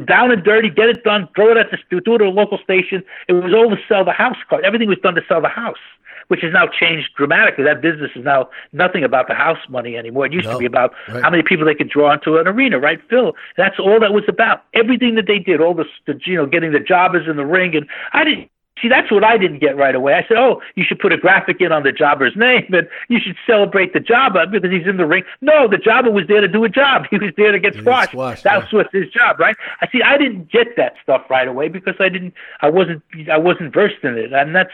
down 0.07 0.31
and 0.31 0.43
dirty, 0.43 0.71
get 0.71 0.89
it 0.89 1.03
done, 1.03 1.29
throw 1.35 1.51
it 1.51 1.57
at 1.57 1.69
the 1.69 1.77
do 2.01 2.15
it 2.15 2.21
at 2.21 2.27
a 2.27 2.29
local 2.31 2.57
station. 2.57 3.03
It 3.27 3.33
was 3.33 3.53
all 3.53 3.69
to 3.69 3.77
sell 3.87 4.03
the 4.03 4.13
house 4.13 4.37
card. 4.49 4.65
Everything 4.65 4.89
was 4.89 4.97
done 5.03 5.13
to 5.13 5.21
sell 5.27 5.41
the 5.41 5.47
house 5.47 5.77
which 6.27 6.41
has 6.41 6.51
now 6.53 6.67
changed 6.67 7.09
dramatically. 7.15 7.63
That 7.63 7.81
business 7.81 8.11
is 8.15 8.23
now 8.23 8.49
nothing 8.73 9.03
about 9.03 9.27
the 9.27 9.33
house 9.35 9.59
money 9.69 9.95
anymore. 9.97 10.25
It 10.25 10.33
used 10.33 10.45
No, 10.47 10.53
to 10.53 10.59
be 10.59 10.65
about 10.65 10.93
right. 11.09 11.23
how 11.23 11.29
many 11.29 11.43
people 11.43 11.65
they 11.65 11.75
could 11.75 11.89
draw 11.89 12.13
into 12.13 12.37
an 12.37 12.47
arena, 12.47 12.79
right, 12.79 12.99
Phil? 13.09 13.33
That's 13.57 13.79
all 13.79 13.99
that 13.99 14.13
was 14.13 14.23
about. 14.27 14.63
Everything 14.73 15.15
that 15.15 15.27
they 15.27 15.39
did, 15.39 15.61
all 15.61 15.73
the, 15.73 15.85
the 16.07 16.19
you 16.25 16.35
know, 16.35 16.45
getting 16.45 16.71
the 16.71 16.79
jobbers 16.79 17.27
in 17.29 17.37
the 17.37 17.45
ring, 17.45 17.75
and 17.75 17.87
I 18.13 18.23
didn't. 18.23 18.49
See, 18.81 18.89
that's 18.89 19.09
what 19.09 19.23
I 19.23 19.37
didn't 19.37 19.59
get 19.59 19.77
right 19.77 19.95
away. 19.95 20.15
I 20.15 20.27
said, 20.27 20.35
"Oh, 20.37 20.61
you 20.75 20.83
should 20.83 20.99
put 20.99 21.13
a 21.13 21.17
graphic 21.17 21.61
in 21.61 21.71
on 21.71 21.83
the 21.83 21.93
jobber's 21.93 22.35
name, 22.35 22.67
and 22.73 22.87
you 23.07 23.19
should 23.21 23.37
celebrate 23.47 23.93
the 23.93 24.01
jobber 24.01 24.45
because 24.45 24.69
he's 24.69 24.85
in 24.85 24.97
the 24.97 25.05
ring." 25.05 25.23
No, 25.39 25.67
the 25.67 25.77
jobber 25.77 26.11
was 26.11 26.27
there 26.27 26.41
to 26.41 26.47
do 26.47 26.63
a 26.63 26.69
job. 26.69 27.05
He 27.15 27.17
was 27.17 27.31
there 27.37 27.53
to 27.53 27.59
get 27.59 27.75
squashed. 27.75 28.11
squashed, 28.11 28.43
That's 28.43 28.73
what's 28.73 28.91
his 28.91 29.09
job, 29.09 29.39
right? 29.39 29.55
I 29.79 29.87
see. 29.89 30.01
I 30.01 30.17
didn't 30.17 30.51
get 30.51 30.75
that 30.75 30.95
stuff 31.01 31.23
right 31.29 31.47
away 31.47 31.69
because 31.69 31.95
I 31.99 32.09
didn't. 32.09 32.33
I 32.61 32.69
wasn't. 32.69 33.01
I 33.31 33.37
wasn't 33.37 33.73
versed 33.73 34.03
in 34.03 34.17
it, 34.17 34.33
and 34.33 34.53
that's 34.53 34.73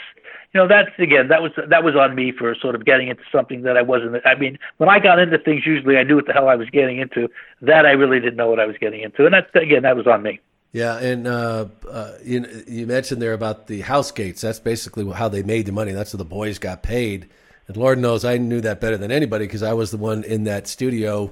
you 0.53 0.59
know 0.59 0.67
that's 0.67 0.89
again 0.97 1.27
that 1.27 1.43
was 1.43 1.51
that 1.67 1.83
was 1.83 1.95
on 1.95 2.15
me 2.15 2.31
for 2.31 2.55
sort 2.55 2.73
of 2.73 2.85
getting 2.85 3.07
into 3.07 3.23
something 3.31 3.61
that 3.61 3.77
I 3.77 3.83
wasn't. 3.83 4.25
I 4.25 4.33
mean, 4.33 4.57
when 4.77 4.89
I 4.89 4.97
got 4.97 5.19
into 5.19 5.37
things, 5.37 5.65
usually 5.65 5.97
I 5.97 6.03
knew 6.03 6.15
what 6.15 6.25
the 6.25 6.33
hell 6.33 6.49
I 6.49 6.55
was 6.55 6.69
getting 6.71 6.97
into. 6.97 7.29
That 7.61 7.85
I 7.85 7.91
really 7.91 8.19
didn't 8.19 8.37
know 8.37 8.49
what 8.49 8.59
I 8.59 8.65
was 8.65 8.77
getting 8.79 9.01
into, 9.01 9.25
and 9.25 9.33
that 9.35 9.55
again 9.55 9.83
that 9.83 9.95
was 9.95 10.07
on 10.07 10.23
me. 10.23 10.39
Yeah, 10.73 10.97
and 10.99 11.27
uh, 11.27 11.65
uh, 11.89 12.11
you, 12.23 12.45
you 12.67 12.87
mentioned 12.87 13.21
there 13.21 13.33
about 13.33 13.67
the 13.67 13.81
house 13.81 14.11
gates. 14.11 14.41
That's 14.41 14.59
basically 14.59 15.09
how 15.11 15.27
they 15.27 15.43
made 15.43 15.65
the 15.65 15.73
money. 15.73 15.91
That's 15.91 16.13
how 16.13 16.17
the 16.17 16.23
boys 16.25 16.59
got 16.59 16.81
paid. 16.81 17.29
And 17.67 17.75
Lord 17.75 17.99
knows 17.99 18.23
I 18.23 18.37
knew 18.37 18.61
that 18.61 18.79
better 18.79 18.97
than 18.97 19.11
anybody 19.11 19.45
because 19.45 19.63
I 19.63 19.73
was 19.73 19.91
the 19.91 19.97
one 19.97 20.23
in 20.23 20.45
that 20.45 20.67
studio 20.67 21.31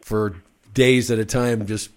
for 0.00 0.36
days 0.72 1.10
at 1.10 1.18
a 1.18 1.24
time, 1.26 1.66
just 1.66 1.90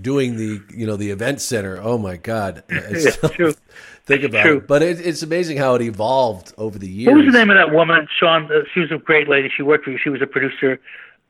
doing 0.00 0.36
the 0.36 0.60
you 0.76 0.86
know 0.86 0.96
the 0.96 1.10
event 1.10 1.40
center. 1.40 1.80
Oh 1.82 1.98
my 1.98 2.16
God! 2.16 2.62
It's- 2.70 3.18
Yeah, 3.22 3.28
true. 3.30 3.54
Think 4.04 4.24
about 4.24 4.42
True. 4.44 4.56
it. 4.58 4.66
But 4.66 4.82
it, 4.82 5.00
it's 5.00 5.22
amazing 5.22 5.58
how 5.58 5.76
it 5.76 5.82
evolved 5.82 6.52
over 6.58 6.76
the 6.76 6.88
years. 6.88 7.06
What 7.14 7.24
was 7.24 7.32
the 7.32 7.38
name 7.38 7.50
of 7.50 7.56
that 7.56 7.72
woman, 7.72 8.08
Sean? 8.18 8.46
Uh, 8.50 8.62
she 8.74 8.80
was 8.80 8.90
a 8.90 8.98
great 8.98 9.28
lady. 9.28 9.48
She 9.56 9.62
worked 9.62 9.84
for 9.84 9.92
you. 9.92 9.98
She 10.02 10.08
was 10.08 10.20
a 10.20 10.26
producer. 10.26 10.80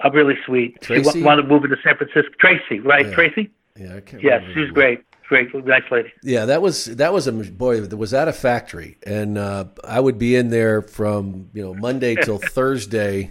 Uh, 0.03 0.11
really 0.11 0.37
sweet. 0.47 0.81
Tracy? 0.81 1.11
She 1.11 1.21
wa- 1.21 1.27
wanted 1.27 1.43
to 1.43 1.49
move 1.49 1.65
into 1.65 1.77
San 1.85 1.99
Francisco. 1.99 2.31
Tracy, 2.41 2.81
right? 2.81 3.05
Yeah. 3.07 3.13
Tracy. 3.15 3.51
Yeah, 3.77 3.97
I 3.97 4.01
can't 4.01 4.23
remember 4.23 4.53
she 4.53 4.61
was 4.61 4.71
great. 4.71 5.03
Great, 5.29 5.55
nice 5.65 5.83
lady. 5.91 6.13
Yeah, 6.23 6.45
that 6.45 6.61
was 6.61 6.85
that 6.85 7.13
was 7.15 7.27
a 7.27 7.33
boy. 7.33 7.81
Was 7.87 8.13
at 8.13 8.29
a 8.29 8.35
factory, 8.35 8.99
and 9.07 9.39
uh, 9.39 9.65
I 9.83 9.99
would 9.99 10.19
be 10.19 10.37
in 10.37 10.51
there 10.51 10.83
from 10.83 11.49
you 11.55 11.63
know 11.63 11.73
Monday 11.73 12.17
till 12.17 12.37
Thursday, 12.43 13.31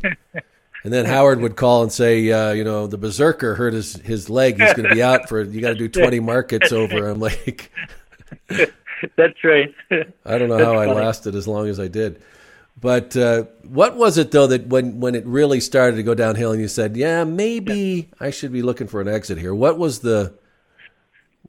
and 0.84 0.92
then 0.92 1.06
Howard 1.06 1.42
would 1.42 1.56
call 1.56 1.84
and 1.84 1.92
say, 1.92 2.32
uh, 2.32 2.54
you 2.54 2.64
know, 2.64 2.88
the 2.88 2.98
Berzerker 2.98 3.56
hurt 3.56 3.74
his 3.74 3.98
his 3.98 4.32
leg. 4.32 4.60
He's 4.60 4.74
going 4.74 4.90
to 4.90 4.96
be 4.96 5.04
out 5.04 5.30
for. 5.30 5.44
You 5.44 5.62
got 5.62 5.70
to 5.70 5.76
do 5.76 5.88
twenty 5.88 6.20
markets 6.20 6.72
over. 6.72 7.08
I'm 7.08 7.20
like, 7.20 7.72
That's 9.16 9.44
right. 9.44 9.74
I 10.26 10.38
don't 10.38 10.50
know 10.50 10.58
That's 10.58 10.68
how 10.68 10.78
I 10.78 10.88
lasted 10.88 11.36
as 11.36 11.48
long 11.48 11.68
as 11.68 11.80
I 11.80 11.88
did. 11.88 12.22
But 12.82 13.16
uh, 13.16 13.44
what 13.64 13.96
was 13.96 14.18
it 14.18 14.32
though 14.32 14.48
that 14.48 14.68
when 14.68 15.00
when 15.00 15.14
it 15.16 15.26
really 15.26 15.60
started 15.60 15.98
to 15.98 16.04
go 16.04 16.16
downhill, 16.16 16.52
and 16.52 16.60
you 16.60 16.68
said, 16.68 16.98
yeah, 16.98 17.24
maybe 17.24 18.10
I 18.20 18.32
should 18.32 18.52
be 18.52 18.64
looking 18.64 18.88
for 18.88 19.00
an 19.02 19.08
exit 19.08 19.38
here. 19.38 19.54
What 19.54 19.78
was 19.78 20.00
the 20.00 20.34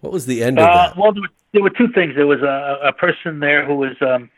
what 0.01 0.13
was 0.13 0.27
the 0.27 0.43
end 0.45 0.59
of 0.59 0.67
Uh, 0.69 0.75
that? 0.89 0.97
well, 0.97 1.13
there 1.13 1.23
were, 1.23 1.29
there 1.53 1.63
were 1.63 1.71
two 1.71 1.89
things. 1.89 2.15
There 2.17 2.27
was 2.27 2.43
a, 2.43 2.79
a 2.83 2.93
person 2.93 3.41
there 3.41 3.65
who 3.65 3.75
was 3.77 3.97
um, 4.03 4.31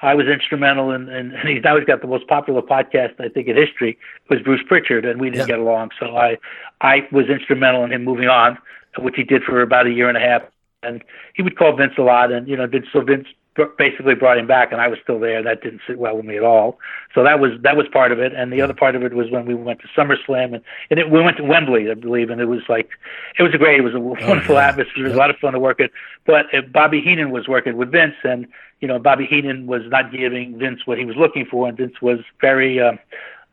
I 0.00 0.14
was 0.14 0.26
instrumental 0.26 0.90
in, 0.92 1.08
in 1.10 1.32
and 1.32 1.48
he's 1.48 1.62
now 1.62 1.76
he's 1.76 1.84
got 1.84 2.00
the 2.00 2.06
most 2.06 2.26
popular 2.28 2.62
podcast 2.62 3.20
I 3.20 3.28
think 3.28 3.48
in 3.48 3.56
history 3.56 3.90
It 4.24 4.30
was 4.34 4.40
Bruce 4.42 4.62
Prichard, 4.66 5.04
and 5.04 5.20
we 5.20 5.28
didn't 5.28 5.48
Yeah. 5.48 5.56
get 5.56 5.58
along. 5.58 5.90
So 6.00 6.16
I 6.16 6.38
I 6.80 7.06
was 7.12 7.26
instrumental 7.28 7.84
in 7.84 7.92
him 7.92 8.04
moving 8.04 8.28
on, 8.28 8.56
which 8.98 9.16
he 9.16 9.22
did 9.24 9.42
for 9.44 9.60
about 9.60 9.86
a 9.86 9.90
year 9.90 10.08
and 10.08 10.16
a 10.16 10.20
half. 10.20 10.42
And 10.82 11.04
he 11.34 11.42
would 11.42 11.56
call 11.56 11.76
Vince 11.76 11.92
a 11.98 12.02
lot, 12.02 12.32
and 12.32 12.48
you 12.48 12.56
know, 12.56 12.66
did 12.66 12.86
so 12.90 13.02
Vince 13.02 13.28
basically 13.76 14.14
brought 14.14 14.38
him 14.38 14.46
back, 14.46 14.72
and 14.72 14.80
I 14.80 14.88
was 14.88 14.98
still 15.02 15.18
there. 15.18 15.42
That 15.42 15.62
didn't 15.62 15.82
sit 15.86 15.98
well 15.98 16.16
with 16.16 16.24
me 16.24 16.36
at 16.36 16.42
all. 16.42 16.78
So 17.14 17.22
that 17.22 17.38
was 17.38 17.52
that 17.62 17.76
was 17.76 17.86
part 17.92 18.12
of 18.12 18.18
it, 18.18 18.32
and 18.32 18.52
the 18.52 18.62
other 18.62 18.74
part 18.74 18.94
of 18.96 19.02
it 19.02 19.12
was 19.12 19.30
when 19.30 19.44
we 19.44 19.54
went 19.54 19.80
to 19.80 19.88
SummerSlam, 19.88 20.54
and, 20.54 20.62
and 20.90 20.98
it, 20.98 21.10
we 21.10 21.20
went 21.20 21.36
to 21.36 21.44
Wembley, 21.44 21.90
I 21.90 21.94
believe, 21.94 22.30
and 22.30 22.40
it 22.40 22.46
was 22.46 22.62
like 22.68 22.90
it 23.38 23.42
was 23.42 23.54
a 23.54 23.58
great, 23.58 23.78
it 23.78 23.82
was 23.82 23.94
a 23.94 24.00
wonderful 24.00 24.54
yeah. 24.54 24.68
atmosphere. 24.68 25.04
It 25.04 25.08
was 25.08 25.14
a 25.14 25.18
lot 25.18 25.30
of 25.30 25.36
fun 25.36 25.52
to 25.52 25.60
work 25.60 25.80
it. 25.80 25.92
But 26.26 26.46
uh, 26.54 26.62
Bobby 26.72 27.00
Heenan 27.00 27.30
was 27.30 27.48
working 27.48 27.76
with 27.76 27.92
Vince, 27.92 28.16
and 28.24 28.46
you 28.80 28.88
know, 28.88 28.98
Bobby 28.98 29.26
Heenan 29.26 29.66
was 29.66 29.82
not 29.86 30.10
giving 30.10 30.58
Vince 30.58 30.86
what 30.86 30.98
he 30.98 31.04
was 31.04 31.16
looking 31.16 31.44
for, 31.44 31.68
and 31.68 31.76
Vince 31.76 32.00
was 32.00 32.20
very. 32.40 32.80
Uh, 32.80 32.92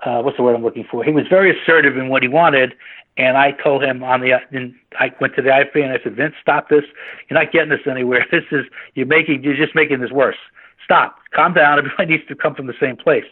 uh, 0.06 0.22
what's 0.22 0.38
the 0.38 0.44
word 0.44 0.56
I'm 0.56 0.64
looking 0.64 0.88
for? 0.90 1.04
He 1.04 1.12
was 1.12 1.28
very 1.30 1.52
assertive 1.52 1.98
in 1.98 2.08
what 2.08 2.24
he 2.24 2.30
wanted, 2.30 2.74
and 3.20 3.38
I 3.38 3.52
told 3.52 3.84
him 3.84 4.02
on 4.04 4.22
the. 4.22 4.32
And 4.52 4.74
I 4.98 5.12
went 5.20 5.36
to 5.36 5.42
the 5.42 5.50
IFB 5.50 5.84
and 5.84 5.92
I 5.92 6.00
said, 6.02 6.16
Vince, 6.16 6.36
stop 6.42 6.70
this. 6.70 6.86
You're 7.30 7.40
not 7.40 7.52
getting 7.52 7.72
us 7.74 7.82
anywhere. 7.86 8.26
This 8.32 8.46
is 8.52 8.66
you're 8.96 9.06
making. 9.06 9.44
You're 9.44 9.58
just 9.58 9.76
making 9.76 10.00
this 10.00 10.12
worse. 10.12 10.38
Stop. 10.86 11.18
Calm 11.36 11.54
down. 11.54 11.78
Everybody 11.84 12.14
needs 12.14 12.26
to 12.30 12.36
come 12.36 12.56
from 12.56 12.68
the 12.68 12.74
same 12.80 12.96
place. 12.96 13.26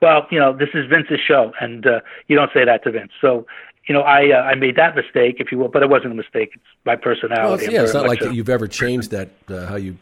Well, 0.00 0.26
you 0.30 0.38
know, 0.38 0.56
this 0.56 0.70
is 0.74 0.86
Vince's 0.88 1.20
show, 1.20 1.52
and 1.60 1.86
uh, 1.86 2.00
you 2.28 2.36
don't 2.36 2.50
say 2.54 2.64
that 2.64 2.84
to 2.84 2.90
Vince. 2.92 3.12
So, 3.20 3.46
you 3.88 3.94
know, 3.94 4.02
I 4.02 4.30
uh, 4.30 4.42
I 4.42 4.54
made 4.54 4.76
that 4.76 4.94
mistake, 4.96 5.36
if 5.40 5.52
you 5.52 5.58
will, 5.58 5.68
but 5.68 5.82
it 5.82 5.90
wasn't 5.90 6.12
a 6.12 6.14
mistake. 6.16 6.50
It's 6.54 6.64
my 6.86 6.96
personality. 6.96 7.44
Well, 7.44 7.54
it's, 7.54 7.68
yeah, 7.68 7.82
it's 7.82 7.94
not 7.94 8.06
like 8.06 8.20
you've 8.22 8.48
ever 8.48 8.66
changed 8.68 9.10
that 9.10 9.30
uh, 9.48 9.66
how 9.66 9.76
you. 9.76 9.96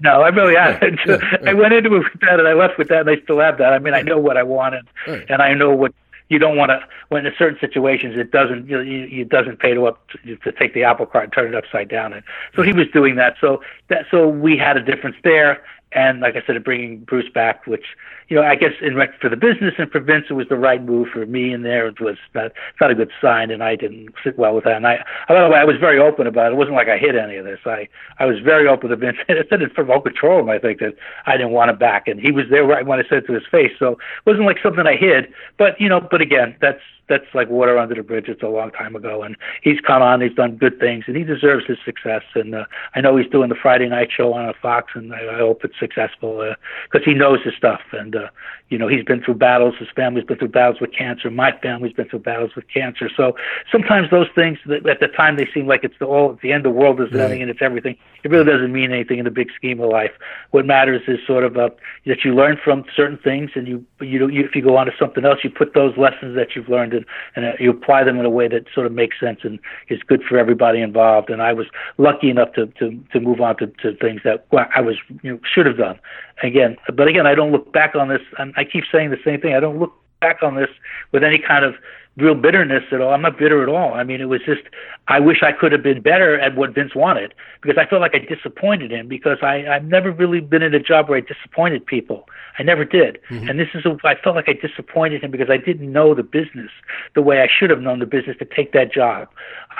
no, 0.00 0.22
I 0.22 0.28
really 0.28 0.54
haven't. 0.56 1.00
I 1.08 1.16
right. 1.42 1.56
went 1.56 1.72
into 1.74 1.94
it 1.94 1.98
with 1.98 2.20
that, 2.22 2.38
and 2.40 2.48
I 2.48 2.54
left 2.54 2.78
with 2.78 2.88
that, 2.88 3.00
and 3.06 3.10
I 3.10 3.22
still 3.22 3.38
have 3.40 3.58
that. 3.58 3.72
I 3.72 3.78
mean, 3.78 3.94
I 3.94 4.02
know 4.02 4.18
what 4.18 4.36
I 4.36 4.42
want, 4.42 4.74
and, 4.74 4.88
Right. 5.06 5.26
and 5.28 5.40
I 5.42 5.54
know 5.54 5.70
what 5.72 5.92
you 6.32 6.38
don't 6.38 6.56
want 6.56 6.70
to. 6.70 6.80
When 7.10 7.26
in 7.26 7.32
certain 7.38 7.58
situations, 7.60 8.18
it 8.18 8.30
doesn't 8.30 8.68
you, 8.68 8.80
you, 8.80 9.22
it 9.22 9.28
doesn't 9.28 9.60
pay 9.60 9.74
to 9.74 9.86
up 9.86 10.08
to, 10.08 10.36
to 10.36 10.52
take 10.52 10.74
the 10.74 10.82
apple 10.82 11.06
cart 11.06 11.24
and 11.24 11.32
turn 11.32 11.48
it 11.48 11.54
upside 11.54 11.88
down. 11.88 12.12
And 12.12 12.24
so 12.56 12.62
he 12.62 12.72
was 12.72 12.86
doing 12.92 13.16
that. 13.16 13.36
So 13.40 13.62
that 13.88 14.06
so 14.10 14.26
we 14.26 14.56
had 14.56 14.76
a 14.76 14.82
difference 14.82 15.16
there. 15.22 15.62
And 15.92 16.20
like 16.20 16.36
I 16.36 16.42
said, 16.46 16.62
bringing 16.64 17.00
Bruce 17.00 17.28
back, 17.28 17.66
which 17.66 17.84
you 18.32 18.40
know, 18.40 18.44
I 18.44 18.54
guess 18.54 18.72
in 18.80 18.96
for 19.20 19.28
the 19.28 19.36
business 19.36 19.74
and 19.76 19.90
for 19.90 20.00
Vince, 20.00 20.24
it 20.30 20.32
was 20.32 20.48
the 20.48 20.56
right 20.56 20.82
move. 20.82 21.08
For 21.12 21.26
me, 21.26 21.52
in 21.52 21.64
there, 21.64 21.86
it 21.86 22.00
was 22.00 22.16
not 22.34 22.52
not 22.80 22.90
a 22.90 22.94
good 22.94 23.10
sign, 23.20 23.50
and 23.50 23.62
I 23.62 23.76
didn't 23.76 24.08
sit 24.24 24.38
well 24.38 24.54
with 24.54 24.64
that. 24.64 24.76
And 24.76 24.86
I, 24.86 25.04
by 25.28 25.42
the 25.42 25.50
way, 25.50 25.58
I 25.58 25.64
was 25.64 25.76
very 25.78 25.98
open 25.98 26.26
about 26.26 26.46
it. 26.46 26.54
It 26.54 26.56
wasn't 26.56 26.76
like 26.76 26.88
I 26.88 26.96
hid 26.96 27.14
any 27.14 27.36
of 27.36 27.44
this. 27.44 27.58
I 27.66 27.88
I 28.18 28.24
was 28.24 28.38
very 28.42 28.66
open 28.66 28.88
to 28.88 28.96
Vince. 28.96 29.18
I 29.28 29.34
said 29.50 29.60
it 29.60 29.74
from 29.74 29.90
all 29.90 30.00
control 30.00 30.40
him. 30.40 30.48
I 30.48 30.58
think 30.58 30.78
that 30.80 30.94
I 31.26 31.36
didn't 31.36 31.52
want 31.52 31.72
him 31.72 31.76
back, 31.76 32.08
and 32.08 32.18
he 32.18 32.32
was 32.32 32.46
there 32.48 32.64
right 32.64 32.86
when 32.86 32.98
I 32.98 33.02
said 33.02 33.18
it 33.18 33.26
to 33.26 33.34
his 33.34 33.46
face. 33.50 33.72
So 33.78 33.92
it 33.92 34.24
wasn't 34.24 34.46
like 34.46 34.56
something 34.62 34.86
I 34.86 34.96
hid. 34.96 35.28
But 35.58 35.78
you 35.78 35.90
know, 35.90 36.00
but 36.00 36.22
again, 36.22 36.56
that's 36.58 36.80
that's 37.12 37.26
like 37.34 37.50
water 37.50 37.76
under 37.78 37.94
the 37.94 38.02
bridge. 38.02 38.28
It's 38.28 38.42
a 38.42 38.48
long 38.48 38.70
time 38.70 38.96
ago, 38.96 39.22
and 39.22 39.36
he's 39.62 39.80
come 39.80 40.00
on. 40.00 40.22
He's 40.22 40.34
done 40.34 40.56
good 40.56 40.80
things, 40.80 41.04
and 41.06 41.16
he 41.16 41.24
deserves 41.24 41.66
his 41.66 41.76
success. 41.84 42.22
And 42.34 42.54
uh, 42.54 42.64
I 42.94 43.02
know 43.02 43.16
he's 43.16 43.30
doing 43.30 43.50
the 43.50 43.56
Friday 43.60 43.88
night 43.88 44.08
show 44.16 44.32
on 44.32 44.52
Fox, 44.62 44.92
and 44.94 45.12
I, 45.12 45.34
I 45.34 45.38
hope 45.38 45.64
it's 45.64 45.78
successful 45.78 46.54
because 46.84 47.06
uh, 47.06 47.10
he 47.10 47.14
knows 47.14 47.42
his 47.44 47.54
stuff. 47.54 47.80
And 47.92 48.16
uh, 48.16 48.21
you 48.68 48.78
know, 48.78 48.88
he's 48.88 49.04
been 49.04 49.22
through 49.22 49.34
battles. 49.34 49.74
His 49.78 49.88
family's 49.94 50.24
been 50.24 50.38
through 50.38 50.48
battles 50.48 50.80
with 50.80 50.92
cancer. 50.92 51.30
My 51.30 51.52
family's 51.62 51.92
been 51.92 52.08
through 52.08 52.20
battles 52.20 52.54
with 52.56 52.66
cancer. 52.68 53.10
So 53.14 53.36
sometimes 53.70 54.10
those 54.10 54.28
things 54.34 54.58
that 54.66 54.86
at 54.86 55.00
the 55.00 55.08
time 55.08 55.36
they 55.36 55.46
seem 55.52 55.66
like 55.66 55.84
it's 55.84 55.94
the 55.98 56.06
all 56.06 56.38
the 56.42 56.52
end 56.52 56.66
of 56.66 56.72
the 56.72 56.78
world 56.78 57.00
is 57.00 57.12
right. 57.12 57.24
ending 57.24 57.42
and 57.42 57.50
it's 57.50 57.60
everything. 57.60 57.96
It 58.24 58.30
really 58.30 58.44
doesn't 58.44 58.72
mean 58.72 58.92
anything 58.92 59.18
in 59.18 59.24
the 59.24 59.30
big 59.30 59.50
scheme 59.54 59.80
of 59.80 59.90
life. 59.90 60.12
What 60.52 60.64
matters 60.64 61.02
is 61.06 61.18
sort 61.26 61.44
of 61.44 61.56
uh, 61.56 61.70
that 62.06 62.24
you 62.24 62.34
learn 62.34 62.58
from 62.62 62.84
certain 62.94 63.18
things, 63.18 63.50
and 63.54 63.68
you 63.68 63.84
you, 64.00 64.28
you 64.28 64.44
if 64.44 64.54
you 64.54 64.62
go 64.62 64.76
on 64.76 64.86
to 64.86 64.92
something 64.98 65.24
else, 65.24 65.40
you 65.44 65.50
put 65.50 65.74
those 65.74 65.96
lessons 65.96 66.34
that 66.36 66.54
you've 66.54 66.68
learned 66.68 66.94
and, 66.94 67.04
and 67.36 67.44
uh, 67.44 67.52
you 67.58 67.70
apply 67.70 68.04
them 68.04 68.18
in 68.18 68.24
a 68.24 68.30
way 68.30 68.48
that 68.48 68.66
sort 68.74 68.86
of 68.86 68.92
makes 68.92 69.18
sense 69.20 69.40
and 69.42 69.58
is 69.88 70.00
good 70.02 70.22
for 70.22 70.38
everybody 70.38 70.80
involved. 70.80 71.30
And 71.30 71.42
I 71.42 71.52
was 71.52 71.66
lucky 71.98 72.30
enough 72.30 72.52
to 72.54 72.66
to 72.78 72.98
to 73.12 73.20
move 73.20 73.40
on 73.40 73.56
to, 73.58 73.66
to 73.66 73.94
things 73.96 74.22
that 74.24 74.46
I 74.74 74.80
was 74.80 74.96
you 75.22 75.32
know 75.32 75.40
should 75.44 75.66
have 75.66 75.76
done 75.76 75.98
again. 76.42 76.76
But 76.94 77.08
again, 77.08 77.26
I 77.26 77.34
don't 77.34 77.52
look 77.52 77.72
back 77.72 77.94
on 77.94 78.01
this. 78.08 78.22
And 78.38 78.52
I 78.56 78.64
keep 78.64 78.84
saying 78.90 79.10
the 79.10 79.20
same 79.24 79.40
thing. 79.40 79.54
I 79.54 79.60
don't 79.60 79.78
look 79.78 79.92
back 80.20 80.42
on 80.42 80.56
this 80.56 80.70
with 81.10 81.24
any 81.24 81.38
kind 81.38 81.64
of 81.64 81.74
real 82.16 82.34
bitterness 82.34 82.84
at 82.92 83.00
all. 83.00 83.12
I'm 83.12 83.22
not 83.22 83.38
bitter 83.38 83.62
at 83.62 83.68
all. 83.68 83.94
I 83.94 84.04
mean, 84.04 84.20
it 84.20 84.26
was 84.26 84.40
just 84.44 84.62
I 85.08 85.18
wish 85.18 85.42
I 85.42 85.52
could 85.52 85.72
have 85.72 85.82
been 85.82 86.02
better 86.02 86.38
at 86.38 86.56
what 86.56 86.74
Vince 86.74 86.94
wanted 86.94 87.34
because 87.62 87.78
I 87.78 87.88
felt 87.88 88.02
like 88.02 88.14
I 88.14 88.18
disappointed 88.18 88.92
him 88.92 89.08
because 89.08 89.38
I 89.42 89.66
I've 89.66 89.84
never 89.84 90.10
really 90.10 90.40
been 90.40 90.62
in 90.62 90.74
a 90.74 90.80
job 90.80 91.08
where 91.08 91.18
I 91.18 91.22
disappointed 91.22 91.86
people. 91.86 92.28
I 92.58 92.62
never 92.62 92.84
did. 92.84 93.18
Mm-hmm. 93.30 93.48
And 93.48 93.58
this 93.58 93.68
is 93.74 93.86
a, 93.86 93.96
I 94.04 94.14
felt 94.14 94.36
like 94.36 94.48
I 94.48 94.52
disappointed 94.52 95.24
him 95.24 95.30
because 95.30 95.48
I 95.48 95.56
didn't 95.56 95.90
know 95.90 96.14
the 96.14 96.22
business 96.22 96.70
the 97.14 97.22
way 97.22 97.40
I 97.40 97.48
should 97.48 97.70
have 97.70 97.80
known 97.80 97.98
the 97.98 98.06
business 98.06 98.36
to 98.38 98.44
take 98.44 98.72
that 98.72 98.92
job. 98.92 99.28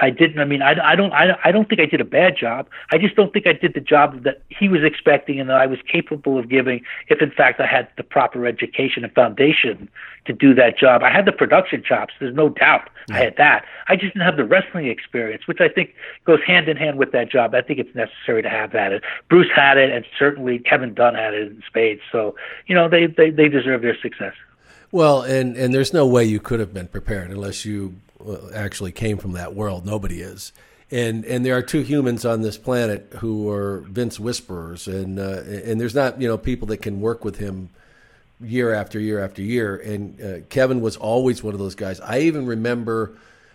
I 0.01 0.11
didn't. 0.11 0.39
I 0.39 0.45
mean, 0.45 0.63
I, 0.63 0.93
I 0.93 0.97
don't. 0.97 1.13
I, 1.13 1.39
I 1.45 1.53
don't 1.53 1.69
think 1.69 1.81
I 1.81 1.87
did 1.87 2.01
a 2.01 2.05
bad 2.05 2.37
job. 2.37 2.67
I 2.93 2.99
just 2.99 3.15
don't 3.15 3.33
think 3.33 3.47
I 3.47 3.53
did 3.53 3.75
the 3.75 3.81
job 3.81 4.23
that 4.25 4.43
he 4.49 4.69
was 4.69 4.83
expecting 4.83 5.39
and 5.39 5.51
that 5.51 5.57
I 5.57 5.67
was 5.67 5.79
capable 5.91 6.39
of 6.39 6.49
giving. 6.49 6.83
If 7.09 7.21
in 7.21 7.31
fact 7.31 7.61
I 7.61 7.67
had 7.67 7.89
the 7.97 8.03
proper 8.03 8.47
education 8.47 9.05
and 9.05 9.13
foundation 9.13 9.89
to 10.25 10.33
do 10.33 10.55
that 10.55 10.79
job, 10.79 11.03
I 11.03 11.11
had 11.11 11.27
the 11.27 11.33
production 11.33 11.83
chops. 11.87 12.15
There's 12.23 12.35
no 12.35 12.49
doubt 12.49 12.89
I 13.11 13.19
had 13.19 13.37
that. 13.37 13.65
I 13.89 13.97
just 13.97 14.15
didn't 14.15 14.25
have 14.25 14.37
the 14.37 14.45
wrestling 14.45 14.87
experience, 14.87 15.47
which 15.47 15.61
I 15.61 15.69
think 15.69 15.95
goes 16.25 16.41
hand 16.47 16.69
in 16.69 16.77
hand 16.77 16.99
with 16.99 17.13
that 17.13 17.31
job. 17.31 17.55
I 17.55 17.63
think 17.63 17.79
it's 17.79 17.95
necessary 17.95 18.43
to 18.43 18.49
have 18.49 18.73
that. 18.73 18.93
And 18.93 19.03
Bruce 19.29 19.51
had 19.55 19.77
it, 19.77 19.91
and 19.91 20.05
certainly 20.19 20.59
Kevin 20.59 20.95
Dunn 20.95 21.15
had 21.15 21.35
it 21.35 21.49
in 21.49 21.63
spades. 21.67 22.01
So 22.11 22.35
you 22.67 22.75
know 22.75 22.89
they 22.89 23.07
they, 23.07 23.31
they 23.31 23.49
deserve 23.49 23.83
their 23.83 23.97
success. 24.01 24.35
Well, 24.91 25.23
and 25.23 25.57
and 25.57 25.75
there's 25.75 25.93
no 25.93 26.07
way 26.07 26.25
you 26.25 26.41
could 26.41 26.61
have 26.61 26.73
been 26.73 26.89
prepared 26.89 27.31
unless 27.31 27.65
you 27.65 27.97
actually 28.55 28.93
came 28.93 29.19
from 29.19 29.33
that 29.33 29.55
world. 29.55 29.85
Nobody 29.85 30.21
is. 30.21 30.53
And, 30.91 31.25
and 31.25 31.45
there 31.45 31.57
are 31.57 31.63
two 31.63 31.81
humans 31.81 32.27
on 32.27 32.43
this 32.43 32.59
planet 32.59 33.11
who 33.21 33.49
are 33.49 33.79
Vince 33.89 34.21
whisperers, 34.21 34.87
and 34.87 35.19
uh, 35.19 35.43
and 35.47 35.81
there's 35.81 35.95
not 35.95 36.21
you 36.21 36.29
know 36.29 36.37
people 36.37 36.69
that 36.69 36.83
can 36.83 37.01
work 37.01 37.25
with 37.25 37.39
him 37.39 37.71
year 38.45 38.73
after 38.73 38.99
year 38.99 39.23
after 39.23 39.43
year. 39.43 39.77
And 39.77 40.21
uh, 40.21 40.45
Kevin 40.49 40.81
was 40.81 40.97
always 40.97 41.43
one 41.43 41.55
of 41.55 41.61
those 41.61 41.75
guys. 41.75 42.01
I 42.01 42.21
even 42.21 42.47
remember 42.47 43.13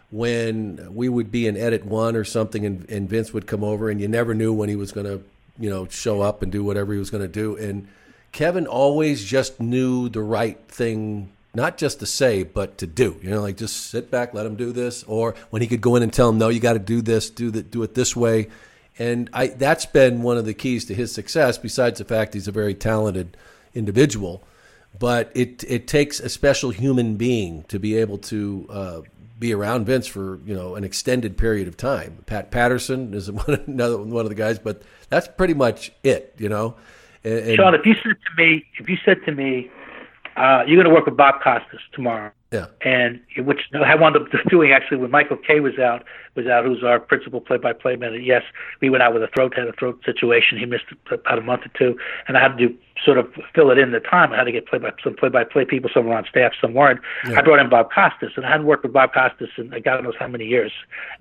when 0.09 0.93
we 0.93 1.09
would 1.09 1.31
be 1.31 1.47
in 1.47 1.57
edit 1.57 1.85
one 1.85 2.15
or 2.15 2.23
something, 2.23 2.65
and, 2.65 2.89
and 2.89 3.09
Vince 3.09 3.33
would 3.33 3.45
come 3.45 3.63
over, 3.63 3.89
and 3.89 3.99
you 3.99 4.07
never 4.07 4.33
knew 4.33 4.53
when 4.53 4.69
he 4.69 4.75
was 4.75 4.91
going 4.91 5.05
to 5.05 5.21
you 5.59 5.69
know 5.69 5.87
show 5.87 6.21
up 6.21 6.41
and 6.41 6.51
do 6.51 6.63
whatever 6.63 6.93
he 6.93 6.99
was 6.99 7.09
going 7.09 7.23
to 7.23 7.27
do. 7.27 7.57
And 7.57 7.87
Kevin 8.31 8.67
always 8.67 9.25
just 9.25 9.59
knew 9.59 10.09
the 10.09 10.21
right 10.21 10.57
thing 10.67 11.29
not 11.53 11.77
just 11.77 11.99
to 11.99 12.05
say, 12.05 12.43
but 12.43 12.77
to 12.77 12.85
do. 12.85 13.19
You 13.23 13.31
know, 13.31 13.41
like 13.41 13.57
just 13.57 13.87
sit 13.87 14.11
back, 14.11 14.33
let 14.33 14.45
him 14.45 14.55
do 14.55 14.71
this, 14.71 15.03
or 15.03 15.33
when 15.49 15.61
he 15.61 15.67
could 15.67 15.81
go 15.81 15.95
in 15.95 16.03
and 16.03 16.13
tell 16.13 16.29
him, 16.29 16.37
no, 16.37 16.49
you 16.49 16.59
got 16.59 16.73
to 16.73 16.79
do 16.79 17.01
this, 17.01 17.31
do 17.31 17.49
the, 17.49 17.63
do 17.63 17.81
it 17.81 17.95
this 17.95 18.15
way. 18.15 18.49
And 18.99 19.29
I, 19.33 19.47
that's 19.47 19.85
been 19.87 20.21
one 20.21 20.37
of 20.37 20.45
the 20.45 20.53
keys 20.53 20.85
to 20.85 20.93
his 20.93 21.11
success. 21.11 21.57
Besides 21.57 21.97
the 21.97 22.05
fact 22.05 22.35
he's 22.35 22.47
a 22.47 22.51
very 22.51 22.75
talented 22.75 23.35
individual, 23.73 24.43
but 24.99 25.31
it 25.35 25.63
it 25.67 25.87
takes 25.87 26.19
a 26.19 26.29
special 26.29 26.69
human 26.69 27.15
being 27.15 27.63
to 27.63 27.79
be 27.79 27.95
able 27.97 28.17
to 28.17 28.67
uh, 28.69 29.01
be 29.39 29.53
around 29.53 29.85
Vince 29.85 30.07
for 30.07 30.39
you 30.45 30.55
know 30.55 30.75
an 30.75 30.83
extended 30.83 31.37
period 31.37 31.67
of 31.67 31.77
time. 31.77 32.23
Pat 32.25 32.51
Patterson 32.51 33.13
is 33.13 33.31
one, 33.31 33.63
another 33.67 33.97
one 33.97 34.25
of 34.25 34.29
the 34.29 34.35
guys, 34.35 34.59
but 34.59 34.81
that's 35.09 35.27
pretty 35.27 35.53
much 35.53 35.91
it. 36.03 36.33
You 36.37 36.49
know. 36.49 36.75
And, 37.23 37.55
Sean, 37.55 37.73
if 37.73 37.85
you 37.85 37.93
said 37.95 38.15
to 38.15 38.41
me, 38.41 38.65
if 38.79 38.87
you 38.87 38.97
said 39.03 39.17
to 39.25 39.31
me, 39.33 39.69
uh, 40.37 40.63
you're 40.65 40.81
going 40.81 40.87
to 40.87 40.93
work 40.93 41.05
with 41.05 41.17
Bob 41.17 41.41
Costas 41.41 41.81
tomorrow. 41.91 42.31
Yeah. 42.51 42.67
And 42.81 43.19
which 43.39 43.61
I 43.73 43.95
wound 43.95 44.15
up 44.15 44.27
doing 44.49 44.71
actually 44.71 44.97
when 44.97 45.11
Michael 45.11 45.35
Kay 45.35 45.59
was 45.59 45.77
out, 45.77 46.05
was 46.35 46.47
out, 46.47 46.63
who's 46.63 46.83
our 46.83 46.99
principal 46.99 47.41
play-by-play 47.41 47.97
man. 47.97 48.21
Yes, 48.23 48.43
we 48.79 48.89
went 48.89 49.03
out 49.03 49.13
with 49.13 49.23
a 49.23 49.27
throat, 49.27 49.55
had 49.57 49.67
a 49.67 49.73
throat 49.73 49.99
situation. 50.05 50.57
He 50.57 50.65
missed 50.65 50.85
about 51.11 51.37
a 51.37 51.41
month 51.41 51.65
or 51.65 51.71
two, 51.77 51.99
and 52.27 52.37
I 52.37 52.41
had 52.41 52.57
to 52.57 52.69
sort 53.03 53.17
of 53.17 53.31
fill 53.53 53.71
it 53.71 53.77
in 53.77 53.91
the 53.91 53.99
time. 53.99 54.33
I 54.33 54.37
had 54.37 54.45
to 54.45 54.51
get 54.51 54.67
play 54.67 54.79
by 54.79 54.91
some 55.03 55.15
play-by-play 55.15 55.65
people. 55.65 55.89
Some 55.93 56.05
were 56.05 56.15
on 56.15 56.25
staff, 56.29 56.53
some 56.59 56.73
weren't. 56.73 56.99
Yeah. 57.27 57.39
I 57.39 57.41
brought 57.41 57.59
in 57.59 57.69
Bob 57.69 57.89
Costas, 57.93 58.31
and 58.35 58.45
I 58.45 58.51
hadn't 58.51 58.65
worked 58.65 58.83
with 58.83 58.93
Bob 58.93 59.13
Costas 59.13 59.49
in 59.57 59.73
uh, 59.73 59.79
God 59.79 60.03
knows 60.03 60.15
how 60.19 60.27
many 60.27 60.45
years. 60.45 60.71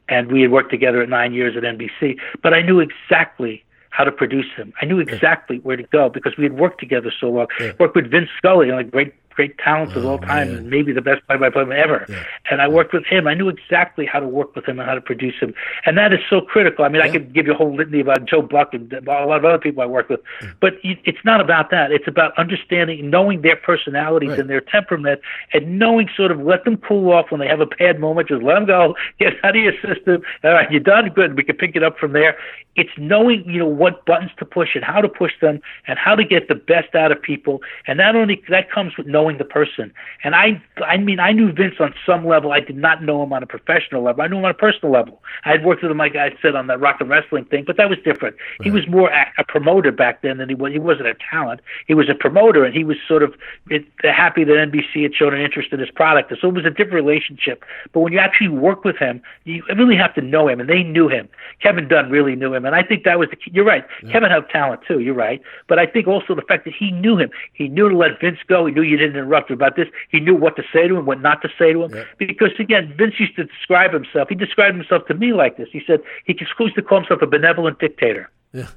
And 0.09 0.31
we 0.31 0.43
had 0.43 0.51
worked 0.51 0.71
together 0.71 1.03
at 1.03 1.09
nine 1.09 1.33
years 1.33 1.57
at 1.57 1.63
NBC, 1.63 2.19
but 2.43 2.55
I 2.55 2.63
knew 2.63 2.81
exactly 2.81 3.65
how 3.91 4.05
to 4.05 4.13
produce 4.13 4.47
him. 4.55 4.75
I 4.83 4.85
knew 4.85 5.01
exactly 5.01 5.59
where 5.61 5.77
to 5.77 5.83
go 5.85 6.11
because 6.11 6.37
we 6.37 6.45
had 6.45 6.53
worked 6.53 6.81
together 6.81 7.11
so 7.19 7.31
long. 7.31 7.47
Yeah. 7.59 7.73
Worked 7.79 7.97
with 7.97 8.11
Vince 8.11 8.29
Scully, 8.37 8.71
like 8.71 8.91
great 8.91 9.15
great 9.37 9.57
talents 9.59 9.93
oh, 9.95 10.01
of 10.01 10.07
all 10.07 10.15
oh, 10.15 10.27
time, 10.27 10.49
man. 10.49 10.57
and 10.57 10.71
maybe 10.71 10.93
the 10.93 11.03
best 11.03 11.25
play-by-play 11.27 11.65
ever. 11.77 12.07
Yeah. 12.09 12.25
And 12.51 12.61
I 12.63 12.69
worked 12.69 12.93
with 12.93 13.05
him. 13.05 13.29
I 13.29 13.35
knew 13.35 13.49
exactly 13.49 14.07
how 14.07 14.19
to 14.19 14.27
work 14.27 14.57
with 14.57 14.67
him 14.67 14.81
and 14.81 14.89
how 14.89 14.95
to 14.95 15.01
produce 15.01 15.35
him, 15.39 15.55
and 15.85 15.97
that 15.99 16.13
is 16.13 16.21
so 16.29 16.41
critical. 16.41 16.85
I 16.85 16.89
mean, 16.89 17.03
yeah. 17.03 17.09
I 17.09 17.11
could 17.11 17.33
give 17.33 17.47
you 17.47 17.53
a 17.53 17.57
whole 17.57 17.75
litany 17.75 18.01
about 18.01 18.25
Joe 18.25 18.43
Buck 18.43 18.75
and 18.75 18.93
a 18.93 19.01
lot 19.03 19.37
of 19.39 19.45
other 19.45 19.59
people 19.59 19.83
I 19.83 19.87
worked 19.87 20.11
with, 20.11 20.21
yeah. 20.43 20.53
but 20.61 20.75
it's 20.83 21.25
not 21.25 21.41
about 21.41 21.71
that. 21.71 21.93
It's 21.93 22.09
about 22.09 22.37
understanding, 22.39 23.11
knowing 23.11 23.43
their 23.43 23.57
personalities 23.57 24.31
right. 24.31 24.41
and 24.41 24.51
their 24.51 24.61
temperament, 24.63 25.21
and 25.53 25.79
knowing 25.79 26.09
sort 26.17 26.31
of 26.31 26.41
let 26.41 26.65
them 26.65 26.79
cool 26.79 27.13
off 27.13 27.31
when 27.31 27.41
they 27.41 27.49
have 27.49 27.61
a 27.61 27.67
bad 27.67 28.01
moment. 28.01 28.29
Just 28.29 28.43
let 28.43 28.55
them 28.55 28.67
go. 28.67 28.95
Get 29.19 29.35
out 29.45 29.57
of 29.57 29.63
your 29.63 29.75
system. 29.83 30.23
All 30.45 30.53
right, 30.53 30.71
you're 30.71 30.81
done. 30.81 31.09
Good. 31.11 31.37
We 31.37 31.45
can 31.45 31.57
pick 31.57 31.77
it 31.77 31.83
up 31.83 31.99
from 31.99 32.13
there. 32.13 32.37
It's 32.77 32.91
knowing, 32.99 33.45
you 33.47 33.59
know, 33.59 33.67
what 33.67 34.05
buttons 34.05 34.31
to 34.39 34.45
push 34.45 34.75
and 34.75 34.85
how 34.85 35.01
to 35.01 35.09
push 35.09 35.33
them, 35.41 35.61
and 35.87 35.99
how 35.99 36.15
to 36.15 36.25
get 36.25 36.49
the 36.49 36.55
best 36.55 36.95
out 36.95 37.11
of 37.11 37.21
people. 37.21 37.63
And 37.87 37.99
not 37.99 38.17
only 38.17 38.43
that 38.49 38.71
comes 38.71 38.97
with 38.97 39.07
knowing 39.07 39.26
knowing 39.27 39.39
the 39.39 39.45
person. 39.45 39.93
And 40.23 40.35
I, 40.35 40.63
I 40.85 40.97
mean, 40.97 41.19
I 41.19 41.33
knew 41.33 41.53
Vince 41.53 41.75
on 41.81 41.95
some 42.05 42.27
level. 42.27 42.53
I 42.53 42.61
did 42.61 42.77
not 42.77 43.03
know 43.03 43.23
him 43.23 43.33
on 43.33 43.43
a 43.43 43.47
professional 43.47 44.03
level. 44.03 44.23
I 44.23 44.29
knew 44.29 44.39
him 44.39 44.45
on 44.45 44.51
a 44.51 44.55
personal 44.55 44.93
level. 44.93 45.21
I 45.45 45.51
had 45.51 45.65
worked 45.65 45.83
with 45.83 45.91
him, 45.91 45.99
like 45.99 46.15
I 46.15 46.31
said, 46.41 46.55
on 46.55 46.67
the 46.69 46.79
rock 46.79 47.01
and 47.01 47.09
wrestling 47.09 47.45
thing, 47.47 47.65
but 47.67 47.77
that 47.77 47.89
was 47.89 47.99
different. 48.05 48.37
Right. 48.61 48.65
He 48.65 48.71
was 48.71 48.87
more 48.89 49.11
a, 49.11 49.27
a 49.39 49.45
promoter 49.45 49.91
back 49.91 50.23
then 50.23 50.39
than 50.39 50.49
he 50.49 50.55
was. 50.55 50.73
He 50.73 50.79
wasn't 50.79 51.09
a 51.09 51.15
talent. 51.31 51.61
He 51.87 51.95
was 51.95 52.09
a 52.09 52.15
promoter, 52.15 52.65
and 52.65 52.75
he 52.75 52.85
was 52.85 52.97
sort 53.07 53.23
of 53.23 53.35
it, 53.69 53.85
happy 54.03 54.45
that 54.45 54.53
NBC 54.53 55.03
had 55.03 55.15
shown 55.15 55.35
an 55.35 55.41
interest 55.41 55.73
in 55.73 55.81
his 55.81 55.91
product. 55.91 56.33
So 56.41 56.49
it 56.49 56.55
was 56.55 56.65
a 56.65 56.71
different 56.71 56.95
relationship. 56.95 57.65
But 57.93 58.01
when 58.01 58.13
you 58.13 58.19
actually 58.19 58.49
work 58.49 58.85
with 58.85 58.97
him, 58.97 59.23
you 59.45 59.63
really 59.77 59.97
have 59.97 60.15
to 60.15 60.21
know 60.21 60.49
him, 60.49 60.61
and 60.61 60.69
they 60.69 60.83
knew 60.83 61.09
him. 61.09 61.29
Kevin 61.63 61.89
Dunn 61.89 62.11
really 62.11 62.37
knew 62.37 62.55
him, 62.55 62.65
and 62.65 62.75
I 62.75 62.83
think 62.83 63.05
that 63.05 63.19
was 63.19 63.29
the 63.31 63.37
key. 63.37 63.51
You're 63.53 63.65
right. 63.65 63.85
Yeah. 64.03 64.13
Kevin 64.13 64.31
had 64.31 64.49
talent 64.51 64.83
too. 64.87 65.01
You're 65.01 65.15
right. 65.15 65.41
But 65.69 65.79
I 65.79 65.87
think 65.87 66.07
also 66.07 66.35
the 66.35 66.43
fact 66.43 66.65
that 66.65 66.75
he 66.75 66.91
knew 66.91 67.17
him. 67.17 67.31
He 67.53 67.69
knew 67.69 67.89
to 67.89 67.97
let 67.97 68.21
Vince 68.21 68.39
go. 68.47 68.67
He 68.67 68.73
knew 68.73 68.83
you 68.83 68.97
didn't 68.97 69.16
interrupt 69.17 69.51
about 69.51 69.77
this. 69.77 69.89
He 70.11 70.21
knew 70.21 70.35
what 70.35 70.57
to 70.57 70.63
say 70.73 70.89
to 70.89 70.97
him, 70.97 71.07
what 71.07 71.21
not 71.21 71.43
to 71.43 71.49
say 71.59 71.73
to 71.73 71.85
him. 71.85 71.95
Yeah. 71.95 72.05
Because 72.19 72.51
again, 72.59 72.95
Vince 72.97 73.15
used 73.19 73.37
to 73.37 73.45
describe 73.45 73.93
himself. 73.93 74.29
He 74.29 74.35
described 74.35 74.77
himself 74.77 75.07
to 75.07 75.15
me 75.15 75.33
like 75.33 75.57
this. 75.57 75.69
He 75.73 75.83
said 75.87 76.01
he 76.25 76.37
used 76.39 76.75
to 76.77 76.83
call 76.83 76.99
himself 76.99 77.23
a 77.23 77.27
benevolent 77.27 77.79
dictator. 77.79 78.31
Yeah. 78.53 78.69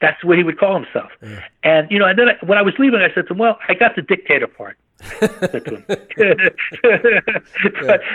That's 0.00 0.22
what 0.24 0.38
he 0.38 0.44
would 0.44 0.58
call 0.58 0.74
himself. 0.74 1.10
Yeah. 1.22 1.40
And 1.62 1.90
you 1.90 1.98
know, 1.98 2.06
and 2.06 2.18
then 2.18 2.28
I, 2.30 2.44
when 2.44 2.58
I 2.58 2.62
was 2.62 2.74
leaving, 2.78 3.00
I 3.00 3.12
said 3.14 3.26
to 3.28 3.32
him, 3.32 3.38
"Well, 3.38 3.58
I 3.68 3.74
got 3.74 3.96
the 3.96 4.02
dictator 4.02 4.46
part." 4.46 4.76
But, 4.98 6.06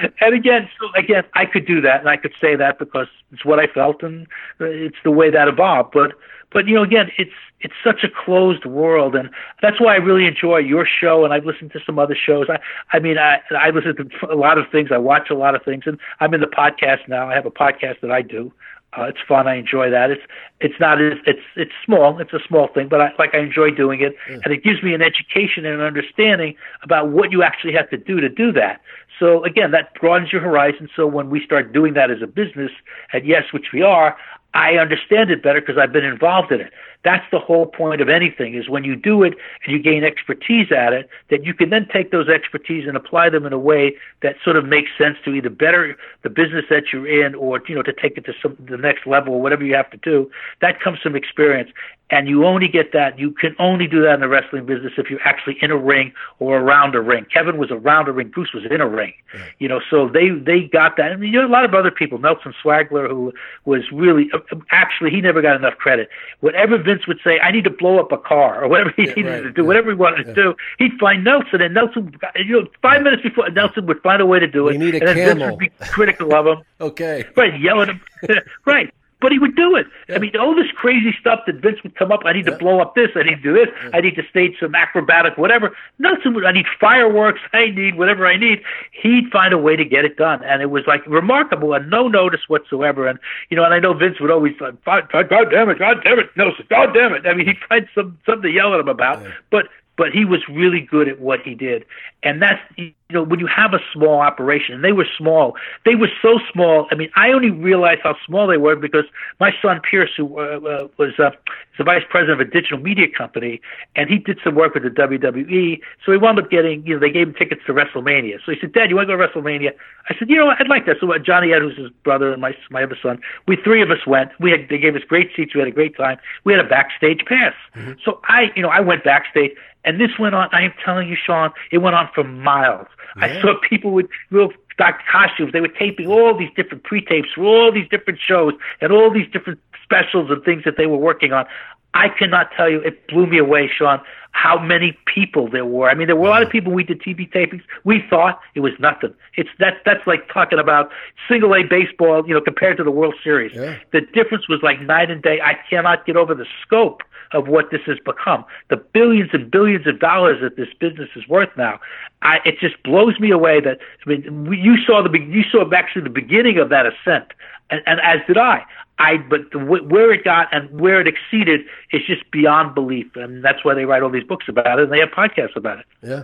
and 0.22 0.34
again, 0.34 0.70
so 0.80 0.88
again, 0.96 1.24
I 1.34 1.46
could 1.46 1.66
do 1.66 1.82
that, 1.82 2.00
and 2.00 2.10
I 2.10 2.18
could 2.18 2.34
say 2.40 2.56
that 2.56 2.80
because 2.80 3.08
it's 3.32 3.46
what 3.46 3.60
I 3.60 3.68
felt, 3.68 4.04
and 4.04 4.28
it's 4.60 4.98
the 5.04 5.12
way 5.12 5.30
that 5.30 5.48
evolved. 5.48 5.92
But 5.94 6.14
but 6.52 6.68
you 6.68 6.76
know, 6.76 6.84
again, 6.84 7.12
it's 7.18 7.32
it's 7.62 7.74
such 7.84 8.04
a 8.04 8.10
closed 8.10 8.66
world, 8.66 9.16
and 9.16 9.30
that's 9.62 9.80
why 9.80 9.94
I 9.94 9.98
really 9.98 10.26
enjoy 10.26 10.58
your 10.58 10.86
show. 10.86 11.26
And 11.26 11.34
I've 11.34 11.46
listened 11.46 11.72
to 11.74 11.80
some 11.86 12.00
other 12.00 12.16
shows. 12.16 12.48
I 12.50 12.60
I 12.96 13.00
mean, 13.00 13.18
I 13.18 13.40
I 13.52 13.70
listen 13.70 13.96
to 13.96 14.32
a 14.32 14.36
lot 14.36 14.58
of 14.58 14.66
things. 14.72 14.90
I 14.92 14.98
watch 14.98 15.30
a 15.30 15.36
lot 15.36 15.56
of 15.56 15.64
things, 15.64 15.84
and 15.86 16.00
I'm 16.20 16.34
in 16.34 16.42
the 16.42 16.48
podcast 16.48 17.08
now. 17.08 17.30
I 17.30 17.36
have 17.36 17.46
a 17.46 17.52
podcast 17.52 18.02
that 18.02 18.12
I 18.12 18.22
do. 18.22 18.52
Uh, 18.98 19.04
it's 19.04 19.20
fun. 19.28 19.48
I 19.48 19.56
enjoy 19.56 19.92
that. 19.92 20.10
It's 20.10 20.24
it's 20.60 20.80
not 20.80 21.00
it's 21.00 21.22
it's 21.28 21.46
it's 21.56 21.72
small. 21.86 22.20
It's 22.20 22.34
a 22.34 22.40
small 22.48 22.68
thing, 22.68 22.88
but 22.90 23.00
I 23.00 23.12
like 23.20 23.36
I 23.36 23.40
enjoy 23.40 23.70
doing 23.70 24.02
it, 24.02 24.16
yeah. 24.28 24.40
and 24.44 24.52
it 24.52 24.64
gives 24.64 24.82
me 24.82 24.96
an 24.96 25.02
education 25.02 25.64
and 25.66 25.76
an 25.76 25.82
understanding 25.82 26.56
about 26.82 27.10
what 27.10 27.32
you 27.32 27.44
actually 27.44 27.74
have 27.74 27.90
to 27.92 27.98
do 27.98 28.20
to 28.20 28.30
do 28.30 28.52
that. 28.54 28.82
So 29.20 29.44
again, 29.44 29.70
that 29.72 29.94
broadens 29.94 30.32
your 30.32 30.42
horizon. 30.42 30.90
So 30.96 31.06
when 31.06 31.30
we 31.30 31.44
start 31.46 31.72
doing 31.72 31.94
that 31.94 32.10
as 32.10 32.24
a 32.24 32.28
business, 32.28 32.72
and 33.14 33.28
yes, 33.28 33.44
which 33.54 33.68
we 33.72 33.84
are, 33.84 34.18
I 34.56 34.74
understand 34.74 35.30
it 35.30 35.44
better 35.44 35.62
because 35.62 35.78
I've 35.78 35.94
been 35.94 36.06
involved 36.06 36.52
in 36.52 36.62
it. 36.62 36.74
That's 37.04 37.26
the 37.32 37.40
whole 37.40 37.66
point 37.66 38.02
of 38.02 38.10
anything 38.10 38.56
is 38.56 38.68
when 38.68 38.84
you 38.84 38.96
do 38.96 39.24
it 39.24 39.34
and 39.64 39.74
you 39.74 39.82
gain 39.82 40.04
expertise 40.04 40.72
at 40.72 40.92
it, 40.92 41.10
that 41.30 41.46
you 41.46 41.54
can 41.54 41.70
then 41.70 41.88
take 41.92 42.12
those 42.12 42.28
expertise 42.28 42.88
and 42.88 42.98
apply 42.98 43.30
them 43.30 43.46
in 43.46 43.54
a 43.54 43.60
way 43.60 43.96
that 44.22 44.36
sort 44.44 44.58
of 44.58 44.66
makes 44.66 44.90
sense 44.98 45.18
to 45.24 45.34
either 45.34 45.50
better 45.50 45.96
the 46.24 46.30
business 46.30 46.66
that 46.70 46.92
you're 46.92 47.08
in 47.08 47.36
or 47.36 47.62
you 47.68 47.76
know 47.76 47.84
to 47.84 47.94
take 47.94 48.18
it 48.18 48.26
to 48.26 48.34
some 48.42 48.58
the 48.60 48.78
next 48.78 49.08
level 49.08 49.34
or 49.34 49.42
whatever 49.42 49.64
you 49.64 49.76
have 49.76 49.90
to 49.92 49.98
do. 49.98 50.30
That 50.62 50.82
comes 50.82 51.00
from 51.00 51.16
experience. 51.16 51.72
And 52.12 52.28
you 52.28 52.44
only 52.44 52.68
get 52.68 52.92
that, 52.94 53.20
you 53.20 53.32
can 53.32 53.56
only 53.60 53.86
do 53.86 54.02
that 54.02 54.16
in 54.16 54.20
the 54.22 54.28
wrestling 54.28 54.66
business 54.66 54.94
if 54.98 55.12
you're 55.12 55.22
actually 55.24 55.58
in 55.62 55.70
a 55.70 55.78
ring 55.78 56.12
or 56.40 56.58
around 56.58 56.96
a 56.96 57.02
ring. 57.02 57.26
Kevin 57.32 57.58
was 57.58 57.70
around 57.70 58.08
a 58.08 58.12
ring, 58.12 58.30
Bruce 58.30 58.52
was 58.52 58.64
in 58.70 58.82
a 58.82 58.88
ring. 58.88 59.14
Yeah. 59.32 59.46
You 59.60 59.68
know, 59.68 59.80
so 59.92 60.10
they 60.10 60.30
they 60.30 60.62
got 60.62 60.98
that. 60.98 61.12
I 61.12 61.14
And 61.14 61.24
you 61.24 61.34
know, 61.34 61.46
a 61.46 61.48
lot 61.48 61.66
of 61.66 61.76
other 61.76 61.92
people, 61.92 62.18
Nelson 62.18 62.56
Sweglar, 62.64 63.08
who 63.08 63.32
was 63.66 63.84
really, 63.92 64.28
uh, 64.34 64.40
actually, 64.72 65.12
he 65.12 65.22
never 65.22 65.42
got 65.44 65.56
enough 65.56 65.78
credit. 65.78 66.10
Whatever 66.40 66.80
Vince 66.90 67.08
would 67.08 67.20
say, 67.24 67.40
I 67.40 67.52
need 67.52 67.64
to 67.66 67.70
blow 67.70 68.00
up 68.00 68.12
a 68.12 68.18
car 68.18 68.64
or 68.64 68.68
whatever 68.68 68.92
he 68.96 69.04
yeah, 69.04 69.14
needed 69.14 69.32
right. 69.32 69.42
to 69.44 69.52
do, 69.52 69.62
yeah. 69.62 69.68
whatever 69.68 69.92
he 69.92 69.96
wanted 69.96 70.24
to 70.26 70.34
do, 70.34 70.56
he'd 70.80 70.98
find 71.00 71.24
Nelson. 71.24 71.62
And 71.62 71.74
Nelson, 71.76 72.16
you 72.36 72.62
know, 72.62 72.68
five 72.82 73.04
minutes 73.04 73.22
before, 73.22 73.50
Nelson 73.52 73.86
would 73.86 74.02
find 74.02 74.22
a 74.22 74.26
way 74.26 74.40
to 74.40 74.48
do 74.48 74.68
it. 74.68 74.74
You 74.74 74.80
need 74.80 74.96
a 74.96 75.08
and 75.08 75.08
then 75.08 75.16
camel. 75.16 75.38
Vince 75.38 75.52
would 75.52 75.60
be 75.60 75.86
critical 75.86 76.34
of 76.34 76.48
him. 76.48 76.64
okay. 76.82 77.26
Right, 77.36 77.60
yelling 77.60 77.90
him. 77.90 78.02
right 78.66 78.94
but 79.22 79.32
he 79.32 79.40
would 79.40 79.56
do 79.56 79.76
it. 79.76 79.88
Yeah. 80.08 80.16
I 80.16 80.20
mean, 80.20 80.36
all 80.38 80.56
this 80.56 80.72
crazy 80.76 81.14
stuff 81.20 81.42
that 81.46 81.56
Vince 81.56 81.84
would 81.84 81.96
come 81.96 82.12
up. 82.12 82.22
I 82.26 82.34
need 82.34 82.46
yeah. 82.46 82.54
to 82.54 82.58
blow 82.58 82.80
up 82.80 82.96
this. 82.96 83.10
I 83.16 83.24
need 83.24 83.36
to 83.36 83.42
do 83.42 83.54
this. 83.54 83.68
Yeah. 83.84 83.90
I 83.94 84.02
need 84.02 84.16
to 84.16 84.24
stage 84.30 84.56
some 84.60 84.76
acrobatic 84.76 85.38
whatever. 85.38 85.76
Nothing. 85.98 86.36
I 86.46 86.52
need 86.52 86.66
fireworks. 86.80 87.42
I 87.54 87.72
need 87.72 87.96
whatever 87.98 88.26
I 88.26 88.38
need. 88.38 88.62
He'd 88.92 89.30
find 89.32 89.54
a 89.54 89.58
way 89.58 89.76
to 89.76 89.86
get 89.86 90.06
it 90.06 90.18
done, 90.18 90.44
and 90.44 90.62
it 90.62 90.72
was 90.72 90.84
like 90.88 91.06
remarkable 91.08 91.74
and 91.74 91.90
no 91.90 92.08
notice 92.08 92.42
whatsoever. 92.48 93.08
And 93.08 93.20
you 93.50 93.58
know, 93.58 93.64
and 93.64 93.74
I 93.74 93.80
know 93.80 93.94
Vince 93.94 94.20
would 94.20 94.32
always 94.32 94.54
like, 94.60 94.84
God 94.84 95.10
damn 95.52 95.70
it, 95.70 95.80
God 95.80 95.98
damn 96.04 96.20
it, 96.20 96.30
no, 96.36 96.52
God 96.70 96.94
damn 96.94 97.14
it. 97.14 97.26
I 97.26 97.34
mean, 97.34 97.48
he'd 97.48 97.58
find 97.68 97.88
some 97.94 98.18
something 98.26 98.44
to 98.44 98.52
yell 98.52 98.74
at 98.74 98.80
him 98.80 98.88
about, 98.88 99.26
but 99.50 99.68
but 100.00 100.12
he 100.14 100.24
was 100.24 100.40
really 100.48 100.80
good 100.80 101.10
at 101.10 101.20
what 101.20 101.42
he 101.42 101.54
did. 101.54 101.84
And 102.24 102.42
that's, 102.42 102.62
you 102.78 102.94
know, 103.12 103.22
when 103.22 103.42
you 103.42 103.48
have 103.48 103.74
a 103.74 103.80
small 103.94 104.22
operation, 104.22 104.76
and 104.76 104.84
they 104.84 104.94
were 104.94 105.08
small, 105.18 105.56
they 105.84 105.96
were 105.96 106.08
so 106.22 106.40
small. 106.54 106.88
I 106.90 106.96
mean, 106.96 107.10
I 107.18 107.32
only 107.32 107.50
realized 107.50 108.00
how 108.04 108.16
small 108.26 108.48
they 108.48 108.58
were 108.58 108.78
because 108.78 109.04
my 109.42 109.52
son 109.62 109.82
Pierce, 109.82 110.12
who 110.16 110.40
uh, 110.40 110.60
uh, 110.60 110.88
was 110.98 111.20
uh, 111.20 111.32
the 111.78 111.84
vice 111.84 112.04
president 112.10 112.40
of 112.40 112.48
a 112.48 112.50
digital 112.50 112.78
media 112.78 113.08
company, 113.10 113.60
and 113.96 114.10
he 114.10 114.20
did 114.20 114.40
some 114.42 114.56
work 114.56 114.74
with 114.74 114.84
the 114.84 114.90
WWE. 114.90 115.82
So 116.06 116.14
he 116.14 116.18
wound 116.18 116.40
up 116.40 116.50
getting, 116.50 116.86
you 116.86 116.94
know, 116.94 117.00
they 117.00 117.12
gave 117.12 117.28
him 117.28 117.34
tickets 117.34 117.62
to 117.68 117.74
WrestleMania. 117.74 118.38
So 118.46 118.54
he 118.54 118.58
said, 118.60 118.72
Dad, 118.72 118.90
you 118.90 118.96
want 118.96 119.10
to 119.10 119.18
go 119.18 119.22
to 119.22 119.28
WrestleMania? 119.28 119.72
I 120.10 120.16
said, 120.18 120.30
you 120.30 120.38
know, 120.38 120.50
I'd 120.50 120.70
like 120.70 120.86
that. 120.86 120.98
So 121.02 121.14
uh, 121.14 121.20
Johnny 121.20 121.54
Ed, 121.54 121.60
who's 121.60 121.78
his 121.78 121.92
brother, 122.04 122.32
and 122.32 122.42
my 122.42 122.54
my 122.70 122.84
other 122.84 122.98
son, 123.02 123.20
we 123.48 123.58
three 123.58 123.82
of 123.82 123.92
us 123.92 124.06
went. 124.08 124.32
We 124.40 124.52
had 124.52 124.68
they 124.70 124.78
gave 124.78 124.96
us 124.96 125.04
great 125.08 125.30
seats. 125.36 125.54
We 125.54 125.60
had 125.60 125.68
a 125.68 125.72
great 125.72 125.96
time. 125.98 126.20
We 126.44 126.54
had 126.54 126.64
a 126.64 126.68
backstage 126.68 127.24
pass. 127.26 127.54
Mm-hmm. 127.76 127.94
So 128.04 128.20
I, 128.26 128.52
you 128.56 128.62
know, 128.62 128.70
I 128.70 128.80
went 128.82 129.04
backstage. 129.04 129.52
And 129.86 130.00
this 130.00 130.12
went 130.20 130.36
on, 130.36 130.50
I 130.52 130.64
am 130.64 130.74
telling 130.84 131.08
you, 131.08 131.16
Sean, 131.16 131.52
it 131.72 131.80
went 131.80 131.96
on 131.96 132.10
for 132.14 132.24
miles. 132.24 132.88
Yeah. 133.18 133.26
I 133.26 133.42
saw 133.42 133.54
people 133.68 133.92
with 133.92 134.08
real 134.30 134.52
dark 134.78 134.98
costumes. 135.12 135.52
They 135.54 135.62
were 135.62 135.68
taping 135.68 136.08
all 136.08 136.38
these 136.38 136.50
different 136.56 136.84
pre-tapes 136.84 137.30
for 137.36 137.44
all 137.44 137.72
these 137.72 137.88
different 137.90 138.20
shows 138.20 138.54
and 138.82 138.92
all 138.92 139.12
these 139.12 139.30
different 139.32 139.60
specials 139.84 140.30
and 140.30 140.44
things 140.44 140.64
that 140.66 140.78
they 140.78 140.86
were 140.86 140.98
working 140.98 141.34
on. 141.34 141.46
I 141.94 142.10
cannot 142.10 142.52
tell 142.56 142.70
you, 142.70 142.80
it 142.82 143.08
blew 143.08 143.26
me 143.26 143.40
away, 143.40 143.70
Sean, 143.76 144.00
how 144.32 144.60
many 144.60 144.98
people 145.06 145.50
there 145.50 145.66
were. 145.66 145.90
I 145.90 145.96
mean, 145.96 146.08
there 146.08 146.16
were 146.16 146.28
a 146.28 146.30
lot 146.30 146.42
of 146.42 146.50
mm-hmm. 146.50 146.58
people. 146.58 146.74
We 146.74 146.84
did 146.84 147.02
TV 147.02 147.30
tapings. 147.32 147.64
We 147.84 148.04
thought 148.10 148.40
it 148.56 148.60
was 148.60 148.74
nothing. 148.80 149.14
It's 149.36 149.50
that 149.60 149.82
that's 149.86 150.06
like 150.06 150.32
talking 150.32 150.60
about 150.60 150.92
single 151.28 151.56
A 151.56 151.64
baseball, 151.64 152.28
you 152.28 152.34
know, 152.34 152.42
compared 152.42 152.78
to 152.78 152.84
the 152.84 152.92
World 152.92 153.16
Series. 153.24 153.54
Yeah. 153.56 153.78
The 153.92 154.02
difference 154.02 154.48
was 154.48 154.60
like 154.62 154.82
night 154.82 155.10
and 155.10 155.22
day. 155.22 155.42
I 155.42 155.56
cannot 155.70 156.06
get 156.06 156.16
over 156.16 156.36
the 156.36 156.46
scope 156.62 157.02
of 157.32 157.48
what 157.48 157.70
this 157.72 157.82
has 157.86 157.98
become. 158.06 158.44
The 158.70 158.78
billions 158.78 159.30
and 159.34 159.50
billions 159.52 159.86
of 159.88 160.00
dollars 160.00 160.42
that 160.42 160.56
this 160.56 160.70
business 160.80 161.10
is 161.16 161.28
worth 161.28 161.50
now. 161.58 161.80
I, 162.22 162.40
it 162.46 162.60
just 162.60 162.82
blows 162.84 163.20
me 163.20 163.32
away 163.32 163.62
that 163.62 163.80
I 164.06 164.10
mean, 164.10 164.48
you 164.52 164.78
saw 164.86 165.02
the 165.02 165.18
you 165.18 165.44
saw 165.52 165.70
actually 165.74 166.04
the 166.04 166.10
beginning 166.10 166.58
of 166.58 166.70
that 166.70 166.86
ascent, 166.86 167.28
and, 167.70 167.82
and 167.86 168.00
as 168.02 168.20
did 168.28 168.38
I. 168.38 168.66
I 168.98 169.18
but 169.18 169.52
the, 169.52 169.60
where 169.60 170.12
it 170.12 170.24
got 170.24 170.48
and 170.52 170.80
where 170.80 171.00
it 171.00 171.08
exceeded 171.08 171.62
is 171.92 172.02
just 172.06 172.30
beyond 172.32 172.76
belief, 172.76 173.16
and 173.16 173.44
that's 173.44 173.64
why 173.64 173.74
they 173.74 173.86
write 173.86 174.04
all 174.04 174.10
these 174.10 174.26
books 174.26 174.48
about 174.50 174.80
it 174.80 174.84
and 174.84 174.92
they 174.92 175.00
have 175.00 175.10
podcasts 175.10 175.56
about 175.56 175.80
it. 175.80 175.86
Yeah, 176.02 176.24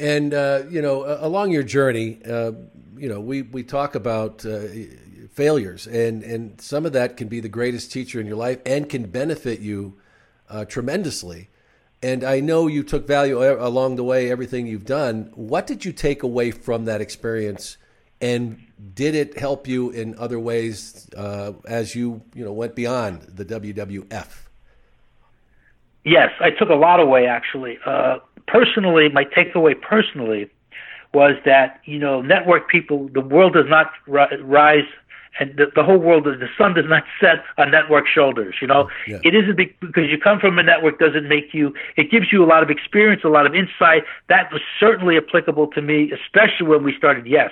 and 0.00 0.34
uh, 0.34 0.62
you 0.68 0.82
know, 0.82 1.04
along 1.20 1.52
your 1.52 1.62
journey, 1.62 2.18
uh, 2.24 2.52
you 2.96 3.08
know, 3.08 3.20
we 3.20 3.42
we 3.42 3.62
talk 3.62 3.94
about 3.94 4.44
uh, 4.44 4.62
failures, 5.30 5.86
and 5.86 6.24
and 6.24 6.60
some 6.60 6.84
of 6.84 6.92
that 6.92 7.16
can 7.16 7.28
be 7.28 7.38
the 7.38 7.48
greatest 7.48 7.92
teacher 7.92 8.20
in 8.20 8.26
your 8.26 8.36
life 8.36 8.58
and 8.66 8.88
can 8.88 9.04
benefit 9.04 9.60
you 9.60 9.96
uh, 10.48 10.64
tremendously. 10.64 11.48
And 12.02 12.22
I 12.22 12.38
know 12.40 12.68
you 12.68 12.84
took 12.84 13.08
value 13.08 13.42
along 13.42 13.96
the 13.96 14.04
way, 14.04 14.30
everything 14.30 14.68
you've 14.68 14.84
done. 14.84 15.32
What 15.34 15.66
did 15.66 15.84
you 15.84 15.92
take 15.92 16.22
away 16.22 16.52
from 16.52 16.84
that 16.84 17.00
experience? 17.00 17.76
And 18.20 18.67
did 18.94 19.14
it 19.14 19.38
help 19.38 19.66
you 19.66 19.90
in 19.90 20.16
other 20.18 20.38
ways 20.38 21.08
uh, 21.16 21.52
as 21.66 21.94
you 21.94 22.22
you 22.34 22.44
know 22.44 22.52
went 22.52 22.74
beyond 22.74 23.22
the 23.22 23.44
WWF? 23.44 24.46
Yes, 26.04 26.30
I 26.40 26.50
took 26.50 26.70
a 26.70 26.74
lot 26.74 27.00
away 27.00 27.26
actually. 27.26 27.78
Uh, 27.84 28.18
personally, 28.46 29.08
my 29.08 29.24
takeaway 29.24 29.80
personally 29.80 30.50
was 31.12 31.34
that 31.44 31.80
you 31.84 31.98
know 31.98 32.22
network 32.22 32.68
people, 32.68 33.08
the 33.12 33.20
world 33.20 33.54
does 33.54 33.68
not 33.68 33.90
ri- 34.06 34.40
rise 34.42 34.88
and 35.40 35.56
the, 35.56 35.66
the 35.74 35.84
whole 35.84 35.98
world, 35.98 36.24
the 36.24 36.48
sun 36.56 36.74
does 36.74 36.86
not 36.88 37.04
set 37.20 37.44
on 37.58 37.70
network 37.70 38.06
shoulders. 38.06 38.56
You 38.60 38.66
know, 38.66 38.88
yeah. 39.06 39.18
it 39.22 39.34
isn't 39.34 39.56
because 39.56 40.04
you 40.08 40.18
come 40.18 40.40
from 40.40 40.58
a 40.58 40.62
network 40.62 40.98
doesn't 40.98 41.28
make 41.28 41.52
you. 41.52 41.74
It 41.96 42.10
gives 42.10 42.32
you 42.32 42.44
a 42.44 42.46
lot 42.46 42.62
of 42.62 42.70
experience, 42.70 43.22
a 43.24 43.28
lot 43.28 43.46
of 43.46 43.54
insight. 43.54 44.04
That 44.28 44.52
was 44.52 44.62
certainly 44.78 45.16
applicable 45.16 45.68
to 45.68 45.82
me, 45.82 46.12
especially 46.12 46.66
when 46.66 46.84
we 46.84 46.96
started 46.96 47.26
Yes 47.26 47.50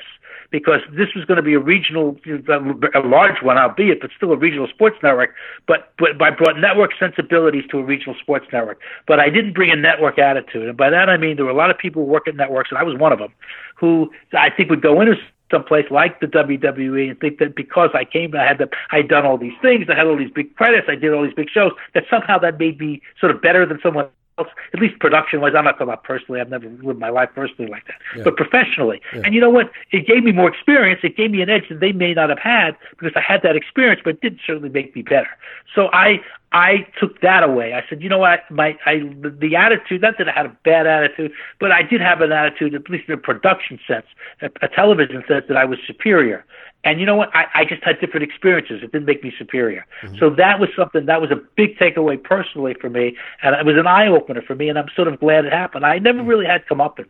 because 0.51 0.81
this 0.93 1.09
was 1.15 1.25
going 1.25 1.37
to 1.37 1.43
be 1.43 1.55
a 1.55 1.59
regional, 1.59 2.17
a 2.27 3.01
large 3.01 3.43
one, 3.43 3.59
albeit, 3.59 4.01
but 4.01 4.11
still 4.17 4.33
a 4.33 4.37
regional 4.37 4.69
sports 4.69 4.97
network. 5.03 5.35
But 5.67 5.93
but 5.99 6.21
I 6.21 6.31
brought 6.31 6.59
network 6.59 6.91
sensibilities 6.99 7.65
to 7.71 7.79
a 7.79 7.83
regional 7.83 8.17
sports 8.21 8.47
network. 8.53 8.81
But 9.07 9.21
I 9.21 9.31
didn't 9.31 9.55
bring 9.55 9.71
a 9.71 9.77
network 9.77 10.19
attitude, 10.19 10.69
and 10.69 10.77
by 10.77 10.91
that 10.91 11.09
I 11.09 11.17
mean 11.17 11.37
there 11.37 11.45
were 11.45 11.51
a 11.51 11.55
lot 11.55 11.71
of 11.71 11.79
people 11.79 12.05
who 12.05 12.11
work 12.11 12.29
at 12.29 12.37
networks, 12.37 12.71
and 12.71 12.79
I 12.79 12.83
was 12.83 12.97
one 12.99 13.13
of 13.13 13.19
them, 13.19 13.33
who 13.77 14.11
I 14.33 14.51
think 14.51 14.71
would 14.71 14.83
go 14.83 15.01
into 15.01 15.15
someplace 15.51 15.87
like 15.91 16.21
the 16.21 16.27
WWE 16.27 17.11
and 17.11 17.21
think 17.21 17.39
that 17.39 17.55
because 17.55 17.91
I 17.95 18.05
came, 18.05 18.35
I 18.35 18.45
had 18.45 18.59
the, 18.59 18.69
I'd 18.91 19.09
done 19.09 19.25
all 19.25 19.39
these 19.39 19.57
things, 19.63 19.87
I 19.89 19.97
had 19.97 20.07
all 20.07 20.17
these 20.17 20.31
big 20.31 20.57
credits, 20.57 20.89
I 20.91 20.97
did 20.97 21.13
all 21.13 21.23
these 21.23 21.35
big 21.35 21.51
shows, 21.51 21.73
that 21.95 22.05
somehow 22.11 22.39
that 22.41 22.59
made 22.59 22.81
me 22.81 23.01
sort 23.21 23.31
of 23.31 23.41
better 23.41 23.65
than 23.65 23.79
someone 23.83 24.09
else, 24.39 24.49
at 24.73 24.81
least 24.81 24.99
production 24.99 25.41
wise. 25.41 25.53
I'm 25.57 25.65
not 25.65 25.73
talking 25.73 25.89
about 25.89 26.05
personally. 26.05 26.41
I've 26.41 26.51
never 26.51 26.69
lived 26.69 26.99
my 26.99 27.09
life 27.09 27.31
personally 27.35 27.71
like 27.71 27.87
that, 27.87 27.97
yeah. 28.17 28.25
but 28.25 28.37
professionally. 28.37 29.01
Yeah. 29.15 29.23
And 29.25 29.35
you 29.35 29.41
know 29.41 29.51
what? 29.51 29.71
It 29.91 30.07
gave 30.07 30.25
me 30.25 30.33
more 30.33 30.49
experience. 30.49 31.01
It 31.03 31.17
gave 31.17 31.31
me 31.31 31.43
an 31.43 31.51
edge 31.51 31.69
that 31.69 31.81
they 31.81 31.93
may 31.93 32.15
not 32.15 32.29
have 32.29 32.39
had 32.39 32.77
because 32.99 33.13
I 33.17 33.21
had 33.21 33.43
that 33.43 33.57
experience, 33.57 34.01
but 34.05 34.15
it 34.15 34.21
did 34.21 34.39
certainly 34.47 34.69
make 34.69 34.95
me 34.95 35.03
better. 35.03 35.29
So 35.75 35.89
I, 35.93 36.21
I 36.53 36.87
took 36.99 37.21
that 37.21 37.43
away. 37.43 37.75
I 37.75 37.83
said, 37.89 38.03
you 38.03 38.09
know 38.09 38.19
what, 38.19 38.49
my 38.51 38.79
I 38.87 39.01
the, 39.21 39.31
the 39.31 39.57
attitude. 39.57 40.03
Not 40.03 40.17
that 40.19 40.29
I 40.29 40.33
had 40.33 40.47
a 40.47 40.57
bad 40.65 40.87
attitude, 40.87 41.33
but 41.61 41.73
I 41.73 41.83
did 41.83 42.01
have 42.01 42.21
an 42.21 42.33
attitude, 42.33 42.75
at 42.75 42.89
least 42.89 43.09
in 43.09 43.15
a 43.15 43.19
production 43.19 43.79
sense, 43.87 44.07
a, 44.41 44.51
a 44.63 44.69
television 44.69 45.23
sense, 45.29 45.45
that 45.49 45.57
I 45.57 45.65
was 45.65 45.79
superior. 45.87 46.45
And 46.85 47.01
you 47.01 47.07
know 47.07 47.17
what? 47.17 47.35
I, 47.35 47.47
I 47.53 47.65
just 47.65 47.83
had 47.83 48.01
different 48.01 48.23
experiences. 48.23 48.81
It 48.83 48.93
didn't 48.93 49.07
make 49.07 49.25
me 49.25 49.33
superior. 49.37 49.85
Mm-hmm. 50.03 50.19
So 50.19 50.31
that 50.31 50.61
was 50.61 50.69
something 50.77 51.07
that 51.07 51.21
was 51.21 51.33
a 51.33 51.41
big 51.57 51.77
takeaway 51.79 52.23
personally 52.23 52.75
for 52.81 52.89
me, 52.89 53.17
and 53.43 53.57
it 53.57 53.67
was 53.67 53.77
an 53.77 53.89
eye 53.89 54.07
opener 54.07 54.41
for 54.41 54.55
me. 54.55 54.69
And 54.69 54.79
I'm 54.79 54.89
sort 54.95 55.09
of 55.09 55.19
glad 55.19 55.45
it 55.45 55.53
happened. 55.53 55.85
I 55.85 55.99
never 55.99 56.21
mm-hmm. 56.21 56.29
really 56.29 56.47
had 56.47 56.65
comeuppance 56.67 57.09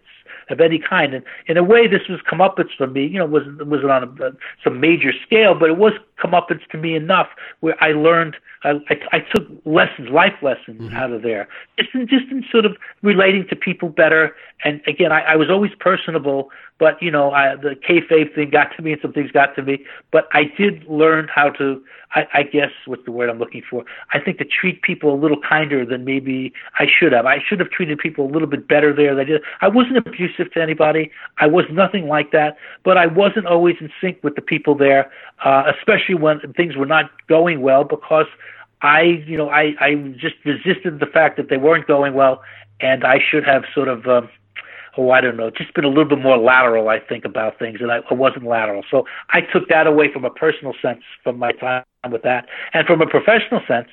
of 0.50 0.60
any 0.60 0.78
kind, 0.78 1.14
and 1.14 1.24
in 1.46 1.56
a 1.56 1.62
way, 1.62 1.86
this 1.86 2.02
was 2.08 2.20
comeuppance 2.30 2.70
for 2.76 2.86
me. 2.86 3.06
You 3.06 3.18
know, 3.18 3.26
wasn't 3.26 3.66
wasn't 3.66 3.90
on 3.90 4.04
a, 4.04 4.30
some 4.62 4.80
major 4.80 5.12
scale, 5.24 5.54
but 5.58 5.68
it 5.68 5.76
was 5.76 5.92
comeuppance 6.22 6.66
to 6.70 6.78
me 6.78 6.94
enough 6.94 7.28
where 7.60 7.82
I 7.82 7.92
learned. 7.92 8.36
I, 8.64 8.80
I, 8.88 8.96
I 9.12 9.20
took 9.20 9.46
lessons, 9.64 10.08
life 10.10 10.32
lessons 10.42 10.80
mm-hmm. 10.80 10.96
out 10.96 11.12
of 11.12 11.22
there, 11.22 11.46
just 11.78 11.94
in, 11.94 12.08
just 12.08 12.24
in 12.30 12.44
sort 12.50 12.64
of 12.64 12.76
relating 13.02 13.46
to 13.48 13.56
people 13.56 13.88
better. 13.88 14.34
And 14.64 14.80
again, 14.86 15.12
I, 15.12 15.20
I 15.20 15.36
was 15.36 15.50
always 15.50 15.70
personable, 15.78 16.50
but 16.78 17.00
you 17.02 17.10
know, 17.10 17.30
I, 17.30 17.56
the 17.56 17.74
kayfabe 17.74 18.34
thing 18.34 18.50
got 18.50 18.76
to 18.76 18.82
me, 18.82 18.92
and 18.92 19.00
some 19.00 19.12
things 19.12 19.30
got 19.30 19.54
to 19.56 19.62
me. 19.62 19.84
But 20.10 20.28
I 20.32 20.44
did 20.56 20.84
learn 20.86 21.28
how 21.34 21.50
to. 21.50 21.82
I, 22.14 22.26
I 22.32 22.42
guess 22.42 22.70
what's 22.86 23.04
the 23.04 23.10
word 23.12 23.28
I'm 23.28 23.38
looking 23.38 23.62
for? 23.68 23.84
I 24.12 24.20
think 24.20 24.38
to 24.38 24.44
treat 24.44 24.82
people 24.82 25.12
a 25.12 25.18
little 25.18 25.40
kinder 25.40 25.84
than 25.84 26.04
maybe 26.04 26.52
I 26.78 26.86
should 26.86 27.12
have. 27.12 27.26
I 27.26 27.38
should 27.46 27.60
have 27.60 27.70
treated 27.70 27.98
people 27.98 28.26
a 28.26 28.30
little 28.30 28.48
bit 28.48 28.68
better 28.68 28.94
there. 28.94 29.18
I 29.18 29.24
did. 29.24 29.42
I 29.60 29.68
wasn't 29.68 29.98
abusive 29.98 30.52
to 30.52 30.62
anybody. 30.62 31.10
I 31.38 31.46
was 31.46 31.64
nothing 31.70 32.08
like 32.08 32.30
that. 32.32 32.56
But 32.84 32.98
I 32.98 33.06
wasn't 33.06 33.46
always 33.46 33.76
in 33.80 33.90
sync 34.00 34.22
with 34.22 34.34
the 34.34 34.42
people 34.42 34.74
there, 34.74 35.10
uh, 35.44 35.72
especially 35.76 36.14
when 36.14 36.40
things 36.56 36.76
were 36.76 36.86
not 36.86 37.10
going 37.26 37.62
well, 37.62 37.84
because 37.84 38.26
I, 38.82 39.24
you 39.26 39.36
know, 39.36 39.48
I, 39.48 39.74
I 39.80 39.94
just 40.18 40.36
resisted 40.44 41.00
the 41.00 41.06
fact 41.06 41.38
that 41.38 41.48
they 41.48 41.56
weren't 41.56 41.86
going 41.86 42.14
well, 42.14 42.42
and 42.80 43.04
I 43.04 43.18
should 43.18 43.44
have 43.44 43.64
sort 43.74 43.88
of. 43.88 44.06
Um, 44.06 44.28
oh, 44.96 45.10
I 45.10 45.20
don't 45.20 45.36
know, 45.36 45.50
just 45.50 45.74
been 45.74 45.84
a 45.84 45.88
little 45.88 46.04
bit 46.06 46.18
more 46.18 46.38
lateral, 46.38 46.88
I 46.88 47.00
think, 47.00 47.24
about 47.24 47.58
things, 47.58 47.78
and 47.80 47.90
I, 47.90 47.98
I 48.10 48.14
wasn't 48.14 48.46
lateral. 48.46 48.82
So 48.90 49.04
I 49.30 49.40
took 49.40 49.68
that 49.68 49.86
away 49.86 50.12
from 50.12 50.24
a 50.24 50.30
personal 50.30 50.74
sense 50.80 51.02
from 51.22 51.38
my 51.38 51.52
time 51.52 51.84
with 52.10 52.22
that. 52.22 52.46
And 52.72 52.86
from 52.86 53.00
a 53.02 53.06
professional 53.06 53.60
sense, 53.66 53.88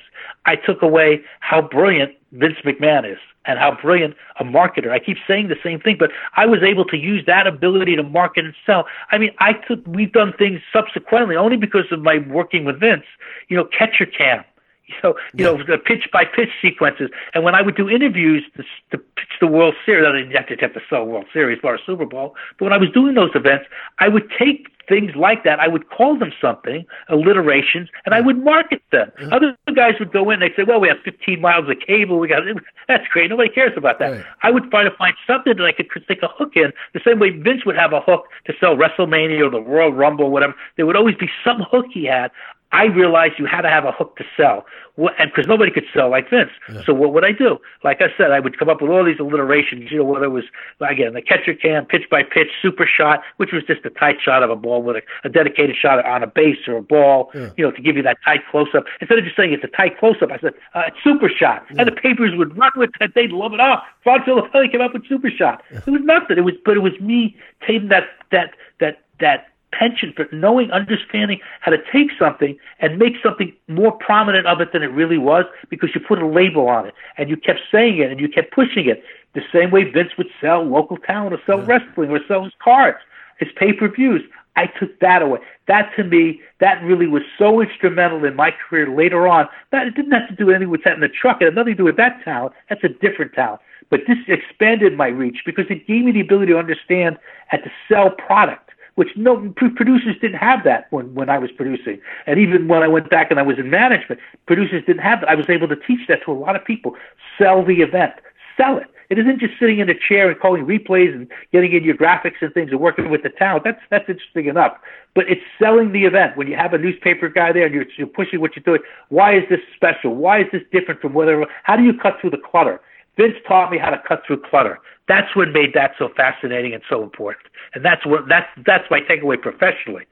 I 0.46 0.56
took 0.56 0.82
away 0.82 1.20
how 1.40 1.62
brilliant 1.62 2.12
Vince 2.32 2.56
McMahon 2.64 3.10
is 3.10 3.18
and 3.46 3.58
how 3.58 3.76
brilliant 3.80 4.14
a 4.40 4.44
marketer. 4.44 4.90
I 4.90 4.98
keep 4.98 5.18
saying 5.28 5.48
the 5.48 5.56
same 5.62 5.80
thing, 5.80 5.96
but 5.98 6.10
I 6.36 6.46
was 6.46 6.62
able 6.62 6.84
to 6.86 6.96
use 6.96 7.24
that 7.26 7.46
ability 7.46 7.96
to 7.96 8.02
market 8.02 8.44
and 8.44 8.54
sell. 8.64 8.86
I 9.10 9.18
mean, 9.18 9.30
I 9.38 9.52
took, 9.52 9.86
we've 9.86 10.12
done 10.12 10.32
things 10.38 10.60
subsequently 10.72 11.36
only 11.36 11.56
because 11.56 11.84
of 11.90 12.00
my 12.00 12.18
working 12.28 12.64
with 12.64 12.80
Vince, 12.80 13.04
you 13.48 13.56
know, 13.56 13.64
catcher 13.64 14.06
cam 14.06 14.44
you 14.88 14.94
know, 15.02 15.14
you 15.34 15.44
know, 15.44 15.56
the 15.56 15.78
pitch 15.78 16.08
by 16.12 16.24
pitch 16.24 16.50
sequences. 16.60 17.10
And 17.32 17.44
when 17.44 17.54
I 17.54 17.62
would 17.62 17.76
do 17.76 17.88
interviews 17.88 18.44
to, 18.56 18.62
to 18.90 18.98
pitch 18.98 19.34
the 19.40 19.46
World 19.46 19.74
Series, 19.86 20.06
I 20.06 20.12
didn't 20.12 20.32
have 20.32 20.46
to 20.48 20.56
have 20.56 20.74
to 20.74 20.80
sell 20.88 21.04
World 21.04 21.26
Series 21.32 21.58
or 21.64 21.78
Super 21.84 22.06
Bowl, 22.06 22.34
but 22.58 22.66
when 22.66 22.72
I 22.72 22.78
was 22.78 22.90
doing 22.90 23.14
those 23.14 23.30
events, 23.34 23.66
I 23.98 24.08
would 24.08 24.30
take 24.38 24.68
things 24.88 25.12
like 25.16 25.44
that. 25.44 25.60
I 25.60 25.68
would 25.68 25.88
call 25.88 26.18
them 26.18 26.32
something, 26.40 26.84
alliterations, 27.08 27.88
and 28.04 28.14
I 28.14 28.20
would 28.20 28.42
market 28.42 28.82
them. 28.92 29.10
Mm-hmm. 29.18 29.32
Other 29.32 29.56
guys 29.74 29.94
would 29.98 30.12
go 30.12 30.30
in, 30.30 30.40
they 30.40 30.50
say, 30.56 30.64
"Well, 30.66 30.80
we 30.80 30.88
have 30.88 30.98
15 31.04 31.40
miles 31.40 31.68
of 31.68 31.76
cable. 31.86 32.18
We 32.18 32.28
got 32.28 32.42
that's 32.88 33.06
great. 33.08 33.30
Nobody 33.30 33.50
cares 33.50 33.72
about 33.76 33.98
that." 33.98 34.12
Right. 34.12 34.24
I 34.42 34.50
would 34.50 34.70
try 34.70 34.84
to 34.84 34.90
find 34.96 35.14
something 35.26 35.56
that 35.56 35.64
I 35.64 35.72
could 35.72 35.88
stick 36.04 36.20
a 36.22 36.28
hook 36.28 36.52
in, 36.56 36.72
the 36.92 37.00
same 37.04 37.18
way 37.18 37.30
Vince 37.30 37.64
would 37.64 37.76
have 37.76 37.92
a 37.92 38.00
hook 38.00 38.26
to 38.46 38.52
sell 38.60 38.76
WrestleMania 38.76 39.46
or 39.46 39.50
the 39.50 39.60
Royal 39.60 39.92
Rumble, 39.92 40.26
or 40.26 40.30
whatever. 40.30 40.54
There 40.76 40.86
would 40.86 40.96
always 40.96 41.16
be 41.16 41.30
some 41.44 41.62
hook 41.70 41.86
he 41.92 42.04
had. 42.04 42.30
I 42.74 42.86
realized 42.86 43.34
you 43.38 43.46
had 43.46 43.62
to 43.62 43.68
have 43.68 43.84
a 43.84 43.92
hook 43.92 44.16
to 44.16 44.24
sell, 44.36 44.66
and 44.96 45.30
because 45.30 45.46
nobody 45.46 45.70
could 45.70 45.84
sell 45.94 46.10
like 46.10 46.28
Vince. 46.28 46.50
Yeah. 46.68 46.82
So 46.84 46.92
what 46.92 47.12
would 47.14 47.24
I 47.24 47.30
do? 47.30 47.58
Like 47.84 48.02
I 48.02 48.08
said, 48.18 48.32
I 48.32 48.40
would 48.40 48.58
come 48.58 48.68
up 48.68 48.82
with 48.82 48.90
all 48.90 49.04
these 49.04 49.20
alliterations. 49.20 49.92
You 49.92 49.98
know, 49.98 50.04
whether 50.04 50.24
it 50.24 50.30
was 50.30 50.42
again 50.80 51.14
the 51.14 51.22
catcher 51.22 51.54
cam, 51.54 51.86
pitch 51.86 52.10
by 52.10 52.24
pitch, 52.24 52.48
super 52.60 52.84
shot, 52.84 53.22
which 53.36 53.52
was 53.52 53.62
just 53.62 53.84
a 53.84 53.90
tight 53.90 54.16
shot 54.20 54.42
of 54.42 54.50
a 54.50 54.56
ball 54.56 54.82
with 54.82 54.96
a, 54.96 55.02
a 55.22 55.28
dedicated 55.30 55.76
shot 55.80 56.04
on 56.04 56.24
a 56.24 56.26
base 56.26 56.66
or 56.66 56.78
a 56.78 56.82
ball. 56.82 57.30
Yeah. 57.32 57.50
You 57.56 57.64
know, 57.66 57.70
to 57.70 57.80
give 57.80 57.96
you 57.96 58.02
that 58.02 58.18
tight 58.24 58.40
close 58.50 58.68
up. 58.74 58.86
Instead 59.00 59.18
of 59.18 59.24
just 59.24 59.36
saying 59.36 59.52
it's 59.52 59.62
a 59.62 59.68
tight 59.68 59.96
close 60.00 60.16
up, 60.20 60.32
I 60.32 60.38
said 60.38 60.54
uh, 60.74 60.90
super 61.04 61.28
shot, 61.30 61.64
yeah. 61.70 61.82
and 61.82 61.86
the 61.86 61.94
papers 61.94 62.32
would 62.34 62.58
run 62.58 62.72
with 62.74 62.90
it. 63.00 63.14
They'd 63.14 63.30
love 63.30 63.52
it. 63.52 63.60
Oh, 63.60 63.76
Ron 64.04 64.20
Filippelli 64.22 64.68
came 64.72 64.80
up 64.80 64.94
with 64.94 65.06
super 65.08 65.30
shot. 65.30 65.62
It 65.70 65.86
was 65.86 66.02
nothing. 66.02 66.38
It 66.38 66.44
was, 66.44 66.54
but 66.64 66.76
it 66.76 66.80
was 66.80 66.98
me 67.00 67.36
taking 67.64 67.88
that 67.88 68.04
that 68.32 68.50
that 68.80 69.04
that 69.20 69.53
penchant 69.78 70.16
for 70.16 70.26
knowing, 70.32 70.70
understanding 70.70 71.40
how 71.60 71.70
to 71.70 71.78
take 71.92 72.10
something 72.18 72.56
and 72.80 72.98
make 72.98 73.14
something 73.22 73.52
more 73.68 73.92
prominent 73.92 74.46
of 74.46 74.60
it 74.60 74.72
than 74.72 74.82
it 74.82 74.86
really 74.86 75.18
was 75.18 75.44
because 75.70 75.90
you 75.94 76.00
put 76.00 76.20
a 76.20 76.26
label 76.26 76.68
on 76.68 76.86
it 76.86 76.94
and 77.18 77.28
you 77.28 77.36
kept 77.36 77.60
saying 77.70 77.98
it 77.98 78.10
and 78.10 78.20
you 78.20 78.28
kept 78.28 78.52
pushing 78.52 78.88
it. 78.88 79.02
The 79.34 79.42
same 79.52 79.70
way 79.70 79.84
Vince 79.84 80.12
would 80.16 80.28
sell 80.40 80.62
local 80.62 80.96
talent 80.96 81.34
or 81.34 81.40
sell 81.46 81.58
yeah. 81.60 81.66
wrestling 81.66 82.10
or 82.10 82.20
sell 82.26 82.44
his 82.44 82.52
cards, 82.62 82.98
his 83.38 83.48
pay 83.56 83.72
per 83.72 83.88
views. 83.88 84.22
I 84.56 84.66
took 84.66 85.00
that 85.00 85.20
away. 85.20 85.40
That 85.66 85.90
to 85.96 86.04
me, 86.04 86.40
that 86.60 86.82
really 86.84 87.08
was 87.08 87.22
so 87.36 87.60
instrumental 87.60 88.24
in 88.24 88.36
my 88.36 88.52
career 88.52 88.88
later 88.88 89.26
on. 89.26 89.48
That 89.72 89.88
it 89.88 89.96
didn't 89.96 90.12
have 90.12 90.28
to 90.28 90.34
do 90.34 90.50
anything 90.50 90.70
with 90.70 90.84
that 90.84 90.94
in 90.94 91.00
the 91.00 91.08
truck. 91.08 91.38
It 91.40 91.46
had 91.46 91.56
nothing 91.56 91.72
to 91.72 91.78
do 91.78 91.84
with 91.84 91.96
that 91.96 92.22
talent. 92.24 92.54
That's 92.68 92.84
a 92.84 92.88
different 92.88 93.32
talent. 93.32 93.60
But 93.90 94.00
this 94.06 94.18
expanded 94.28 94.96
my 94.96 95.08
reach 95.08 95.38
because 95.44 95.66
it 95.70 95.86
gave 95.86 96.04
me 96.04 96.12
the 96.12 96.20
ability 96.20 96.52
to 96.52 96.58
understand 96.58 97.18
and 97.50 97.62
to 97.64 97.70
sell 97.88 98.10
product 98.10 98.63
which 98.94 99.08
no 99.16 99.52
producers 99.56 100.16
didn't 100.20 100.38
have 100.38 100.64
that 100.64 100.86
when 100.90 101.14
when 101.14 101.28
I 101.28 101.38
was 101.38 101.50
producing, 101.50 102.00
and 102.26 102.38
even 102.38 102.68
when 102.68 102.82
I 102.82 102.88
went 102.88 103.10
back 103.10 103.30
and 103.30 103.40
I 103.40 103.42
was 103.42 103.58
in 103.58 103.70
management, 103.70 104.20
producers 104.46 104.82
didn't 104.86 105.02
have 105.02 105.20
that. 105.20 105.28
I 105.28 105.34
was 105.34 105.48
able 105.48 105.68
to 105.68 105.76
teach 105.76 106.06
that 106.08 106.20
to 106.24 106.32
a 106.32 106.34
lot 106.34 106.56
of 106.56 106.64
people. 106.64 106.96
Sell 107.38 107.64
the 107.64 107.80
event, 107.80 108.14
sell 108.56 108.78
it. 108.78 108.86
It 109.10 109.18
isn't 109.18 109.38
just 109.38 109.58
sitting 109.58 109.80
in 109.80 109.88
a 109.90 109.94
chair 109.94 110.30
and 110.30 110.40
calling 110.40 110.64
replays 110.64 111.14
and 111.14 111.30
getting 111.52 111.72
in 111.72 111.84
your 111.84 111.96
graphics 111.96 112.40
and 112.40 112.52
things 112.54 112.70
and 112.70 112.80
working 112.80 113.10
with 113.10 113.22
the 113.22 113.28
talent. 113.28 113.64
That's 113.64 113.80
that's 113.90 114.08
interesting 114.08 114.46
enough. 114.46 114.76
But 115.14 115.28
it's 115.28 115.42
selling 115.58 115.92
the 115.92 116.04
event. 116.04 116.36
When 116.36 116.48
you 116.48 116.56
have 116.56 116.72
a 116.72 116.78
newspaper 116.78 117.28
guy 117.28 117.52
there 117.52 117.66
and 117.66 117.74
you're, 117.74 117.84
you're 117.96 118.06
pushing 118.06 118.40
what 118.40 118.56
you're 118.56 118.64
doing, 118.64 118.80
why 119.10 119.36
is 119.36 119.44
this 119.48 119.60
special? 119.76 120.14
Why 120.14 120.40
is 120.40 120.46
this 120.52 120.62
different 120.72 121.00
from 121.00 121.14
whatever? 121.14 121.46
How 121.64 121.76
do 121.76 121.82
you 121.82 121.94
cut 121.94 122.20
through 122.20 122.30
the 122.30 122.38
clutter? 122.38 122.80
Vince 123.16 123.34
taught 123.46 123.70
me 123.70 123.78
how 123.78 123.90
to 123.90 124.02
cut 124.06 124.22
through 124.26 124.42
clutter. 124.42 124.78
That's 125.06 125.34
what 125.36 125.48
made 125.50 125.74
that 125.74 125.92
so 125.98 126.08
fascinating 126.16 126.72
and 126.72 126.82
so 126.88 127.02
important. 127.02 127.46
And 127.74 127.84
that's 127.84 128.04
what 128.06 128.28
that's 128.28 128.48
that's 128.64 128.84
my 128.90 129.00
takeaway 129.00 129.40
professionally. 129.40 130.04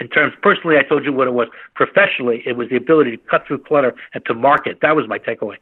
In 0.00 0.08
terms 0.08 0.34
personally, 0.42 0.76
I 0.76 0.82
told 0.82 1.04
you 1.04 1.12
what 1.12 1.26
it 1.26 1.32
was. 1.32 1.48
Professionally, 1.74 2.42
it 2.44 2.56
was 2.56 2.68
the 2.68 2.76
ability 2.76 3.12
to 3.12 3.16
cut 3.16 3.46
through 3.46 3.58
clutter 3.58 3.94
and 4.12 4.24
to 4.26 4.34
market. 4.34 4.78
That 4.82 4.94
was 4.96 5.08
my 5.08 5.18
takeaway. 5.18 5.56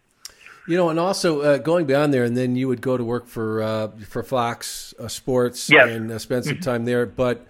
You 0.67 0.77
know, 0.77 0.89
and 0.89 0.99
also 0.99 1.43
uh, 1.43 1.59
going 1.59 1.87
beyond 1.87 2.13
there, 2.13 2.25
and 2.25 2.37
then 2.37 2.57
you 2.57 2.67
would 2.67 2.81
go 2.81 2.97
to 2.97 3.05
work 3.05 3.29
for 3.29 3.63
uh, 3.63 3.89
for 4.09 4.23
Fox 4.25 4.95
uh, 4.99 5.07
Sports 5.07 5.71
yes. 5.71 5.89
and 5.89 6.11
uh, 6.11 6.19
spend 6.19 6.45
some 6.45 6.59
time 6.59 6.85
there. 6.85 7.07
But 7.07 7.47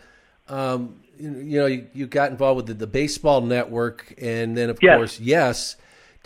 um, 0.49 0.97
you, 1.19 1.31
you, 1.39 1.59
know, 1.61 1.67
you, 1.67 1.87
you, 1.95 2.07
got 2.07 2.31
involved 2.31 2.57
with 2.57 2.67
the, 2.67 2.75
the, 2.75 2.87
baseball 2.87 3.41
network, 3.41 4.15
and 4.21 4.57
then 4.57 4.69
of 4.69 4.79
yes. 4.83 4.97
course, 4.97 5.21
yes. 5.21 5.77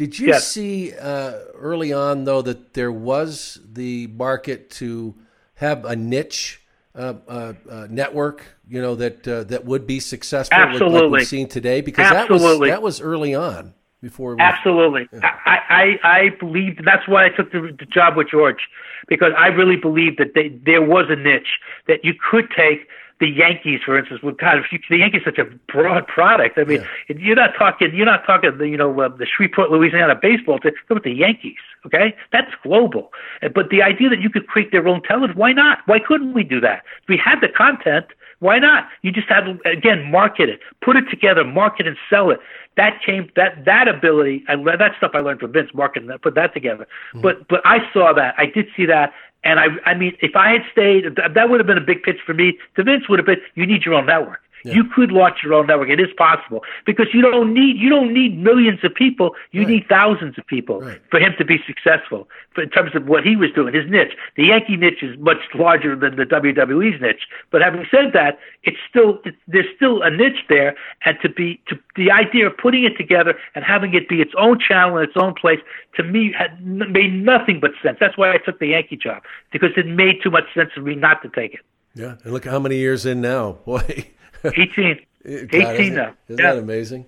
Did 0.01 0.18
you 0.18 0.28
yes. 0.28 0.48
see 0.48 0.94
uh, 0.94 1.32
early 1.56 1.93
on 1.93 2.24
though 2.24 2.40
that 2.40 2.72
there 2.72 2.90
was 2.90 3.60
the 3.70 4.06
market 4.06 4.70
to 4.81 5.14
have 5.56 5.85
a 5.85 5.94
niche 5.94 6.62
uh, 6.94 7.16
uh, 7.28 7.52
uh 7.68 7.86
network, 7.90 8.47
you 8.66 8.81
know 8.81 8.94
that 8.94 9.28
uh, 9.28 9.44
that 9.44 9.66
would 9.66 9.86
be 9.86 10.01
successful, 10.01 10.56
Absolutely. 10.56 11.01
like 11.02 11.10
we've 11.10 11.28
seen 11.28 11.48
today? 11.48 11.82
Because 11.82 12.10
Absolutely. 12.10 12.70
that 12.70 12.81
was 12.81 12.98
that 12.98 13.05
was 13.05 13.12
early 13.12 13.35
on 13.35 13.74
before. 14.01 14.36
We, 14.36 14.40
Absolutely, 14.40 15.06
yeah. 15.12 15.36
I, 15.44 15.59
I 15.68 16.09
I 16.09 16.28
believe 16.40 16.82
that's 16.82 17.06
why 17.06 17.27
I 17.27 17.28
took 17.28 17.52
the, 17.52 17.77
the 17.78 17.85
job 17.85 18.16
with 18.16 18.31
George 18.31 18.70
because 19.06 19.35
I 19.36 19.48
really 19.48 19.77
believed 19.77 20.18
that 20.18 20.32
they, 20.35 20.48
there 20.64 20.81
was 20.81 21.10
a 21.10 21.16
niche 21.16 21.59
that 21.89 22.06
you 22.06 22.14
could 22.14 22.48
take 22.56 22.89
the 23.20 23.28
Yankees, 23.28 23.80
for 23.84 23.98
instance, 23.98 24.22
would 24.22 24.38
kind 24.38 24.59
of 24.59 24.64
the 24.88 24.97
Yankees 24.97 25.22
such 25.24 25.38
a 25.38 25.44
broad 25.70 26.06
product. 26.06 26.59
I 26.59 26.64
mean, 26.64 26.80
yeah. 27.09 27.16
you're 27.18 27.36
not 27.36 27.55
talking 27.56 27.94
you're 27.94 28.06
not 28.06 28.24
talking 28.26 28.56
the 28.56 28.68
you 28.68 28.76
know 28.76 28.98
uh, 29.01 29.09
the 29.09 29.26
Shreveport, 29.26 29.70
Louisiana 29.70 30.14
baseball. 30.20 30.59
To, 30.60 30.72
look 30.88 30.98
at 30.98 31.05
the 31.05 31.12
Yankees, 31.12 31.59
okay? 31.86 32.16
That's 32.32 32.51
global. 32.62 33.12
But 33.55 33.68
the 33.70 33.82
idea 33.82 34.09
that 34.09 34.20
you 34.20 34.30
could 34.30 34.47
create 34.47 34.72
their 34.72 34.88
own 34.88 35.02
television, 35.02 35.36
why 35.36 35.52
not? 35.52 35.78
Why 35.86 35.98
couldn't 35.98 36.32
we 36.32 36.44
do 36.44 36.60
that? 36.60 36.82
We 37.09 37.18
had 37.18 37.40
the 37.40 37.48
content. 37.48 38.06
Why 38.38 38.59
not? 38.59 38.88
You 39.02 39.12
just 39.12 39.28
have 39.28 39.44
again 39.66 40.10
market 40.10 40.48
it, 40.48 40.60
put 40.80 40.97
it 40.97 41.05
together, 41.10 41.44
market 41.44 41.86
and 41.86 41.97
sell 42.09 42.30
it. 42.30 42.40
That 42.78 43.02
came 43.05 43.30
that 43.36 43.66
that 43.66 43.86
ability. 43.86 44.44
I 44.48 44.56
that 44.56 44.92
stuff 44.97 45.10
I 45.12 45.18
learned 45.18 45.40
from 45.40 45.52
Vince 45.52 45.70
marketing. 45.74 46.09
That 46.09 46.22
put 46.22 46.34
that 46.36 46.55
together. 46.55 46.86
Mm-hmm. 47.10 47.20
But 47.20 47.48
but 47.48 47.60
I 47.66 47.80
saw 47.92 48.14
that. 48.14 48.34
I 48.38 48.47
did 48.47 48.68
see 48.74 48.86
that, 48.86 49.12
and 49.43 49.59
I, 49.59 49.67
I 49.87 49.95
mean, 49.95 50.17
if 50.21 50.37
I 50.37 50.53
had 50.53 50.62
stayed, 50.73 51.05
that 51.17 51.49
would 51.49 51.61
have 51.61 51.67
been 51.67 51.79
a 51.79 51.83
big 51.83 52.03
pitch 52.03 52.19
for 52.25 52.35
me. 52.35 52.59
To 52.77 52.85
Vince 52.85 53.09
would 53.09 53.19
have 53.19 53.27
been, 53.27 53.41
you 53.55 53.67
need 53.67 53.85
your 53.85 53.95
own 53.95 54.07
network. 54.07 54.41
Yeah. 54.65 54.74
You 54.74 54.85
could 54.85 55.11
launch 55.11 55.39
your 55.43 55.55
own 55.55 55.66
network. 55.66 55.89
It 55.89 56.01
is 56.01 56.12
possible 56.16 56.62
because 56.85 57.07
you 57.12 57.23
don't 57.23 57.55
need 57.55 57.77
you 57.78 57.89
don't 57.89 58.12
need 58.12 58.39
millions 58.39 58.81
of 58.85 58.95
people. 58.95 59.35
You 59.53 59.62
right. 59.62 59.70
need 59.70 59.87
thousands 59.89 60.39
of 60.39 60.47
people 60.47 60.81
right. 60.81 61.01
for 61.11 61.19
him 61.19 61.32
to 61.39 61.45
be 61.45 61.59
successful. 61.66 62.28
For, 62.55 62.62
in 62.62 62.70
terms 62.70 62.95
of 62.95 63.07
what 63.07 63.24
he 63.24 63.37
was 63.37 63.51
doing, 63.55 63.74
his 63.74 63.89
niche. 63.89 64.12
The 64.37 64.45
Yankee 64.45 64.77
niche 64.77 65.03
is 65.03 65.19
much 65.19 65.39
larger 65.55 65.97
than 65.97 66.16
the 66.16 66.24
WWE's 66.24 67.01
niche. 67.01 67.23
But 67.51 67.62
having 67.62 67.87
said 67.91 68.12
that, 68.12 68.39
it's 68.65 68.77
still 68.89 69.19
there's 69.47 69.70
still 69.77 70.03
a 70.03 70.11
niche 70.11 70.45
there, 70.49 70.77
and 71.05 71.16
to 71.23 71.28
be 71.28 71.61
to 71.69 71.78
the 71.97 72.11
idea 72.11 72.47
of 72.47 72.57
putting 72.57 72.85
it 72.85 72.97
together 72.97 73.35
and 73.55 73.65
having 73.65 73.95
it 73.95 74.09
be 74.09 74.20
its 74.20 74.32
own 74.39 74.59
channel 74.59 74.99
in 74.99 75.05
its 75.05 75.16
own 75.16 75.35
place 75.35 75.61
to 75.97 76.03
me 76.03 76.32
had 76.37 76.65
made 76.65 77.12
nothing 77.12 77.61
but 77.61 77.73
sense. 77.82 77.99
That's 78.01 78.16
why 78.16 78.32
I 78.32 78.39
took 78.39 78.59
the 78.59 78.69
Yankee 78.69 78.97
job 78.97 79.23
because 79.53 79.70
it 79.77 79.87
made 79.87 80.23
too 80.23 80.31
much 80.31 80.45
sense 80.55 80.70
for 80.74 80.81
me 80.81 80.95
not 80.95 81.23
to 81.23 81.28
take 81.28 81.55
it. 81.55 81.61
Yeah, 81.95 82.16
and 82.23 82.32
look 82.32 82.45
how 82.45 82.59
many 82.59 82.77
years 82.77 83.07
in 83.07 83.20
now, 83.20 83.53
boy. 83.65 84.09
18. 84.45 85.01
God, 85.25 85.55
18 85.55 85.81
isn't, 85.81 85.95
now. 85.95 86.15
Isn't 86.29 86.45
yeah. 86.45 86.55
that 86.55 86.59
amazing? 86.59 87.07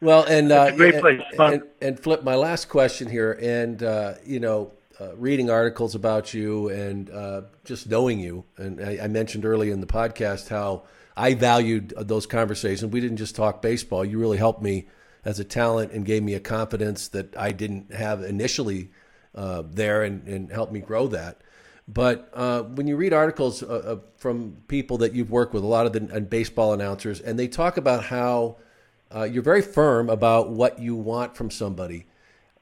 Well, 0.00 0.24
and 0.24 0.52
uh, 0.52 0.72
great 0.72 1.00
place. 1.00 1.22
And, 1.38 1.54
and, 1.54 1.62
and, 1.80 2.00
flip 2.00 2.22
my 2.22 2.34
last 2.34 2.68
question 2.68 3.08
here, 3.08 3.32
and 3.40 3.82
uh, 3.82 4.14
you 4.24 4.40
know, 4.40 4.72
uh, 5.00 5.16
reading 5.16 5.48
articles 5.48 5.94
about 5.94 6.34
you 6.34 6.68
and 6.68 7.08
uh, 7.10 7.42
just 7.64 7.88
knowing 7.88 8.20
you, 8.20 8.44
and 8.58 8.82
I, 8.82 9.04
I, 9.04 9.08
mentioned 9.08 9.46
early 9.46 9.70
in 9.70 9.80
the 9.80 9.86
podcast 9.86 10.48
how 10.48 10.82
I 11.16 11.32
valued 11.34 11.94
those 11.96 12.26
conversations. 12.26 12.92
We 12.92 13.00
didn't 13.00 13.16
just 13.16 13.36
talk 13.36 13.62
baseball; 13.62 14.04
you 14.04 14.18
really 14.18 14.38
helped 14.38 14.60
me 14.60 14.86
as 15.24 15.40
a 15.40 15.44
talent 15.44 15.92
and 15.92 16.04
gave 16.04 16.22
me 16.22 16.34
a 16.34 16.40
confidence 16.40 17.08
that 17.08 17.34
I 17.36 17.52
didn't 17.52 17.94
have 17.94 18.22
initially 18.22 18.90
uh, 19.34 19.62
there, 19.66 20.02
and, 20.02 20.26
and 20.28 20.52
helped 20.52 20.72
me 20.72 20.80
grow 20.80 21.06
that. 21.08 21.40
But 21.88 22.30
uh, 22.34 22.62
when 22.62 22.88
you 22.88 22.96
read 22.96 23.12
articles 23.12 23.62
uh, 23.62 23.66
uh, 23.66 23.96
from 24.16 24.56
people 24.66 24.98
that 24.98 25.12
you've 25.12 25.30
worked 25.30 25.54
with, 25.54 25.62
a 25.62 25.68
lot 25.68 25.86
of 25.86 25.92
the 25.92 26.20
baseball 26.20 26.72
announcers, 26.72 27.20
and 27.20 27.38
they 27.38 27.46
talk 27.46 27.76
about 27.76 28.04
how 28.04 28.56
uh, 29.14 29.22
you're 29.22 29.42
very 29.42 29.62
firm 29.62 30.10
about 30.10 30.50
what 30.50 30.80
you 30.80 30.96
want 30.96 31.36
from 31.36 31.50
somebody, 31.50 32.06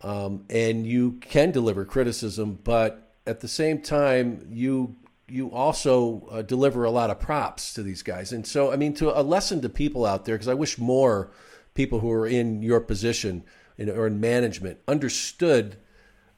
um, 0.03 0.45
and 0.51 0.87
you 0.87 1.13
can 1.23 1.51
deliver 1.51 1.87
criticism, 1.87 2.59
but 2.65 3.15
at 3.27 3.41
the 3.41 3.49
same 3.49 3.81
time, 3.81 4.47
you 4.51 4.97
you 5.27 5.51
also 5.51 6.29
uh, 6.31 6.43
deliver 6.43 6.85
a 6.85 6.91
lot 6.91 7.09
of 7.09 7.19
props 7.19 7.73
to 7.73 7.83
these 7.83 8.03
guys. 8.03 8.31
And 8.31 8.47
so, 8.47 8.71
I 8.71 8.77
mean, 8.77 8.93
to 8.97 9.19
a 9.19 9.23
lesson 9.23 9.63
to 9.63 9.71
people 9.71 10.05
out 10.05 10.27
there, 10.27 10.35
because 10.35 10.49
I 10.49 10.55
wish 10.55 10.77
more 10.77 11.31
people 11.73 12.01
who 12.01 12.11
are 12.11 12.27
in 12.27 12.63
your 12.63 12.81
position 12.81 13.43
in, 13.79 13.89
or 13.89 14.07
in 14.07 14.21
management 14.21 14.81
understood 14.87 15.79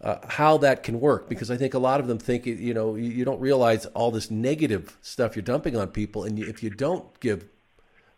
uh, 0.07 0.21
how 0.29 0.57
that 0.57 0.85
can 0.85 1.01
work 1.01 1.29
because 1.29 1.51
I 1.51 1.57
think 1.57 1.75
a 1.75 1.81
lot 1.81 1.99
of 1.99 2.07
them 2.07 2.19
think 2.19 2.47
you 2.47 2.73
know 2.73 2.95
you, 2.95 3.25
don't 3.25 3.41
realize 3.41 3.87
all 3.87 4.13
this 4.13 4.31
negative 4.31 4.97
stuff 5.03 5.35
you're 5.35 5.43
dumping 5.43 5.77
on 5.77 5.89
people, 5.89 6.23
and 6.23 6.39
if 6.39 6.63
you 6.63 6.71
don't 6.71 7.19
give 7.19 7.45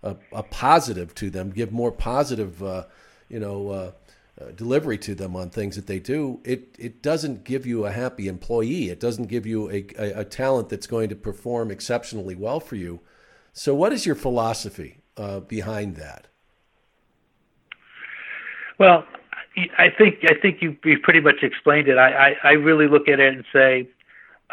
a, 0.02 0.15
a, 0.31 0.43
positive 0.43 1.15
to 1.15 1.31
them, 1.31 1.48
give 1.48 1.73
more 1.73 1.90
positive, 1.90 2.62
uh, 2.62 2.85
you 3.31 3.40
know, 3.40 3.70
uh, 3.70 3.93
uh, 4.39 4.51
delivery 4.51 4.98
to 4.98 5.15
them 5.15 5.35
on 5.35 5.48
things 5.48 5.77
that 5.77 5.86
they 5.86 5.98
do, 5.98 6.40
it 6.44 6.77
it 6.78 7.01
doesn't 7.01 7.44
give 7.44 7.65
you 7.65 7.86
a 7.86 7.90
happy 7.90 8.28
employee. 8.28 8.90
It 8.90 9.01
doesn't 9.01 9.28
give 9.28 9.47
you 9.47 9.70
a, 9.70 9.86
a, 9.98 10.20
a 10.20 10.24
talent 10.27 10.69
that's 10.69 10.86
going 10.86 11.09
to 11.09 11.16
perform 11.16 11.70
exceptionally 11.70 12.35
well 12.35 12.60
for 12.60 12.77
you. 12.77 13.01
So, 13.55 13.74
what 13.74 13.94
is 13.94 14.05
your 14.05 14.15
philosophy 14.15 14.98
uh, 15.16 15.40
behind 15.40 15.97
that? 15.97 16.27
Well, 18.78 19.05
I 19.78 19.90
think 19.90 20.24
I 20.24 20.35
think 20.40 20.62
you 20.62 20.76
you 20.85 20.98
pretty 20.98 21.20
much 21.20 21.43
explained 21.43 21.89
it. 21.89 21.98
I, 21.98 22.10
I, 22.30 22.36
I 22.44 22.52
really 22.52 22.89
look 22.89 23.09
at 23.09 23.20
it 23.20 23.35
and 23.35 23.44
say, 23.52 23.89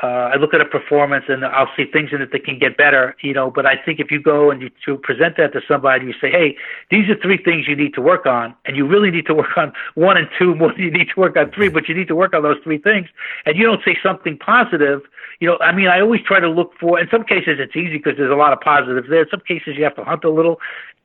uh, 0.04 0.32
I 0.34 0.36
look 0.36 0.54
at 0.54 0.60
a 0.60 0.66
performance 0.66 1.26
and 1.30 1.46
I'll 1.46 1.70
see 1.78 1.86
things 1.86 2.10
in 2.12 2.22
it 2.22 2.32
that 2.34 2.44
can 2.44 2.60
get 2.60 2.76
better, 2.76 3.16
you 3.22 3.34
know. 3.34 3.50
But 3.50 3.66
I 3.66 3.78
think 3.78 4.00
if 4.00 4.12
you 4.12 4.20
go 4.22 4.52
and 4.52 4.62
you 4.62 4.70
to 4.86 4.98
present 4.98 5.38
that 5.38 5.54
to 5.54 5.62
somebody, 5.68 6.08
you 6.08 6.14
say, 6.20 6.30
"Hey, 6.30 6.58
these 6.92 7.10
are 7.10 7.16
three 7.16 7.38
things 7.38 7.68
you 7.68 7.76
need 7.76 7.94
to 7.94 8.02
work 8.02 8.26
on," 8.26 8.54
and 8.66 8.76
you 8.76 8.86
really 8.86 9.10
need 9.10 9.26
to 9.28 9.34
work 9.34 9.58
on 9.58 9.72
one 9.94 10.18
and 10.18 10.28
two 10.38 10.54
more 10.56 10.74
than 10.74 10.82
you 10.82 10.92
need 10.92 11.10
to 11.14 11.20
work 11.20 11.38
on 11.38 11.50
three, 11.52 11.70
but 11.70 11.88
you 11.88 11.96
need 11.96 12.10
to 12.10 12.16
work 12.16 12.34
on 12.34 12.44
those 12.44 12.58
three 12.64 12.78
things, 12.78 13.08
and 13.46 13.58
you 13.58 13.64
don't 13.64 13.84
say 13.86 13.98
something 14.04 14.38
positive 14.38 15.02
you 15.40 15.48
know, 15.48 15.58
I 15.60 15.74
mean, 15.74 15.88
I 15.88 16.00
always 16.00 16.22
try 16.22 16.40
to 16.40 16.50
look 16.50 16.72
for. 16.80 17.00
In 17.00 17.08
some 17.10 17.24
cases, 17.24 17.58
it's 17.60 17.76
easy 17.76 17.98
because 17.98 18.14
there's 18.18 18.32
a 18.32 18.36
lot 18.36 18.54
of 18.54 18.60
positives 18.62 19.08
there. 19.10 19.22
In 19.22 19.30
some 19.30 19.42
cases, 19.48 19.76
you 19.78 19.84
have 19.84 19.96
to 19.96 20.04
hunt 20.04 20.24
a 20.24 20.30
little, 20.30 20.60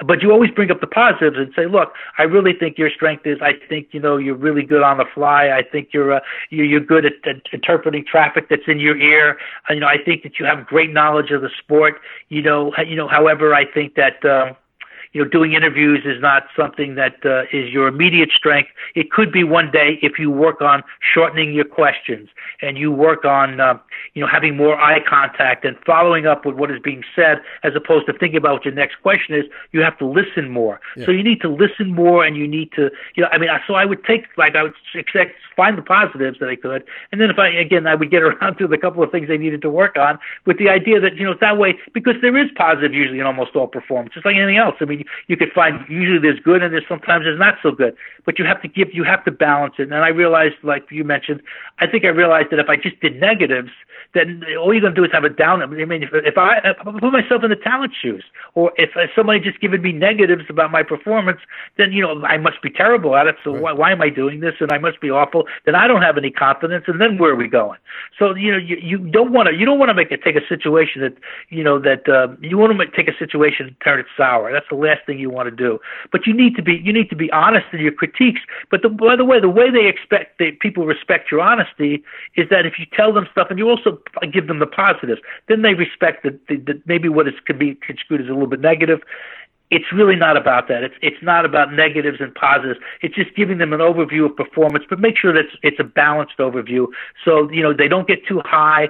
but 0.07 0.23
you 0.23 0.31
always 0.31 0.51
bring 0.51 0.71
up 0.71 0.81
the 0.81 0.87
positives 0.87 1.37
and 1.37 1.53
say, 1.55 1.67
"Look, 1.67 1.93
I 2.19 2.23
really 2.23 2.53
think 2.53 2.79
your 2.79 2.91
strength 2.91 3.27
is. 3.27 3.39
I 3.43 3.53
think 3.69 3.89
you 3.91 4.01
know 4.01 4.17
you're 4.17 4.37
really 4.37 4.63
good 4.63 4.83
on 4.83 4.99
the 4.99 5.05
fly. 5.15 5.51
I 5.51 5.63
think 5.63 5.89
you're 5.93 6.15
uh, 6.15 6.21
you're, 6.51 6.81
good 6.81 7.05
at, 7.05 7.15
at 7.27 7.43
interpreting 7.53 8.05
traffic 8.05 8.49
that's 8.49 8.69
in 8.69 8.79
your 8.79 8.97
ear. 8.97 9.39
You 9.69 9.81
know, 9.81 9.89
I 9.89 9.97
think 10.03 10.23
that 10.23 10.39
you 10.39 10.47
have 10.47 10.67
great 10.67 10.93
knowledge 10.93 11.31
of 11.31 11.43
the 11.43 11.51
sport. 11.59 12.01
You 12.29 12.43
know, 12.43 12.73
you 12.87 12.97
know. 12.97 13.09
However, 13.09 13.55
I 13.55 13.65
think 13.65 13.95
that." 13.95 14.25
Uh, 14.25 14.55
you 15.13 15.23
know, 15.23 15.29
doing 15.29 15.55
interviews 15.55 16.03
is 16.05 16.21
not 16.21 16.45
something 16.57 16.95
that 16.95 17.17
uh, 17.25 17.43
is 17.53 17.73
your 17.73 17.89
immediate 17.89 18.31
strength. 18.31 18.71
It 18.95 19.11
could 19.11 19.33
be 19.33 19.43
one 19.43 19.71
day 19.71 19.99
if 20.03 20.19
you 20.19 20.31
work 20.31 20.61
on 20.61 20.83
shortening 21.01 21.53
your 21.53 21.65
questions 21.65 22.29
and 22.63 22.79
you 22.79 22.93
work 22.93 23.25
on, 23.25 23.61
uh, 23.61 23.79
you 24.15 24.23
know, 24.23 24.29
having 24.29 24.57
more 24.57 24.81
eye 24.81 25.01
contact 25.09 25.65
and 25.65 25.77
following 25.85 26.27
up 26.27 26.47
with 26.47 26.55
what 26.55 26.71
is 26.71 26.79
being 26.83 27.03
said, 27.17 27.41
as 27.65 27.73
opposed 27.75 28.07
to 28.07 28.13
thinking 28.13 28.37
about 28.37 28.53
what 28.53 28.65
your 28.65 28.75
next 28.75 29.03
question 29.03 29.35
is. 29.35 29.45
You 29.73 29.81
have 29.81 29.99
to 29.99 30.07
listen 30.07 30.51
more. 30.51 30.81
Yeah. 30.97 31.07
So 31.07 31.11
you 31.13 31.25
need 31.25 31.41
to 31.41 31.49
listen 31.49 31.93
more, 31.93 32.25
and 32.25 32.37
you 32.37 32.47
need 32.47 32.71
to, 32.73 32.91
you 33.17 33.25
know, 33.25 33.29
I 33.33 33.39
mean, 33.39 33.51
so 33.67 33.75
I 33.75 33.85
would 33.85 34.05
take 34.05 34.27
like 34.37 34.55
I 34.55 34.63
would 34.63 34.75
expect 34.95 35.35
find 35.57 35.77
the 35.77 35.83
positives 35.83 36.39
that 36.39 36.49
I 36.49 36.57
could, 36.57 36.85
and 37.11 37.21
then 37.21 37.31
if 37.31 37.39
I 37.39 37.49
again 37.49 37.87
I 37.87 37.95
would 37.95 38.11
get 38.11 38.23
around 38.29 38.59
to 38.59 38.69
the 38.69 38.79
couple 38.79 39.03
of 39.03 39.11
things 39.11 39.29
I 39.31 39.37
needed 39.37 39.63
to 39.63 39.71
work 39.71 39.97
on 39.97 40.19
with 40.47 40.59
the 40.59 40.69
idea 40.69 41.01
that 41.01 41.17
you 41.17 41.25
know 41.25 41.33
it's 41.33 41.41
that 41.41 41.59
way 41.59 41.79
because 41.93 42.15
there 42.23 42.37
is 42.37 42.49
positive 42.57 42.95
usually 42.95 43.19
in 43.19 43.27
almost 43.27 43.57
all 43.57 43.67
performance, 43.67 44.15
just 44.15 44.25
like 44.25 44.37
anything 44.37 44.57
else. 44.57 44.77
I 44.81 44.85
mean 44.85 45.00
you, 45.27 45.37
could 45.37 45.53
find 45.53 45.85
usually 45.89 46.19
there's 46.19 46.41
good 46.41 46.63
and 46.63 46.73
there's 46.73 46.85
sometimes 46.89 47.25
there's 47.25 47.39
not 47.39 47.55
so 47.63 47.73
good, 47.73 47.97
but 48.25 48.39
you 48.39 48.45
have 48.45 48.61
to 48.63 48.69
give 48.69 48.89
you 48.93 49.05
have 49.05 49.25
to 49.25 49.31
balance 49.31 49.75
it. 49.79 49.85
And 49.93 49.95
I 49.95 50.09
realized, 50.09 50.57
like 50.63 50.85
you 50.91 51.05
mentioned, 51.05 51.43
I 51.79 51.87
think 51.87 52.05
I 52.05 52.09
realized 52.09 52.49
that 52.51 52.59
if 52.59 52.69
I 52.69 52.77
just 52.77 53.01
did 53.01 53.21
negatives, 53.21 53.71
then 54.15 54.43
all 54.59 54.73
you're 54.75 54.81
going 54.81 54.95
to 54.95 55.01
do 55.01 55.05
is 55.05 55.13
have 55.13 55.25
a 55.25 55.29
down. 55.29 55.63
I 55.63 55.67
mean, 55.67 56.03
if, 56.03 56.11
if 56.13 56.37
I, 56.37 56.59
if 56.65 56.77
I 56.81 56.93
put 56.99 57.13
myself 57.13 57.45
in 57.45 57.51
the 57.51 57.57
talent 57.57 57.93
shoes, 58.01 58.25
or 58.55 58.73
if, 58.77 58.91
somebody 59.15 59.39
just 59.41 59.61
given 59.61 59.83
me 59.83 59.93
negatives 59.93 60.45
about 60.49 60.73
my 60.73 60.83
performance, 60.83 61.39
then 61.79 61.93
you 61.93 62.03
know 62.03 62.25
I 62.25 62.37
must 62.37 62.61
be 62.63 62.71
terrible 62.71 63.17
at 63.17 63.27
it. 63.27 63.37
So 63.45 63.53
right. 63.53 63.63
why, 63.63 63.73
why 63.73 63.93
am 63.93 64.03
I 64.03 64.11
doing 64.11 64.41
this? 64.41 64.55
And 64.61 64.73
I 64.73 64.79
must 64.79 65.01
be 65.01 65.11
awful. 65.11 65.47
Then 65.65 65.75
I 65.75 65.87
don't 65.87 66.03
have 66.03 66.19
any 66.19 66.31
confidence. 66.31 66.85
And 66.89 67.01
then 67.01 67.19
where 67.19 67.33
are 67.33 67.37
we 67.37 67.49
going? 67.49 67.79
So 68.19 68.35
you 68.35 68.51
know 68.51 68.59
you, 68.59 68.77
you 68.83 68.99
don't 68.99 69.33
want 69.33 69.49
to 69.49 69.55
you 69.55 69.65
don't 69.65 69.79
want 69.79 69.91
to 69.91 69.95
make 69.95 70.11
it 70.11 70.23
take 70.23 70.37
a 70.37 70.47
situation 70.49 71.03
that 71.03 71.15
you 71.49 71.63
know 71.63 71.79
that 71.79 72.09
uh, 72.09 72.35
you 72.41 72.59
want 72.59 72.77
to 72.77 72.87
take 72.97 73.09
a 73.09 73.17
situation 73.17 73.69
and 73.69 73.77
turn 73.83 74.01
it 74.01 74.07
sour. 74.17 74.53
That's 74.53 74.69
the 74.69 74.77
last 74.77 74.90
thing 75.07 75.19
you 75.19 75.31
want 75.31 75.49
to 75.49 75.55
do. 75.55 75.79
But 76.13 76.27
you 76.27 76.35
need 76.35 76.57
to 76.57 76.63
be 76.63 76.81
you 76.83 76.93
need 76.93 77.11
to 77.11 77.17
be 77.17 77.31
honest 77.33 77.67
in 77.73 77.81
your 77.81 77.93
critiques. 77.93 78.41
But 78.71 78.83
the, 78.83 78.89
by 78.89 79.17
the 79.17 79.25
way, 79.25 79.41
the 79.41 79.49
way 79.49 79.71
they 79.71 79.87
expect 79.87 80.39
that 80.39 80.61
people 80.61 80.87
respect 80.87 81.31
your 81.31 81.41
honesty 81.41 82.03
is 82.37 82.49
that 82.51 82.67
if 82.67 82.79
you 82.79 82.87
tell 82.93 83.13
them 83.13 83.27
stuff 83.33 83.49
and 83.51 83.59
you 83.59 83.69
also 83.69 83.99
give 84.33 84.47
them 84.47 84.59
the 84.59 84.67
positives, 84.67 85.21
then 85.49 85.63
they 85.63 85.75
respect 85.75 86.23
that 86.25 86.47
the, 86.49 86.57
the, 86.57 86.83
maybe 86.87 87.09
what 87.09 87.27
is 87.29 87.35
could 87.47 87.59
be 87.59 87.75
construed 87.87 88.21
as 88.21 88.29
a 88.29 88.33
little 88.33 88.47
bit 88.47 88.61
negative 88.61 89.01
it's 89.71 89.93
really 89.93 90.17
not 90.17 90.37
about 90.37 90.67
that. 90.69 90.83
It's 90.83 90.95
it's 91.01 91.23
not 91.23 91.45
about 91.45 91.73
negatives 91.73 92.19
and 92.21 92.35
positives. 92.35 92.81
It's 93.03 93.15
just 93.15 93.35
giving 93.37 93.59
them 93.59 93.73
an 93.73 93.81
overview 93.81 94.27
of 94.27 94.37
performance, 94.37 94.85
but 94.91 94.99
make 94.99 95.17
sure 95.17 95.33
that 95.33 95.45
it's, 95.47 95.57
it's 95.63 95.81
a 95.81 95.85
balanced 95.85 96.39
overview. 96.39 96.87
So 97.25 97.49
you 97.51 97.63
know 97.63 97.73
they 97.73 97.89
don't 97.89 98.09
get 98.09 98.27
too 98.27 98.41
high 98.45 98.89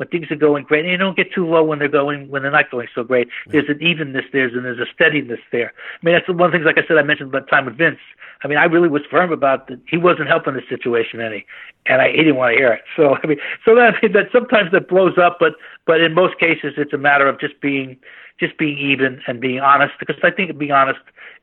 when 0.00 0.08
things 0.08 0.30
are 0.30 0.36
going 0.36 0.64
great, 0.64 0.86
and 0.86 0.92
you 0.92 0.96
don't 0.96 1.14
get 1.14 1.30
too 1.30 1.46
low 1.46 1.62
when 1.62 1.78
they're 1.78 1.86
going 1.86 2.30
when 2.30 2.40
they're 2.40 2.50
not 2.50 2.70
going 2.70 2.88
so 2.94 3.04
great. 3.04 3.28
There's 3.48 3.68
an 3.68 3.82
evenness 3.82 4.24
there, 4.32 4.46
and 4.46 4.64
there's 4.64 4.78
a 4.78 4.86
steadiness 4.94 5.40
there. 5.52 5.74
I 6.00 6.06
mean, 6.06 6.14
that's 6.14 6.26
one 6.26 6.40
of 6.40 6.52
the 6.52 6.56
things. 6.56 6.64
Like 6.64 6.78
I 6.82 6.88
said, 6.88 6.96
I 6.96 7.02
mentioned 7.02 7.28
about 7.28 7.50
time 7.50 7.66
with 7.66 7.76
Vince. 7.76 7.98
I 8.42 8.48
mean, 8.48 8.56
I 8.56 8.64
really 8.64 8.88
was 8.88 9.02
firm 9.10 9.30
about 9.30 9.68
that. 9.68 9.78
He 9.86 9.98
wasn't 9.98 10.28
helping 10.28 10.54
the 10.54 10.62
situation 10.70 11.20
any, 11.20 11.44
and 11.84 12.00
I 12.00 12.12
he 12.12 12.16
didn't 12.16 12.36
want 12.36 12.54
to 12.54 12.56
hear 12.56 12.72
it. 12.72 12.80
So 12.96 13.18
I 13.22 13.26
mean, 13.26 13.36
so 13.62 13.74
that 13.74 13.92
I 13.94 13.98
mean, 14.02 14.12
that 14.12 14.32
sometimes 14.32 14.72
that 14.72 14.88
blows 14.88 15.18
up, 15.18 15.36
but 15.38 15.52
but 15.86 16.00
in 16.00 16.14
most 16.14 16.40
cases, 16.40 16.72
it's 16.78 16.94
a 16.94 16.98
matter 16.98 17.28
of 17.28 17.38
just 17.38 17.60
being 17.60 17.98
just 18.38 18.56
being 18.56 18.78
even 18.78 19.20
and 19.26 19.38
being 19.38 19.60
honest. 19.60 19.92
Because 20.00 20.16
I 20.22 20.30
think 20.30 20.56
being 20.56 20.72
honest 20.72 21.00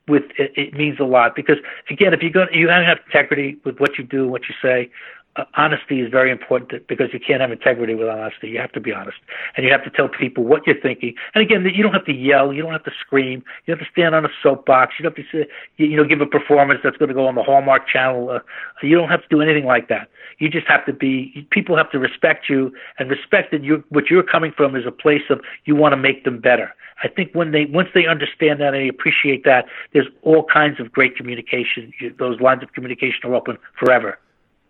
with 0.08 0.24
it, 0.40 0.52
it 0.56 0.74
means 0.74 1.00
a 1.00 1.04
lot. 1.06 1.36
Because 1.36 1.58
again, 1.92 2.12
if 2.12 2.24
you're 2.24 2.32
going, 2.32 2.48
you 2.54 2.70
have 2.70 2.82
to 2.82 2.86
have 2.88 2.98
integrity 3.06 3.56
with 3.66 3.78
what 3.78 4.00
you 4.00 4.04
do, 4.04 4.24
and 4.24 4.32
what 4.32 4.50
you 4.50 4.56
say 4.60 4.90
honesty 5.55 6.01
is 6.01 6.09
very 6.11 6.31
important 6.31 6.88
because 6.88 7.07
you 7.14 7.19
can't 7.19 7.41
have 7.41 7.51
integrity 7.51 7.93
without 7.95 8.19
honesty. 8.19 8.49
You 8.49 8.59
have 8.59 8.72
to 8.73 8.80
be 8.80 8.93
honest, 8.93 9.18
and 9.55 9.65
you 9.65 9.72
have 9.72 9.84
to 9.84 9.89
tell 9.89 10.07
people 10.07 10.43
what 10.43 10.65
you're 10.65 10.80
thinking. 10.80 11.15
And 11.34 11.43
again, 11.43 11.65
you 11.73 11.84
don't 11.84 11.93
have 11.93 12.05
to 12.05 12.14
yell, 12.14 12.53
you 12.53 12.61
don't 12.61 12.72
have 12.72 12.84
to 12.85 12.91
scream, 12.99 13.43
you 13.65 13.73
don't 13.73 13.80
have 13.80 13.88
to 13.88 13.91
stand 13.91 14.15
on 14.15 14.26
a 14.26 14.30
soapbox, 14.41 14.95
you 14.97 15.03
don't 15.03 15.18
have 15.18 15.26
to 15.31 15.45
you 15.77 15.97
know 15.97 16.03
give 16.03 16.22
a 16.22 16.26
performance 16.26 16.81
that's 16.84 16.97
going 16.97 17.09
to 17.09 17.15
go 17.15 17.27
on 17.27 17.35
the 17.35 17.43
Hallmark 17.43 17.88
Channel. 17.88 18.30
Uh, 18.30 18.39
you 18.81 18.95
don't 18.95 19.09
have 19.09 19.22
to 19.22 19.27
do 19.30 19.41
anything 19.41 19.65
like 19.65 19.89
that. 19.89 20.09
You 20.39 20.49
just 20.49 20.68
have 20.68 20.85
to 20.85 20.93
be. 20.93 21.47
People 21.51 21.77
have 21.77 21.91
to 21.91 21.99
respect 21.99 22.49
you 22.49 22.73
and 22.99 23.09
respect 23.09 23.51
that 23.51 23.64
you 23.64 23.84
what 23.89 24.09
you're 24.09 24.23
coming 24.23 24.51
from 24.55 24.76
is 24.76 24.85
a 24.85 24.91
place 24.91 25.23
of 25.30 25.41
you 25.65 25.76
want 25.76 25.93
to 25.93 25.97
make 25.97 26.23
them 26.23 26.39
better. 26.39 26.73
I 27.03 27.07
think 27.07 27.34
when 27.34 27.51
they 27.51 27.65
once 27.65 27.89
they 27.93 28.07
understand 28.07 28.59
that 28.61 28.73
and 28.73 28.84
they 28.84 28.88
appreciate 28.88 29.43
that, 29.45 29.65
there's 29.93 30.07
all 30.23 30.45
kinds 30.51 30.80
of 30.80 30.91
great 30.91 31.15
communication. 31.15 31.93
Those 32.18 32.39
lines 32.41 32.64
of 32.64 32.73
communication 32.73 33.19
are 33.23 33.35
open 33.35 33.57
forever. 33.80 34.18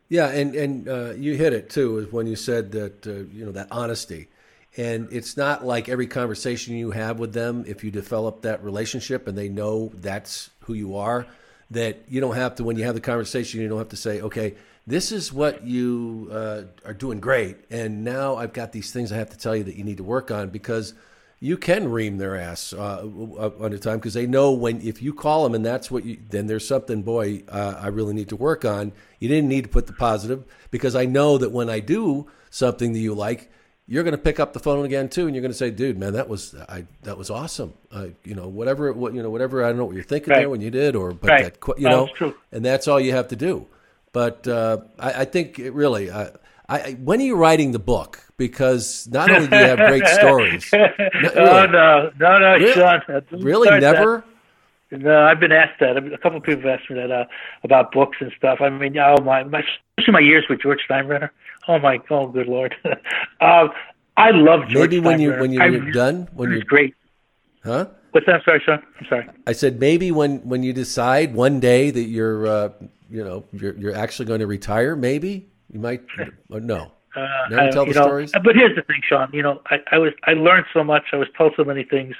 Yeah, 0.09 0.29
and 0.29 0.55
and 0.55 0.87
uh, 0.87 1.13
you 1.17 1.35
hit 1.35 1.53
it 1.53 1.69
too 1.69 1.97
is 1.99 2.11
when 2.11 2.27
you 2.27 2.35
said 2.35 2.71
that 2.71 3.05
uh, 3.05 3.11
you 3.35 3.45
know 3.45 3.51
that 3.51 3.67
honesty, 3.71 4.29
and 4.77 5.09
it's 5.11 5.35
not 5.35 5.65
like 5.65 5.89
every 5.89 6.07
conversation 6.07 6.75
you 6.75 6.91
have 6.91 7.19
with 7.19 7.33
them. 7.33 7.65
If 7.67 7.83
you 7.83 7.91
develop 7.91 8.43
that 8.43 8.63
relationship 8.63 9.27
and 9.27 9.37
they 9.37 9.49
know 9.49 9.91
that's 9.95 10.49
who 10.61 10.73
you 10.73 10.95
are, 10.95 11.27
that 11.71 12.05
you 12.07 12.21
don't 12.21 12.35
have 12.35 12.55
to 12.55 12.63
when 12.63 12.77
you 12.77 12.85
have 12.85 12.95
the 12.95 13.01
conversation, 13.01 13.59
you 13.59 13.67
don't 13.67 13.79
have 13.79 13.89
to 13.89 13.97
say, 13.97 14.21
okay, 14.21 14.55
this 14.85 15.11
is 15.11 15.33
what 15.33 15.65
you 15.65 16.29
uh, 16.31 16.63
are 16.85 16.93
doing 16.93 17.19
great, 17.19 17.57
and 17.69 18.05
now 18.05 18.37
I've 18.37 18.53
got 18.53 18.71
these 18.71 18.91
things 18.91 19.11
I 19.11 19.17
have 19.17 19.31
to 19.31 19.37
tell 19.37 19.57
you 19.57 19.65
that 19.65 19.75
you 19.75 19.83
need 19.83 19.97
to 19.97 20.05
work 20.05 20.31
on 20.31 20.49
because 20.49 20.93
you 21.39 21.57
can 21.57 21.89
ream 21.89 22.17
their 22.17 22.35
ass 22.35 22.73
uh, 22.73 23.03
on 23.59 23.71
a 23.71 23.77
time 23.77 23.97
because 23.97 24.15
they 24.15 24.25
know 24.25 24.51
when 24.51 24.81
if 24.81 25.01
you 25.01 25.13
call 25.13 25.43
them 25.43 25.53
and 25.53 25.65
that's 25.65 25.91
what 25.91 26.03
you 26.03 26.17
then 26.29 26.47
there's 26.47 26.67
something 26.67 27.03
boy 27.03 27.43
uh, 27.49 27.75
I 27.79 27.87
really 27.87 28.13
need 28.13 28.29
to 28.29 28.35
work 28.35 28.65
on. 28.65 28.91
You 29.19 29.29
didn't 29.29 29.49
need 29.49 29.65
to 29.65 29.69
put 29.69 29.87
the 29.87 29.93
positive 29.93 30.45
because 30.71 30.95
I 30.95 31.05
know 31.05 31.37
that 31.37 31.51
when 31.51 31.69
I 31.69 31.79
do 31.79 32.27
something 32.49 32.93
that 32.93 32.99
you 32.99 33.13
like, 33.13 33.51
you're 33.87 34.03
going 34.03 34.13
to 34.13 34.21
pick 34.21 34.39
up 34.39 34.53
the 34.53 34.59
phone 34.59 34.85
again 34.85 35.09
too, 35.09 35.27
and 35.27 35.35
you're 35.35 35.41
going 35.41 35.51
to 35.51 35.57
say, 35.57 35.71
"Dude, 35.71 35.97
man, 35.97 36.13
that 36.13 36.27
was 36.27 36.53
I 36.67 36.85
that 37.03 37.17
was 37.17 37.29
awesome." 37.29 37.73
Uh, 37.91 38.07
you 38.23 38.35
know, 38.35 38.47
whatever 38.47 38.91
what 38.91 39.13
you 39.13 39.23
know, 39.23 39.29
whatever 39.29 39.63
I 39.63 39.69
don't 39.69 39.77
know 39.77 39.85
what 39.85 39.95
you're 39.95 40.03
thinking 40.03 40.31
right. 40.31 40.39
there 40.39 40.49
when 40.49 40.61
you 40.61 40.71
did, 40.71 40.95
or 40.95 41.13
but 41.13 41.29
right. 41.29 41.59
that 41.61 41.79
you 41.79 41.87
know, 41.87 42.09
and 42.51 42.65
that's 42.65 42.87
all 42.87 42.99
you 42.99 43.13
have 43.13 43.29
to 43.29 43.35
do. 43.35 43.65
But 44.11 44.47
uh, 44.47 44.79
I, 44.99 45.21
I, 45.21 45.25
think 45.25 45.59
it 45.59 45.71
really. 45.71 46.11
I, 46.11 46.31
I, 46.69 46.97
when 47.01 47.19
are 47.21 47.23
you 47.23 47.35
writing 47.35 47.71
the 47.71 47.79
book? 47.79 48.23
Because 48.35 49.07
not 49.07 49.31
only 49.31 49.47
do 49.47 49.55
you 49.55 49.63
have 49.63 49.77
great 49.77 50.07
stories. 50.07 50.69
no, 50.73 50.79
really, 50.79 51.35
oh 51.35 51.65
no, 51.65 52.11
no, 52.19 52.39
no, 52.39 52.53
really? 52.55 52.73
Sean. 52.73 53.01
Really, 53.31 53.69
never. 53.79 54.23
That. 54.91 55.01
No, 55.01 55.23
I've 55.23 55.39
been 55.39 55.51
asked 55.51 55.79
that. 55.79 55.97
A 55.97 56.17
couple 56.17 56.37
of 56.37 56.43
people 56.43 56.61
have 56.61 56.79
asked 56.79 56.89
me 56.89 56.97
that 56.97 57.11
uh, 57.11 57.25
about 57.63 57.91
books 57.91 58.17
and 58.19 58.31
stuff. 58.37 58.59
I 58.61 58.69
mean, 58.69 58.97
oh 58.97 59.17
my, 59.21 59.43
my 59.43 59.63
especially 59.97 60.13
my 60.13 60.19
years 60.19 60.45
with 60.49 60.61
George 60.61 60.79
Steinbrenner. 60.89 61.29
Oh 61.67 61.79
my, 61.79 61.99
oh 62.09 62.27
good 62.27 62.47
lord. 62.47 62.75
um, 63.41 63.71
I 64.15 64.31
love 64.31 64.67
George 64.67 64.91
Maybe 64.91 64.99
when 64.99 65.19
you 65.19 65.33
when 65.33 65.51
you're, 65.51 65.67
you're 65.67 65.91
done, 65.91 66.27
when 66.33 66.51
you're 66.51 66.61
great. 66.61 66.95
Huh? 67.63 67.87
What's 68.11 68.25
that? 68.27 68.35
I'm 68.35 68.41
sorry, 68.45 68.61
Sean. 68.65 68.83
I'm 68.99 69.05
sorry. 69.07 69.27
I 69.45 69.51
said 69.51 69.79
maybe 69.79 70.11
when 70.11 70.39
when 70.47 70.63
you 70.63 70.73
decide 70.73 71.33
one 71.33 71.59
day 71.59 71.91
that 71.91 72.03
you're 72.03 72.47
uh, 72.47 72.69
you 73.09 73.23
know 73.23 73.43
you're 73.53 73.75
you're 73.75 73.95
actually 73.95 74.25
going 74.25 74.39
to 74.39 74.47
retire. 74.47 74.95
Maybe 74.95 75.49
you 75.71 75.79
might. 75.79 76.01
no. 76.49 76.91
Uh, 77.15 77.27
Never 77.49 77.61
I, 77.61 77.71
tell 77.71 77.85
the 77.85 77.93
know, 77.93 78.03
stories. 78.03 78.31
But 78.31 78.55
here's 78.55 78.75
the 78.75 78.83
thing, 78.83 79.01
Sean. 79.07 79.29
You 79.33 79.41
know, 79.41 79.61
I, 79.67 79.77
I 79.91 79.97
was 79.97 80.13
I 80.25 80.33
learned 80.33 80.65
so 80.73 80.83
much. 80.83 81.03
I 81.13 81.15
was 81.15 81.27
told 81.37 81.53
so 81.57 81.63
many 81.63 81.83
things. 81.83 82.15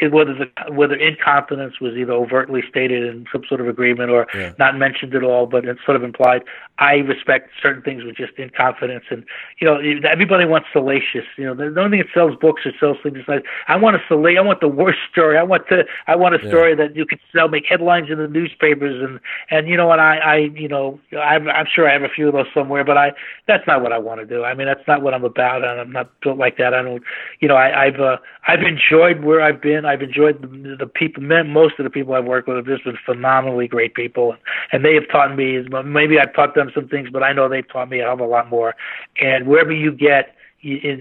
It, 0.00 0.12
whether 0.12 0.34
the 0.34 0.72
whether 0.72 0.94
incompetence 0.94 1.80
was 1.80 1.94
either 1.94 2.12
overtly 2.12 2.62
stated 2.68 3.04
in 3.04 3.26
some 3.30 3.44
sort 3.48 3.60
of 3.60 3.68
agreement 3.68 4.10
or 4.10 4.26
Yeah. 4.34 4.52
not 4.58 4.76
mentioned 4.76 5.14
at 5.14 5.22
all, 5.22 5.46
but 5.46 5.64
it's 5.64 5.84
sort 5.84 5.96
of 5.96 6.02
implied. 6.02 6.42
I 6.78 6.94
respect 6.96 7.50
certain 7.62 7.82
things 7.82 8.02
with 8.04 8.16
just 8.16 8.32
incompetence, 8.36 9.04
and 9.10 9.24
you 9.60 9.66
know 9.66 9.76
everybody 10.08 10.44
wants 10.44 10.68
salacious. 10.72 11.24
You 11.36 11.46
know, 11.46 11.54
the 11.54 11.80
only 11.80 11.98
thing 11.98 12.06
that 12.06 12.12
sells 12.12 12.34
books 12.36 12.66
or 12.66 12.72
sells 12.80 12.96
things 13.02 13.18
is 13.18 13.28
like 13.28 13.44
I 13.68 13.76
want 13.76 13.94
a 13.96 14.02
salacious. 14.08 14.38
I 14.38 14.42
want 14.42 14.60
the 14.60 14.68
worst 14.68 14.98
story. 15.10 15.38
I 15.38 15.44
want 15.44 15.68
to. 15.68 15.84
I 16.08 16.16
want 16.16 16.34
a 16.34 16.38
Yeah. 16.42 16.48
story 16.48 16.74
that 16.74 16.96
you 16.96 17.06
could 17.06 17.20
sell, 17.32 17.48
make 17.48 17.66
headlines 17.66 18.10
in 18.10 18.18
the 18.18 18.26
newspapers, 18.28 19.00
and 19.02 19.20
and 19.50 19.68
you 19.68 19.76
know 19.76 19.86
what 19.86 20.00
I 20.00 20.16
I 20.18 20.36
you 20.36 20.68
know 20.68 20.98
I'm 21.16 21.48
I'm 21.48 21.66
sure 21.72 21.88
I 21.88 21.92
have 21.92 22.02
a 22.02 22.08
few 22.08 22.26
of 22.26 22.34
those 22.34 22.46
somewhere, 22.52 22.82
but 22.84 22.96
I 22.98 23.12
that's 23.46 23.66
not 23.66 23.82
what 23.82 23.92
I 23.92 23.98
want 23.98 24.20
to 24.20 24.26
do. 24.26 24.42
I 24.44 24.54
mean 24.54 24.66
that's 24.66 24.86
not 24.88 25.02
what 25.02 25.14
I'm 25.14 25.24
about, 25.24 25.62
and 25.64 25.80
I'm 25.80 25.92
not 25.92 26.10
built 26.20 26.38
like 26.38 26.56
that. 26.58 26.74
I 26.74 26.82
don't. 26.82 27.02
You 27.40 27.46
know 27.48 27.56
I, 27.56 27.84
I've 27.84 28.00
uh, 28.00 28.16
I've 28.48 28.62
enjoyed 28.62 29.22
where 29.22 29.40
I've 29.40 29.60
been. 29.60 29.83
I've 29.86 30.02
enjoyed 30.02 30.42
the, 30.42 30.76
the 30.78 30.86
people. 30.86 31.22
Most 31.22 31.78
of 31.78 31.84
the 31.84 31.90
people 31.90 32.14
I've 32.14 32.24
worked 32.24 32.48
with 32.48 32.56
have 32.56 32.66
just 32.66 32.84
been 32.84 32.98
phenomenally 33.04 33.68
great 33.68 33.94
people, 33.94 34.36
and 34.72 34.84
they 34.84 34.94
have 34.94 35.08
taught 35.10 35.34
me. 35.36 35.62
Maybe 35.84 36.18
I've 36.18 36.34
taught 36.34 36.54
them 36.54 36.70
some 36.74 36.88
things, 36.88 37.08
but 37.12 37.22
I 37.22 37.32
know 37.32 37.48
they've 37.48 37.68
taught 37.68 37.88
me 37.88 38.00
a 38.00 38.04
hell 38.04 38.14
of 38.14 38.20
a 38.20 38.24
lot 38.24 38.48
more. 38.48 38.74
And 39.20 39.46
wherever 39.46 39.72
you 39.72 39.92
get, 39.92 40.34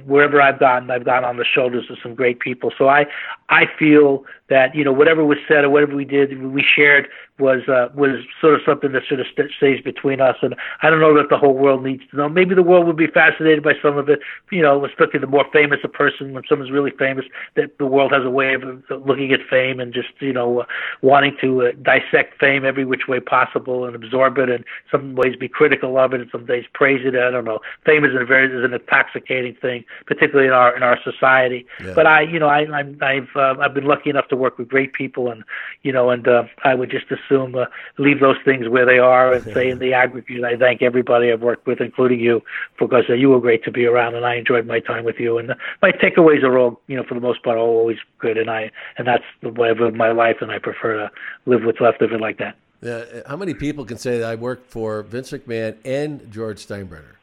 wherever 0.06 0.42
I've 0.42 0.60
gotten, 0.60 0.92
I've 0.92 1.06
gotten 1.06 1.24
on 1.24 1.38
the 1.38 1.46
shoulders 1.46 1.86
of 1.90 1.98
some 2.04 2.16
great 2.16 2.40
people. 2.40 2.72
So 2.78 2.90
I 2.90 3.06
I 3.50 3.66
feel 3.80 4.26
that 4.50 4.76
you 4.76 4.84
know 4.84 4.92
whatever 4.92 5.24
was 5.26 5.38
said 5.48 5.64
or 5.64 5.70
whatever 5.70 5.96
we 5.96 6.06
did, 6.06 6.42
we 6.42 6.64
shared 6.64 7.08
was 7.40 7.68
uh, 7.68 7.90
was 7.96 8.22
sort 8.40 8.54
of 8.54 8.62
something 8.66 8.92
that 8.92 9.04
sort 9.08 9.20
of 9.20 9.26
st- 9.32 9.52
stays 9.58 9.82
between 9.82 10.22
us. 10.22 10.36
And 10.42 10.56
I 10.82 10.90
don't 10.90 11.00
know 11.00 11.16
that 11.18 11.30
the 11.30 11.38
whole 11.38 11.56
world 11.56 11.84
needs 11.84 12.04
to 12.12 12.18
know. 12.18 12.30
Maybe 12.30 12.54
the 12.54 12.62
world 12.62 12.86
would 12.86 12.98
be 12.98 13.08
fascinated 13.08 13.64
by 13.64 13.74
some 13.82 13.98
of 13.98 14.10
it. 14.10 14.20
You 14.52 14.62
know, 14.62 14.86
especially 14.86 15.20
the 15.20 15.28
more 15.28 15.46
famous 15.52 15.80
a 15.84 15.88
person, 15.88 16.34
when 16.34 16.44
someone's 16.48 16.72
really 16.72 16.92
famous, 16.92 17.26
that 17.56 17.78
the 17.80 17.88
world 17.88 18.12
has 18.12 18.24
a 18.24 18.30
way 18.30 18.54
of 18.54 18.64
looking 18.90 19.32
at 19.32 19.40
fame 19.50 19.80
and 19.80 19.94
just 19.94 20.10
you 20.20 20.34
know 20.34 20.62
uh, 20.62 20.66
wanting 21.02 21.36
to 21.42 21.64
uh, 21.64 21.72
dissect 21.82 22.40
fame 22.40 22.66
every 22.66 22.86
which 22.86 23.08
way 23.08 23.20
possible 23.20 23.86
and 23.86 23.96
absorb 23.96 24.38
it, 24.38 24.50
and 24.50 24.64
some 24.92 25.16
ways 25.16 25.36
be 25.36 25.48
critical 25.48 25.98
of 25.98 26.14
it, 26.14 26.22
and 26.22 26.30
some 26.32 26.46
days 26.46 26.66
praise 26.74 27.02
it. 27.04 27.16
I 27.16 27.32
don't 27.32 27.46
know. 27.46 27.60
Fame 27.86 28.06
is 28.06 28.12
a 28.14 28.26
very 28.26 28.46
is 28.46 28.64
an 28.64 28.74
intoxicating 28.74 29.56
thing, 29.56 29.86
particularly 30.06 30.48
in 30.48 30.54
our 30.54 30.76
in 30.76 30.84
our 30.84 31.00
society. 31.04 31.66
Yeah. 31.84 31.94
But 31.96 32.06
I, 32.06 32.22
you 32.22 32.40
know, 32.40 32.48
I, 32.48 32.60
I'm, 32.72 32.98
I've 33.02 33.30
uh, 33.36 33.56
I've 33.60 33.74
been 33.74 33.86
lucky 33.86 34.12
enough 34.12 34.28
to 34.28 34.36
work 34.44 34.58
with 34.60 34.68
great 34.68 34.92
people, 34.94 35.32
and 35.32 35.44
you 35.82 35.92
know, 35.92 36.06
and 36.14 36.28
uh, 36.28 36.44
I 36.64 36.76
would 36.76 36.92
just 36.92 37.08
assume 37.16 37.56
uh, 37.56 37.66
leave 37.98 38.20
those 38.20 38.36
things 38.44 38.68
where 38.68 38.86
they 38.86 39.00
are, 39.00 39.34
and 39.34 39.44
say 39.56 39.70
in 39.70 39.80
the 39.80 39.94
aggregate, 39.94 40.44
I 40.44 40.56
thank 40.58 40.82
everybody 40.82 41.32
I've 41.32 41.42
worked 41.42 41.66
with, 41.66 41.80
including 41.82 42.20
you, 42.20 42.42
because 42.78 43.06
uh, 43.10 43.14
you 43.14 43.30
were 43.30 43.40
great 43.40 43.64
to 43.64 43.72
be 43.72 43.86
around, 43.86 44.16
and 44.16 44.26
I 44.26 44.36
enjoyed 44.36 44.68
my 44.68 44.80
time 44.80 45.06
with 45.06 45.20
you. 45.20 45.38
And 45.40 45.52
uh, 45.52 45.56
my 45.82 45.92
takeaways 45.92 46.44
are 46.44 46.58
all, 46.60 46.82
you 46.88 46.98
know, 46.98 47.06
for 47.08 47.16
the 47.16 47.26
most 47.30 47.42
part, 47.44 47.58
always 47.58 47.98
good, 48.20 48.38
and 48.38 48.50
I 48.50 48.72
and 48.98 49.08
that's 49.08 49.24
the 49.42 49.50
way 49.50 49.70
I've 49.70 49.80
lived 49.80 49.96
my 49.96 50.12
life, 50.12 50.38
and 50.42 50.52
I 50.52 50.60
prefer 50.60 50.92
to 50.98 51.12
live 51.46 51.64
what's 51.64 51.80
left 51.80 52.02
of 52.02 52.12
it 52.12 52.22
like 52.22 52.38
that. 52.40 52.56
Yeah, 52.82 53.06
how 53.26 53.38
many 53.38 53.54
people 53.54 53.86
can 53.86 53.98
say 53.98 54.20
that 54.20 54.30
I 54.30 54.36
worked 54.36 54.70
for 54.70 55.04
Vince 55.04 55.32
McMahon 55.32 55.78
and 55.86 56.30
George 56.30 56.66
Steinbrenner? 56.68 57.16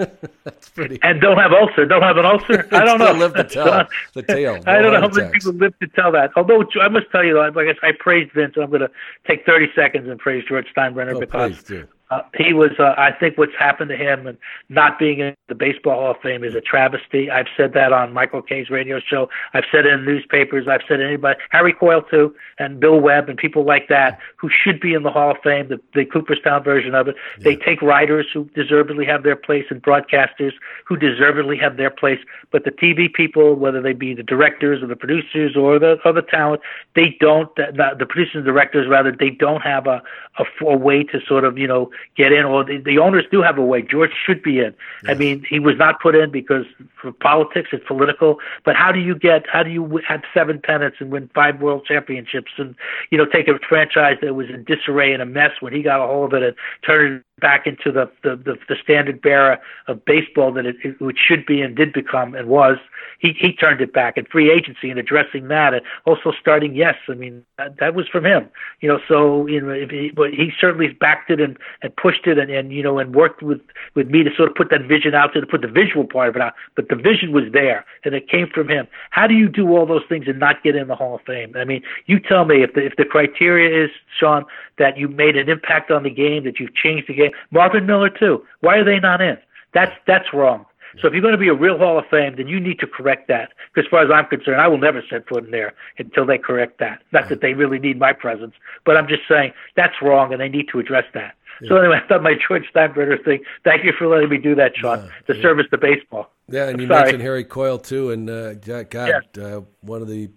That's 0.44 0.68
pretty. 0.70 0.98
And 1.02 1.20
don't 1.20 1.38
have 1.38 1.52
ulcer. 1.52 1.86
Don't 1.86 2.02
have 2.02 2.16
an 2.16 2.24
ulcer. 2.24 2.68
I 2.72 2.84
don't 2.84 2.98
know. 2.98 3.12
Live 3.12 3.34
to 3.34 3.44
tell 3.56 3.86
the 4.14 4.22
tale. 4.22 4.60
I 4.66 4.80
don't 4.80 4.92
know 4.92 5.00
how 5.00 5.08
many 5.08 5.30
people 5.32 5.52
live 5.52 5.78
to 5.80 5.86
tell 5.88 6.12
that. 6.12 6.30
Although 6.36 6.64
I 6.80 6.88
must 6.88 7.06
tell 7.12 7.24
you, 7.24 7.34
though, 7.34 7.50
like 7.54 7.76
I, 7.82 7.88
I 7.88 7.92
praised 7.98 8.32
Vince. 8.32 8.54
I'm 8.60 8.68
going 8.70 8.80
to 8.80 8.90
take 9.26 9.44
30 9.46 9.66
seconds 9.74 10.08
and 10.08 10.18
praise 10.18 10.44
George 10.48 10.66
Steinbrenner 10.76 11.14
Oh, 11.16 11.20
because. 11.20 11.72
Uh, 12.10 12.22
he 12.34 12.52
was. 12.52 12.72
Uh, 12.78 12.94
I 12.98 13.12
think 13.12 13.38
what's 13.38 13.54
happened 13.56 13.88
to 13.90 13.96
him 13.96 14.26
and 14.26 14.36
not 14.68 14.98
being 14.98 15.20
in 15.20 15.34
the 15.48 15.54
Baseball 15.54 16.00
Hall 16.00 16.10
of 16.10 16.16
Fame 16.20 16.42
is 16.42 16.56
a 16.56 16.60
travesty. 16.60 17.30
I've 17.30 17.46
said 17.56 17.72
that 17.74 17.92
on 17.92 18.12
Michael 18.12 18.42
Kay's 18.42 18.68
radio 18.68 18.98
show. 18.98 19.28
I've 19.54 19.64
said 19.70 19.86
it 19.86 19.92
in 19.92 20.04
newspapers. 20.04 20.66
I've 20.66 20.80
said 20.88 20.98
it 21.00 21.06
anybody, 21.06 21.38
Harry 21.50 21.72
Coyle 21.72 22.02
too, 22.02 22.34
and 22.58 22.80
Bill 22.80 22.98
Webb 22.98 23.28
and 23.28 23.38
people 23.38 23.64
like 23.64 23.88
that 23.88 24.18
who 24.36 24.50
should 24.50 24.80
be 24.80 24.92
in 24.92 25.04
the 25.04 25.10
Hall 25.10 25.30
of 25.30 25.36
Fame. 25.44 25.68
The, 25.68 25.80
the 25.94 26.04
Cooperstown 26.04 26.64
version 26.64 26.96
of 26.96 27.06
it. 27.06 27.14
They 27.38 27.54
take 27.54 27.80
writers 27.80 28.26
who 28.32 28.44
deservedly 28.56 29.06
have 29.06 29.22
their 29.22 29.36
place 29.36 29.66
and 29.70 29.80
broadcasters 29.80 30.52
who 30.86 30.96
deservedly 30.96 31.58
have 31.58 31.76
their 31.76 31.90
place, 31.90 32.18
but 32.50 32.64
the 32.64 32.72
TV 32.72 33.12
people, 33.12 33.54
whether 33.54 33.80
they 33.80 33.92
be 33.92 34.14
the 34.14 34.24
directors 34.24 34.82
or 34.82 34.88
the 34.88 34.96
producers 34.96 35.56
or 35.56 35.78
the 35.78 35.98
or 36.04 36.12
the 36.12 36.22
talent, 36.22 36.60
they 36.96 37.16
don't. 37.20 37.54
The, 37.54 37.94
the 37.98 38.06
producers 38.06 38.36
and 38.36 38.44
directors 38.44 38.88
rather, 38.88 39.12
they 39.12 39.30
don't 39.30 39.60
have 39.60 39.86
a 39.86 40.02
a, 40.38 40.64
a 40.64 40.76
way 40.76 41.04
to 41.04 41.20
sort 41.26 41.44
of 41.44 41.58
you 41.58 41.66
know 41.66 41.90
get 42.16 42.32
in. 42.32 42.44
Or 42.44 42.64
the, 42.64 42.78
the 42.78 42.98
owners 42.98 43.24
do 43.30 43.42
have 43.42 43.58
a 43.58 43.64
way. 43.64 43.82
George 43.82 44.12
should 44.26 44.42
be 44.42 44.60
in. 44.60 44.74
I 45.06 45.14
mean, 45.14 45.44
he 45.48 45.58
was 45.58 45.76
not 45.76 46.00
put 46.00 46.14
in 46.14 46.30
because 46.30 46.66
for 47.00 47.12
politics 47.12 47.70
it's 47.72 47.86
political. 47.86 48.38
But 48.64 48.76
how 48.76 48.92
do 48.92 49.00
you 49.00 49.14
get? 49.14 49.44
How 49.50 49.62
do 49.62 49.70
you 49.70 50.00
have 50.06 50.22
seven 50.34 50.60
pennants 50.62 50.98
and 51.00 51.10
win 51.10 51.30
five 51.34 51.60
world 51.60 51.84
championships 51.86 52.52
and 52.58 52.74
you 53.10 53.18
know 53.18 53.26
take 53.26 53.48
a 53.48 53.58
franchise 53.68 54.16
that 54.22 54.34
was 54.34 54.48
in 54.48 54.64
disarray 54.64 55.12
and 55.12 55.22
a 55.22 55.26
mess 55.26 55.52
when 55.60 55.72
he 55.72 55.82
got 55.82 56.02
a 56.02 56.06
hold 56.06 56.32
of 56.32 56.42
it 56.42 56.46
and 56.48 56.56
turn 56.86 57.16
it 57.16 57.40
back 57.40 57.66
into 57.66 57.90
the 57.90 58.10
the, 58.22 58.36
the, 58.36 58.56
the 58.68 58.76
standard 58.82 59.20
bearer 59.20 59.58
of 59.88 60.04
baseball 60.04 60.52
that 60.52 60.66
it, 60.66 60.76
it 60.84 61.00
which 61.00 61.18
should 61.18 61.46
be 61.46 61.60
and 61.60 61.76
did 61.76 61.92
become 61.92 62.34
and 62.34 62.48
was. 62.48 62.76
He 63.18 63.32
he 63.38 63.52
turned 63.52 63.80
it 63.80 63.92
back 63.92 64.16
and 64.16 64.26
free 64.28 64.50
agency 64.50 64.90
and 64.90 64.98
addressing 64.98 65.48
that 65.48 65.74
and 65.74 65.82
also 66.06 66.32
starting 66.38 66.74
yes. 66.74 66.96
I 67.08 67.14
mean 67.14 67.44
that, 67.58 67.78
that 67.78 67.94
was 67.94 68.08
from 68.08 68.24
him. 68.24 68.48
You 68.80 68.88
know, 68.88 69.00
so 69.08 69.46
you 69.46 69.60
know, 69.60 69.70
if 69.70 69.90
he, 69.90 70.10
but 70.14 70.30
he 70.30 70.52
certainly 70.58 70.88
backed 70.88 71.30
it 71.30 71.40
and 71.40 71.58
and 71.82 71.89
pushed 71.96 72.26
it 72.26 72.38
and, 72.38 72.50
and 72.50 72.72
you 72.72 72.82
know 72.82 72.98
and 72.98 73.14
worked 73.14 73.42
with 73.42 73.60
with 73.94 74.08
me 74.08 74.22
to 74.22 74.30
sort 74.36 74.48
of 74.48 74.54
put 74.54 74.70
that 74.70 74.86
vision 74.86 75.14
out 75.14 75.30
there 75.32 75.40
to 75.40 75.46
put 75.46 75.62
the 75.62 75.68
visual 75.68 76.04
part 76.04 76.28
of 76.28 76.36
it 76.36 76.42
out. 76.42 76.54
But 76.76 76.88
the 76.88 76.96
vision 76.96 77.32
was 77.32 77.44
there 77.52 77.84
and 78.04 78.14
it 78.14 78.28
came 78.28 78.48
from 78.48 78.68
him. 78.68 78.86
How 79.10 79.26
do 79.26 79.34
you 79.34 79.48
do 79.48 79.76
all 79.76 79.86
those 79.86 80.04
things 80.08 80.26
and 80.28 80.38
not 80.38 80.62
get 80.62 80.76
in 80.76 80.88
the 80.88 80.96
Hall 80.96 81.14
of 81.16 81.22
Fame? 81.22 81.54
I 81.56 81.64
mean, 81.64 81.82
you 82.06 82.20
tell 82.20 82.44
me 82.44 82.62
if 82.62 82.74
the 82.74 82.84
if 82.84 82.96
the 82.96 83.04
criteria 83.04 83.84
is 83.84 83.90
Sean 84.18 84.44
that 84.78 84.96
you 84.96 85.08
made 85.08 85.36
an 85.36 85.48
impact 85.48 85.90
on 85.90 86.02
the 86.02 86.10
game, 86.10 86.44
that 86.44 86.58
you've 86.58 86.74
changed 86.74 87.08
the 87.08 87.14
game. 87.14 87.30
Marvin 87.50 87.86
Miller 87.86 88.10
too. 88.10 88.44
Why 88.60 88.76
are 88.76 88.84
they 88.84 88.98
not 88.98 89.20
in? 89.20 89.38
That's 89.72 89.92
that's 90.06 90.32
wrong. 90.32 90.66
So 91.00 91.06
if 91.06 91.12
you're 91.12 91.22
going 91.22 91.32
to 91.32 91.38
be 91.38 91.48
a 91.48 91.54
real 91.54 91.78
Hall 91.78 91.98
of 91.98 92.06
Fame, 92.10 92.34
then 92.36 92.48
you 92.48 92.58
need 92.58 92.80
to 92.80 92.86
correct 92.86 93.28
that. 93.28 93.52
Because 93.72 93.86
as 93.86 93.90
far 93.90 94.04
as 94.04 94.10
I'm 94.10 94.26
concerned, 94.26 94.60
I 94.60 94.66
will 94.66 94.78
never 94.78 95.02
set 95.08 95.28
foot 95.28 95.44
in 95.44 95.50
there 95.50 95.74
until 95.98 96.26
they 96.26 96.38
correct 96.38 96.78
that. 96.80 97.02
Not 97.12 97.28
that 97.28 97.40
they 97.40 97.54
really 97.54 97.78
need 97.78 97.98
my 97.98 98.12
presence, 98.12 98.54
but 98.84 98.96
I'm 98.96 99.06
just 99.06 99.22
saying 99.28 99.52
that's 99.76 100.02
wrong, 100.02 100.32
and 100.32 100.40
they 100.40 100.48
need 100.48 100.68
to 100.72 100.80
address 100.80 101.04
that. 101.14 101.34
So 101.68 101.76
anyway, 101.76 102.00
I 102.02 102.08
thought 102.08 102.22
my 102.22 102.34
George 102.48 102.64
Steinbrenner 102.74 103.22
thing. 103.24 103.42
Thank 103.64 103.84
you 103.84 103.92
for 103.98 104.06
letting 104.06 104.28
me 104.30 104.38
do 104.38 104.54
that, 104.54 104.72
Sean. 104.76 105.10
the 105.26 105.34
service 105.42 105.66
to 105.70 105.78
baseball. 105.78 106.30
Yeah, 106.48 106.68
and 106.68 106.80
you 106.80 106.86
Sorry. 106.88 107.02
mentioned 107.02 107.22
Harry 107.22 107.44
Coyle 107.44 107.78
too, 107.78 108.10
and 108.10 108.28
uh, 108.30 108.54
God, 108.54 109.38
uh, 109.38 109.60
one 109.82 110.02
of 110.02 110.08
the 110.08 110.30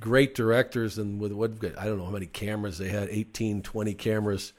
great 0.00 0.34
directors, 0.34 0.98
and 0.98 1.20
with 1.20 1.32
what 1.32 1.52
I 1.78 1.84
don't 1.86 1.98
know 1.98 2.04
how 2.04 2.10
many 2.10 2.26
cameras 2.26 2.78
they 2.78 2.88
had, 2.88 3.08
18, 3.10 3.62
20 3.62 3.94
cameras 3.94 4.52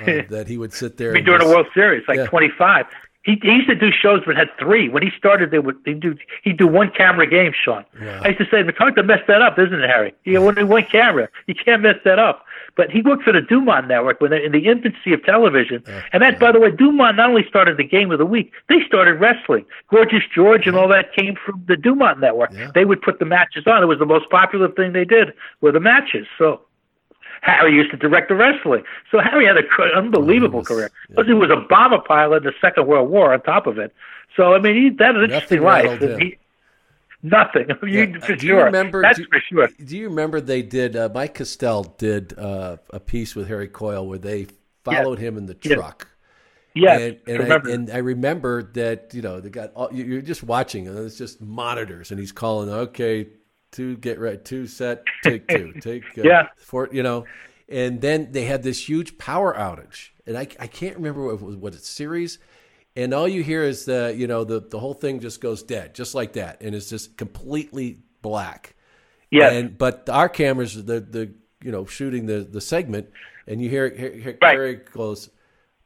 uh, 0.00 0.04
that 0.30 0.46
he 0.48 0.56
would 0.56 0.72
sit 0.72 0.96
there. 0.96 1.12
be 1.12 1.20
during 1.20 1.42
a 1.42 1.48
World 1.48 1.66
Series, 1.74 2.04
like 2.08 2.18
Yeah. 2.18 2.26
25. 2.26 2.86
He, 3.24 3.38
he 3.40 3.52
used 3.52 3.68
to 3.68 3.76
do 3.76 3.90
shows 3.92 4.22
but 4.26 4.36
had 4.36 4.48
three. 4.58 4.88
When 4.88 5.02
he 5.02 5.10
started, 5.16 5.52
they 5.52 5.60
would 5.60 5.76
he'd 5.84 6.00
do 6.00 6.16
he'd 6.42 6.56
do 6.56 6.66
one 6.66 6.90
camera 6.90 7.26
game, 7.26 7.52
Sean. 7.64 7.84
I 8.00 8.28
used 8.28 8.38
to 8.38 8.44
say, 8.46 8.60
it's 8.62 8.78
hard 8.78 8.96
to 8.96 9.02
mess 9.04 9.20
that 9.28 9.42
up, 9.42 9.58
isn't 9.60 9.74
it, 9.80 9.88
Harry? 9.88 10.12
You 10.24 10.34
know, 10.34 10.48
only 10.48 10.64
one 10.64 10.84
camera, 10.90 11.28
you 11.46 11.54
can't 11.54 11.82
mess 11.82 11.96
that 12.04 12.18
up. 12.18 12.44
But 12.74 12.90
he 12.90 13.02
worked 13.02 13.24
for 13.24 13.32
the 13.32 13.42
Dumont 13.42 13.88
Network 13.88 14.20
when 14.20 14.30
they, 14.30 14.42
in 14.42 14.52
the 14.52 14.66
infancy 14.66 15.12
of 15.12 15.22
television. 15.24 15.82
and 16.12 16.22
that, 16.22 16.38
by 16.40 16.52
the 16.52 16.58
way, 16.60 16.70
Dumont 16.70 17.16
not 17.16 17.28
only 17.28 17.44
started 17.46 17.76
the 17.76 17.84
Game 17.84 18.10
of 18.10 18.18
the 18.18 18.24
Week, 18.26 18.50
they 18.68 18.80
started 18.86 19.20
wrestling. 19.20 19.66
Gorgeous 19.90 20.22
George 20.34 20.66
and 20.66 20.74
all 20.76 20.88
that 20.88 21.12
came 21.14 21.34
from 21.44 21.62
the 21.68 21.76
Dumont 21.76 22.20
Network. 22.20 22.50
They 22.74 22.84
would 22.84 23.02
put 23.02 23.18
the 23.18 23.26
matches 23.26 23.64
on. 23.66 23.82
It 23.82 23.86
was 23.86 23.98
the 23.98 24.06
most 24.06 24.30
popular 24.30 24.68
thing 24.68 24.92
they 24.92 25.04
did 25.04 25.34
were 25.60 25.72
the 25.72 25.80
matches. 25.80 26.26
So 26.38 26.62
Harry 27.42 27.74
used 27.74 27.90
to 27.90 27.96
direct 27.96 28.28
the 28.28 28.36
wrestling. 28.36 28.84
So 29.10 29.18
Harry 29.20 29.44
had 29.46 29.56
an 29.58 29.66
unbelievable 29.94 30.64
career. 30.64 30.90
Plus, 31.14 31.26
he 31.26 31.34
was 31.34 31.50
a 31.50 31.60
bomber 31.68 31.98
pilot 31.98 32.38
in 32.38 32.44
the 32.44 32.52
Second 32.60 32.86
World 32.86 33.10
War 33.10 33.32
on 33.34 33.42
top 33.42 33.66
of 33.66 33.78
it. 33.78 33.92
So, 34.36 34.54
I 34.54 34.60
mean, 34.60 34.74
he 34.76 34.84
had 35.04 35.14
an 35.16 35.24
interesting 35.24 35.60
life. 35.62 36.00
He, 36.20 36.38
nothing. 37.22 37.68
You- 37.82 37.88
Yeah. 37.88 38.18
for 38.20 38.34
do 38.36 38.46
sure. 38.46 38.58
you 38.58 38.64
remember? 38.64 39.02
That's 39.02 39.18
do, 39.18 39.26
for 39.30 39.40
sure. 39.40 39.68
Do 39.84 39.96
you 39.96 40.08
remember 40.08 40.40
they 40.40 40.62
did? 40.62 40.96
Uh, 40.96 41.08
Mike 41.14 41.34
Costell 41.34 41.96
did 41.98 42.38
uh, 42.38 42.76
a 42.90 43.00
piece 43.00 43.34
with 43.34 43.48
Harry 43.48 43.68
Coyle 43.68 44.06
where 44.06 44.18
they 44.18 44.46
followed 44.84 45.18
him 45.18 45.36
in 45.38 45.46
the 45.46 45.54
truck. 45.54 46.08
Yes, 46.74 47.00
and, 47.00 47.16
I 47.26 47.30
and 47.30 47.38
remember. 47.42 47.68
I, 47.68 47.72
and 47.74 47.90
I 47.90 47.98
remember 47.98 48.62
that 48.72 49.12
you 49.12 49.20
know 49.20 49.40
they 49.40 49.50
got 49.50 49.72
all, 49.74 49.90
you- 49.92 50.04
you're 50.04 50.22
just 50.22 50.42
watching 50.42 50.88
and 50.88 50.98
it's 50.98 51.18
just 51.18 51.40
monitors 51.42 52.10
and 52.10 52.18
he's 52.18 52.32
calling 52.32 52.70
okay 52.70 53.28
two 53.72 53.96
get 53.98 54.18
right 54.18 54.42
two 54.42 54.66
set 54.66 55.02
take 55.22 55.46
two 55.48 55.72
take 55.82 56.02
uh, 56.16 56.22
Yeah. 56.24 56.48
four 56.56 56.88
you 56.90 57.02
know 57.02 57.26
and 57.68 58.00
then 58.00 58.32
they 58.32 58.44
had 58.44 58.62
this 58.62 58.88
huge 58.88 59.18
power 59.18 59.52
outage 59.54 60.10
and 60.26 60.36
I, 60.36 60.46
I 60.58 60.66
can't 60.66 60.96
remember 60.96 61.24
what 61.26 61.34
it 61.34 61.42
was 61.42 61.56
what 61.56 61.74
it's 61.74 61.88
series 61.88 62.38
and 62.96 63.14
all 63.14 63.28
you 63.28 63.42
hear 63.42 63.62
is 63.62 63.84
the 63.84 64.14
you 64.16 64.26
know 64.26 64.44
the 64.44 64.60
the 64.60 64.78
whole 64.78 64.94
thing 64.94 65.20
just 65.20 65.40
goes 65.40 65.62
dead 65.62 65.94
just 65.94 66.14
like 66.14 66.34
that. 66.34 66.60
And 66.60 66.74
it's 66.74 66.88
just 66.88 67.16
completely 67.16 68.00
black. 68.20 68.74
Yeah 69.30 69.50
and 69.50 69.76
but 69.78 70.08
our 70.08 70.28
cameras 70.28 70.74
the 70.84 71.00
the 71.00 71.32
you 71.62 71.70
know 71.72 71.86
shooting 71.86 72.26
the 72.26 72.40
the 72.40 72.60
segment 72.60 73.08
and 73.46 73.62
you 73.62 73.68
hear 73.70 73.88
hear, 73.94 74.12
hear 74.12 74.38
Right. 74.42 74.92
Goes 74.92 75.30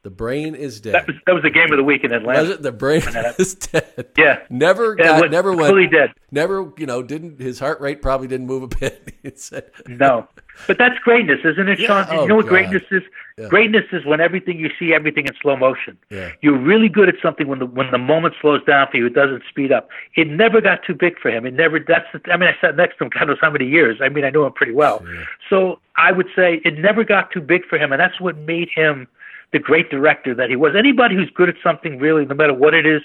The 0.07 0.11
brain 0.11 0.55
is 0.55 0.79
dead. 0.79 0.93
That 0.93 1.05
was, 1.07 1.15
that 1.25 1.33
was 1.33 1.43
the 1.43 1.49
game 1.49 1.69
of 1.69 1.75
the 1.75 1.83
week 1.83 2.05
in 2.05 2.13
Atlanta. 2.13 2.55
The 2.55 2.71
brain 2.71 3.01
is 3.37 3.55
dead. 3.55 4.07
Yeah. 4.17 4.39
Never 4.49 4.95
Yeah, 4.97 5.19
got, 5.19 5.31
never 5.31 5.51
went. 5.53 5.67
fully 5.67 5.87
dead. 5.87 6.13
Never, 6.31 6.71
you 6.77 6.85
know, 6.85 7.03
didn't 7.03 7.41
his 7.41 7.59
heart 7.59 7.81
rate 7.81 8.01
probably 8.01 8.29
didn't 8.29 8.47
move 8.47 8.63
a 8.63 8.67
bit. 8.67 9.13
It 9.23 9.37
said- 9.41 9.69
No, 9.85 10.25
but 10.67 10.77
that's 10.77 10.97
greatness, 10.99 11.39
isn't 11.43 11.67
it, 11.67 11.79
Sean? 11.79 12.05
Oh, 12.09 12.21
you 12.21 12.27
know 12.29 12.37
what 12.37 12.43
God. 12.45 12.49
greatness 12.51 12.83
is? 12.91 13.03
Yeah. 13.37 13.49
Greatness 13.49 13.83
is 13.91 14.05
when 14.05 14.21
everything 14.21 14.57
you 14.57 14.69
see 14.79 14.93
everything 14.93 15.25
in 15.27 15.33
slow 15.41 15.57
motion. 15.57 15.97
Yeah. 16.09 16.31
You're 16.41 16.57
really 16.57 16.87
good 16.87 17.09
at 17.09 17.15
something 17.21 17.47
when 17.49 17.59
the 17.59 17.65
when 17.65 17.91
the 17.91 17.97
moment 17.97 18.35
slows 18.39 18.63
down 18.63 18.87
for 18.89 18.95
you. 18.95 19.07
It 19.07 19.13
doesn't 19.13 19.43
speed 19.49 19.73
up. 19.73 19.89
It 20.15 20.29
never 20.29 20.61
got 20.61 20.83
too 20.83 20.93
big 20.95 21.19
for 21.19 21.29
him. 21.29 21.45
It 21.45 21.53
never. 21.55 21.79
That's. 21.85 22.05
The, 22.13 22.31
I 22.31 22.37
mean, 22.37 22.47
I 22.47 22.55
sat 22.61 22.77
next 22.77 22.97
to 22.99 23.03
him. 23.03 23.09
God 23.09 23.27
knows 23.27 23.37
how 23.41 23.49
many 23.51 23.65
years. 23.67 23.97
I 24.01 24.07
mean, 24.07 24.23
I 24.23 24.29
know 24.29 24.45
him 24.45 24.53
pretty 24.53 24.71
well. 24.71 25.03
So 25.49 25.79
I 25.97 26.13
would 26.13 26.27
say 26.33 26.61
it 26.63 26.79
never 26.79 27.03
got 27.03 27.31
too 27.31 27.41
big 27.41 27.65
for 27.65 27.77
him, 27.77 27.91
and 27.91 27.99
that's 27.99 28.21
what 28.21 28.37
made 28.37 28.69
him 28.73 29.09
the 29.53 29.59
great 29.59 29.89
director 29.89 30.35
that 30.35 30.49
he 30.49 30.55
was. 30.55 30.73
Anybody 30.77 31.15
who's 31.15 31.29
good 31.33 31.49
at 31.49 31.55
something, 31.63 31.99
really, 31.99 32.25
no 32.25 32.35
matter 32.35 32.53
what 32.53 32.73
it 32.73 32.85
is, 32.85 33.01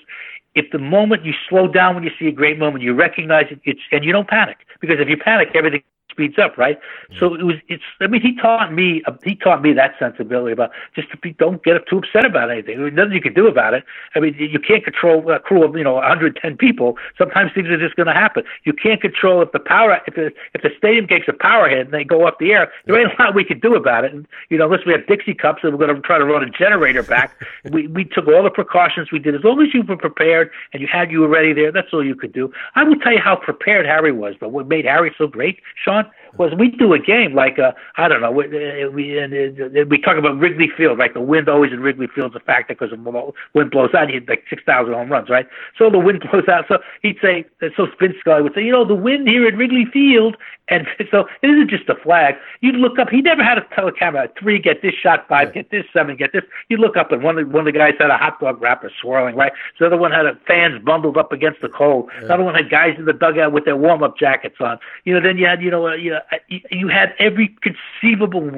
if 0.55 0.71
the 0.71 0.79
moment 0.79 1.25
you 1.25 1.33
slow 1.49 1.67
down 1.67 1.95
when 1.95 2.05
you 2.05 2.11
see 2.19 2.27
a 2.27 2.33
great 2.33 2.59
moment, 2.59 2.85
you 2.85 2.95
recognize 2.95 3.47
it, 3.51 3.61
it's 3.65 3.81
and 3.91 4.05
you 4.05 4.13
don't 4.13 4.29
panic 4.29 4.59
because 4.81 4.97
if 5.01 5.09
you 5.09 5.17
panic, 5.17 5.51
everything 5.55 5.83
speeds 6.13 6.39
up, 6.39 6.57
right? 6.59 6.79
So 7.19 7.35
it 7.35 7.43
was. 7.45 7.57
It's. 7.69 7.83
I 8.01 8.07
mean, 8.07 8.23
he 8.23 8.37
taught 8.37 8.73
me. 8.73 9.03
uh, 9.07 9.13
He 9.25 9.35
taught 9.35 9.63
me 9.63 9.73
that 9.75 9.95
sensibility 9.99 10.53
about 10.53 10.71
just 10.95 11.11
to 11.13 11.17
be. 11.19 11.33
Don't 11.33 11.63
get 11.65 11.75
too 11.89 11.99
upset 11.99 12.25
about 12.27 12.51
anything. 12.53 12.79
There's 12.79 12.95
nothing 12.95 13.15
you 13.15 13.21
can 13.23 13.35
do 13.35 13.49
about 13.49 13.75
it. 13.75 13.85
I 14.15 14.21
mean, 14.21 14.37
you 14.39 14.61
can't 14.61 14.85
control 14.85 15.29
a 15.33 15.41
crew 15.41 15.65
of 15.65 15.77
you 15.77 15.85
know 15.85 15.95
110 15.95 16.57
people. 16.59 16.97
Sometimes 17.19 17.53
things 17.55 17.69
are 17.69 17.79
just 17.79 17.97
going 17.97 18.07
to 18.09 18.15
happen. 18.15 18.45
You 18.65 18.73
can't 18.75 19.01
control 19.01 19.43
if 19.43 19.53
the 19.53 19.61
power 19.61 19.99
if 20.07 20.15
the 20.15 20.33
if 20.55 20.63
the 20.63 20.71
stadium 20.79 21.07
takes 21.09 21.29
a 21.29 21.33
power 21.35 21.69
hit 21.69 21.81
and 21.87 21.93
they 21.95 22.05
go 22.05 22.27
up 22.27 22.39
the 22.39 22.53
air. 22.53 22.71
There 22.87 22.99
ain't 23.01 23.13
a 23.19 23.23
lot 23.23 23.35
we 23.35 23.45
can 23.45 23.59
do 23.61 23.75
about 23.75 24.05
it. 24.05 24.13
And, 24.15 24.27
you 24.51 24.59
know, 24.59 24.67
unless 24.67 24.87
we 24.87 24.93
have 24.93 25.07
Dixie 25.07 25.35
cups 25.35 25.61
and 25.65 25.73
we're 25.73 25.87
going 25.87 25.95
to 25.97 26.03
try 26.03 26.19
to 26.19 26.25
run 26.25 26.43
a 26.45 26.51
generator 26.51 27.03
back. 27.03 27.35
we 27.71 27.87
we 27.89 28.05
took 28.05 28.27
all 28.29 28.43
the 28.43 28.51
precautions 28.51 29.11
we 29.13 29.19
did. 29.19 29.35
As 29.35 29.45
long 29.45 29.61
as 29.63 29.75
you 29.75 29.83
were 29.83 29.97
prepared 29.97 30.51
and 30.73 30.81
you 30.83 30.89
had 30.91 31.11
you 31.11 31.21
were 31.21 31.29
ready 31.29 31.53
there, 31.53 31.73
that's 31.73 31.89
all 31.93 32.05
you 32.05 32.15
could 32.15 32.33
do. 32.33 32.53
I 32.75 32.85
will 32.85 32.97
tell 32.97 33.13
you 33.13 33.19
how 33.21 33.37
prepared 33.37 33.87
Harry 33.87 34.13
was. 34.13 34.35
But 34.39 34.51
what 34.51 34.69
made 34.69 34.85
Harry 34.85 35.15
so 35.19 35.27
great, 35.27 35.61
Sean, 35.85 36.02
not 36.03 36.13
was 36.39 36.53
we 36.59 36.71
do 36.71 36.93
a 36.93 36.99
game 36.99 37.35
like 37.35 37.59
uh, 37.59 37.73
I 37.97 38.09
don't 38.09 38.21
know. 38.21 38.31
We 38.31 38.45
uh, 38.45 38.89
we, 38.91 39.19
and, 39.19 39.33
uh, 39.61 39.85
we 39.89 40.01
talk 40.01 40.17
about 40.17 40.39
Wrigley 40.39 40.69
Field, 40.77 40.99
right? 40.99 41.13
The 41.13 41.21
wind 41.21 41.49
always 41.49 41.73
in 41.73 41.81
Wrigley 41.81 42.09
Field 42.15 42.33
is 42.33 42.37
a 42.37 42.45
factor 42.45 42.75
because 42.75 42.91
the 42.91 43.33
wind 43.55 43.71
blows 43.71 43.95
out. 43.95 44.09
You 44.09 44.21
hit 44.21 44.29
like 44.29 44.45
six 44.49 44.63
thousand 44.65 44.95
home 44.95 45.11
runs, 45.11 45.29
right? 45.29 45.47
So 45.79 45.91
the 45.91 45.99
wind 45.99 46.25
blows 46.31 46.49
out. 46.49 46.65
So 46.69 46.79
he'd 47.03 47.19
say, 47.21 47.45
so 47.77 47.87
Vince 48.01 48.17
Scully 48.21 48.43
would 48.43 48.55
say, 48.55 48.65
you 48.65 48.73
know, 48.73 48.87
the 48.87 48.95
wind 48.95 49.29
here 49.29 49.47
at 49.47 49.57
Wrigley 49.57 49.87
Field, 49.93 50.37
and 50.69 50.87
so 51.11 51.27
it 51.43 51.51
isn't 51.51 51.71
just 51.71 51.89
a 51.89 51.95
flag. 51.97 52.35
You'd 52.61 52.77
look 52.77 52.99
up. 52.99 53.09
He 53.11 53.21
never 53.21 53.45
had 53.45 53.59
a 53.59 53.93
camera 53.93 54.29
three, 54.39 54.59
get 54.59 54.83
this 54.83 54.95
shot, 54.95 55.27
five, 55.29 55.53
get 55.53 55.71
this, 55.71 55.85
seven, 55.93 56.17
get 56.17 56.33
this. 56.33 56.43
You 56.69 56.79
look 56.79 56.97
up, 56.97 57.13
and 57.13 57.23
one 57.23 57.39
of 57.39 57.49
one 57.49 57.67
of 57.67 57.73
the 57.73 57.79
guys 57.79 57.95
had 57.99 58.11
a 58.11 58.17
hot 58.17 58.41
dog 58.41 58.61
wrapper 58.61 58.91
swirling, 59.01 59.37
right? 59.37 59.53
So 59.79 59.85
the 59.85 59.87
other 59.87 59.97
one 59.97 60.13
had 60.13 60.27
a 60.27 60.39
fans 60.47 60.83
bundled 60.85 61.17
up 61.17 61.33
against 61.33 61.61
the 61.61 61.69
cold. 61.69 62.11
Another 62.23 62.45
one 62.45 62.55
had 62.55 62.71
guys 62.71 62.95
in 62.99 63.05
the 63.05 63.13
dugout 63.13 63.53
with 63.53 63.65
their 63.65 63.77
warm 63.77 64.03
up 64.03 64.19
jackets 64.19 64.57
on. 64.61 64.79
You 65.05 65.15
know, 65.15 65.21
then 65.21 65.39
you 65.39 65.47
had, 65.47 65.63
you 65.63 65.71
know, 65.71 65.89
uh, 65.89 65.95
you, 65.95 66.11
know, 66.11 66.17
uh, 66.17 66.22
you 66.49 66.61
you 66.71 66.89
had 66.89 67.15
every 67.19 67.55
conceivable 67.63 68.51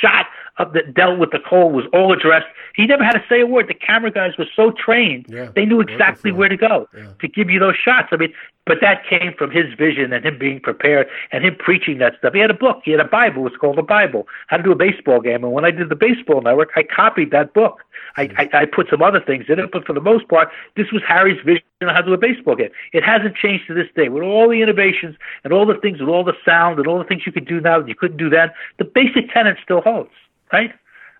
shot 0.00 0.26
of 0.58 0.72
that 0.74 0.94
dealt 0.94 1.18
with 1.18 1.30
the 1.30 1.38
cold 1.48 1.72
was 1.72 1.84
all 1.92 2.12
addressed. 2.12 2.46
He 2.74 2.86
never 2.86 3.04
had 3.04 3.12
to 3.12 3.24
say 3.28 3.40
a 3.40 3.46
word. 3.46 3.68
The 3.68 3.74
camera 3.74 4.10
guys 4.10 4.32
were 4.38 4.46
so 4.54 4.72
trained; 4.72 5.26
they 5.54 5.64
knew 5.64 5.80
exactly 5.80 6.32
where 6.32 6.48
to 6.48 6.56
go 6.56 6.88
to 7.20 7.28
give 7.28 7.50
you 7.50 7.58
those 7.58 7.76
shots. 7.76 8.08
I 8.12 8.16
mean, 8.16 8.32
but 8.64 8.78
that 8.80 9.02
came 9.08 9.34
from 9.36 9.50
his 9.50 9.74
vision 9.76 10.12
and 10.12 10.24
him 10.24 10.38
being 10.38 10.60
prepared 10.60 11.08
and 11.32 11.44
him 11.44 11.56
preaching 11.58 11.98
that 11.98 12.14
stuff. 12.18 12.32
He 12.32 12.40
had 12.40 12.50
a 12.50 12.54
book. 12.54 12.82
He 12.84 12.92
had 12.92 13.00
a 13.00 13.04
Bible. 13.04 13.46
It's 13.46 13.56
called 13.56 13.76
the 13.76 13.82
Bible. 13.82 14.26
How 14.46 14.56
to 14.56 14.62
do 14.62 14.72
a 14.72 14.76
baseball 14.76 15.20
game. 15.20 15.42
And 15.42 15.52
when 15.52 15.64
I 15.64 15.72
did 15.72 15.88
the 15.88 15.96
baseball 15.96 16.40
network, 16.40 16.70
I 16.76 16.84
copied 16.84 17.32
that 17.32 17.54
book. 17.54 17.82
I, 18.16 18.28
I, 18.36 18.62
I 18.62 18.64
put 18.66 18.88
some 18.90 19.02
other 19.02 19.20
things 19.20 19.46
in 19.48 19.58
it, 19.58 19.70
but 19.72 19.84
for 19.84 19.92
the 19.94 20.00
most 20.00 20.28
part, 20.28 20.48
this 20.76 20.92
was 20.92 21.02
Harry's 21.06 21.40
vision 21.44 21.64
on 21.82 21.88
how 21.88 22.02
to 22.02 22.06
do 22.06 22.12
a 22.12 22.18
baseball 22.18 22.54
game. 22.54 22.70
It 22.92 23.02
hasn't 23.02 23.36
changed 23.36 23.66
to 23.68 23.74
this 23.74 23.88
day. 23.96 24.08
With 24.08 24.22
all 24.22 24.48
the 24.48 24.62
innovations 24.62 25.16
and 25.44 25.52
all 25.52 25.66
the 25.66 25.78
things, 25.80 26.00
with 26.00 26.08
all 26.08 26.24
the 26.24 26.36
sound 26.44 26.78
and 26.78 26.86
all 26.86 26.98
the 26.98 27.04
things 27.04 27.22
you 27.26 27.32
could 27.32 27.46
do 27.46 27.60
now 27.60 27.80
that 27.80 27.88
you 27.88 27.94
couldn't 27.94 28.18
do 28.18 28.28
then, 28.28 28.50
the 28.78 28.84
basic 28.84 29.32
tenet 29.32 29.56
still 29.62 29.80
holds, 29.80 30.10
right? 30.52 30.72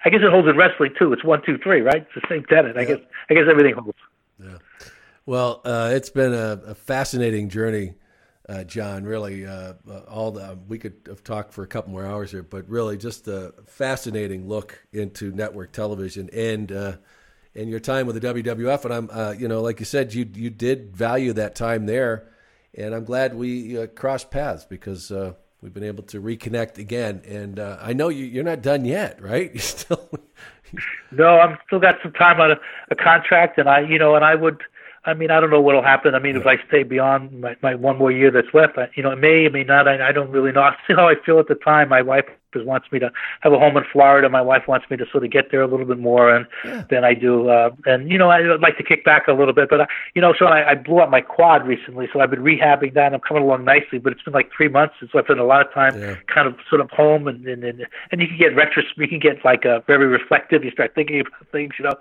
I 0.05 0.11
guess 0.11 0.21
it 0.23 0.31
holds 0.31 0.49
in 0.49 0.57
wrestling 0.57 0.95
too. 0.99 1.13
It's 1.13 1.25
one, 1.25 1.43
two, 1.45 1.59
three, 1.59 1.81
right? 1.81 2.03
It's 2.03 2.15
the 2.15 2.23
same 2.29 2.45
tenet. 2.45 2.77
I 2.77 2.85
guess. 2.85 2.99
I 3.31 3.35
guess 3.35 3.45
everything 3.49 3.75
holds. 3.75 3.99
Yeah. 4.39 4.59
Well, 5.25 5.61
uh, 5.65 5.93
it's 5.95 6.11
been 6.11 6.35
a, 6.35 6.61
a 6.67 6.75
fascinating 6.75 7.49
journey, 7.49 7.95
uh, 8.49 8.65
John. 8.65 9.05
Really, 9.05 9.47
uh, 9.47 9.75
uh, 9.89 9.99
all 10.09 10.33
the 10.33 10.59
we 10.67 10.79
could 10.79 10.95
have 11.07 11.23
talked 11.23 11.55
for 11.55 11.63
a 11.63 11.67
couple 11.69 11.93
more 11.93 12.05
hours 12.05 12.33
here, 12.33 12.43
but 12.43 12.69
really, 12.69 12.97
just 12.97 13.29
a 13.29 13.55
fascinating 13.67 14.49
look 14.49 14.85
into 14.93 15.31
network 15.31 15.71
television 15.71 16.29
and 16.33 16.73
uh, 16.73 16.97
and 17.55 17.71
your 17.71 17.79
time 17.81 18.07
with 18.07 18.21
the 18.21 18.35
WWF. 18.35 18.85
And 18.85 18.95
I'm, 18.95 19.11
uh, 19.13 19.35
you 19.39 19.47
know, 19.47 19.63
like 19.63 19.79
you 19.79 19.87
said, 19.87 20.13
you 20.13 20.29
you 20.35 20.51
did 20.51 20.97
value 20.97 21.33
that 21.35 21.55
time 21.55 21.87
there, 21.87 22.29
and 22.75 22.93
I'm 22.93 23.05
glad 23.05 23.37
we 23.37 23.79
uh, 23.79 23.87
crossed 23.87 24.33
paths 24.33 24.65
because 24.65 25.13
uh, 25.13 25.35
we've 25.63 25.73
been 25.73 25.85
able 25.85 26.03
to 26.03 26.21
reconnect 26.21 26.77
again. 26.77 27.23
And 27.27 27.59
uh, 27.59 27.79
I 27.81 27.93
know 27.93 28.09
you, 28.09 28.27
you're 28.27 28.45
not 28.45 28.61
done 28.61 28.85
yet, 28.85 29.23
right? 29.23 29.51
You 29.55 29.61
still. 29.61 30.11
No, 31.11 31.39
I'm 31.39 31.59
still 31.67 31.79
got 31.79 31.97
some 32.03 32.13
time 32.13 32.41
on 32.41 32.53
a, 32.53 32.57
a 32.91 32.95
contract, 32.95 33.59
and 33.59 33.69
I, 33.69 33.81
you 33.81 33.99
know, 33.99 34.15
and 34.15 34.25
I 34.25 34.35
would. 34.35 34.63
I 35.05 35.13
mean, 35.13 35.31
I 35.31 35.39
don't 35.39 35.51
know 35.51 35.61
what'll 35.61 35.83
happen. 35.83 36.15
I 36.15 36.19
mean, 36.19 36.37
if 36.37 36.47
I 36.47 36.57
stay 36.67 36.83
beyond 36.83 37.41
my, 37.41 37.57
my 37.61 37.75
one 37.75 37.99
more 37.99 38.11
year 38.11 38.31
that's 38.31 38.55
left, 38.55 38.79
I, 38.79 38.89
you 38.95 39.03
know, 39.03 39.11
it 39.11 39.19
may, 39.19 39.45
it 39.45 39.53
may 39.53 39.65
not. 39.65 39.87
I, 39.87 40.09
I 40.09 40.13
don't 40.13 40.31
really 40.31 40.53
know. 40.53 40.61
I'll 40.63 40.77
see 40.87 40.95
how 40.95 41.09
I 41.09 41.15
feel 41.27 41.39
at 41.41 41.49
the 41.49 41.57
time. 41.57 41.91
My 41.91 42.01
wife 42.01 42.25
wants 42.55 42.91
me 42.93 42.99
to 42.99 43.11
have 43.41 43.53
a 43.53 43.59
home 43.59 43.77
in 43.77 43.85
Florida. 43.93 44.29
My 44.29 44.43
wife 44.43 44.69
wants 44.69 44.89
me 44.91 44.97
to 44.97 45.07
sort 45.11 45.25
of 45.25 45.31
get 45.31 45.51
there 45.51 45.63
a 45.63 45.67
little 45.67 45.87
bit 45.87 45.99
more, 45.99 46.35
and 46.35 46.47
than 46.91 47.05
I 47.05 47.15
do. 47.15 47.49
Uh, 47.49 47.71
and 47.87 48.11
you 48.11 48.19
know, 48.19 48.31
I'd 48.31 48.61
like 48.61 48.77
to 48.79 48.85
kick 48.85 49.05
back 49.05 49.29
a 49.29 49.33
little 49.33 49.55
bit, 49.55 49.69
but 49.69 49.83
I, 49.83 49.87
you 50.15 50.23
know, 50.23 50.35
so 50.39 50.47
I, 50.47 50.71
I 50.71 50.75
blew 50.75 50.99
up 50.99 51.11
my 51.11 51.21
quad 51.21 51.67
recently, 51.67 52.09
so 52.13 52.21
I've 52.21 52.31
been 52.31 52.43
rehabbing 52.43 52.95
that. 52.95 53.07
and 53.07 53.15
I'm 53.15 53.21
coming 53.21 53.43
along 53.43 53.65
nicely, 53.65 53.99
but 53.99 54.13
it's 54.13 54.23
been 54.23 54.35
like 54.35 54.51
three 54.57 54.69
months, 54.69 54.95
and 55.01 55.09
so 55.13 55.19
I've 55.19 55.25
spent 55.25 55.41
a 55.41 55.45
lot 55.45 55.67
of 55.67 55.73
time 55.73 55.99
yeah. 56.01 56.17
kind 56.33 56.47
of 56.47 56.57
sort 56.69 56.81
of 56.81 56.91
home, 56.91 57.29
and 57.29 57.47
and 57.47 57.65
and, 57.65 57.87
and 58.11 58.21
you 58.21 58.29
can 58.29 58.39
get 58.39 58.55
retros, 58.55 58.85
you 58.97 59.09
can 59.09 59.19
get 59.19 59.45
like 59.45 59.67
uh, 59.67 59.81
very 59.87 60.07
reflective. 60.07 60.65
You 60.65 60.71
start 60.71 60.95
thinking 60.95 61.21
about 61.21 61.47
things, 61.51 61.75
you 61.79 61.85
know. 61.85 61.97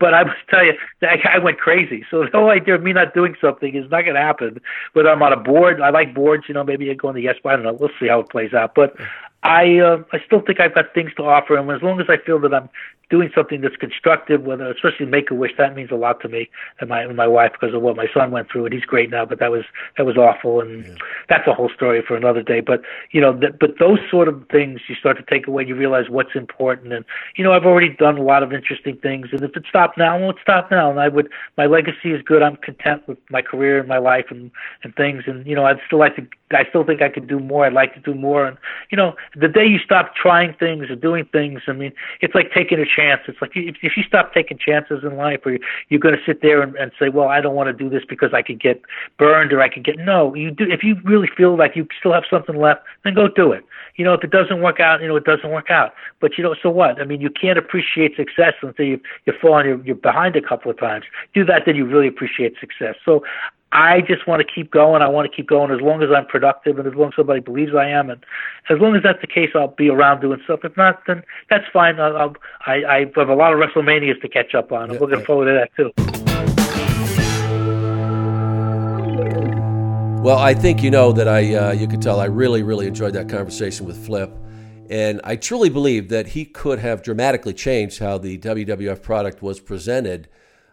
But 0.00 0.14
I 0.14 0.24
must 0.24 0.38
tell 0.48 0.64
you, 0.64 0.72
that 1.00 1.18
I 1.26 1.38
went 1.38 1.58
crazy. 1.58 2.04
So 2.10 2.24
the 2.24 2.30
whole 2.32 2.50
idea 2.50 2.74
of 2.74 2.82
me 2.82 2.92
not 2.92 3.12
doing 3.12 3.34
something 3.40 3.74
is 3.74 3.90
not 3.90 4.02
going 4.02 4.14
to 4.14 4.20
happen. 4.20 4.60
But 4.94 5.06
I'm 5.06 5.22
on 5.22 5.32
a 5.32 5.36
board. 5.36 5.80
I 5.82 5.90
like 5.90 6.14
boards. 6.14 6.44
You 6.48 6.54
know, 6.54 6.64
maybe 6.64 6.90
I 6.90 6.94
go 6.94 7.08
on 7.08 7.14
the 7.14 7.22
yes, 7.22 7.36
but 7.42 7.52
I 7.52 7.56
don't 7.56 7.64
know. 7.64 7.74
We'll 7.74 7.90
see 8.00 8.08
how 8.08 8.20
it 8.20 8.30
plays 8.30 8.54
out. 8.54 8.74
But 8.74 8.94
I, 9.42 9.78
uh, 9.78 10.02
I 10.12 10.18
still 10.26 10.40
think 10.40 10.60
I've 10.60 10.74
got 10.74 10.92
things 10.94 11.12
to 11.16 11.22
offer, 11.22 11.56
and 11.56 11.70
as 11.70 11.82
long 11.82 12.00
as 12.00 12.06
I 12.08 12.16
feel 12.16 12.40
that 12.40 12.52
I'm 12.52 12.68
doing 13.10 13.30
something 13.34 13.62
that's 13.62 13.76
constructive, 13.76 14.42
whether 14.42 14.70
especially 14.70 15.06
Make 15.06 15.30
a 15.30 15.34
Wish, 15.34 15.52
that 15.56 15.74
means 15.74 15.90
a 15.90 15.94
lot 15.94 16.20
to 16.20 16.28
me 16.28 16.50
and 16.80 16.88
my 16.88 17.02
and 17.02 17.16
my 17.16 17.26
wife 17.26 17.52
because 17.52 17.74
of 17.74 17.80
what 17.82 17.96
my 17.96 18.06
son 18.12 18.30
went 18.30 18.50
through, 18.50 18.66
and 18.66 18.74
he's 18.74 18.84
great 18.84 19.10
now. 19.10 19.24
But 19.24 19.38
that 19.40 19.50
was 19.50 19.64
that 19.96 20.04
was 20.04 20.16
awful, 20.16 20.60
and 20.60 21.00
that's 21.28 21.46
a 21.46 21.54
whole 21.54 21.70
story 21.74 22.02
for 22.06 22.16
another 22.16 22.42
day. 22.42 22.60
But 22.60 22.82
you 23.10 23.20
know, 23.20 23.38
th- 23.38 23.54
but 23.58 23.78
those 23.78 23.98
sort 24.10 24.28
of 24.28 24.44
things 24.50 24.80
you 24.88 24.94
start 24.94 25.16
to 25.16 25.22
take 25.22 25.46
away, 25.46 25.62
and 25.62 25.68
you 25.68 25.76
realize 25.76 26.10
what's 26.10 26.34
important, 26.34 26.92
and 26.92 27.04
you 27.36 27.44
know, 27.44 27.52
I've 27.52 27.64
already 27.64 27.88
done 27.88 28.18
a 28.18 28.22
lot 28.22 28.42
of 28.42 28.52
interesting 28.52 28.96
things, 28.96 29.28
and 29.32 29.42
if 29.42 29.56
it 29.56 29.64
stopped 29.68 29.96
now, 29.96 30.18
well, 30.18 30.30
it 30.30 30.36
stopped 30.42 30.70
now, 30.70 30.90
and 30.90 31.00
I 31.00 31.08
would 31.08 31.30
my 31.56 31.66
legacy 31.66 32.12
is 32.12 32.22
good. 32.22 32.42
I'm 32.42 32.56
content 32.56 33.06
with 33.08 33.18
my 33.30 33.42
career 33.42 33.78
and 33.78 33.88
my 33.88 33.98
life 33.98 34.26
and 34.30 34.50
and 34.82 34.94
things, 34.94 35.24
and 35.26 35.46
you 35.46 35.54
know, 35.54 35.64
I'd 35.64 35.80
still 35.86 35.98
like 35.98 36.16
to. 36.16 36.26
I 36.50 36.64
still 36.68 36.84
think 36.84 37.02
I 37.02 37.10
could 37.10 37.28
do 37.28 37.40
more. 37.40 37.66
I'd 37.66 37.74
like 37.74 37.94
to 37.94 38.00
do 38.00 38.14
more, 38.14 38.46
and 38.46 38.56
you 38.90 38.96
know, 38.96 39.14
the 39.34 39.48
day 39.48 39.66
you 39.66 39.78
stop 39.78 40.14
trying 40.14 40.54
things 40.54 40.90
or 40.90 40.96
doing 40.96 41.24
things, 41.26 41.62
I 41.66 41.72
mean, 41.72 41.92
it's 42.20 42.34
like 42.34 42.52
taking 42.52 42.78
a 42.78 42.86
chance. 42.86 43.22
It's 43.28 43.40
like 43.40 43.52
if, 43.54 43.76
if 43.82 43.96
you 43.96 44.02
stop 44.02 44.32
taking 44.32 44.58
chances 44.58 45.00
in 45.02 45.16
life, 45.16 45.40
or 45.44 45.58
you're 45.88 46.00
going 46.00 46.16
to 46.16 46.24
sit 46.24 46.42
there 46.42 46.62
and, 46.62 46.74
and 46.76 46.92
say, 46.98 47.08
"Well, 47.08 47.28
I 47.28 47.40
don't 47.40 47.54
want 47.54 47.68
to 47.68 47.72
do 47.72 47.90
this 47.90 48.04
because 48.08 48.32
I 48.32 48.42
could 48.42 48.60
get 48.60 48.82
burned 49.18 49.52
or 49.52 49.60
I 49.60 49.68
could 49.68 49.84
get." 49.84 49.98
No, 49.98 50.34
you 50.34 50.50
do. 50.50 50.64
If 50.64 50.82
you 50.82 50.96
really 51.04 51.28
feel 51.36 51.56
like 51.56 51.76
you 51.76 51.86
still 51.98 52.12
have 52.12 52.24
something 52.30 52.56
left, 52.56 52.82
then 53.04 53.14
go 53.14 53.28
do 53.28 53.52
it. 53.52 53.64
You 53.96 54.04
know, 54.04 54.14
if 54.14 54.22
it 54.22 54.30
doesn't 54.30 54.62
work 54.62 54.80
out, 54.80 55.00
you 55.00 55.08
know, 55.08 55.16
it 55.16 55.24
doesn't 55.24 55.50
work 55.50 55.70
out. 55.70 55.92
But 56.20 56.38
you 56.38 56.44
know, 56.44 56.54
so 56.62 56.70
what? 56.70 57.00
I 57.00 57.04
mean, 57.04 57.20
you 57.20 57.30
can't 57.30 57.58
appreciate 57.58 58.16
success 58.16 58.54
until 58.62 58.86
you 58.86 59.00
you 59.26 59.32
fall 59.40 59.54
on 59.54 59.66
your 59.66 59.84
you're 59.84 59.96
behind 59.96 60.36
a 60.36 60.42
couple 60.42 60.70
of 60.70 60.78
times. 60.78 61.04
Do 61.34 61.44
that, 61.44 61.62
then 61.66 61.76
you 61.76 61.84
really 61.84 62.08
appreciate 62.08 62.54
success. 62.60 62.94
So. 63.04 63.24
I 63.72 64.00
just 64.00 64.26
want 64.26 64.40
to 64.40 64.48
keep 64.50 64.70
going. 64.70 65.02
I 65.02 65.08
want 65.08 65.30
to 65.30 65.36
keep 65.36 65.46
going 65.46 65.70
as 65.70 65.80
long 65.80 66.02
as 66.02 66.08
I'm 66.14 66.24
productive 66.26 66.78
and 66.78 66.88
as 66.88 66.94
long 66.94 67.08
as 67.08 67.16
somebody 67.16 67.40
believes 67.40 67.74
I 67.74 67.88
am. 67.88 68.08
And 68.08 68.24
as 68.70 68.78
long 68.78 68.96
as 68.96 69.02
that's 69.02 69.20
the 69.20 69.26
case, 69.26 69.50
I'll 69.54 69.68
be 69.68 69.90
around 69.90 70.20
doing 70.20 70.40
stuff. 70.44 70.60
If 70.64 70.74
not, 70.76 71.02
then 71.06 71.22
that's 71.50 71.66
fine. 71.70 72.00
I'll, 72.00 72.16
I'll, 72.16 72.36
I, 72.66 72.84
I 72.84 72.98
have 73.14 73.28
a 73.28 73.34
lot 73.34 73.52
of 73.52 73.60
WrestleManias 73.60 74.22
to 74.22 74.28
catch 74.28 74.54
up 74.54 74.72
on. 74.72 74.90
I'm 74.90 74.96
looking 74.96 75.22
forward 75.24 75.46
to 75.46 75.52
that 75.52 75.70
too. 75.76 75.92
Well, 80.22 80.38
I 80.38 80.54
think 80.54 80.82
you 80.82 80.90
know 80.90 81.12
that 81.12 81.28
I, 81.28 81.54
uh, 81.54 81.72
you 81.72 81.86
could 81.86 82.02
tell 82.02 82.20
I 82.20 82.24
really, 82.24 82.62
really 82.62 82.86
enjoyed 82.86 83.12
that 83.12 83.28
conversation 83.28 83.86
with 83.86 84.04
Flip. 84.04 84.30
And 84.90 85.20
I 85.22 85.36
truly 85.36 85.68
believe 85.68 86.08
that 86.08 86.28
he 86.28 86.46
could 86.46 86.78
have 86.78 87.02
dramatically 87.02 87.52
changed 87.52 87.98
how 87.98 88.16
the 88.16 88.38
WWF 88.38 89.02
product 89.02 89.42
was 89.42 89.60
presented 89.60 90.28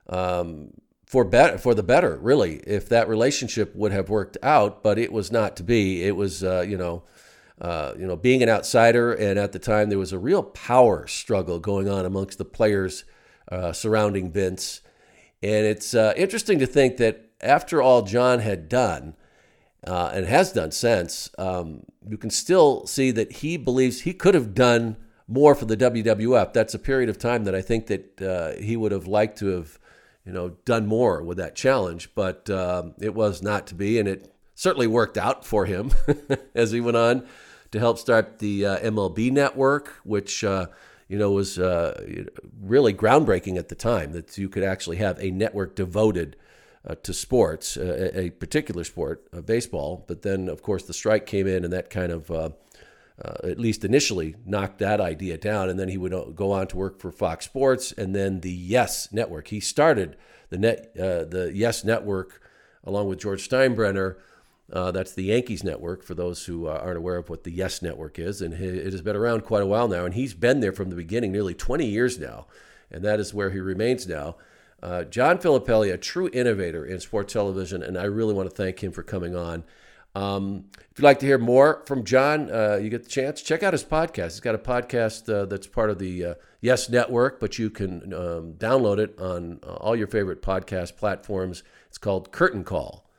um, 0.07 0.71
for, 1.15 1.23
bet- 1.23 1.61
for 1.61 1.73
the 1.73 1.81
better, 1.81 2.17
really, 2.21 2.57
if 2.67 2.89
that 2.89 3.07
relationship 3.07 3.73
would 3.73 3.93
have 3.93 4.09
worked 4.09 4.37
out. 4.43 4.83
But 4.83 4.99
it 4.99 5.13
was 5.13 5.31
not 5.31 5.55
to 5.55 5.63
be. 5.63 6.03
It 6.03 6.17
was, 6.17 6.43
uh, 6.43 6.65
you 6.67 6.77
know, 6.77 7.03
uh, 7.61 7.93
you 7.97 8.05
know, 8.05 8.17
being 8.17 8.43
an 8.43 8.49
outsider, 8.49 9.13
and 9.13 9.39
at 9.39 9.53
the 9.53 9.59
time 9.59 9.87
there 9.87 9.97
was 9.97 10.11
a 10.11 10.19
real 10.19 10.43
power 10.43 11.07
struggle 11.07 11.59
going 11.59 11.87
on 11.87 12.05
amongst 12.05 12.37
the 12.37 12.43
players 12.43 13.05
uh, 13.49 13.71
surrounding 13.71 14.29
Vince. 14.29 14.81
And 15.41 15.65
it's 15.65 15.93
uh, 15.93 16.13
interesting 16.17 16.59
to 16.59 16.65
think 16.65 16.97
that 16.97 17.29
after 17.39 17.81
all 17.81 18.01
John 18.01 18.39
had 18.39 18.67
done, 18.67 19.15
uh, 19.87 20.11
and 20.13 20.25
has 20.25 20.51
done 20.51 20.71
since, 20.71 21.29
um, 21.37 21.83
you 22.05 22.17
can 22.17 22.29
still 22.29 22.85
see 22.87 23.11
that 23.11 23.31
he 23.31 23.55
believes 23.55 24.01
he 24.01 24.13
could 24.13 24.33
have 24.33 24.53
done 24.53 24.97
more 25.29 25.55
for 25.55 25.63
the 25.63 25.77
WWF. 25.77 26.51
That's 26.51 26.73
a 26.73 26.79
period 26.79 27.07
of 27.07 27.17
time 27.17 27.45
that 27.45 27.55
I 27.55 27.61
think 27.61 27.87
that 27.87 28.21
uh, 28.21 28.61
he 28.61 28.75
would 28.75 28.91
have 28.91 29.07
liked 29.07 29.39
to 29.39 29.47
have, 29.47 29.79
you 30.25 30.31
know, 30.31 30.49
done 30.65 30.87
more 30.87 31.21
with 31.21 31.37
that 31.37 31.55
challenge, 31.55 32.09
but 32.15 32.49
um, 32.49 32.95
it 32.99 33.13
was 33.13 33.41
not 33.41 33.67
to 33.67 33.75
be, 33.75 33.99
and 33.99 34.07
it 34.07 34.33
certainly 34.55 34.87
worked 34.87 35.17
out 35.17 35.45
for 35.45 35.65
him 35.65 35.91
as 36.55 36.71
he 36.71 36.81
went 36.81 36.97
on 36.97 37.25
to 37.71 37.79
help 37.79 37.97
start 37.97 38.39
the 38.39 38.65
uh, 38.65 38.79
MLB 38.79 39.31
network, 39.31 39.99
which 40.03 40.43
uh, 40.43 40.67
you 41.07 41.17
know 41.17 41.31
was 41.31 41.59
uh, 41.59 42.25
really 42.59 42.93
groundbreaking 42.93 43.57
at 43.57 43.69
the 43.69 43.75
time 43.75 44.13
that 44.13 44.37
you 44.37 44.49
could 44.49 44.63
actually 44.63 44.97
have 44.97 45.19
a 45.19 45.29
network 45.29 45.75
devoted 45.75 46.35
uh, 46.87 46.95
to 47.03 47.13
sports, 47.13 47.77
uh, 47.77 48.11
a 48.13 48.29
particular 48.31 48.83
sport, 48.83 49.27
uh, 49.33 49.41
baseball. 49.41 50.05
But 50.07 50.21
then, 50.21 50.47
of 50.49 50.61
course, 50.61 50.83
the 50.83 50.93
strike 50.93 51.25
came 51.25 51.47
in, 51.47 51.63
and 51.63 51.73
that 51.73 51.89
kind 51.89 52.11
of, 52.11 52.53
uh, 53.23 53.33
uh, 53.43 53.47
at 53.47 53.59
least 53.59 53.85
initially, 53.85 54.35
knocked 54.45 54.79
that 54.79 54.99
idea 54.99 55.37
down. 55.37 55.69
And 55.69 55.79
then 55.79 55.89
he 55.89 55.97
would 55.97 56.13
uh, 56.13 56.25
go 56.25 56.51
on 56.51 56.67
to 56.67 56.77
work 56.77 56.99
for 56.99 57.11
Fox 57.11 57.45
Sports, 57.45 57.91
and 57.93 58.15
then 58.15 58.41
the 58.41 58.51
Yes 58.51 59.11
Network. 59.11 59.47
He 59.49 59.59
started 59.59 60.17
the 60.49 60.57
net, 60.57 60.93
the 60.95 61.51
Yes 61.53 61.83
Network, 61.83 62.41
along 62.83 63.07
with 63.07 63.19
George 63.19 63.47
Steinbrenner. 63.47 64.17
that's 64.69 65.13
the 65.13 65.23
Yankees 65.23 65.63
network 65.63 66.03
for 66.03 66.13
those 66.13 66.45
who 66.45 66.67
aren't 66.67 66.97
aware 66.97 67.17
of 67.17 67.29
what 67.29 67.43
the 67.43 67.51
Yes 67.51 67.81
Network 67.81 68.19
is. 68.19 68.41
And 68.41 68.53
it 68.53 68.91
has 68.91 69.01
been 69.01 69.15
around 69.15 69.41
quite 69.41 69.63
a 69.63 69.67
while 69.67 69.87
now. 69.87 70.05
And 70.05 70.13
he's 70.13 70.33
been 70.33 70.59
there 70.59 70.73
from 70.73 70.89
the 70.89 70.95
beginning, 70.95 71.31
nearly 71.31 71.53
20 71.53 71.85
years 71.85 72.19
now. 72.19 72.47
And 72.91 73.03
that 73.03 73.19
is 73.19 73.33
where 73.33 73.49
he 73.49 73.59
remains 73.59 74.07
now. 74.07 74.35
Uh, 74.83 75.03
John 75.03 75.39
Filippelli, 75.39 75.91
a 75.91 75.97
true 75.97 76.29
innovator 76.31 76.85
in 76.85 76.99
sports 76.99 77.33
television, 77.33 77.81
and 77.81 77.97
I 77.97 78.03
really 78.03 78.33
want 78.33 78.49
to 78.49 78.55
thank 78.55 78.83
him 78.83 78.91
for 78.91 79.01
coming 79.01 79.35
on. 79.35 79.63
Um, 80.15 80.65
if 80.73 80.97
you'd 80.97 81.03
like 81.03 81.19
to 81.19 81.25
hear 81.25 81.37
more 81.37 81.83
from 81.85 82.05
John, 82.05 82.49
uh, 82.49 82.79
you 82.81 82.89
get 82.89 83.03
the 83.03 83.09
chance, 83.09 83.41
check 83.41 83.63
out 83.63 83.73
his 83.73 83.83
podcast. 83.83 84.31
He's 84.31 84.39
got 84.39 84.55
a 84.55 84.59
podcast 84.59 85.31
uh, 85.31 85.45
that's 85.45 85.67
part 85.67 85.89
of 85.89 85.99
the 85.99 86.25
uh, 86.25 86.33
Yes 86.61 86.89
Network, 86.89 87.39
but 87.39 87.59
you 87.59 87.69
can 87.69 88.13
um, 88.13 88.53
download 88.53 88.97
it 88.99 89.19
on 89.19 89.59
uh, 89.61 89.73
all 89.73 89.95
your 89.95 90.07
favorite 90.07 90.41
podcast 90.41 90.95
platforms. 90.95 91.63
It's 91.87 91.97
called 91.97 92.31
Curtain 92.31 92.63
Call. 92.63 93.09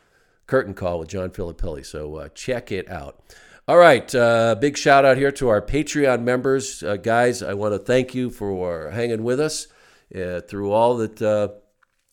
Curtain 0.47 0.74
Call 0.74 0.98
with 0.98 1.09
John 1.09 1.31
Filippelli. 1.31 1.85
So 1.85 2.16
uh, 2.16 2.28
check 2.31 2.73
it 2.73 2.89
out. 2.89 3.23
All 3.68 3.78
right, 3.78 4.10
big 4.60 4.78
shout 4.78 5.05
out 5.05 5.16
here 5.16 5.32
to 5.32 5.48
our 5.48 5.60
Patreon 5.60 6.23
members. 6.23 6.85
guys, 7.02 7.43
I 7.43 7.55
want 7.55 7.74
to 7.74 7.81
thank 7.81 8.14
you 8.14 8.31
for 8.31 8.93
hanging 8.93 9.24
with 9.24 9.40
us 9.40 9.66
uh, 10.14 10.40
through 10.40 10.73
all 10.73 10.97
that 10.98 11.20
uh, 11.20 11.48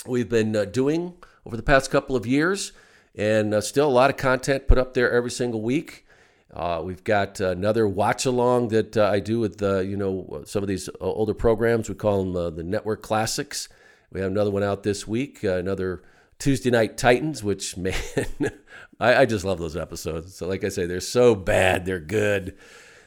we've 0.07 0.29
been 0.29 0.55
uh, 0.55 0.65
doing 0.65 1.13
over 1.45 1.55
the 1.55 1.63
past 1.63 1.91
couple 1.91 2.15
of 2.15 2.25
years. 2.25 2.71
And 3.15 3.53
uh, 3.53 3.61
still 3.61 3.87
a 3.87 3.91
lot 3.91 4.09
of 4.09 4.17
content 4.17 4.67
put 4.67 4.77
up 4.77 4.93
there 4.93 5.11
every 5.11 5.31
single 5.31 5.61
week. 5.61 6.05
Uh, 6.51 6.81
we've 6.83 7.03
got 7.03 7.39
another 7.39 7.87
watch 7.87 8.25
along 8.25 8.67
that 8.69 8.95
I 8.97 9.19
do 9.19 9.39
with 9.39 9.61
you 9.61 9.97
know 9.97 10.43
some 10.45 10.61
of 10.63 10.67
these 10.67 10.89
older 10.99 11.33
programs. 11.33 11.89
We 11.89 11.95
call 11.95 12.23
them 12.23 12.55
the 12.55 12.63
Network 12.63 13.01
Classics. 13.01 13.69
We 14.11 14.21
have 14.21 14.31
another 14.31 14.51
one 14.51 14.63
out 14.63 14.83
this 14.83 15.07
week. 15.07 15.43
another 15.43 16.03
Tuesday 16.43 16.69
Night 16.69 16.97
Titans, 16.97 17.41
which 17.41 17.77
man, 17.77 17.95
I, 18.99 19.15
I, 19.21 19.25
just 19.25 19.45
love 19.45 19.59
those 19.59 19.77
episodes. 19.77 20.35
So, 20.35 20.47
like 20.47 20.65
I 20.65 20.69
say, 20.69 20.85
they're 20.85 20.99
so 20.99 21.35
bad, 21.35 21.85
they're 21.85 21.99
good. 21.99 22.57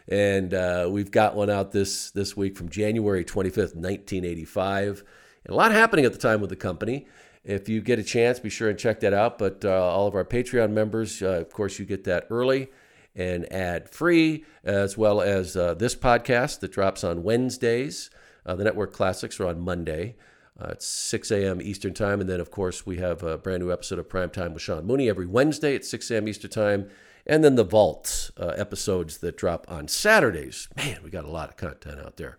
And 0.08 0.54
uh, 0.54 0.88
we've 0.90 1.10
got 1.10 1.34
one 1.34 1.50
out 1.50 1.72
this 1.72 2.10
this 2.12 2.36
week 2.36 2.56
from 2.56 2.68
January 2.68 3.24
25th, 3.24 3.74
1985. 3.74 5.04
And 5.44 5.52
a 5.52 5.54
lot 5.54 5.72
happening 5.72 6.04
at 6.04 6.12
the 6.12 6.18
time 6.18 6.40
with 6.40 6.50
the 6.50 6.56
company. 6.56 7.06
If 7.46 7.68
you 7.68 7.80
get 7.80 8.00
a 8.00 8.02
chance, 8.02 8.40
be 8.40 8.50
sure 8.50 8.68
and 8.68 8.78
check 8.78 9.00
that 9.00 9.14
out. 9.14 9.38
But 9.38 9.64
uh, 9.64 9.70
all 9.70 10.08
of 10.08 10.16
our 10.16 10.24
Patreon 10.24 10.72
members, 10.72 11.22
uh, 11.22 11.28
of 11.28 11.52
course, 11.52 11.78
you 11.78 11.86
get 11.86 12.02
that 12.04 12.26
early 12.28 12.68
and 13.14 13.50
ad 13.52 13.88
free, 13.88 14.44
as 14.64 14.98
well 14.98 15.20
as 15.20 15.56
uh, 15.56 15.74
this 15.74 15.94
podcast 15.94 16.60
that 16.60 16.72
drops 16.72 17.04
on 17.04 17.22
Wednesdays. 17.22 18.10
Uh, 18.44 18.56
the 18.56 18.64
Network 18.64 18.92
Classics 18.92 19.38
are 19.38 19.46
on 19.46 19.60
Monday. 19.60 20.16
Uh, 20.60 20.70
it's 20.72 20.86
6 20.86 21.30
a.m. 21.30 21.62
Eastern 21.62 21.94
Time. 21.94 22.20
And 22.20 22.28
then, 22.28 22.40
of 22.40 22.50
course, 22.50 22.84
we 22.84 22.96
have 22.96 23.22
a 23.22 23.38
brand 23.38 23.62
new 23.62 23.72
episode 23.72 24.00
of 24.00 24.08
Prime 24.08 24.30
Time 24.30 24.52
with 24.52 24.62
Sean 24.62 24.84
Mooney 24.84 25.08
every 25.08 25.26
Wednesday 25.26 25.76
at 25.76 25.84
6 25.84 26.10
a.m. 26.10 26.26
Eastern 26.26 26.50
Time 26.50 26.90
and 27.26 27.42
then 27.42 27.56
the 27.56 27.64
Vault 27.64 28.30
uh, 28.38 28.48
episodes 28.56 29.18
that 29.18 29.36
drop 29.36 29.66
on 29.68 29.88
Saturdays. 29.88 30.68
Man, 30.76 31.00
we 31.02 31.10
got 31.10 31.24
a 31.24 31.30
lot 31.30 31.48
of 31.48 31.56
content 31.56 31.98
out 32.00 32.16
there. 32.16 32.38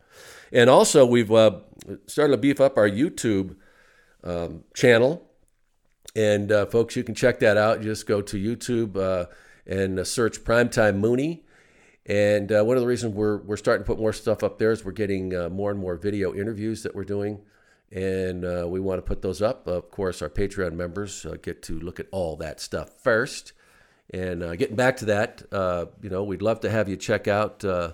And 0.52 0.70
also, 0.70 1.06
we've 1.06 1.32
uh, 1.32 1.60
started 2.08 2.32
to 2.32 2.38
beef 2.38 2.62
up 2.62 2.78
our 2.78 2.90
YouTube 2.90 3.56
um, 4.24 4.64
channel. 4.74 5.24
And 6.16 6.52
uh, 6.52 6.66
folks, 6.66 6.96
you 6.96 7.04
can 7.04 7.16
check 7.16 7.40
that 7.40 7.58
out. 7.58 7.82
Just 7.82 8.08
go 8.08 8.22
to 8.22 8.38
YouTube 8.38 8.98
uh, 8.98 9.28
and 9.66 10.00
uh, 10.00 10.04
search 10.04 10.44
Primetime 10.44 10.98
Mooney. 10.98 11.44
And 12.06 12.52
uh, 12.52 12.64
one 12.64 12.78
of 12.78 12.82
the 12.82 12.88
reasons 12.88 13.14
we're, 13.14 13.38
we're 13.38 13.58
starting 13.58 13.84
to 13.84 13.88
put 13.88 14.00
more 14.00 14.14
stuff 14.14 14.44
up 14.44 14.60
there 14.60 14.72
is 14.72 14.86
we're 14.86 14.94
getting 14.94 15.30
more 15.54 15.72
and 15.72 15.80
more 15.80 15.98
video 15.98 16.34
interviews 16.34 16.84
that 16.84 16.96
we're 16.96 17.04
doing. 17.04 17.42
And 17.92 18.70
we 18.72 18.80
want 18.80 19.00
to 19.00 19.02
put 19.02 19.22
those 19.22 19.42
up. 19.42 19.68
Of 19.68 19.92
course, 19.92 20.22
our 20.22 20.30
Patreon 20.30 20.74
members 20.74 21.26
get 21.42 21.62
to 21.64 21.80
look 21.80 22.00
at 22.00 22.08
all 22.12 22.38
that 22.38 22.62
stuff 22.62 22.92
first. 23.02 23.52
And 24.10 24.42
uh, 24.42 24.56
getting 24.56 24.76
back 24.76 24.98
to 24.98 25.06
that, 25.06 25.44
uh, 25.52 25.88
you 26.02 26.10
know, 26.10 26.24
we'd 26.24 26.42
love 26.42 26.62
to 26.62 26.70
have 26.70 26.88
you 26.88 26.96
check 26.96 27.28
out 27.28 27.64
uh, 27.66 27.94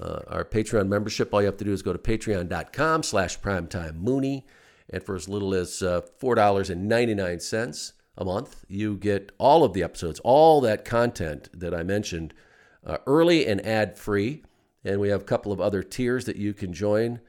uh 0.00 0.20
our 0.26 0.44
Patreon 0.44 0.88
membership. 0.88 1.32
All 1.32 1.40
you 1.40 1.46
have 1.46 1.56
to 1.58 1.64
do 1.64 1.72
is 1.72 1.82
go 1.82 1.92
to 1.92 1.98
patreon.com 1.98 3.02
slash 3.02 3.38
primetimemooney. 3.40 4.42
And 4.90 5.02
for 5.02 5.14
as 5.14 5.28
little 5.28 5.54
as 5.54 5.82
uh, 5.82 6.02
$4.99 6.20 7.92
a 8.16 8.24
month, 8.24 8.64
you 8.68 8.96
get 8.96 9.32
all 9.38 9.64
of 9.64 9.72
the 9.72 9.82
episodes, 9.82 10.20
all 10.20 10.60
that 10.60 10.84
content 10.84 11.48
that 11.52 11.74
I 11.74 11.82
mentioned 11.82 12.34
uh, 12.86 12.98
early 13.06 13.46
and 13.46 13.64
ad-free. 13.64 14.44
And 14.84 15.00
we 15.00 15.08
have 15.08 15.22
a 15.22 15.24
couple 15.24 15.52
of 15.52 15.60
other 15.60 15.82
tiers 15.82 16.26
that 16.26 16.36
you 16.36 16.52
can 16.52 16.72
join 16.72 17.20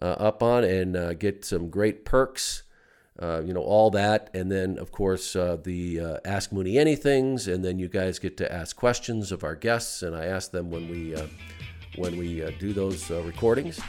up 0.00 0.42
on 0.42 0.64
and 0.64 1.18
get 1.20 1.44
some 1.44 1.70
great 1.70 2.04
perks 2.04 2.64
uh, 3.20 3.42
you 3.44 3.52
know, 3.52 3.60
all 3.60 3.90
that. 3.90 4.30
And 4.34 4.50
then, 4.50 4.78
of 4.78 4.90
course, 4.90 5.36
uh, 5.36 5.58
the 5.62 6.00
uh, 6.00 6.16
Ask 6.24 6.52
Mooney 6.52 6.74
Anythings. 6.74 7.52
And 7.52 7.64
then 7.64 7.78
you 7.78 7.88
guys 7.88 8.18
get 8.18 8.36
to 8.38 8.52
ask 8.52 8.74
questions 8.74 9.32
of 9.32 9.44
our 9.44 9.54
guests. 9.54 10.02
And 10.02 10.16
I 10.16 10.26
ask 10.26 10.50
them 10.50 10.70
when 10.70 10.88
we, 10.88 11.14
uh, 11.14 11.26
when 11.96 12.16
we 12.16 12.42
uh, 12.42 12.50
do 12.58 12.72
those 12.72 13.10
recordings. 13.10 13.80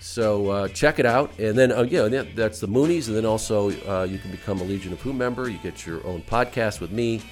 So 0.00 0.68
check 0.68 0.98
it 0.98 1.06
out. 1.06 1.38
And 1.38 1.56
then, 1.58 1.70
yeah, 1.88 2.24
that's 2.34 2.60
the 2.60 2.68
Moonies. 2.68 3.08
And 3.08 3.16
then 3.16 3.26
also, 3.26 3.68
you 3.68 4.18
can 4.18 4.30
become 4.30 4.60
a 4.60 4.64
Legion 4.64 4.92
of 4.92 5.00
Who 5.00 5.12
member. 5.12 5.48
You 5.48 5.58
get 5.58 5.86
your 5.86 6.06
own 6.06 6.22
podcast 6.22 6.80
with 6.80 6.92
me 6.92 7.22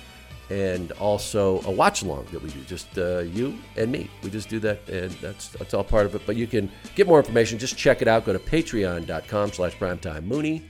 and 0.48 0.92
also 0.92 1.60
a 1.62 1.70
watch 1.72 2.02
along 2.02 2.24
that 2.30 2.40
we 2.40 2.48
do 2.50 2.60
just 2.60 2.96
uh, 2.98 3.18
you 3.18 3.58
and 3.76 3.90
me 3.90 4.08
we 4.22 4.30
just 4.30 4.48
do 4.48 4.60
that 4.60 4.88
and 4.88 5.10
that's 5.14 5.48
that's 5.48 5.74
all 5.74 5.82
part 5.82 6.06
of 6.06 6.14
it 6.14 6.22
but 6.24 6.36
you 6.36 6.46
can 6.46 6.70
get 6.94 7.04
more 7.04 7.18
information 7.18 7.58
just 7.58 7.76
check 7.76 8.00
it 8.00 8.06
out 8.06 8.24
go 8.24 8.32
to 8.32 8.38
patreon.com 8.38 9.50
slash 9.50 9.74
primetime 9.76 10.22
mooney 10.22 10.64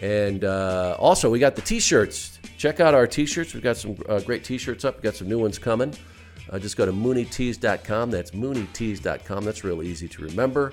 and 0.00 0.44
uh, 0.44 0.96
also, 0.98 1.30
we 1.30 1.38
got 1.38 1.56
the 1.56 1.62
t 1.62 1.80
shirts. 1.80 2.38
Check 2.56 2.80
out 2.80 2.94
our 2.94 3.06
t 3.06 3.26
shirts. 3.26 3.54
We've 3.54 3.62
got 3.62 3.76
some 3.76 3.96
uh, 4.08 4.20
great 4.20 4.44
t 4.44 4.58
shirts 4.58 4.84
up. 4.84 4.96
We've 4.96 5.02
got 5.02 5.16
some 5.16 5.28
new 5.28 5.38
ones 5.38 5.58
coming. 5.58 5.94
Uh, 6.50 6.58
just 6.58 6.76
go 6.76 6.86
to 6.86 6.92
mooneytees.com. 6.92 8.10
That's 8.10 8.30
mooneytees.com. 8.30 9.44
That's 9.44 9.64
real 9.64 9.82
easy 9.82 10.08
to 10.08 10.22
remember. 10.22 10.72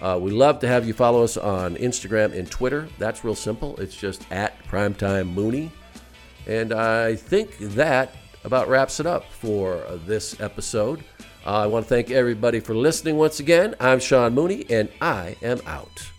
Uh, 0.00 0.18
we 0.20 0.30
love 0.30 0.60
to 0.60 0.68
have 0.68 0.86
you 0.86 0.92
follow 0.92 1.22
us 1.22 1.36
on 1.36 1.76
Instagram 1.76 2.36
and 2.36 2.50
Twitter. 2.50 2.88
That's 2.98 3.24
real 3.24 3.34
simple. 3.34 3.76
It's 3.78 3.96
just 3.96 4.24
at 4.30 4.62
Primetime 4.64 5.32
Mooney. 5.32 5.70
And 6.46 6.72
I 6.72 7.16
think 7.16 7.56
that 7.58 8.14
about 8.44 8.68
wraps 8.68 9.00
it 9.00 9.06
up 9.06 9.30
for 9.32 9.84
this 10.06 10.40
episode. 10.40 11.02
Uh, 11.44 11.62
I 11.62 11.66
want 11.66 11.84
to 11.84 11.88
thank 11.88 12.10
everybody 12.10 12.60
for 12.60 12.74
listening 12.74 13.16
once 13.16 13.40
again. 13.40 13.74
I'm 13.80 14.00
Sean 14.00 14.34
Mooney, 14.34 14.66
and 14.70 14.88
I 15.00 15.36
am 15.42 15.60
out. 15.66 16.10